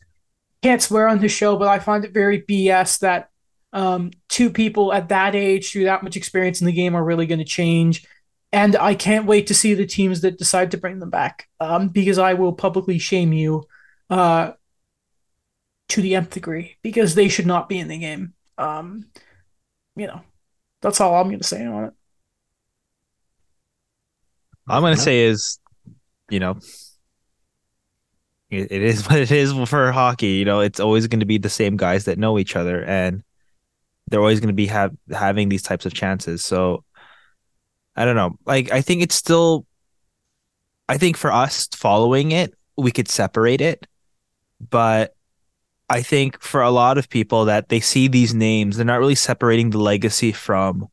can't 0.62 0.80
swear 0.80 1.08
on 1.08 1.18
the 1.18 1.28
show, 1.28 1.56
but 1.56 1.68
I 1.68 1.78
find 1.78 2.04
it 2.04 2.14
very 2.14 2.42
BS 2.42 3.00
that 3.00 3.29
um, 3.72 4.10
two 4.28 4.50
people 4.50 4.92
at 4.92 5.08
that 5.08 5.34
age 5.34 5.70
through 5.70 5.84
that 5.84 6.02
much 6.02 6.16
experience 6.16 6.60
in 6.60 6.66
the 6.66 6.72
game 6.72 6.94
are 6.94 7.04
really 7.04 7.26
going 7.26 7.38
to 7.38 7.44
change. 7.44 8.06
And 8.52 8.74
I 8.76 8.94
can't 8.94 9.26
wait 9.26 9.46
to 9.46 9.54
see 9.54 9.74
the 9.74 9.86
teams 9.86 10.22
that 10.22 10.38
decide 10.38 10.72
to 10.72 10.78
bring 10.78 10.98
them 10.98 11.10
back 11.10 11.48
um, 11.60 11.88
because 11.88 12.18
I 12.18 12.34
will 12.34 12.52
publicly 12.52 12.98
shame 12.98 13.32
you 13.32 13.64
uh, 14.08 14.52
to 15.88 16.02
the 16.02 16.16
nth 16.16 16.30
degree 16.30 16.76
because 16.82 17.14
they 17.14 17.28
should 17.28 17.46
not 17.46 17.68
be 17.68 17.78
in 17.78 17.88
the 17.88 17.98
game. 17.98 18.34
Um, 18.58 19.06
you 19.94 20.08
know, 20.08 20.20
that's 20.82 21.00
all 21.00 21.14
I'm 21.14 21.28
going 21.28 21.38
to 21.38 21.46
say 21.46 21.64
on 21.64 21.84
it. 21.84 21.92
All 24.68 24.76
I'm 24.76 24.82
gonna 24.82 24.96
say 24.96 25.22
is, 25.22 25.58
you 26.28 26.38
know, 26.38 26.58
it, 28.50 28.70
it 28.70 28.82
is 28.82 29.04
what 29.08 29.18
it 29.18 29.32
is 29.32 29.52
for 29.68 29.90
hockey. 29.90 30.28
You 30.28 30.44
know, 30.44 30.60
it's 30.60 30.78
always 30.78 31.08
going 31.08 31.20
to 31.20 31.26
be 31.26 31.38
the 31.38 31.48
same 31.48 31.76
guys 31.76 32.04
that 32.04 32.18
know 32.18 32.38
each 32.38 32.54
other, 32.54 32.84
and 32.84 33.24
they're 34.10 34.20
always 34.20 34.40
going 34.40 34.48
to 34.48 34.54
be 34.54 34.66
have 34.66 34.92
having 35.10 35.48
these 35.48 35.62
types 35.62 35.86
of 35.86 35.94
chances. 35.94 36.44
So, 36.44 36.84
I 37.96 38.04
don't 38.04 38.16
know. 38.16 38.36
Like, 38.44 38.70
I 38.72 38.82
think 38.82 39.02
it's 39.02 39.14
still. 39.14 39.66
I 40.88 40.98
think 40.98 41.16
for 41.16 41.32
us 41.32 41.68
following 41.74 42.32
it, 42.32 42.52
we 42.76 42.90
could 42.90 43.08
separate 43.08 43.60
it, 43.60 43.86
but 44.58 45.14
I 45.88 46.02
think 46.02 46.40
for 46.40 46.62
a 46.62 46.70
lot 46.70 46.98
of 46.98 47.08
people 47.08 47.46
that 47.46 47.68
they 47.68 47.80
see 47.80 48.08
these 48.08 48.32
names, 48.32 48.76
they're 48.76 48.86
not 48.86 49.00
really 49.00 49.16
separating 49.16 49.70
the 49.70 49.78
legacy 49.78 50.32
from 50.32 50.88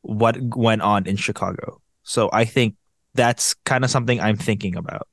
what 0.00 0.36
went 0.40 0.82
on 0.82 1.06
in 1.06 1.16
Chicago. 1.16 1.80
So 2.02 2.30
I 2.32 2.44
think 2.44 2.76
that's 3.14 3.54
kind 3.64 3.84
of 3.84 3.90
something 3.90 4.20
I'm 4.20 4.36
thinking 4.36 4.76
about. 4.76 5.08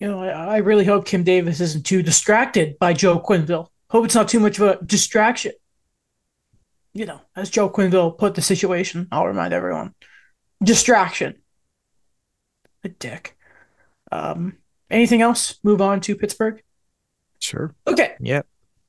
You 0.00 0.08
know, 0.08 0.22
I, 0.24 0.28
I 0.28 0.56
really 0.58 0.84
hope 0.84 1.06
Kim 1.06 1.22
Davis 1.22 1.60
isn't 1.60 1.86
too 1.86 2.02
distracted 2.02 2.78
by 2.78 2.94
Joe 2.94 3.20
Quenneville. 3.20 3.68
Hope 3.90 4.04
it's 4.04 4.14
not 4.14 4.28
too 4.28 4.40
much 4.40 4.58
of 4.58 4.68
a 4.68 4.84
distraction. 4.84 5.52
You 6.94 7.06
know, 7.06 7.20
as 7.34 7.50
Joe 7.50 7.68
Quenneville 7.68 8.16
put 8.16 8.36
the 8.36 8.42
situation, 8.42 9.08
I'll 9.10 9.26
remind 9.26 9.52
everyone 9.52 9.94
distraction. 10.62 11.34
A 12.84 12.88
dick. 12.88 13.36
Um, 14.12 14.58
anything 14.90 15.20
else? 15.20 15.58
Move 15.62 15.80
on 15.80 16.00
to 16.02 16.16
Pittsburgh. 16.16 16.62
sure 17.40 17.74
Okay. 17.86 18.14
Yep. 18.20 18.46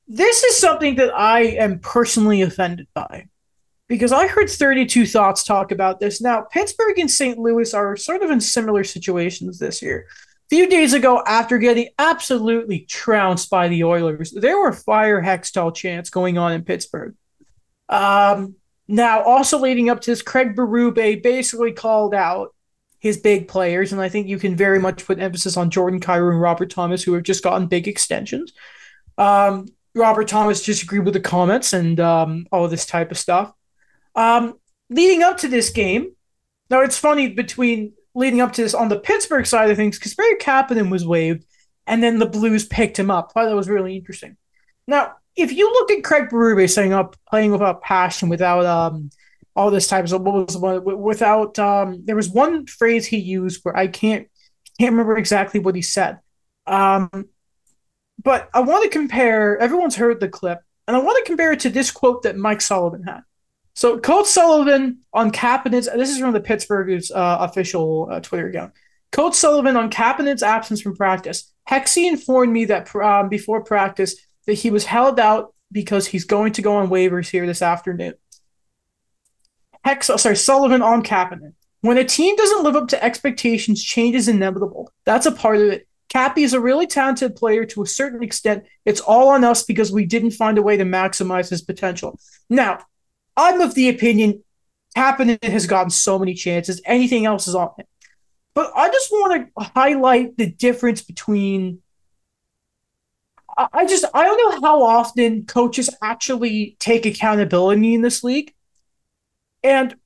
This 0.08 0.44
is 0.44 0.56
something 0.56 0.96
that 0.96 1.12
I 1.16 1.40
am 1.40 1.80
personally 1.80 2.42
offended 2.42 2.86
by 2.94 3.26
because 3.88 4.12
I 4.12 4.28
heard 4.28 4.48
32 4.48 5.06
Thoughts 5.06 5.42
talk 5.42 5.72
about 5.72 5.98
this. 5.98 6.20
Now, 6.20 6.42
Pittsburgh 6.42 6.98
and 6.98 7.10
St. 7.10 7.38
Louis 7.38 7.74
are 7.74 7.96
sort 7.96 8.22
of 8.22 8.30
in 8.30 8.40
similar 8.40 8.84
situations 8.84 9.58
this 9.58 9.82
year. 9.82 10.06
A 10.08 10.48
few 10.48 10.68
days 10.68 10.92
ago, 10.92 11.22
after 11.26 11.58
getting 11.58 11.88
absolutely 11.98 12.80
trounced 12.80 13.50
by 13.50 13.66
the 13.66 13.82
Oilers, 13.82 14.30
there 14.30 14.60
were 14.60 14.72
fire 14.72 15.20
hextall 15.20 15.74
chants 15.74 16.08
going 16.08 16.38
on 16.38 16.52
in 16.52 16.62
Pittsburgh. 16.62 17.16
Um, 17.88 18.56
now, 18.88 19.22
also 19.22 19.58
leading 19.58 19.90
up 19.90 20.00
to 20.02 20.10
this, 20.10 20.22
Craig 20.22 20.54
Berube 20.54 21.22
basically 21.22 21.72
called 21.72 22.14
out 22.14 22.54
his 22.98 23.18
big 23.18 23.46
players, 23.46 23.92
and 23.92 24.00
I 24.00 24.08
think 24.08 24.26
you 24.26 24.38
can 24.38 24.56
very 24.56 24.80
much 24.80 25.04
put 25.04 25.20
emphasis 25.20 25.56
on 25.56 25.70
Jordan 25.70 26.00
Kyrou 26.00 26.30
and 26.30 26.40
Robert 26.40 26.70
Thomas, 26.70 27.02
who 27.02 27.12
have 27.14 27.22
just 27.22 27.42
gotten 27.42 27.66
big 27.66 27.86
extensions. 27.86 28.52
Um, 29.18 29.66
Robert 29.94 30.28
Thomas 30.28 30.64
disagreed 30.64 31.04
with 31.04 31.14
the 31.14 31.20
comments 31.20 31.72
and 31.72 31.98
um, 32.00 32.46
all 32.52 32.68
this 32.68 32.86
type 32.86 33.10
of 33.10 33.18
stuff. 33.18 33.52
Um, 34.14 34.54
leading 34.90 35.22
up 35.22 35.38
to 35.38 35.48
this 35.48 35.70
game, 35.70 36.12
now 36.70 36.80
it's 36.80 36.98
funny 36.98 37.28
between 37.28 37.92
leading 38.14 38.40
up 38.40 38.52
to 38.54 38.62
this 38.62 38.74
on 38.74 38.88
the 38.88 38.98
Pittsburgh 38.98 39.46
side 39.46 39.70
of 39.70 39.76
things, 39.76 39.98
because 39.98 40.14
Barry 40.14 40.36
Kapanen 40.36 40.90
was 40.90 41.06
waived, 41.06 41.44
and 41.86 42.02
then 42.02 42.18
the 42.18 42.26
Blues 42.26 42.66
picked 42.66 42.98
him 42.98 43.10
up. 43.10 43.30
I 43.30 43.40
thought 43.40 43.48
that 43.50 43.56
was 43.56 43.68
really 43.68 43.96
interesting. 43.96 44.36
Now, 44.86 45.16
if 45.36 45.52
you 45.52 45.70
look 45.70 45.90
at 45.90 46.02
Craig 46.02 46.28
Berube 46.30 46.68
saying 46.68 46.92
up 46.92 47.16
playing 47.28 47.52
without 47.52 47.82
passion, 47.82 48.28
without 48.28 48.64
um 48.64 49.10
all 49.54 49.70
this 49.70 49.88
type 49.88 50.04
of 50.04 50.12
what 50.22 50.46
was 50.46 50.56
one 50.56 51.00
without 51.00 51.58
um 51.58 52.02
there 52.04 52.16
was 52.16 52.28
one 52.28 52.66
phrase 52.66 53.06
he 53.06 53.18
used 53.18 53.60
where 53.62 53.76
I 53.76 53.86
can't 53.86 54.28
can't 54.78 54.92
remember 54.92 55.16
exactly 55.16 55.60
what 55.60 55.74
he 55.74 55.82
said. 55.82 56.18
Um 56.66 57.26
but 58.22 58.48
I 58.54 58.60
want 58.60 58.84
to 58.84 58.90
compare 58.90 59.58
everyone's 59.58 59.96
heard 59.96 60.20
the 60.20 60.28
clip, 60.28 60.60
and 60.88 60.96
I 60.96 61.00
want 61.00 61.18
to 61.18 61.28
compare 61.28 61.52
it 61.52 61.60
to 61.60 61.70
this 61.70 61.90
quote 61.90 62.22
that 62.22 62.36
Mike 62.36 62.60
Sullivan 62.60 63.02
had. 63.02 63.20
So 63.74 63.98
Coach 63.98 64.26
Sullivan 64.26 65.00
on 65.12 65.30
Kapanen's 65.30 65.86
this 65.86 66.10
is 66.10 66.18
from 66.18 66.32
the 66.32 66.40
Pittsburgh's 66.40 67.10
uh, 67.10 67.36
official 67.40 68.08
uh, 68.10 68.20
Twitter 68.20 68.48
account. 68.48 68.72
Coach 69.12 69.34
Sullivan 69.34 69.76
on 69.76 69.90
Kapanen's 69.90 70.42
absence 70.42 70.80
from 70.80 70.96
practice. 70.96 71.52
Hexy 71.68 72.08
informed 72.08 72.52
me 72.52 72.64
that 72.66 72.94
um, 72.96 73.28
before 73.28 73.62
practice 73.62 74.16
that 74.46 74.54
he 74.54 74.70
was 74.70 74.84
held 74.84 75.20
out 75.20 75.54
because 75.72 76.06
he's 76.06 76.24
going 76.24 76.52
to 76.54 76.62
go 76.62 76.76
on 76.76 76.88
waivers 76.88 77.28
here 77.28 77.46
this 77.46 77.62
afternoon. 77.62 78.14
Hex, 79.84 80.10
oh, 80.10 80.16
sorry, 80.16 80.36
Sullivan 80.36 80.82
on 80.82 81.02
Kapanen. 81.02 81.54
When 81.80 81.98
a 81.98 82.04
team 82.04 82.34
doesn't 82.36 82.64
live 82.64 82.76
up 82.76 82.88
to 82.88 83.04
expectations, 83.04 83.82
change 83.82 84.16
is 84.16 84.28
inevitable. 84.28 84.90
That's 85.04 85.26
a 85.26 85.32
part 85.32 85.56
of 85.56 85.68
it. 85.68 85.88
Cappy 86.08 86.44
is 86.44 86.54
a 86.54 86.60
really 86.60 86.86
talented 86.86 87.36
player 87.36 87.64
to 87.66 87.82
a 87.82 87.86
certain 87.86 88.22
extent. 88.22 88.64
It's 88.84 89.00
all 89.00 89.28
on 89.28 89.44
us 89.44 89.64
because 89.64 89.92
we 89.92 90.06
didn't 90.06 90.30
find 90.32 90.56
a 90.56 90.62
way 90.62 90.76
to 90.76 90.84
maximize 90.84 91.50
his 91.50 91.62
potential. 91.62 92.18
Now, 92.48 92.78
I'm 93.36 93.60
of 93.60 93.74
the 93.74 93.88
opinion 93.88 94.42
Kapanen 94.96 95.42
has 95.44 95.66
gotten 95.66 95.90
so 95.90 96.18
many 96.18 96.34
chances. 96.34 96.80
Anything 96.86 97.26
else 97.26 97.46
is 97.46 97.54
on 97.54 97.70
him. 97.76 97.86
But 98.54 98.72
I 98.74 98.88
just 98.88 99.10
want 99.10 99.46
to 99.46 99.64
highlight 99.64 100.36
the 100.38 100.50
difference 100.50 101.02
between. 101.02 101.82
I 103.56 103.86
just 103.86 104.04
I 104.12 104.24
don't 104.24 104.36
know 104.36 104.68
how 104.68 104.82
often 104.82 105.46
coaches 105.46 105.88
actually 106.02 106.76
take 106.78 107.06
accountability 107.06 107.94
in 107.94 108.02
this 108.02 108.22
league. 108.22 108.52
And 109.62 109.96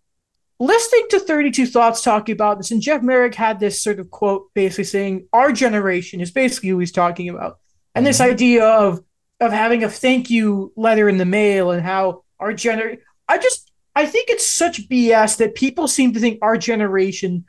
listening 0.59 1.07
to 1.11 1.21
32 1.21 1.67
Thoughts 1.67 2.03
talking 2.03 2.33
about 2.33 2.59
this, 2.59 2.71
and 2.71 2.81
Jeff 2.81 3.03
Marek 3.03 3.35
had 3.35 3.59
this 3.59 3.83
sort 3.83 3.99
of 3.99 4.11
quote 4.11 4.49
basically 4.55 4.85
saying, 4.85 5.27
Our 5.33 5.53
generation 5.53 6.21
is 6.21 6.31
basically 6.31 6.69
who 6.69 6.79
he's 6.79 6.93
talking 6.93 7.29
about. 7.29 7.59
and 7.95 8.07
this 8.07 8.21
mm-hmm. 8.21 8.31
idea 8.31 8.65
of 8.65 9.01
of 9.41 9.53
having 9.53 9.83
a 9.83 9.89
thank 9.89 10.31
you 10.31 10.73
letter 10.77 11.09
in 11.09 11.17
the 11.17 11.25
mail 11.25 11.71
and 11.71 11.83
how 11.83 12.25
our 12.39 12.53
gener 12.53 12.99
I 13.27 13.39
just 13.39 13.71
I 13.97 14.07
think 14.07 14.31
it's 14.31 14.47
such 14.47 14.89
BS 14.89 15.39
that 15.39 15.55
people 15.55 15.89
seem 15.89 16.13
to 16.13 16.21
think 16.21 16.39
our 16.43 16.57
generation 16.57 17.45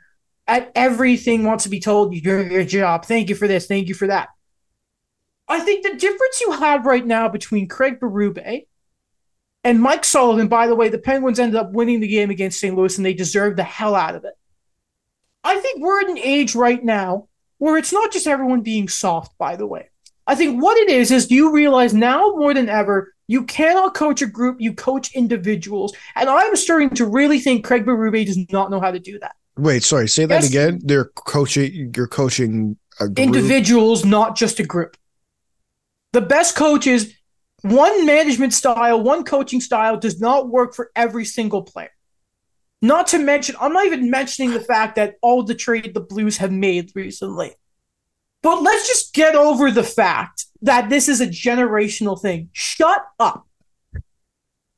at 0.48 0.72
everything 0.74 1.44
wants 1.44 1.64
to 1.64 1.70
be 1.70 1.80
told 1.80 2.14
you 2.14 2.20
do 2.20 2.46
your 2.46 2.64
job. 2.64 3.04
Thank 3.04 3.28
you 3.28 3.36
for 3.36 3.46
this. 3.46 3.66
Thank 3.66 3.88
you 3.88 3.94
for 3.94 4.08
that. 4.08 4.30
I 5.52 5.60
think 5.60 5.82
the 5.82 5.96
difference 5.96 6.40
you 6.40 6.52
have 6.52 6.86
right 6.86 7.06
now 7.06 7.28
between 7.28 7.68
Craig 7.68 8.00
Berube 8.00 8.66
and 9.64 9.82
Mike 9.82 10.02
Sullivan, 10.02 10.48
by 10.48 10.66
the 10.66 10.74
way, 10.74 10.88
the 10.88 10.96
Penguins 10.96 11.38
ended 11.38 11.56
up 11.56 11.72
winning 11.72 12.00
the 12.00 12.08
game 12.08 12.30
against 12.30 12.58
St. 12.58 12.74
Louis 12.74 12.96
and 12.96 13.04
they 13.04 13.12
deserved 13.12 13.58
the 13.58 13.62
hell 13.62 13.94
out 13.94 14.14
of 14.14 14.24
it. 14.24 14.32
I 15.44 15.60
think 15.60 15.82
we're 15.82 16.00
at 16.00 16.08
an 16.08 16.16
age 16.16 16.54
right 16.54 16.82
now 16.82 17.28
where 17.58 17.76
it's 17.76 17.92
not 17.92 18.10
just 18.10 18.26
everyone 18.26 18.62
being 18.62 18.88
soft, 18.88 19.36
by 19.36 19.56
the 19.56 19.66
way. 19.66 19.90
I 20.26 20.36
think 20.36 20.62
what 20.62 20.78
it 20.78 20.88
is 20.88 21.10
is 21.10 21.30
you 21.30 21.52
realize 21.52 21.92
now 21.92 22.30
more 22.30 22.54
than 22.54 22.70
ever 22.70 23.12
you 23.26 23.44
cannot 23.44 23.94
coach 23.94 24.22
a 24.22 24.26
group, 24.26 24.58
you 24.58 24.72
coach 24.72 25.14
individuals. 25.14 25.92
And 26.16 26.30
I'm 26.30 26.56
starting 26.56 26.88
to 26.94 27.04
really 27.04 27.40
think 27.40 27.66
Craig 27.66 27.84
Berube 27.84 28.24
does 28.24 28.38
not 28.50 28.70
know 28.70 28.80
how 28.80 28.90
to 28.90 28.98
do 28.98 29.18
that. 29.18 29.32
Wait, 29.58 29.84
sorry, 29.84 30.08
say 30.08 30.24
that 30.24 30.44
yes. 30.44 30.48
again. 30.48 30.80
They're 30.82 31.10
coaching 31.14 31.92
you're 31.94 32.08
coaching 32.08 32.78
individuals, 33.18 34.06
not 34.06 34.34
just 34.34 34.58
a 34.58 34.64
group. 34.64 34.96
The 36.12 36.20
best 36.20 36.56
coaches, 36.56 37.12
one 37.62 38.06
management 38.06 38.52
style, 38.52 39.00
one 39.00 39.24
coaching 39.24 39.60
style 39.60 39.96
does 39.96 40.20
not 40.20 40.48
work 40.48 40.74
for 40.74 40.90
every 40.94 41.24
single 41.24 41.62
player. 41.62 41.90
Not 42.80 43.06
to 43.08 43.18
mention, 43.18 43.54
I'm 43.60 43.72
not 43.72 43.86
even 43.86 44.10
mentioning 44.10 44.52
the 44.52 44.60
fact 44.60 44.96
that 44.96 45.14
all 45.22 45.44
the 45.44 45.54
trade 45.54 45.94
the 45.94 46.00
Blues 46.00 46.38
have 46.38 46.50
made 46.50 46.90
recently. 46.94 47.54
But 48.42 48.60
let's 48.60 48.88
just 48.88 49.14
get 49.14 49.36
over 49.36 49.70
the 49.70 49.84
fact 49.84 50.46
that 50.62 50.90
this 50.90 51.08
is 51.08 51.20
a 51.20 51.26
generational 51.26 52.20
thing. 52.20 52.50
Shut 52.52 53.04
up. 53.20 53.46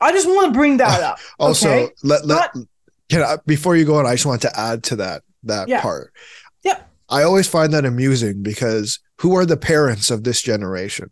I 0.00 0.12
just 0.12 0.26
want 0.26 0.52
to 0.52 0.58
bring 0.58 0.76
that 0.76 1.00
up. 1.00 1.18
also, 1.38 1.70
okay? 1.70 1.92
let, 2.02 2.26
let 2.26 2.50
can 3.08 3.22
I, 3.22 3.38
before 3.46 3.74
you 3.74 3.86
go 3.86 3.96
on, 3.96 4.06
I 4.06 4.12
just 4.12 4.26
want 4.26 4.42
to 4.42 4.58
add 4.58 4.82
to 4.84 4.96
that 4.96 5.22
that 5.44 5.68
yeah. 5.68 5.80
part. 5.80 6.12
Yeah. 6.62 6.80
I 7.08 7.22
always 7.22 7.48
find 7.48 7.72
that 7.72 7.84
amusing 7.84 8.42
because 8.42 8.98
who 9.20 9.34
are 9.36 9.46
the 9.46 9.56
parents 9.56 10.10
of 10.10 10.24
this 10.24 10.42
generation? 10.42 11.10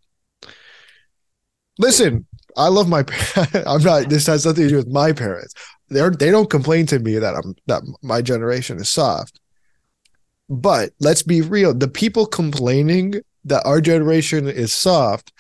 Listen, 1.79 2.27
I 2.57 2.69
love 2.69 2.89
my. 2.89 3.05
I'm 3.67 3.83
not. 3.83 4.09
This 4.09 4.27
has 4.27 4.47
nothing 4.47 4.65
to 4.65 4.69
do 4.71 4.77
with 4.77 4.89
my 4.89 5.13
parents. 5.13 5.55
They're 5.89 6.11
they 6.11 6.31
don't 6.31 6.51
complain 6.51 6.87
to 6.87 6.99
me 6.99 7.19
that 7.19 7.35
I'm 7.35 7.55
that 7.67 7.83
my 8.03 8.23
generation 8.23 8.79
is 8.79 8.89
soft. 8.89 9.41
But 10.49 10.91
let's 11.01 11.23
be 11.23 11.41
real. 11.41 11.75
The 11.75 11.89
people 11.89 12.27
complaining 12.27 13.15
that 13.45 13.65
our 13.65 13.81
generation 13.81 14.49
is 14.49 14.73
soft 14.73 15.33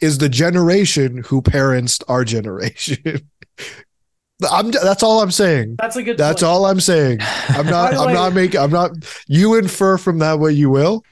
is 0.00 0.18
the 0.18 0.28
generation 0.28 1.22
who 1.26 1.42
parents 1.42 1.98
our 2.08 2.24
generation. 2.24 3.28
I'm 4.50 4.70
that's 4.70 5.02
all 5.02 5.22
I'm 5.22 5.30
saying. 5.30 5.76
That's 5.78 5.96
a 5.96 6.02
good 6.02 6.18
That's 6.18 6.42
point. 6.42 6.50
all 6.50 6.66
I'm 6.66 6.80
saying. 6.80 7.18
I'm 7.48 7.66
not 7.66 7.94
I'm 7.94 8.08
way, 8.08 8.14
not 8.14 8.34
making 8.34 8.60
I'm 8.60 8.70
not 8.70 8.90
you 9.26 9.54
infer 9.56 9.96
from 9.96 10.18
that 10.18 10.38
what 10.38 10.54
you 10.54 10.68
will. 10.70 11.04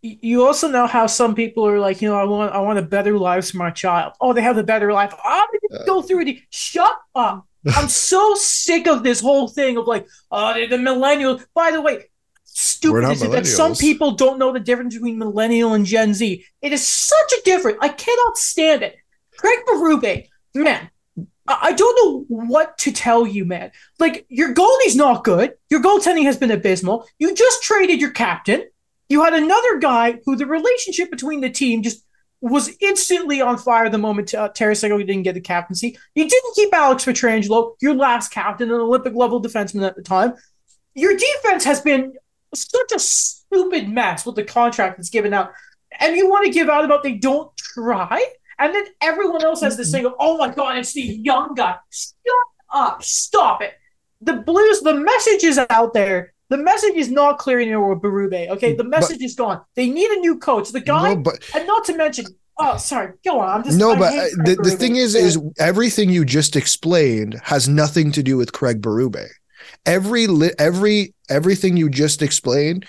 You, 0.00 0.46
also 0.46 0.68
know 0.68 0.86
how 0.86 1.06
some 1.06 1.34
people 1.34 1.66
are 1.66 1.78
like, 1.78 2.00
you 2.00 2.08
know, 2.08 2.16
I 2.16 2.24
want 2.24 2.54
I 2.54 2.60
want 2.60 2.78
a 2.78 2.82
better 2.82 3.18
life 3.18 3.50
for 3.50 3.56
my 3.56 3.70
child. 3.70 4.12
Oh, 4.20 4.32
they 4.32 4.42
have 4.42 4.56
a 4.56 4.62
better 4.62 4.92
life. 4.92 5.12
I'm 5.24 5.46
gonna 5.70 5.82
uh, 5.82 5.86
go 5.86 6.02
through 6.02 6.20
it. 6.20 6.38
Shut 6.50 6.96
up. 7.14 7.46
I'm 7.74 7.88
so 8.12 8.34
sick 8.36 8.86
of 8.86 9.02
this 9.02 9.20
whole 9.20 9.48
thing 9.48 9.76
of 9.76 9.86
like, 9.86 10.06
oh, 10.30 10.54
they're 10.54 10.68
the 10.68 10.76
millennials. 10.76 11.44
By 11.52 11.72
the 11.72 11.80
way, 11.80 12.04
stupid 12.44 13.10
is 13.10 13.22
it 13.22 13.32
that 13.32 13.46
some 13.46 13.74
people 13.74 14.12
don't 14.12 14.38
know 14.38 14.52
the 14.52 14.60
difference 14.60 14.94
between 14.94 15.18
millennial 15.18 15.74
and 15.74 15.84
Gen 15.84 16.14
Z? 16.14 16.44
It 16.62 16.72
is 16.72 16.86
such 16.86 17.32
a 17.32 17.42
difference. 17.44 17.78
I 17.80 17.88
cannot 17.88 18.38
stand 18.38 18.82
it. 18.82 18.96
Craig 19.36 19.58
Berube, 19.66 20.28
man, 20.54 20.90
I 21.48 21.72
don't 21.72 22.28
know 22.28 22.46
what 22.46 22.76
to 22.78 22.92
tell 22.92 23.26
you, 23.26 23.44
man. 23.44 23.70
Like, 23.98 24.26
your 24.28 24.54
goalie's 24.54 24.96
not 24.96 25.24
good. 25.24 25.54
Your 25.70 25.80
goaltending 25.80 26.24
has 26.24 26.36
been 26.36 26.50
abysmal. 26.50 27.06
You 27.18 27.34
just 27.34 27.62
traded 27.62 28.00
your 28.00 28.10
captain. 28.10 28.64
You 29.08 29.24
had 29.24 29.34
another 29.34 29.78
guy 29.78 30.18
who 30.24 30.36
the 30.36 30.46
relationship 30.46 31.10
between 31.10 31.40
the 31.40 31.50
team 31.50 31.82
just 31.82 32.04
was 32.40 32.70
instantly 32.80 33.40
on 33.40 33.58
fire 33.58 33.88
the 33.90 33.98
moment 33.98 34.32
uh, 34.32 34.48
Tarasenko 34.50 34.98
didn't 34.98 35.22
get 35.22 35.34
the 35.34 35.40
captaincy. 35.40 35.98
You 36.14 36.28
didn't 36.28 36.54
keep 36.54 36.72
Alex 36.72 37.04
Pietrangelo, 37.04 37.74
your 37.80 37.94
last 37.94 38.30
captain, 38.30 38.70
an 38.70 38.80
Olympic 38.80 39.14
level 39.14 39.42
defenseman 39.42 39.86
at 39.86 39.96
the 39.96 40.02
time. 40.02 40.34
Your 40.94 41.16
defense 41.16 41.64
has 41.64 41.80
been 41.80 42.14
such 42.54 42.92
a 42.94 42.98
stupid 42.98 43.88
mess 43.88 44.24
with 44.24 44.36
the 44.36 44.44
contract 44.44 44.98
that's 44.98 45.10
given 45.10 45.34
out. 45.34 45.52
And 45.98 46.16
you 46.16 46.28
want 46.28 46.46
to 46.46 46.52
give 46.52 46.68
out 46.68 46.84
about 46.84 47.02
they 47.02 47.14
don't 47.14 47.54
try? 47.56 48.24
And 48.58 48.74
then 48.74 48.84
everyone 49.00 49.44
else 49.44 49.60
has 49.62 49.76
this 49.76 49.90
thing 49.90 50.04
of, 50.04 50.14
oh 50.18 50.36
my 50.36 50.48
God, 50.48 50.78
it's 50.78 50.92
the 50.92 51.00
young 51.00 51.54
guy. 51.54 51.76
Shut 51.90 52.34
up. 52.70 53.02
Stop 53.02 53.62
it. 53.62 53.74
The 54.20 54.34
Blues, 54.34 54.80
the 54.80 54.94
message 54.94 55.44
is 55.44 55.60
out 55.70 55.94
there. 55.94 56.34
The 56.50 56.58
message 56.58 56.94
is 56.94 57.10
not 57.10 57.38
clear 57.38 57.60
anymore 57.60 57.94
with 57.94 58.02
Berube. 58.02 58.48
Okay. 58.50 58.74
The 58.74 58.84
message 58.84 59.18
but, 59.18 59.24
is 59.24 59.34
gone. 59.34 59.60
They 59.74 59.90
need 59.90 60.10
a 60.10 60.20
new 60.20 60.38
coach. 60.38 60.70
The 60.70 60.80
guy, 60.80 61.14
no, 61.14 61.20
but, 61.20 61.46
and 61.54 61.66
not 61.66 61.84
to 61.86 61.96
mention, 61.96 62.26
Oh, 62.60 62.76
sorry. 62.76 63.12
Go 63.24 63.38
on. 63.38 63.48
I'm 63.48 63.64
just 63.64 63.78
no, 63.78 63.94
but 63.96 64.12
uh, 64.12 64.26
the, 64.44 64.58
the 64.62 64.70
thing 64.72 64.96
is, 64.96 65.14
is 65.14 65.38
everything 65.58 66.10
you 66.10 66.24
just 66.24 66.56
explained 66.56 67.40
has 67.44 67.68
nothing 67.68 68.10
to 68.12 68.22
do 68.22 68.36
with 68.36 68.52
Craig 68.52 68.82
Berube. 68.82 69.28
Every 69.86 70.26
every 70.58 71.14
everything 71.28 71.76
you 71.76 71.88
just 71.88 72.20
explained 72.20 72.84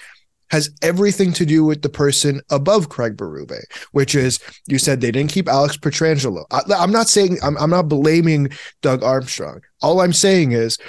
has 0.49 0.71
everything 0.81 1.31
to 1.33 1.45
do 1.45 1.63
with 1.63 1.83
the 1.83 1.89
person 1.89 2.41
above 2.49 2.89
Craig 2.89 3.15
Berube, 3.15 3.61
which 3.91 4.15
is 4.15 4.39
you 4.65 4.79
said 4.79 5.01
they 5.01 5.11
didn't 5.11 5.31
keep 5.31 5.47
Alex 5.47 5.77
Pietrangelo. 5.77 6.45
I, 6.49 6.83
am 6.83 6.91
not 6.91 7.07
saying 7.07 7.37
I'm, 7.43 7.55
I'm 7.57 7.69
not 7.69 7.87
blaming 7.87 8.49
Doug 8.81 9.03
Armstrong. 9.03 9.61
All 9.83 10.01
I'm 10.01 10.13
saying 10.13 10.53
is 10.53 10.79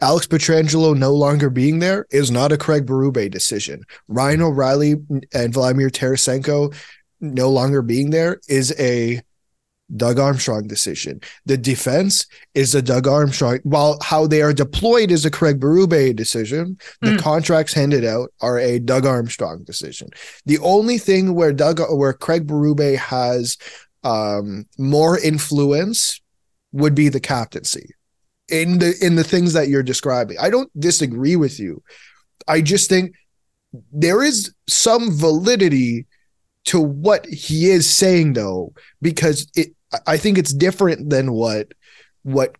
Alex 0.00 0.26
Pietrangelo 0.26 0.96
no 0.96 1.12
longer 1.12 1.50
being 1.50 1.78
there 1.78 2.06
is 2.10 2.30
not 2.30 2.52
a 2.52 2.58
Craig 2.58 2.86
Berube 2.86 3.30
decision. 3.30 3.84
Ryan 4.08 4.42
O'Reilly 4.42 4.96
and 5.34 5.52
Vladimir 5.52 5.90
Tarasenko 5.90 6.74
no 7.20 7.50
longer 7.50 7.82
being 7.82 8.10
there 8.10 8.40
is 8.48 8.74
a 8.78 9.20
Doug 9.94 10.18
Armstrong 10.18 10.68
decision. 10.68 11.20
The 11.46 11.56
defense 11.56 12.26
is 12.54 12.74
a 12.74 12.82
Doug 12.82 13.08
Armstrong. 13.08 13.58
While 13.64 13.98
how 14.02 14.26
they 14.26 14.40
are 14.40 14.52
deployed 14.52 15.10
is 15.10 15.24
a 15.24 15.30
Craig 15.30 15.58
Berube 15.58 16.14
decision, 16.14 16.78
the 17.00 17.12
mm. 17.12 17.18
contracts 17.18 17.74
handed 17.74 18.04
out 18.04 18.32
are 18.40 18.58
a 18.58 18.78
Doug 18.78 19.04
Armstrong 19.04 19.64
decision. 19.64 20.08
The 20.46 20.58
only 20.58 20.98
thing 20.98 21.34
where 21.34 21.52
Doug 21.52 21.80
where 21.90 22.12
Craig 22.12 22.46
Berube 22.46 22.96
has 22.96 23.58
um, 24.04 24.66
more 24.78 25.18
influence 25.18 26.20
would 26.72 26.94
be 26.94 27.08
the 27.08 27.20
captaincy 27.20 27.94
in 28.50 28.78
the 28.78 28.94
in 29.00 29.16
the 29.16 29.24
things 29.24 29.52
that 29.52 29.68
you're 29.68 29.82
describing. 29.82 30.36
I 30.40 30.50
don't 30.50 30.70
disagree 30.78 31.36
with 31.36 31.58
you. 31.58 31.82
I 32.48 32.60
just 32.60 32.88
think 32.88 33.14
there 33.92 34.22
is 34.22 34.52
some 34.68 35.12
validity 35.12 36.06
to 36.66 36.80
what 36.80 37.26
he 37.26 37.70
is 37.70 37.88
saying 37.88 38.34
though 38.34 38.72
because 39.00 39.46
it 39.56 39.74
I 40.06 40.16
think 40.16 40.38
it's 40.38 40.52
different 40.52 41.10
than 41.10 41.32
what 41.32 41.72
what 42.22 42.56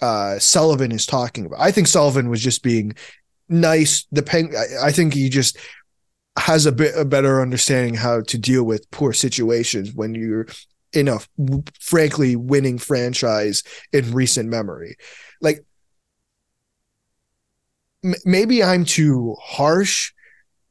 uh, 0.00 0.38
Sullivan 0.38 0.92
is 0.92 1.06
talking 1.06 1.46
about. 1.46 1.60
I 1.60 1.70
think 1.70 1.86
Sullivan 1.86 2.28
was 2.28 2.42
just 2.42 2.62
being 2.62 2.94
nice. 3.48 4.06
The 4.10 4.22
pen, 4.22 4.52
I, 4.56 4.88
I 4.88 4.92
think 4.92 5.14
he 5.14 5.28
just 5.28 5.58
has 6.38 6.66
a 6.66 6.72
bit 6.72 6.94
a 6.96 7.04
better 7.04 7.40
understanding 7.40 7.94
how 7.94 8.22
to 8.22 8.38
deal 8.38 8.64
with 8.64 8.90
poor 8.90 9.12
situations 9.12 9.92
when 9.92 10.14
you're 10.14 10.46
in 10.92 11.08
a 11.08 11.20
frankly 11.80 12.36
winning 12.36 12.78
franchise 12.78 13.62
in 13.92 14.12
recent 14.12 14.48
memory. 14.48 14.96
Like 15.42 15.64
m- 18.04 18.14
maybe 18.24 18.62
I'm 18.62 18.84
too 18.84 19.36
harsh 19.40 20.12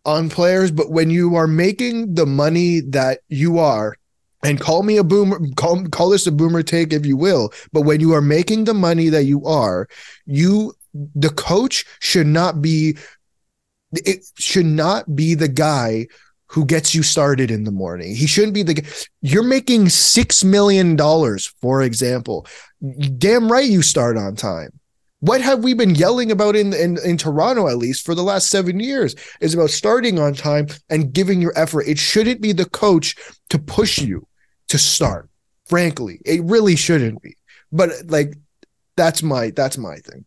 on 0.06 0.30
players, 0.30 0.72
but 0.72 0.90
when 0.90 1.10
you 1.12 1.36
are 1.36 1.48
making 1.48 2.16
the 2.16 2.26
money 2.26 2.80
that 2.90 3.20
you 3.30 3.60
are 3.60 3.96
and 4.44 4.60
call 4.60 4.82
me 4.82 4.98
a 4.98 5.04
boomer 5.04 5.40
call, 5.56 5.86
call 5.90 6.10
this 6.10 6.26
a 6.26 6.32
boomer 6.32 6.64
take 6.64 6.92
if 6.94 7.06
you 7.06 7.16
will 7.16 7.52
but 7.74 7.82
when 7.82 8.00
you 8.00 8.12
are 8.12 8.22
making 8.22 8.64
the 8.64 8.74
money 8.74 9.08
that 9.08 9.26
you 9.26 9.46
are 9.46 9.88
you 10.26 10.74
the 10.94 11.30
coach 11.30 11.86
should 12.00 12.26
not 12.26 12.60
be 12.60 12.98
it 13.94 14.26
should 14.38 14.66
not 14.66 15.16
be 15.16 15.36
the 15.36 15.48
guy 15.48 16.08
who 16.48 16.66
gets 16.66 16.94
you 16.94 17.02
started 17.04 17.50
in 17.50 17.64
the 17.64 17.72
morning. 17.72 18.14
He 18.16 18.28
shouldn't 18.28 18.54
be 18.54 18.64
the 18.64 19.08
you're 19.22 19.44
making 19.44 19.90
6 19.90 20.44
million 20.44 20.96
dollars 20.96 21.48
for 21.62 21.82
example. 21.82 22.46
Damn 23.18 23.52
right 23.52 23.70
you 23.70 23.82
start 23.82 24.18
on 24.18 24.36
time. 24.36 24.80
What 25.20 25.42
have 25.42 25.64
we 25.64 25.76
been 25.76 25.94
yelling 25.94 26.32
about 26.32 26.56
in, 26.56 26.74
in 26.74 26.98
in 27.06 27.16
Toronto 27.16 27.68
at 27.68 27.78
least 27.78 28.06
for 28.06 28.16
the 28.16 28.24
last 28.24 28.50
7 28.50 28.80
years 28.80 29.16
is 29.40 29.54
about 29.54 29.70
starting 29.70 30.18
on 30.18 30.34
time 30.34 30.68
and 30.90 31.14
giving 31.14 31.42
your 31.42 31.54
effort. 31.56 31.84
It 31.88 32.00
shouldn't 32.00 32.42
be 32.42 32.54
the 32.54 32.70
coach 32.70 33.16
to 33.50 33.60
push 33.60 34.00
you 34.00 34.28
to 34.70 34.80
start. 34.80 35.30
Frankly, 35.70 36.20
it 36.26 36.44
really 36.44 36.76
shouldn't 36.76 37.22
be. 37.22 37.38
But 37.72 37.92
like, 38.08 38.36
that's 38.96 39.22
my 39.22 39.52
that's 39.52 39.78
my 39.78 39.98
thing. 39.98 40.26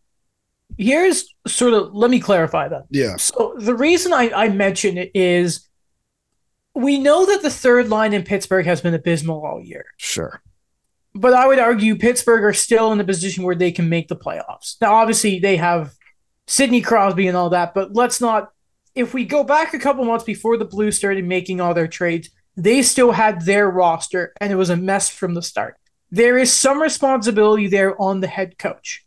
Here's 0.77 1.33
sort 1.45 1.73
of 1.73 1.93
let 1.93 2.09
me 2.09 2.19
clarify 2.19 2.69
that. 2.69 2.85
Yeah. 2.89 3.17
So 3.17 3.55
the 3.57 3.75
reason 3.75 4.13
I 4.13 4.31
I 4.31 4.49
mention 4.49 4.97
it 4.97 5.11
is 5.13 5.67
we 6.73 6.99
know 6.99 7.25
that 7.25 7.41
the 7.41 7.49
third 7.49 7.89
line 7.89 8.13
in 8.13 8.23
Pittsburgh 8.23 8.65
has 8.65 8.81
been 8.81 8.93
abysmal 8.93 9.45
all 9.45 9.61
year. 9.61 9.85
Sure. 9.97 10.41
But 11.15 11.33
I 11.33 11.47
would 11.47 11.59
argue 11.59 11.95
Pittsburgh 11.95 12.43
are 12.43 12.53
still 12.53 12.91
in 12.91 12.99
a 12.99 13.05
position 13.05 13.45
where 13.45 13.55
they 13.55 13.71
can 13.71 13.87
make 13.87 14.09
the 14.09 14.17
playoffs. 14.17 14.75
Now, 14.81 14.95
obviously, 14.95 15.39
they 15.39 15.55
have 15.55 15.93
Sidney 16.47 16.81
Crosby 16.81 17.27
and 17.27 17.37
all 17.37 17.49
that, 17.51 17.73
but 17.73 17.93
let's 17.93 18.19
not. 18.19 18.51
If 18.93 19.13
we 19.13 19.25
go 19.25 19.43
back 19.43 19.73
a 19.73 19.79
couple 19.79 20.05
months 20.05 20.25
before 20.25 20.57
the 20.57 20.65
Blues 20.65 20.97
started 20.97 21.25
making 21.25 21.61
all 21.61 21.73
their 21.73 21.87
trades, 21.87 22.29
they 22.57 22.81
still 22.81 23.11
had 23.11 23.41
their 23.45 23.69
roster, 23.69 24.33
and 24.39 24.51
it 24.51 24.55
was 24.55 24.69
a 24.69 24.77
mess 24.77 25.09
from 25.09 25.33
the 25.33 25.41
start. 25.41 25.75
There 26.11 26.37
is 26.37 26.53
some 26.53 26.81
responsibility 26.81 27.67
there 27.67 27.99
on 28.01 28.19
the 28.21 28.27
head 28.27 28.57
coach. 28.57 29.05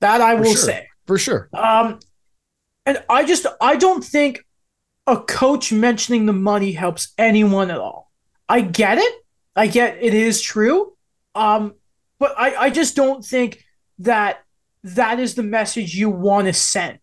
That 0.00 0.20
I 0.20 0.36
For 0.36 0.42
will 0.42 0.54
sure. 0.54 0.56
say. 0.56 0.88
For 1.06 1.18
sure. 1.18 1.48
Um, 1.52 2.00
and 2.86 3.02
I 3.08 3.24
just 3.24 3.46
I 3.60 3.76
don't 3.76 4.02
think 4.04 4.44
a 5.06 5.16
coach 5.18 5.72
mentioning 5.72 6.26
the 6.26 6.32
money 6.32 6.72
helps 6.72 7.12
anyone 7.18 7.70
at 7.70 7.78
all. 7.78 8.10
I 8.48 8.62
get 8.62 8.98
it. 8.98 9.14
I 9.54 9.66
get 9.66 9.98
it 10.02 10.14
is 10.14 10.40
true. 10.40 10.93
Um, 11.34 11.74
but 12.18 12.34
I, 12.38 12.54
I 12.56 12.70
just 12.70 12.96
don't 12.96 13.24
think 13.24 13.64
that 13.98 14.42
that 14.84 15.18
is 15.20 15.34
the 15.34 15.42
message 15.42 15.94
you 15.94 16.10
want 16.10 16.46
to 16.46 16.52
send. 16.52 16.98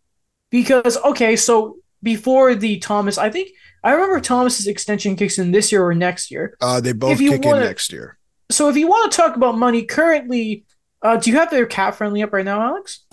Because 0.49 0.97
okay, 0.97 1.35
so 1.35 1.77
before 2.03 2.55
the 2.55 2.77
Thomas, 2.79 3.17
I 3.17 3.29
think 3.29 3.49
I 3.83 3.91
remember 3.93 4.19
Thomas's 4.19 4.67
extension 4.67 5.15
kicks 5.15 5.39
in 5.39 5.51
this 5.51 5.71
year 5.71 5.85
or 5.85 5.93
next 5.93 6.29
year. 6.31 6.57
Uh, 6.61 6.81
they 6.81 6.93
both 6.93 7.17
kick 7.17 7.43
wanna- 7.43 7.61
in 7.61 7.67
next 7.67 7.91
year. 7.91 8.17
So 8.49 8.67
if 8.67 8.75
you 8.75 8.87
want 8.87 9.09
to 9.11 9.15
talk 9.15 9.37
about 9.37 9.57
money 9.57 9.83
currently, 9.83 10.65
uh, 11.01 11.15
do 11.15 11.31
you 11.31 11.37
have 11.37 11.49
their 11.51 11.65
CapFriendly 11.65 12.21
up 12.21 12.33
right 12.33 12.43
now, 12.43 12.61
Alex? 12.61 13.05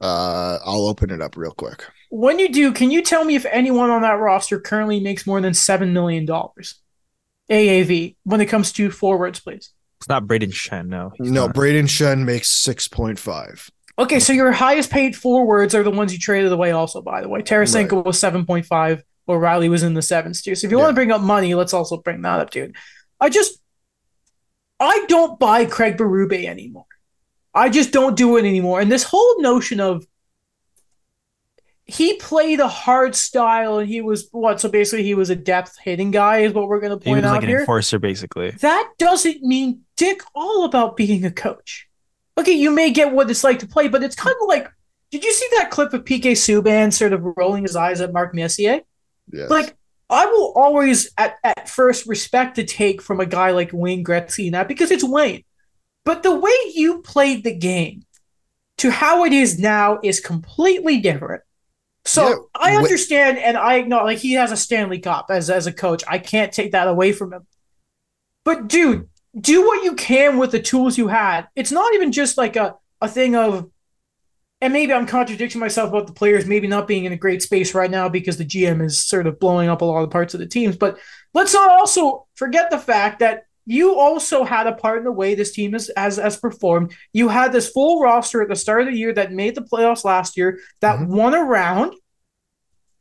Uh, 0.00 0.58
I'll 0.64 0.86
open 0.86 1.10
it 1.10 1.20
up 1.20 1.36
real 1.36 1.50
quick. 1.50 1.84
When 2.10 2.38
you 2.38 2.52
do, 2.52 2.72
can 2.72 2.92
you 2.92 3.02
tell 3.02 3.24
me 3.24 3.34
if 3.34 3.44
anyone 3.46 3.90
on 3.90 4.02
that 4.02 4.20
roster 4.20 4.60
currently 4.60 5.00
makes 5.00 5.26
more 5.26 5.40
than 5.40 5.52
seven 5.52 5.92
million 5.92 6.24
dollars 6.26 6.76
AAV 7.50 8.14
when 8.22 8.40
it 8.40 8.46
comes 8.46 8.70
to 8.72 8.90
forwards, 8.90 9.40
please? 9.40 9.70
It's 9.98 10.08
not 10.08 10.24
Brayden 10.24 10.52
Schenn, 10.52 10.88
no. 10.88 11.12
he's 11.16 11.30
no, 11.30 11.46
not. 11.46 11.56
Brayden 11.56 11.84
Schenn 11.84 12.24
makes 12.24 12.50
six 12.50 12.86
point 12.88 13.18
five. 13.18 13.70
Okay, 13.98 14.20
so 14.20 14.32
your 14.32 14.52
highest 14.52 14.90
paid 14.90 15.16
forwards 15.16 15.74
are 15.74 15.82
the 15.82 15.90
ones 15.90 16.12
you 16.12 16.18
traded 16.18 16.52
away. 16.52 16.70
Also, 16.72 17.00
by 17.00 17.22
the 17.22 17.28
way, 17.28 17.40
Tarasenko 17.40 18.04
was 18.04 18.18
seven 18.18 18.44
point 18.44 18.66
five. 18.66 19.02
O'Reilly 19.28 19.68
was 19.68 19.82
in 19.82 19.94
the 19.94 20.02
sevens 20.02 20.42
too. 20.42 20.54
So 20.54 20.66
if 20.66 20.70
you 20.70 20.78
want 20.78 20.90
to 20.90 20.94
bring 20.94 21.10
up 21.10 21.20
money, 21.20 21.54
let's 21.54 21.74
also 21.74 21.96
bring 21.96 22.22
that 22.22 22.40
up, 22.40 22.50
dude. 22.50 22.76
I 23.18 23.28
just, 23.28 23.58
I 24.78 25.04
don't 25.08 25.38
buy 25.38 25.64
Craig 25.64 25.96
Berube 25.96 26.44
anymore. 26.44 26.84
I 27.54 27.70
just 27.70 27.90
don't 27.90 28.16
do 28.16 28.36
it 28.36 28.44
anymore. 28.44 28.80
And 28.80 28.92
this 28.92 29.02
whole 29.02 29.40
notion 29.40 29.80
of 29.80 30.06
he 31.86 32.14
played 32.14 32.58
a 32.58 32.66
hard 32.68 33.14
style 33.14 33.78
and 33.78 33.88
he 33.88 34.00
was 34.00 34.28
what? 34.32 34.60
So 34.60 34.68
basically, 34.68 35.04
he 35.04 35.14
was 35.14 35.30
a 35.30 35.36
depth 35.36 35.78
hitting 35.78 36.10
guy, 36.10 36.38
is 36.38 36.52
what 36.52 36.66
we're 36.68 36.80
going 36.80 36.90
to 36.90 36.96
point 36.96 37.04
He 37.04 37.10
point 37.10 37.22
was 37.22 37.30
out 37.30 37.34
like 37.34 37.42
an 37.44 37.48
here. 37.48 37.60
enforcer, 37.60 37.98
basically. 37.98 38.50
that 38.50 38.92
doesn't 38.98 39.42
mean 39.42 39.82
dick 39.96 40.20
all 40.34 40.64
about 40.64 40.96
being 40.96 41.24
a 41.24 41.30
coach. 41.30 41.88
Okay, 42.36 42.52
you 42.52 42.70
may 42.70 42.90
get 42.90 43.12
what 43.12 43.30
it's 43.30 43.44
like 43.44 43.60
to 43.60 43.66
play, 43.68 43.88
but 43.88 44.02
it's 44.02 44.16
kind 44.16 44.34
of 44.42 44.48
like, 44.48 44.68
did 45.10 45.24
you 45.24 45.32
see 45.32 45.48
that 45.56 45.70
clip 45.70 45.92
of 45.92 46.04
PK 46.04 46.32
Subban 46.32 46.92
sort 46.92 47.12
of 47.12 47.24
rolling 47.36 47.62
his 47.62 47.76
eyes 47.76 48.00
at 48.00 48.12
Mark 48.12 48.34
Messier? 48.34 48.80
Yes. 49.32 49.48
Like, 49.48 49.76
I 50.10 50.26
will 50.26 50.52
always 50.56 51.10
at, 51.16 51.36
at 51.44 51.68
first 51.68 52.06
respect 52.06 52.56
the 52.56 52.64
take 52.64 53.00
from 53.00 53.20
a 53.20 53.26
guy 53.26 53.52
like 53.52 53.70
Wayne 53.72 54.04
Gretzky 54.04 54.46
and 54.46 54.54
that 54.54 54.68
because 54.68 54.90
it's 54.90 55.04
Wayne. 55.04 55.44
But 56.04 56.22
the 56.22 56.34
way 56.34 56.52
you 56.74 57.00
played 57.02 57.42
the 57.42 57.54
game 57.54 58.04
to 58.78 58.90
how 58.90 59.24
it 59.24 59.32
is 59.32 59.58
now 59.58 59.98
is 60.02 60.20
completely 60.20 60.98
different. 60.98 61.42
So 62.06 62.28
Yeah, 62.28 62.36
I 62.54 62.76
understand 62.76 63.38
and 63.38 63.56
I 63.56 63.82
know 63.82 64.04
like 64.04 64.18
he 64.18 64.32
has 64.34 64.52
a 64.52 64.56
Stanley 64.56 64.98
Cup 64.98 65.26
as 65.30 65.50
as 65.50 65.66
a 65.66 65.72
coach. 65.72 66.02
I 66.08 66.18
can't 66.18 66.52
take 66.52 66.72
that 66.72 66.88
away 66.88 67.12
from 67.12 67.32
him. 67.32 67.46
But 68.44 68.68
dude, 68.68 69.08
do 69.38 69.66
what 69.66 69.84
you 69.84 69.94
can 69.94 70.38
with 70.38 70.52
the 70.52 70.60
tools 70.60 70.96
you 70.96 71.08
had. 71.08 71.48
It's 71.56 71.72
not 71.72 71.92
even 71.94 72.12
just 72.12 72.38
like 72.38 72.56
a, 72.56 72.76
a 73.00 73.08
thing 73.08 73.34
of 73.34 73.70
and 74.60 74.72
maybe 74.72 74.92
I'm 74.92 75.06
contradicting 75.06 75.60
myself 75.60 75.90
about 75.90 76.06
the 76.06 76.14
players 76.14 76.46
maybe 76.46 76.66
not 76.66 76.88
being 76.88 77.04
in 77.04 77.12
a 77.12 77.16
great 77.16 77.42
space 77.42 77.74
right 77.74 77.90
now 77.90 78.08
because 78.08 78.38
the 78.38 78.44
GM 78.44 78.82
is 78.82 78.98
sort 78.98 79.26
of 79.26 79.38
blowing 79.38 79.68
up 79.68 79.82
a 79.82 79.84
lot 79.84 80.02
of 80.02 80.10
parts 80.10 80.32
of 80.32 80.40
the 80.40 80.46
teams. 80.46 80.76
But 80.76 80.98
let's 81.34 81.52
not 81.52 81.70
also 81.70 82.26
forget 82.34 82.70
the 82.70 82.78
fact 82.78 83.18
that 83.18 83.44
you 83.66 83.98
also 83.98 84.44
had 84.44 84.66
a 84.66 84.72
part 84.74 84.98
in 84.98 85.04
the 85.04 85.12
way 85.12 85.34
this 85.34 85.52
team 85.52 85.72
has, 85.72 85.90
has, 85.96 86.16
has 86.16 86.36
performed. 86.36 86.94
You 87.12 87.28
had 87.28 87.52
this 87.52 87.68
full 87.68 88.00
roster 88.00 88.40
at 88.42 88.48
the 88.48 88.56
start 88.56 88.82
of 88.82 88.86
the 88.86 88.96
year 88.96 89.12
that 89.14 89.32
made 89.32 89.54
the 89.56 89.60
playoffs 89.62 90.04
last 90.04 90.36
year, 90.36 90.60
that 90.80 91.00
Mhm. 91.00 91.08
won 91.08 91.34
a 91.34 91.42
round. 91.42 91.92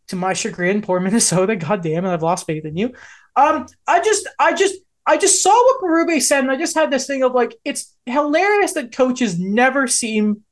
To 0.10 0.16
my 0.16 0.34
chagrin, 0.34 0.82
poor 0.82 1.00
Minnesota. 1.06 1.56
God 1.56 1.82
damn 1.82 2.06
it, 2.06 2.10
I've 2.14 2.22
lost 2.24 2.46
faith 2.46 2.66
in 2.66 2.78
you. 2.78 2.94
Um, 3.36 3.66
I 3.88 4.02
just, 4.02 4.28
I 4.40 4.54
just, 4.54 4.76
I 5.06 5.18
just 5.18 5.42
saw 5.44 5.52
what 5.52 5.82
Berube 5.82 6.22
said, 6.22 6.40
and 6.40 6.52
I 6.52 6.58
just 6.58 6.76
had 6.76 6.92
this 6.92 7.06
thing 7.08 7.24
of 7.24 7.34
like, 7.34 7.56
it's 7.64 7.96
hilarious 8.06 8.74
that 8.74 8.96
coaches 8.96 9.40
never 9.40 9.88
seem 9.88 10.44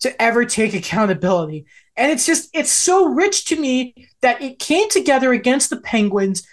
to 0.00 0.22
ever 0.22 0.44
take 0.44 0.74
accountability. 0.74 1.66
And 1.96 2.12
it's 2.12 2.24
just, 2.24 2.48
it's 2.54 2.70
so 2.70 3.06
rich 3.06 3.46
to 3.46 3.56
me 3.60 4.08
that 4.22 4.40
it 4.40 4.58
came 4.58 4.88
together 4.88 5.32
against 5.32 5.70
the 5.70 5.80
Penguins, 5.80 6.46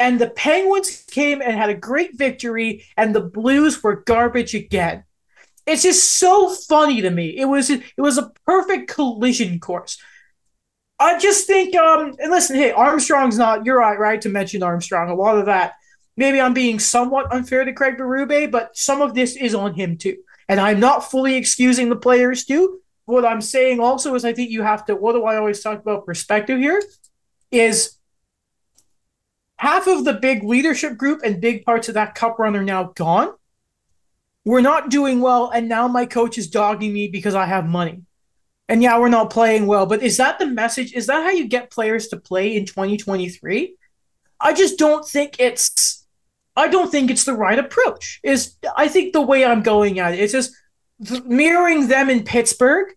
and 0.00 0.18
the 0.18 0.30
Penguins 0.30 1.04
came 1.10 1.42
and 1.42 1.54
had 1.54 1.68
a 1.68 1.74
great 1.74 2.16
victory, 2.16 2.86
and 2.96 3.14
the 3.14 3.20
Blues 3.20 3.82
were 3.82 3.96
garbage 3.96 4.54
again. 4.54 5.04
It's 5.66 5.82
just 5.82 6.18
so 6.18 6.48
funny 6.48 7.02
to 7.02 7.10
me. 7.10 7.36
It 7.36 7.44
was 7.44 7.68
it 7.70 7.84
was 7.98 8.18
a 8.18 8.32
perfect 8.46 8.90
collision 8.90 9.60
course. 9.60 9.98
I 10.98 11.18
just 11.18 11.46
think, 11.46 11.76
um, 11.76 12.14
and 12.18 12.30
listen, 12.30 12.56
hey, 12.56 12.72
Armstrong's 12.72 13.38
not. 13.38 13.64
You're 13.64 13.78
right, 13.78 13.98
right 13.98 14.20
to 14.22 14.28
mention 14.28 14.62
Armstrong. 14.62 15.10
A 15.10 15.14
lot 15.14 15.38
of 15.38 15.46
that, 15.46 15.74
maybe 16.16 16.40
I'm 16.40 16.54
being 16.54 16.78
somewhat 16.78 17.32
unfair 17.32 17.64
to 17.64 17.72
Craig 17.72 17.96
Berube, 17.96 18.50
but 18.50 18.76
some 18.76 19.00
of 19.00 19.14
this 19.14 19.36
is 19.36 19.54
on 19.54 19.74
him 19.74 19.96
too. 19.96 20.16
And 20.48 20.58
I'm 20.58 20.80
not 20.80 21.10
fully 21.10 21.36
excusing 21.36 21.88
the 21.88 21.96
players 21.96 22.44
too. 22.44 22.80
What 23.04 23.24
I'm 23.24 23.40
saying 23.40 23.80
also 23.80 24.14
is, 24.14 24.24
I 24.24 24.32
think 24.32 24.50
you 24.50 24.62
have 24.62 24.84
to. 24.86 24.96
What 24.96 25.12
do 25.12 25.24
I 25.24 25.36
always 25.36 25.62
talk 25.62 25.78
about 25.78 26.06
perspective 26.06 26.58
here? 26.58 26.82
Is 27.50 27.96
half 29.60 29.86
of 29.86 30.06
the 30.06 30.14
big 30.14 30.42
leadership 30.42 30.96
group 30.96 31.20
and 31.22 31.38
big 31.38 31.66
parts 31.66 31.88
of 31.88 31.94
that 31.94 32.14
cup 32.14 32.38
run 32.38 32.56
are 32.56 32.64
now 32.64 32.84
gone. 32.94 33.30
We're 34.46 34.62
not 34.62 34.88
doing 34.88 35.20
well, 35.20 35.50
and 35.50 35.68
now 35.68 35.86
my 35.86 36.06
coach 36.06 36.38
is 36.38 36.48
dogging 36.48 36.94
me 36.94 37.08
because 37.08 37.34
I 37.34 37.44
have 37.44 37.66
money. 37.66 38.00
And 38.70 38.82
yeah, 38.82 38.98
we're 38.98 39.10
not 39.10 39.28
playing 39.28 39.66
well, 39.66 39.84
but 39.84 40.02
is 40.02 40.16
that 40.16 40.38
the 40.38 40.46
message? 40.46 40.94
Is 40.94 41.08
that 41.08 41.24
how 41.24 41.30
you 41.30 41.46
get 41.46 41.70
players 41.70 42.08
to 42.08 42.16
play 42.16 42.56
in 42.56 42.64
2023? 42.64 43.76
I 44.40 44.54
just 44.54 44.78
don't 44.78 45.06
think 45.06 45.38
it's 45.38 46.06
I 46.56 46.68
don't 46.68 46.90
think 46.90 47.10
it's 47.10 47.24
the 47.24 47.34
right 47.34 47.58
approach. 47.58 48.18
Is 48.22 48.56
I 48.74 48.88
think 48.88 49.12
the 49.12 49.20
way 49.20 49.44
I'm 49.44 49.62
going 49.62 49.98
at 49.98 50.14
it 50.14 50.20
is 50.20 50.32
just 50.32 50.54
mirroring 51.26 51.88
them 51.88 52.08
in 52.08 52.24
Pittsburgh. 52.24 52.94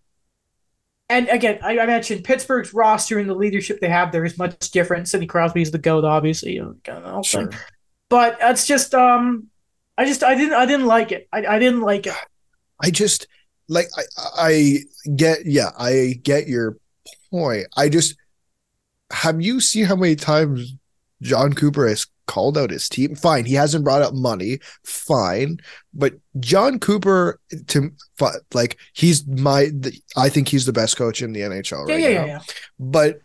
And 1.08 1.28
again, 1.28 1.58
I, 1.62 1.78
I 1.78 1.86
mentioned 1.86 2.24
Pittsburgh's 2.24 2.72
roster 2.72 3.18
and 3.18 3.28
the 3.28 3.34
leadership 3.34 3.80
they 3.80 3.88
have 3.88 4.10
there 4.10 4.24
is 4.24 4.38
much 4.38 4.70
different. 4.70 5.08
Sidney 5.08 5.26
Crosby's 5.26 5.70
the 5.70 5.78
goat, 5.78 6.04
obviously. 6.04 6.52
You 6.52 6.62
know, 6.62 6.74
kind 6.82 6.98
of 6.98 7.04
the 7.04 7.10
whole 7.10 7.22
Sure. 7.22 7.50
But 8.08 8.38
it's 8.40 8.66
just 8.66 8.94
um 8.94 9.48
I 9.98 10.06
just 10.06 10.22
I 10.22 10.34
didn't 10.34 10.54
I 10.54 10.66
didn't 10.66 10.86
like 10.86 11.12
it. 11.12 11.28
I, 11.32 11.46
I 11.46 11.58
didn't 11.58 11.82
like 11.82 12.06
it. 12.06 12.14
I 12.80 12.90
just 12.90 13.26
like 13.68 13.88
I 13.96 14.02
I 14.36 14.78
get 15.14 15.46
yeah, 15.46 15.70
I 15.78 16.18
get 16.22 16.48
your 16.48 16.78
point. 17.30 17.66
I 17.76 17.88
just 17.88 18.16
have 19.10 19.40
you 19.40 19.60
seen 19.60 19.84
how 19.84 19.96
many 19.96 20.16
times 20.16 20.74
Jon 21.24 21.52
Cooper 21.54 21.88
has 21.88 22.06
called 22.26 22.56
out 22.56 22.70
his 22.70 22.88
team? 22.88 23.16
Fine, 23.16 23.46
he 23.46 23.54
hasn't 23.54 23.84
brought 23.84 24.02
up 24.02 24.14
money, 24.14 24.60
fine, 24.84 25.58
but 25.92 26.14
Jon 26.38 26.78
Cooper 26.78 27.40
to 27.68 27.90
like 28.52 28.78
he's 28.92 29.26
my 29.26 29.70
the, 29.76 29.98
I 30.16 30.28
think 30.28 30.48
he's 30.48 30.66
the 30.66 30.72
best 30.72 30.96
coach 30.96 31.22
in 31.22 31.32
the 31.32 31.40
NHL 31.40 31.88
Yeah, 31.88 31.94
right 31.94 32.02
yeah, 32.02 32.08
now. 32.08 32.14
yeah, 32.14 32.26
yeah. 32.26 32.40
But 32.78 33.18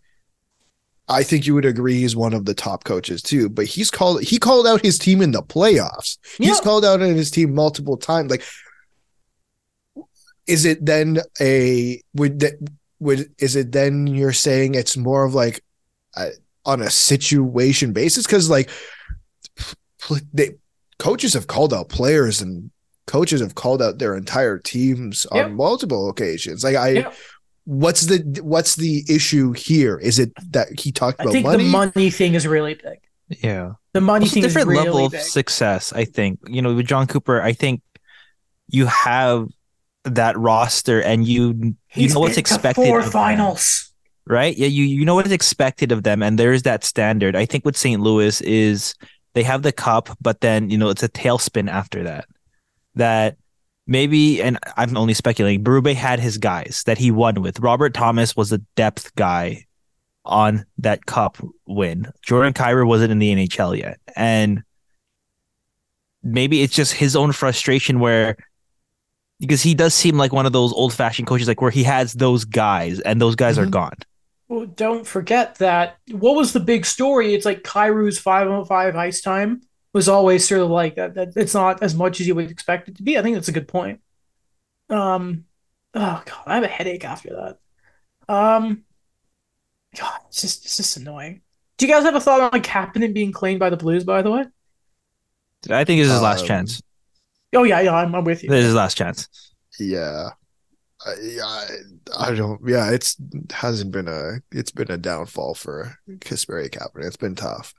I 1.08 1.22
think 1.24 1.46
you 1.46 1.54
would 1.54 1.64
agree 1.64 1.94
he's 1.94 2.14
one 2.14 2.32
of 2.34 2.44
the 2.44 2.54
top 2.54 2.84
coaches 2.84 3.20
too. 3.20 3.48
But 3.48 3.66
he's 3.66 3.90
called 3.90 4.22
he 4.22 4.38
called 4.38 4.66
out 4.66 4.80
his 4.82 4.98
team 4.98 5.20
in 5.22 5.32
the 5.32 5.42
playoffs. 5.42 6.18
He's 6.38 6.60
called 6.60 6.84
out 6.84 7.02
in 7.02 7.14
his 7.16 7.30
team 7.30 7.54
multiple 7.54 7.96
times. 7.96 8.30
Like, 8.30 8.44
is 10.46 10.64
it 10.64 10.84
then 10.84 11.18
a 11.40 12.00
would 12.14 12.40
that 12.40 12.54
would 12.98 13.30
is 13.38 13.56
it 13.56 13.72
then 13.72 14.06
you're 14.06 14.32
saying 14.32 14.74
it's 14.74 14.96
more 14.96 15.24
of 15.24 15.34
like 15.34 15.62
a, 16.16 16.28
on 16.66 16.82
a 16.82 16.90
situation 16.90 17.92
basis? 17.92 18.26
Because 18.26 18.50
like 18.50 18.70
they 20.32 20.50
coaches 20.98 21.34
have 21.34 21.46
called 21.46 21.72
out 21.74 21.88
players 21.88 22.40
and 22.42 22.70
coaches 23.06 23.40
have 23.40 23.54
called 23.54 23.82
out 23.82 23.98
their 23.98 24.16
entire 24.16 24.58
teams 24.58 25.26
on 25.26 25.36
Yep. 25.38 25.50
multiple 25.52 26.08
occasions. 26.08 26.64
Like 26.64 26.76
I. 26.76 26.88
Yep. 26.90 27.14
What's 27.64 28.06
the 28.06 28.40
what's 28.42 28.74
the 28.76 29.04
issue 29.08 29.52
here? 29.52 29.96
Is 29.98 30.18
it 30.18 30.32
that 30.52 30.68
he 30.80 30.90
talked 30.90 31.20
I 31.20 31.24
about 31.24 31.32
think 31.32 31.46
money? 31.46 31.64
the 31.64 31.70
money 31.70 32.10
thing 32.10 32.34
is 32.34 32.46
really 32.46 32.74
big. 32.74 32.98
Yeah. 33.44 33.72
The 33.92 34.00
money 34.00 34.24
It's 34.24 34.32
a 34.32 34.34
thing 34.34 34.44
is 34.44 34.52
different 34.54 34.68
really 34.70 34.84
level 34.86 35.06
of 35.06 35.12
big. 35.12 35.20
success, 35.20 35.92
I 35.92 36.04
think. 36.04 36.40
You 36.48 36.62
know, 36.62 36.74
with 36.74 36.86
Jon 36.86 37.06
Cooper, 37.06 37.40
I 37.40 37.52
think 37.52 37.82
you 38.68 38.86
have 38.86 39.46
that 40.04 40.36
roster 40.38 41.00
and 41.00 41.28
you 41.28 41.76
you 41.94 42.08
know 42.08 42.20
what's 42.20 42.30
been 42.34 42.34
to 42.34 42.40
expected. 42.40 42.86
Four 42.86 42.98
of 43.00 43.04
them. 43.04 43.12
finals. 43.12 43.89
Right? 44.26 44.56
Yeah, 44.56 44.66
you 44.68 44.84
you 44.84 45.04
know 45.04 45.14
what 45.14 45.26
is 45.26 45.32
expected 45.32 45.92
of 45.92 46.02
them, 46.02 46.22
and 46.22 46.38
there 46.38 46.52
is 46.52 46.62
that 46.62 46.84
standard. 46.84 47.36
I 47.36 47.46
think 47.46 47.64
with 47.64 47.76
St. 47.76 48.00
Louis 48.00 48.40
is 48.42 48.94
they 49.34 49.42
have 49.42 49.62
the 49.62 49.72
cup, 49.72 50.08
but 50.20 50.40
then 50.40 50.70
you 50.70 50.78
know 50.78 50.88
it's 50.90 51.02
a 51.02 51.08
tailspin 51.08 51.70
after 51.70 52.02
that. 52.04 52.26
That 52.96 53.36
maybe, 53.86 54.42
and 54.42 54.58
I'm 54.76 54.96
only 54.96 55.14
speculating. 55.14 55.64
Berube 55.64 55.94
had 55.94 56.20
his 56.20 56.38
guys 56.38 56.82
that 56.86 56.98
he 56.98 57.10
won 57.10 57.40
with. 57.42 57.60
Robert 57.60 57.94
Thomas 57.94 58.36
was 58.36 58.52
a 58.52 58.58
depth 58.76 59.14
guy 59.14 59.66
on 60.24 60.66
that 60.78 61.06
cup 61.06 61.38
win. 61.66 62.10
Jordan 62.22 62.52
Kyrou 62.52 62.86
wasn't 62.86 63.12
in 63.12 63.18
the 63.18 63.32
NHL 63.34 63.78
yet, 63.78 63.98
and 64.16 64.62
maybe 66.22 66.62
it's 66.62 66.74
just 66.74 66.92
his 66.92 67.16
own 67.16 67.32
frustration 67.32 68.00
where 68.00 68.36
because 69.38 69.62
he 69.62 69.74
does 69.74 69.94
seem 69.94 70.18
like 70.18 70.32
one 70.34 70.44
of 70.44 70.52
those 70.52 70.70
old 70.74 70.92
fashioned 70.92 71.26
coaches, 71.26 71.48
like 71.48 71.62
where 71.62 71.70
he 71.70 71.82
has 71.82 72.12
those 72.12 72.44
guys 72.44 73.00
and 73.00 73.20
those 73.22 73.34
guys 73.34 73.56
Mhm. 73.56 73.62
are 73.62 73.66
gone. 73.66 73.94
Well, 74.50 74.66
don't 74.66 75.06
forget 75.06 75.54
that. 75.58 75.98
What 76.10 76.34
was 76.34 76.52
the 76.52 76.58
big 76.58 76.84
story? 76.84 77.34
It's 77.34 77.46
like 77.46 77.62
Kyrou's 77.62 78.18
five 78.18 78.50
on 78.50 78.64
five 78.64 78.96
ice 78.96 79.20
time 79.20 79.62
was 79.92 80.08
always 80.08 80.46
sort 80.46 80.62
of 80.62 80.70
like 80.70 80.96
that. 80.96 81.14
that 81.14 81.36
it's 81.36 81.54
not 81.54 81.84
as 81.84 81.94
much 81.94 82.20
as 82.20 82.26
you 82.26 82.34
would 82.34 82.50
expect 82.50 82.88
it 82.88 82.96
to 82.96 83.04
be. 83.04 83.16
I 83.16 83.22
think 83.22 83.36
that's 83.36 83.46
a 83.46 83.52
good 83.52 83.68
point. 83.68 84.00
Um, 84.88 85.44
oh 85.94 86.20
god, 86.26 86.42
I 86.46 86.56
have 86.56 86.64
a 86.64 86.68
headache 86.68 87.04
after 87.04 87.28
that. 88.28 88.34
Um, 88.34 88.82
God, 89.96 90.18
it's 90.26 90.40
just 90.42 90.64
it's 90.64 90.76
just 90.78 90.96
annoying. 90.96 91.42
Do 91.78 91.86
you 91.86 91.92
guys 91.92 92.02
have 92.02 92.16
a 92.16 92.20
thought 92.20 92.52
on 92.52 92.60
Kapanen 92.60 93.14
being 93.14 93.30
claimed 93.30 93.60
by 93.60 93.70
the 93.70 93.76
Blues? 93.76 94.02
By 94.02 94.22
the 94.22 94.32
way. 94.32 94.46
I 95.70 95.84
think 95.84 96.00
this 96.00 96.08
is 96.08 96.14
his 96.14 96.22
last 96.22 96.40
Um, 96.40 96.46
chance. 96.48 96.82
Oh 97.54 97.62
yeah, 97.62 97.80
yeah, 97.82 97.94
I'm, 97.94 98.12
I'm 98.16 98.24
with 98.24 98.42
you. 98.42 98.48
This 98.48 98.60
is 98.60 98.66
his 98.66 98.74
last 98.74 98.96
chance. 98.96 99.28
Yeah. 99.78 100.30
I, 101.06 101.12
I, 101.42 101.66
I 102.18 102.34
don't. 102.34 102.60
Yeah, 102.66 102.90
it's 102.90 103.16
hasn't 103.50 103.90
been 103.92 104.06
a. 104.08 104.40
It's 104.52 104.70
been 104.70 104.90
a 104.90 104.98
downfall 104.98 105.54
for 105.54 105.96
Kasperi 106.18 106.68
Kapanen. 106.70 107.06
It's 107.06 107.16
been 107.16 107.34
tough. 107.34 107.72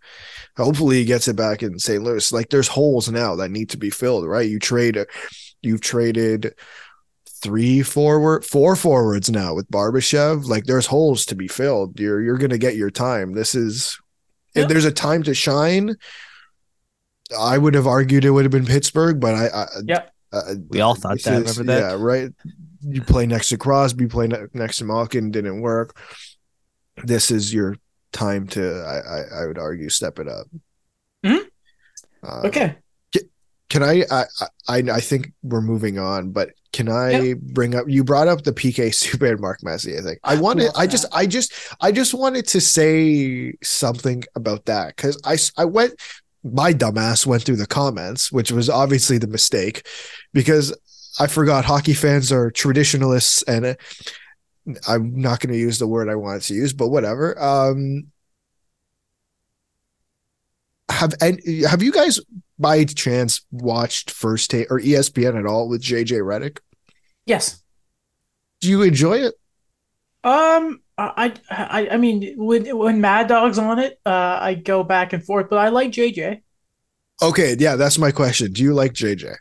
Hopefully, 0.58 0.98
he 0.98 1.06
gets 1.06 1.28
it 1.28 1.36
back 1.36 1.62
in 1.62 1.78
St. 1.78 2.02
Louis. 2.02 2.32
Like, 2.32 2.50
there's 2.50 2.68
holes 2.70 3.10
now 3.10 3.36
that 3.36 3.52
need 3.52 3.70
to 3.70 3.78
be 3.78 3.90
filled. 3.92 4.26
Right? 4.26 4.50
You 4.50 4.58
trade. 4.58 4.98
You've 5.62 5.82
traded 5.82 6.56
three 7.44 7.84
forward, 7.84 8.44
four 8.44 8.76
forwards 8.76 9.30
now 9.30 9.54
with 9.54 9.70
Barbashev. 9.70 10.46
Like, 10.46 10.64
there's 10.66 10.88
holes 10.88 11.26
to 11.28 11.36
be 11.36 11.48
filled. 11.48 12.00
You're 12.00 12.22
you're 12.22 12.38
gonna 12.40 12.58
get 12.58 12.76
your 12.76 12.90
time. 12.92 13.34
This 13.34 13.54
is. 13.54 14.00
Yeah. 14.56 14.64
If 14.64 14.70
there's 14.70 14.86
a 14.86 14.92
time 14.92 15.22
to 15.24 15.34
shine, 15.36 15.96
I 17.38 17.58
would 17.58 17.76
have 17.76 17.88
argued 17.88 18.26
it 18.26 18.32
would 18.32 18.46
have 18.46 18.52
been 18.52 18.66
Pittsburgh, 18.66 19.20
but 19.20 19.36
I. 19.36 19.46
I 19.48 19.68
Yeah. 19.86 20.04
uh, 20.34 20.56
We 20.70 20.82
all 20.82 20.96
thought 20.96 21.22
that. 21.22 21.44
is- 21.44 21.58
Remember 21.58 21.80
that? 21.82 21.90
Yeah, 21.92 22.04
right. 22.04 22.32
You 22.84 23.02
play 23.02 23.26
next 23.26 23.50
to 23.50 23.58
Crosby, 23.58 24.08
play 24.08 24.28
ne- 24.28 24.46
next 24.54 24.78
to 24.80 24.86
Malkin, 24.86 25.32
didn't 25.32 25.62
work. 25.62 25.98
This 27.04 27.32
is 27.32 27.54
your 27.54 27.76
time 28.12 28.48
to, 28.50 28.82
I, 28.84 28.98
I, 29.40 29.44
I 29.44 29.48
would 29.48 29.58
argue, 29.58 29.90
step 29.90 30.20
it 30.20 30.28
up. 30.28 30.48
Mhm. 31.26 31.46
Uh, 32.24 32.42
Okay. 32.46 32.76
Can 33.70 33.84
I, 33.84 34.04
I, 34.12 34.26
I, 34.68 34.78
I 34.92 35.00
think 35.00 35.32
we're 35.44 35.62
moving 35.62 35.98
on, 35.98 36.32
but 36.32 36.50
can 36.74 36.90
I 36.90 37.12
Yeah. 37.12 37.34
bring 37.40 37.74
up? 37.74 37.86
You 37.88 38.04
brought 38.04 38.28
up 38.28 38.44
the 38.44 38.52
PK 38.52 38.88
Subban 38.92 39.40
Mark 39.40 39.64
Messier. 39.64 39.98
I 40.00 40.02
think 40.02 40.20
I 40.26 40.36
wanted. 40.36 40.66
love 40.66 40.74
I 40.76 40.88
just. 40.88 41.06
I 41.14 41.26
just, 41.26 41.54
I 41.80 41.94
just 41.94 42.14
wanted 42.14 42.48
to 42.48 42.60
say 42.60 43.54
something 43.64 44.26
about 44.36 44.66
that 44.66 44.94
because 44.98 45.18
I. 45.24 45.38
I 45.62 45.64
went. 45.64 45.94
My 46.44 46.74
dumbass 46.74 47.26
went 47.26 47.44
through 47.44 47.56
the 47.58 47.66
comments, 47.68 48.30
which 48.30 48.52
was 48.52 48.70
obviously 48.70 49.18
the 49.18 49.28
mistake, 49.28 49.88
because 50.34 50.76
I 51.20 51.28
forgot 51.28 51.66
hockey 51.66 51.94
fans 51.94 52.32
are 52.32 52.52
traditionalists, 52.52 53.44
and 53.44 53.66
uh, 53.66 53.76
I'm 54.88 55.20
not 55.20 55.40
going 55.40 55.54
to 55.54 55.60
use 55.60 55.80
the 55.80 55.88
word 55.88 56.10
I 56.10 56.16
wanted 56.16 56.44
to 56.44 56.54
use, 56.54 56.74
but 56.74 56.90
whatever. 56.90 57.42
Um, 57.42 58.08
have 60.90 61.14
and 61.22 61.40
have 61.68 61.82
you 61.82 61.92
guys 61.92 62.20
by 62.60 62.84
chance 62.86 63.42
watched 63.52 64.12
First 64.12 64.52
Take 64.52 64.72
or 64.72 64.80
ESPN 64.80 65.38
at 65.38 65.46
all 65.46 65.68
with 65.68 65.82
JJ 65.82 66.22
Redick? 66.22 66.60
Yes. 67.26 67.62
Do 68.60 68.70
you 68.70 68.84
enjoy 68.84 69.20
it? 69.20 69.34
Um, 70.24 70.82
I, 70.98 71.34
I, 71.50 71.90
I 71.94 71.98
mean, 71.98 72.36
when 72.38 72.78
when 72.78 73.02
Mad 73.02 73.28
Dog's 73.28 73.58
on 73.58 73.80
it, 73.80 74.00
uh, 74.06 74.38
I 74.40 74.54
go 74.54 74.84
back 74.84 75.14
and 75.14 75.24
forth, 75.24 75.50
but 75.50 75.58
I 75.58 75.70
like 75.70 75.92
JJ. 75.92 76.42
Okay, 77.24 77.56
yeah, 77.58 77.76
that's 77.76 77.98
my 77.98 78.12
question. 78.12 78.52
Do 78.52 78.62
you 78.62 78.74
like 78.74 78.94
JJ? 78.94 79.36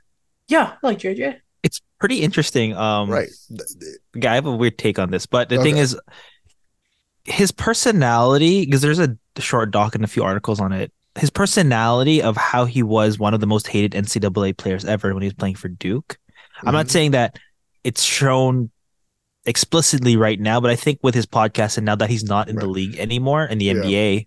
Yeah, 0.49 0.75
I 0.83 0.87
like 0.87 0.99
JJ. 0.99 1.39
Pretty 2.01 2.23
interesting. 2.23 2.75
Um, 2.77 3.09
Right. 3.11 3.29
Yeah, 4.15 4.33
I 4.33 4.35
have 4.35 4.47
a 4.47 4.57
weird 4.57 4.79
take 4.79 4.99
on 4.99 5.11
this, 5.11 5.27
but 5.27 5.49
the 5.49 5.63
thing 5.63 5.77
is, 5.77 5.97
his 7.25 7.53
personality, 7.53 8.65
because 8.65 8.81
there's 8.81 8.99
a 8.99 9.17
short 9.39 9.71
doc 9.71 9.95
and 9.95 10.03
a 10.03 10.09
few 10.09 10.25
articles 10.25 10.61
on 10.61 10.73
it. 10.73 10.93
His 11.19 11.31
personality 11.31 12.23
of 12.23 12.37
how 12.37 12.65
he 12.65 12.83
was 12.83 13.19
one 13.19 13.35
of 13.35 13.41
the 13.41 13.47
most 13.47 13.67
hated 13.69 13.93
NCAA 13.93 14.57
players 14.57 14.85
ever 14.85 15.13
when 15.13 15.23
he 15.23 15.27
was 15.27 15.35
playing 15.35 15.57
for 15.57 15.69
Duke. 15.69 16.19
I'm 16.65 16.73
not 16.73 16.87
Mhm. 16.87 16.91
saying 16.91 17.11
that 17.13 17.39
it's 17.85 18.03
shown 18.03 18.71
explicitly 19.45 20.17
right 20.17 20.39
now, 20.41 20.61
but 20.61 20.71
I 20.71 20.77
think 20.77 21.01
with 21.03 21.15
his 21.15 21.27
podcast 21.27 21.77
and 21.77 21.85
now 21.87 21.97
that 21.97 22.11
he's 22.11 22.25
not 22.25 22.49
in 22.49 22.57
the 22.57 22.67
league 22.69 22.97
anymore 22.99 23.45
in 23.45 23.59
the 23.59 23.67
Yeah. 23.67 23.73
NBA, 23.75 24.27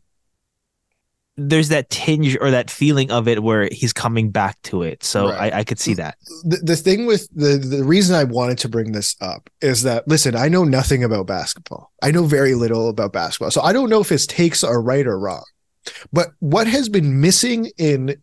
there's 1.35 1.69
that 1.69 1.89
tinge 1.89 2.37
or 2.39 2.51
that 2.51 2.69
feeling 2.69 3.09
of 3.09 3.27
it 3.27 3.41
where 3.41 3.67
he's 3.71 3.91
coming 3.93 4.29
back 4.29 4.61
to 4.63 4.83
it. 4.83 5.03
So 5.03 5.29
Right. 5.29 5.53
I, 5.53 5.59
I 5.59 5.63
could 5.63 5.79
see 5.79 5.95
that. 5.95 6.17
the, 6.43 6.57
the 6.57 6.75
thing 6.75 7.05
with 7.07 7.27
the 7.33 7.57
the 7.57 7.83
reason 7.83 8.15
I 8.15 8.23
wanted 8.23 8.59
to 8.59 8.69
bring 8.69 8.91
this 8.91 9.15
up 9.19 9.49
is 9.61 9.81
that 9.83 10.07
listen, 10.07 10.35
I 10.35 10.47
know 10.47 10.63
nothing 10.63 11.03
about 11.03 11.25
basketball. 11.25 11.91
I 12.03 12.11
know 12.11 12.25
very 12.25 12.53
little 12.53 12.87
about 12.87 13.13
basketball. 13.13 13.51
So 13.51 13.61
I 13.61 13.73
don't 13.73 13.89
know 13.89 14.01
if 14.01 14.09
his 14.09 14.27
takes 14.27 14.63
are 14.63 14.81
right 14.81 15.07
or 15.07 15.17
wrong. 15.17 15.43
But 16.11 16.29
what 16.39 16.67
has 16.67 16.87
been 16.87 17.19
missing 17.19 17.71
in 17.77 18.15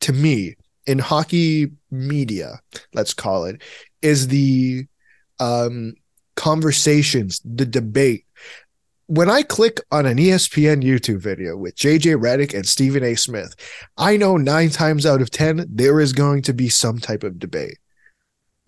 to 0.00 0.12
me 0.12 0.56
in 0.86 0.98
hockey 0.98 1.70
media, 1.90 2.60
let's 2.92 3.14
call 3.14 3.44
it, 3.44 3.62
is 4.02 4.28
the 4.28 4.86
um 5.38 5.94
conversations, 6.34 7.40
the 7.44 7.66
debate. 7.66 8.24
When 9.08 9.30
I 9.30 9.42
click 9.42 9.80
on 9.90 10.04
an 10.04 10.18
ESPN 10.18 10.84
YouTube 10.84 11.20
video 11.20 11.56
with 11.56 11.74
JJ 11.76 12.20
Redick 12.20 12.52
and 12.54 12.66
Stephen 12.66 13.02
A. 13.02 13.14
Smith, 13.14 13.54
I 13.96 14.18
know 14.18 14.36
nine 14.36 14.68
times 14.68 15.06
out 15.06 15.22
of 15.22 15.30
ten 15.30 15.66
there 15.66 15.98
is 15.98 16.12
going 16.12 16.42
to 16.42 16.52
be 16.52 16.68
some 16.68 16.98
type 16.98 17.24
of 17.24 17.38
debate. 17.38 17.78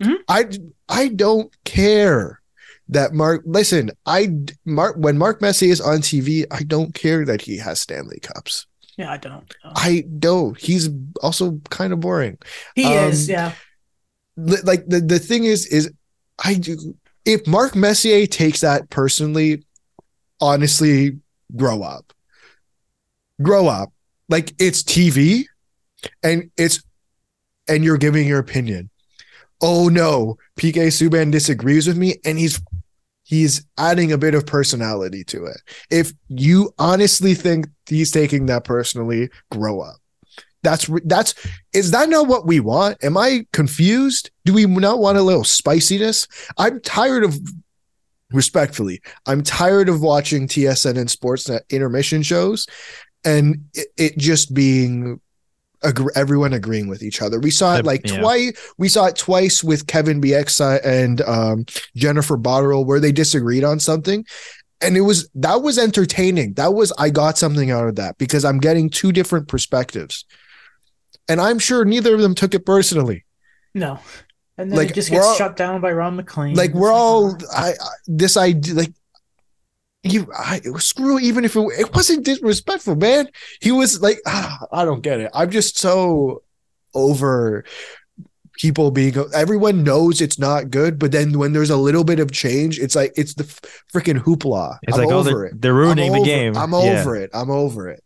Mhm. 0.01 0.15
I 0.27 0.49
I 0.89 1.09
don't 1.09 1.55
care 1.63 2.41
that 2.89 3.13
Mark. 3.13 3.43
Listen, 3.45 3.91
I 4.07 4.33
Mark 4.65 4.95
when 4.97 5.15
Mark 5.15 5.41
Messier 5.41 5.71
is 5.71 5.79
on 5.79 5.99
TV, 5.99 6.45
I 6.49 6.63
don't 6.63 6.95
care 6.95 7.23
that 7.23 7.41
he 7.41 7.57
has 7.57 7.79
Stanley 7.79 8.19
Cups. 8.19 8.65
Yeah, 8.97 9.11
I 9.11 9.17
don't. 9.17 9.47
know. 9.63 9.71
I 9.75 10.05
don't. 10.17 10.59
He's 10.59 10.89
also 11.21 11.61
kind 11.69 11.93
of 11.93 11.99
boring. 11.99 12.39
he 12.75 12.85
um, 12.85 13.09
is. 13.09 13.29
Yeah. 13.29 13.53
Like 14.37 14.87
the 14.87 15.01
the 15.01 15.19
thing 15.19 15.43
is, 15.43 15.67
is 15.67 15.91
I 16.43 16.55
do. 16.55 16.95
If 17.25 17.45
Mark 17.45 17.75
Messier 17.75 18.25
takes 18.25 18.61
that 18.61 18.89
personally, 18.89 19.63
honestly, 20.41 21.19
grow 21.55 21.83
up. 21.83 22.13
Grow 23.41 23.67
up. 23.67 23.93
Like 24.27 24.53
it's 24.59 24.83
TV, 24.83 25.45
and 26.23 26.51
it's 26.57 26.83
and 27.67 27.83
you're 27.83 27.97
giving 27.97 28.27
your 28.27 28.39
opinion. 28.39 28.89
Oh 29.61 29.89
no, 29.89 30.37
PK 30.57 30.87
Subban 30.87 31.31
disagrees 31.31 31.87
with 31.87 31.97
me, 31.97 32.15
and 32.25 32.39
he's 32.39 32.61
he's 33.23 33.65
adding 33.77 34.11
a 34.11 34.17
bit 34.17 34.33
of 34.33 34.45
personality 34.45 35.23
to 35.25 35.45
it. 35.45 35.57
If 35.89 36.13
you 36.27 36.73
honestly 36.79 37.33
think 37.33 37.67
he's 37.87 38.11
taking 38.11 38.47
that 38.47 38.63
personally, 38.63 39.29
grow 39.51 39.81
up. 39.81 39.97
That's 40.63 40.89
that's 41.05 41.33
is 41.73 41.91
that 41.91 42.09
not 42.09 42.27
what 42.27 42.45
we 42.45 42.59
want? 42.59 43.03
Am 43.03 43.17
I 43.17 43.45
confused? 43.51 44.29
Do 44.45 44.53
we 44.53 44.65
not 44.65 44.99
want 44.99 45.17
a 45.17 45.23
little 45.23 45.43
spiciness? 45.43 46.27
I'm 46.57 46.79
tired 46.81 47.23
of 47.23 47.39
respectfully. 48.33 49.01
I'm 49.25 49.43
tired 49.43 49.89
of 49.89 50.01
watching 50.01 50.47
TSN 50.47 50.97
and 50.97 51.09
Sportsnet 51.09 51.61
intermission 51.69 52.23
shows, 52.23 52.67
and 53.23 53.65
it, 53.73 53.87
it 53.97 54.17
just 54.17 54.53
being 54.53 55.19
agr 55.83 56.09
everyone 56.15 56.53
agreeing 56.53 56.87
with 56.87 57.01
each 57.01 57.21
other. 57.21 57.39
We 57.39 57.49
saw 57.51 57.75
it 57.75 57.79
Uh, 57.79 57.83
like 57.87 58.01
yeah. 58.07 58.19
twice. 58.19 58.73
We 58.77 58.87
saw 58.89 59.05
it 59.07 59.15
twice 59.15 59.63
with 59.63 59.87
Kevin 59.87 60.21
Bieksa 60.21 60.79
and 60.85 61.21
um, 61.21 61.65
Jennifer 61.95 62.37
Botterill, 62.37 62.85
where 62.85 62.99
they 62.99 63.11
disagreed 63.11 63.63
on 63.63 63.79
something. 63.79 64.25
And 64.83 64.97
it 64.97 65.01
was 65.01 65.29
that 65.35 65.61
was 65.61 65.77
entertaining. 65.77 66.53
That 66.53 66.73
was 66.73 66.91
I 66.97 67.09
got 67.11 67.37
something 67.37 67.69
out 67.71 67.87
of 67.87 67.95
that 67.95 68.17
because 68.17 68.43
I'm 68.45 68.59
getting 68.59 68.89
two 68.89 69.11
different 69.11 69.47
perspectives. 69.47 70.25
And 71.27 71.39
I'm 71.39 71.59
sure 71.59 71.85
neither 71.85 72.13
of 72.15 72.21
them 72.21 72.33
took 72.35 72.53
it 72.55 72.65
personally. 72.65 73.23
No. 73.75 73.99
And 74.57 74.69
then 74.71 74.77
Like, 74.77 74.89
it 74.91 74.95
just 74.95 75.09
we're 75.09 75.17
gets 75.17 75.27
all- 75.27 75.35
shut 75.35 75.55
down 75.57 75.81
by 75.81 75.91
Ron 75.91 76.15
MacLean. 76.17 76.55
Like 76.55 76.73
we're 76.73 76.91
all 76.91 77.35
oh. 77.35 77.37
I, 77.55 77.69
I 77.71 77.73
this 78.07 78.37
idea 78.37 78.73
like 78.75 78.93
you 80.03 80.27
I 80.37 80.59
screw 80.77 81.19
even 81.19 81.45
if 81.45 81.55
it, 81.55 81.59
it 81.79 81.95
wasn't 81.95 82.25
disrespectful, 82.25 82.95
man. 82.95 83.27
He 83.61 83.71
was 83.71 84.01
like 84.01 84.19
ah, 84.27 84.65
I 84.71 84.85
don't 84.85 85.01
get 85.01 85.19
it. 85.19 85.31
I'm 85.33 85.49
just 85.51 85.77
so 85.77 86.43
over 86.93 87.63
people 88.53 88.91
being 88.91 89.15
everyone 89.33 89.83
knows 89.83 90.21
it's 90.21 90.37
not 90.37 90.69
good, 90.69 90.99
but 90.99 91.11
then 91.11 91.39
when 91.39 91.53
there's 91.53 91.69
a 91.71 91.77
little 91.77 92.03
bit 92.03 92.19
of 92.19 92.31
change, 92.31 92.77
it's 92.79 92.95
like 92.95 93.13
it's 93.15 93.33
the 93.35 93.43
freaking 93.93 94.19
hoopla. 94.19 94.77
It's 94.83 94.97
I'm 94.97 95.05
like, 95.05 95.13
oh, 95.13 95.19
over 95.19 95.29
they're, 95.29 95.45
it. 95.45 95.61
they're 95.61 95.71
I'm 95.73 95.77
ruining 95.77 96.11
the 96.11 96.17
over- 96.19 96.25
game. 96.25 96.57
I'm 96.57 96.71
Yeah. 96.73 96.77
over 97.01 97.15
it. 97.15 97.29
I'm 97.33 97.49
over 97.49 97.89
it. 97.89 98.03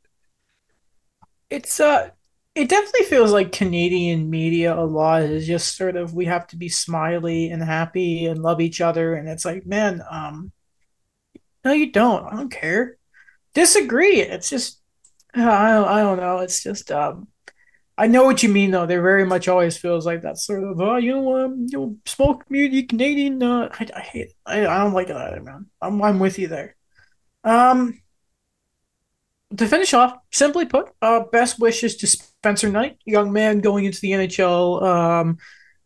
It's 1.49 1.79
uh 1.79 2.09
it 2.55 2.69
definitely 2.69 3.03
feels 3.05 3.33
like 3.33 3.51
Canadian 3.51 4.29
media 4.29 4.73
a 4.73 4.81
lot 4.85 5.23
is 5.23 5.45
just 5.45 5.75
sort 5.75 5.97
of 5.97 6.13
we 6.13 6.25
have 6.25 6.47
to 6.47 6.55
be 6.57 6.69
smiley 6.69 7.49
and 7.49 7.61
happy 7.61 8.25
and 8.25 8.41
love 8.41 8.61
each 8.61 8.79
other 8.81 9.13
and 9.15 9.27
it's 9.27 9.45
like, 9.45 9.65
man, 9.65 10.01
um 10.09 10.51
no 11.63 11.73
you 11.73 11.91
don't. 11.91 12.25
I 12.25 12.35
don't 12.35 12.51
care. 12.51 12.97
Disagree. 13.53 14.21
It's 14.21 14.49
just 14.49 14.79
I 15.33 15.71
don't 15.73 15.87
I 15.87 16.01
don't 16.01 16.19
know. 16.19 16.39
It's 16.39 16.63
just 16.63 16.91
um 16.91 17.27
I 17.97 18.07
know 18.07 18.25
what 18.25 18.43
you 18.43 18.49
mean 18.49 18.71
though. 18.71 18.85
There 18.85 19.01
very 19.01 19.25
much 19.25 19.47
always 19.47 19.77
feels 19.77 20.05
like 20.05 20.21
that 20.23 20.37
sort 20.37 20.63
of 20.63 20.79
oh 20.79 20.97
you 20.97 21.13
know 21.13 21.45
um 21.45 21.67
you 21.69 21.77
know 21.77 21.97
smoke 22.05 22.45
community 22.45 22.83
Canadian 22.83 23.43
uh 23.43 23.69
I, 23.73 23.87
I 23.95 24.01
hate. 24.01 24.33
I, 24.45 24.61
I 24.67 24.83
don't 24.83 24.93
like 24.93 25.09
it 25.09 25.17
either, 25.17 25.41
man. 25.41 25.67
I'm 25.81 26.01
I'm 26.01 26.19
with 26.19 26.39
you 26.39 26.47
there. 26.47 26.75
Um 27.43 27.99
to 29.57 29.67
finish 29.67 29.93
off, 29.93 30.17
simply 30.31 30.65
put, 30.65 30.91
uh, 31.01 31.21
best 31.31 31.59
wishes 31.59 31.95
to 31.97 32.07
Spencer 32.45 32.69
Knight, 32.69 32.99
young 33.05 33.33
man 33.33 33.59
going 33.59 33.85
into 33.85 33.99
the 34.01 34.11
NHL 34.11 34.83
um, 34.83 35.37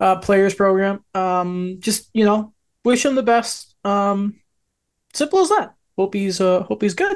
uh, 0.01 0.17
players 0.17 0.53
program. 0.53 1.05
Um, 1.15 1.77
just 1.79 2.09
you 2.13 2.25
know, 2.25 2.53
wish 2.83 3.05
him 3.05 3.15
the 3.15 3.23
best. 3.23 3.75
Um, 3.85 4.41
simple 5.13 5.39
as 5.39 5.47
that. 5.47 5.75
Hope 5.97 6.13
he's 6.13 6.41
uh, 6.41 6.63
hope 6.63 6.81
he's 6.81 6.95
good, 6.95 7.15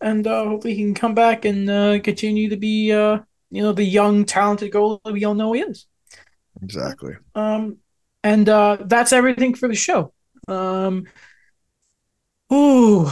and 0.00 0.26
uh, 0.26 0.46
hopefully 0.46 0.74
he 0.74 0.82
can 0.82 0.94
come 0.94 1.14
back 1.14 1.44
and 1.44 1.70
uh, 1.70 2.00
continue 2.00 2.48
to 2.48 2.56
be 2.56 2.90
uh, 2.90 3.20
you 3.52 3.62
know 3.62 3.70
the 3.70 3.84
young 3.84 4.24
talented 4.24 4.72
goalie 4.72 5.12
we 5.12 5.24
all 5.24 5.34
know 5.34 5.52
he 5.52 5.60
is. 5.60 5.86
Exactly. 6.60 7.14
Um, 7.36 7.76
and 8.24 8.48
uh, 8.48 8.78
that's 8.80 9.12
everything 9.12 9.54
for 9.54 9.68
the 9.68 9.76
show. 9.76 10.12
Um, 10.48 11.06
ooh, 12.52 13.08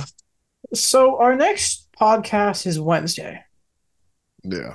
so 0.75 1.21
our 1.21 1.37
next 1.37 1.87
podcast 1.93 2.67
is 2.67 2.81
Wednesday. 2.81 3.45
Yeah. 4.43 4.75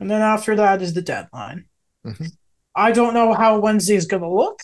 And 0.00 0.10
then 0.10 0.22
after 0.22 0.56
that 0.56 0.82
is 0.82 0.94
the 0.94 1.02
deadline. 1.02 1.66
Mhm. 2.06 2.32
I 2.74 2.90
don't 2.92 3.14
know 3.14 3.32
how 3.34 3.58
Wednesday 3.60 3.94
is 3.96 4.06
going 4.06 4.22
to 4.22 4.28
look. 4.28 4.60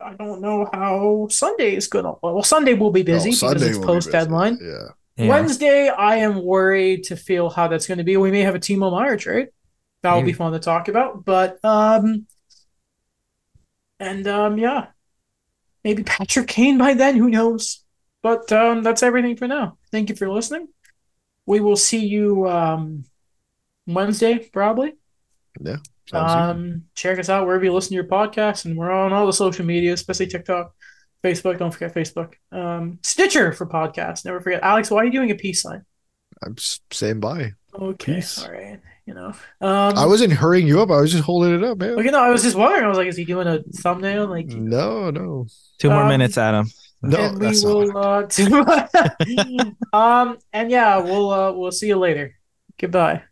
I 0.00 0.14
don't 0.14 0.40
know 0.40 0.68
how 0.72 1.26
Sunday 1.30 1.74
is 1.74 1.88
going 1.88 2.04
to 2.04 2.10
look. 2.12 2.22
Well, 2.22 2.42
Sunday 2.42 2.74
will 2.74 2.90
be 2.92 3.02
busy 3.02 3.30
Oh, 3.30 3.32
because 3.32 3.40
Sunday 3.40 3.66
it's 3.66 3.76
will 3.78 3.82
be 3.82 3.86
post 3.86 4.10
deadline. 4.12 4.58
Yeah. 4.62 4.88
Yeah. 5.16 5.28
Wednesday, 5.28 5.88
I 5.88 6.16
am 6.16 6.42
worried 6.44 7.02
to 7.04 7.16
feel 7.16 7.50
how 7.50 7.66
that's 7.68 7.86
going 7.88 7.98
to 7.98 8.04
be. 8.04 8.16
We 8.16 8.30
may 8.30 8.42
have 8.42 8.54
a 8.54 8.60
Timo 8.60 8.92
Meier 8.92 9.16
trade. 9.16 9.48
That 10.02 10.14
will 10.14 10.22
be 10.22 10.32
fun 10.32 10.52
to 10.52 10.60
talk 10.60 10.86
about. 10.86 11.24
But, 11.24 11.58
um, 11.64 12.26
and, 13.98 14.26
um, 14.28 14.58
yeah, 14.58 14.86
maybe 15.82 16.04
Patrick 16.04 16.46
Kane 16.46 16.78
by 16.78 16.94
then. 16.94 17.16
Who 17.16 17.28
knows? 17.28 17.84
But, 18.22 18.50
um, 18.52 18.84
that's 18.84 19.02
everything 19.02 19.36
for 19.36 19.48
now. 19.48 19.76
Thank 19.90 20.08
you 20.08 20.14
for 20.14 20.30
listening. 20.30 20.68
We 21.46 21.58
will 21.58 21.76
see 21.76 22.06
you, 22.06 22.48
um, 22.48 23.04
Wednesday, 23.94 24.38
probably. 24.52 24.94
Sounds 25.64 25.80
good. 26.10 26.16
Um, 26.16 26.84
check 26.94 27.18
us 27.18 27.28
out 27.28 27.46
wherever 27.46 27.64
you 27.64 27.72
listen 27.72 27.90
to 27.90 27.94
your 27.96 28.04
podcast, 28.04 28.64
and 28.64 28.76
we're 28.76 28.90
on 28.90 29.12
all 29.12 29.26
the 29.26 29.32
social 29.32 29.64
media, 29.64 29.92
especially 29.92 30.26
TikTok, 30.26 30.72
Facebook. 31.24 31.58
Don't 31.58 31.72
forget 31.72 31.94
Facebook. 31.94 32.34
Um, 32.52 32.98
Stitcher 33.02 33.52
for 33.52 33.66
podcasts. 33.66 34.24
Never 34.24 34.40
forget. 34.40 34.62
Alex, 34.62 34.90
why 34.90 34.98
are 34.98 35.04
you 35.04 35.12
doing 35.12 35.30
a 35.30 35.34
peace 35.34 35.62
sign? 35.62 35.84
I'm 36.44 36.56
saying 36.92 37.20
bye. 37.20 37.52
Okay, 37.74 38.14
Peace. 38.16 38.42
all 38.44 38.52
right. 38.52 38.80
You 39.06 39.14
know, 39.14 39.28
um, 39.62 39.96
I 39.96 40.04
wasn't 40.04 40.34
hurrying 40.34 40.66
you 40.66 40.82
up. 40.82 40.90
I 40.90 41.00
was 41.00 41.10
just 41.10 41.24
holding 41.24 41.54
it 41.54 41.64
up, 41.64 41.78
man. 41.78 41.92
Okay, 41.98 42.10
no, 42.10 42.20
I 42.22 42.28
was 42.30 42.42
just 42.42 42.56
wondering. 42.56 42.84
I 42.84 42.88
was 42.88 42.98
like, 42.98 43.06
is 43.08 43.16
he 43.16 43.24
doing 43.24 43.46
a 43.48 43.62
thumbnail? 43.76 44.26
Like, 44.26 44.48
No, 44.48 45.10
no. 45.10 45.46
Two 45.78 45.88
more 45.88 46.02
Um, 46.02 46.08
minutes, 46.08 46.36
Adam. 46.36 46.66
No, 47.00 47.16
and 47.18 47.38
we 47.38 47.46
that's 47.46 47.64
not. 47.64 48.90
Uh, 48.94 49.08
um, 49.96 50.38
and 50.52 50.70
yeah, 50.70 50.98
we'll 50.98 51.30
uh, 51.30 51.52
we'll 51.52 51.72
see 51.72 51.86
you 51.86 51.96
later. 51.96 52.34
Goodbye. 52.78 53.22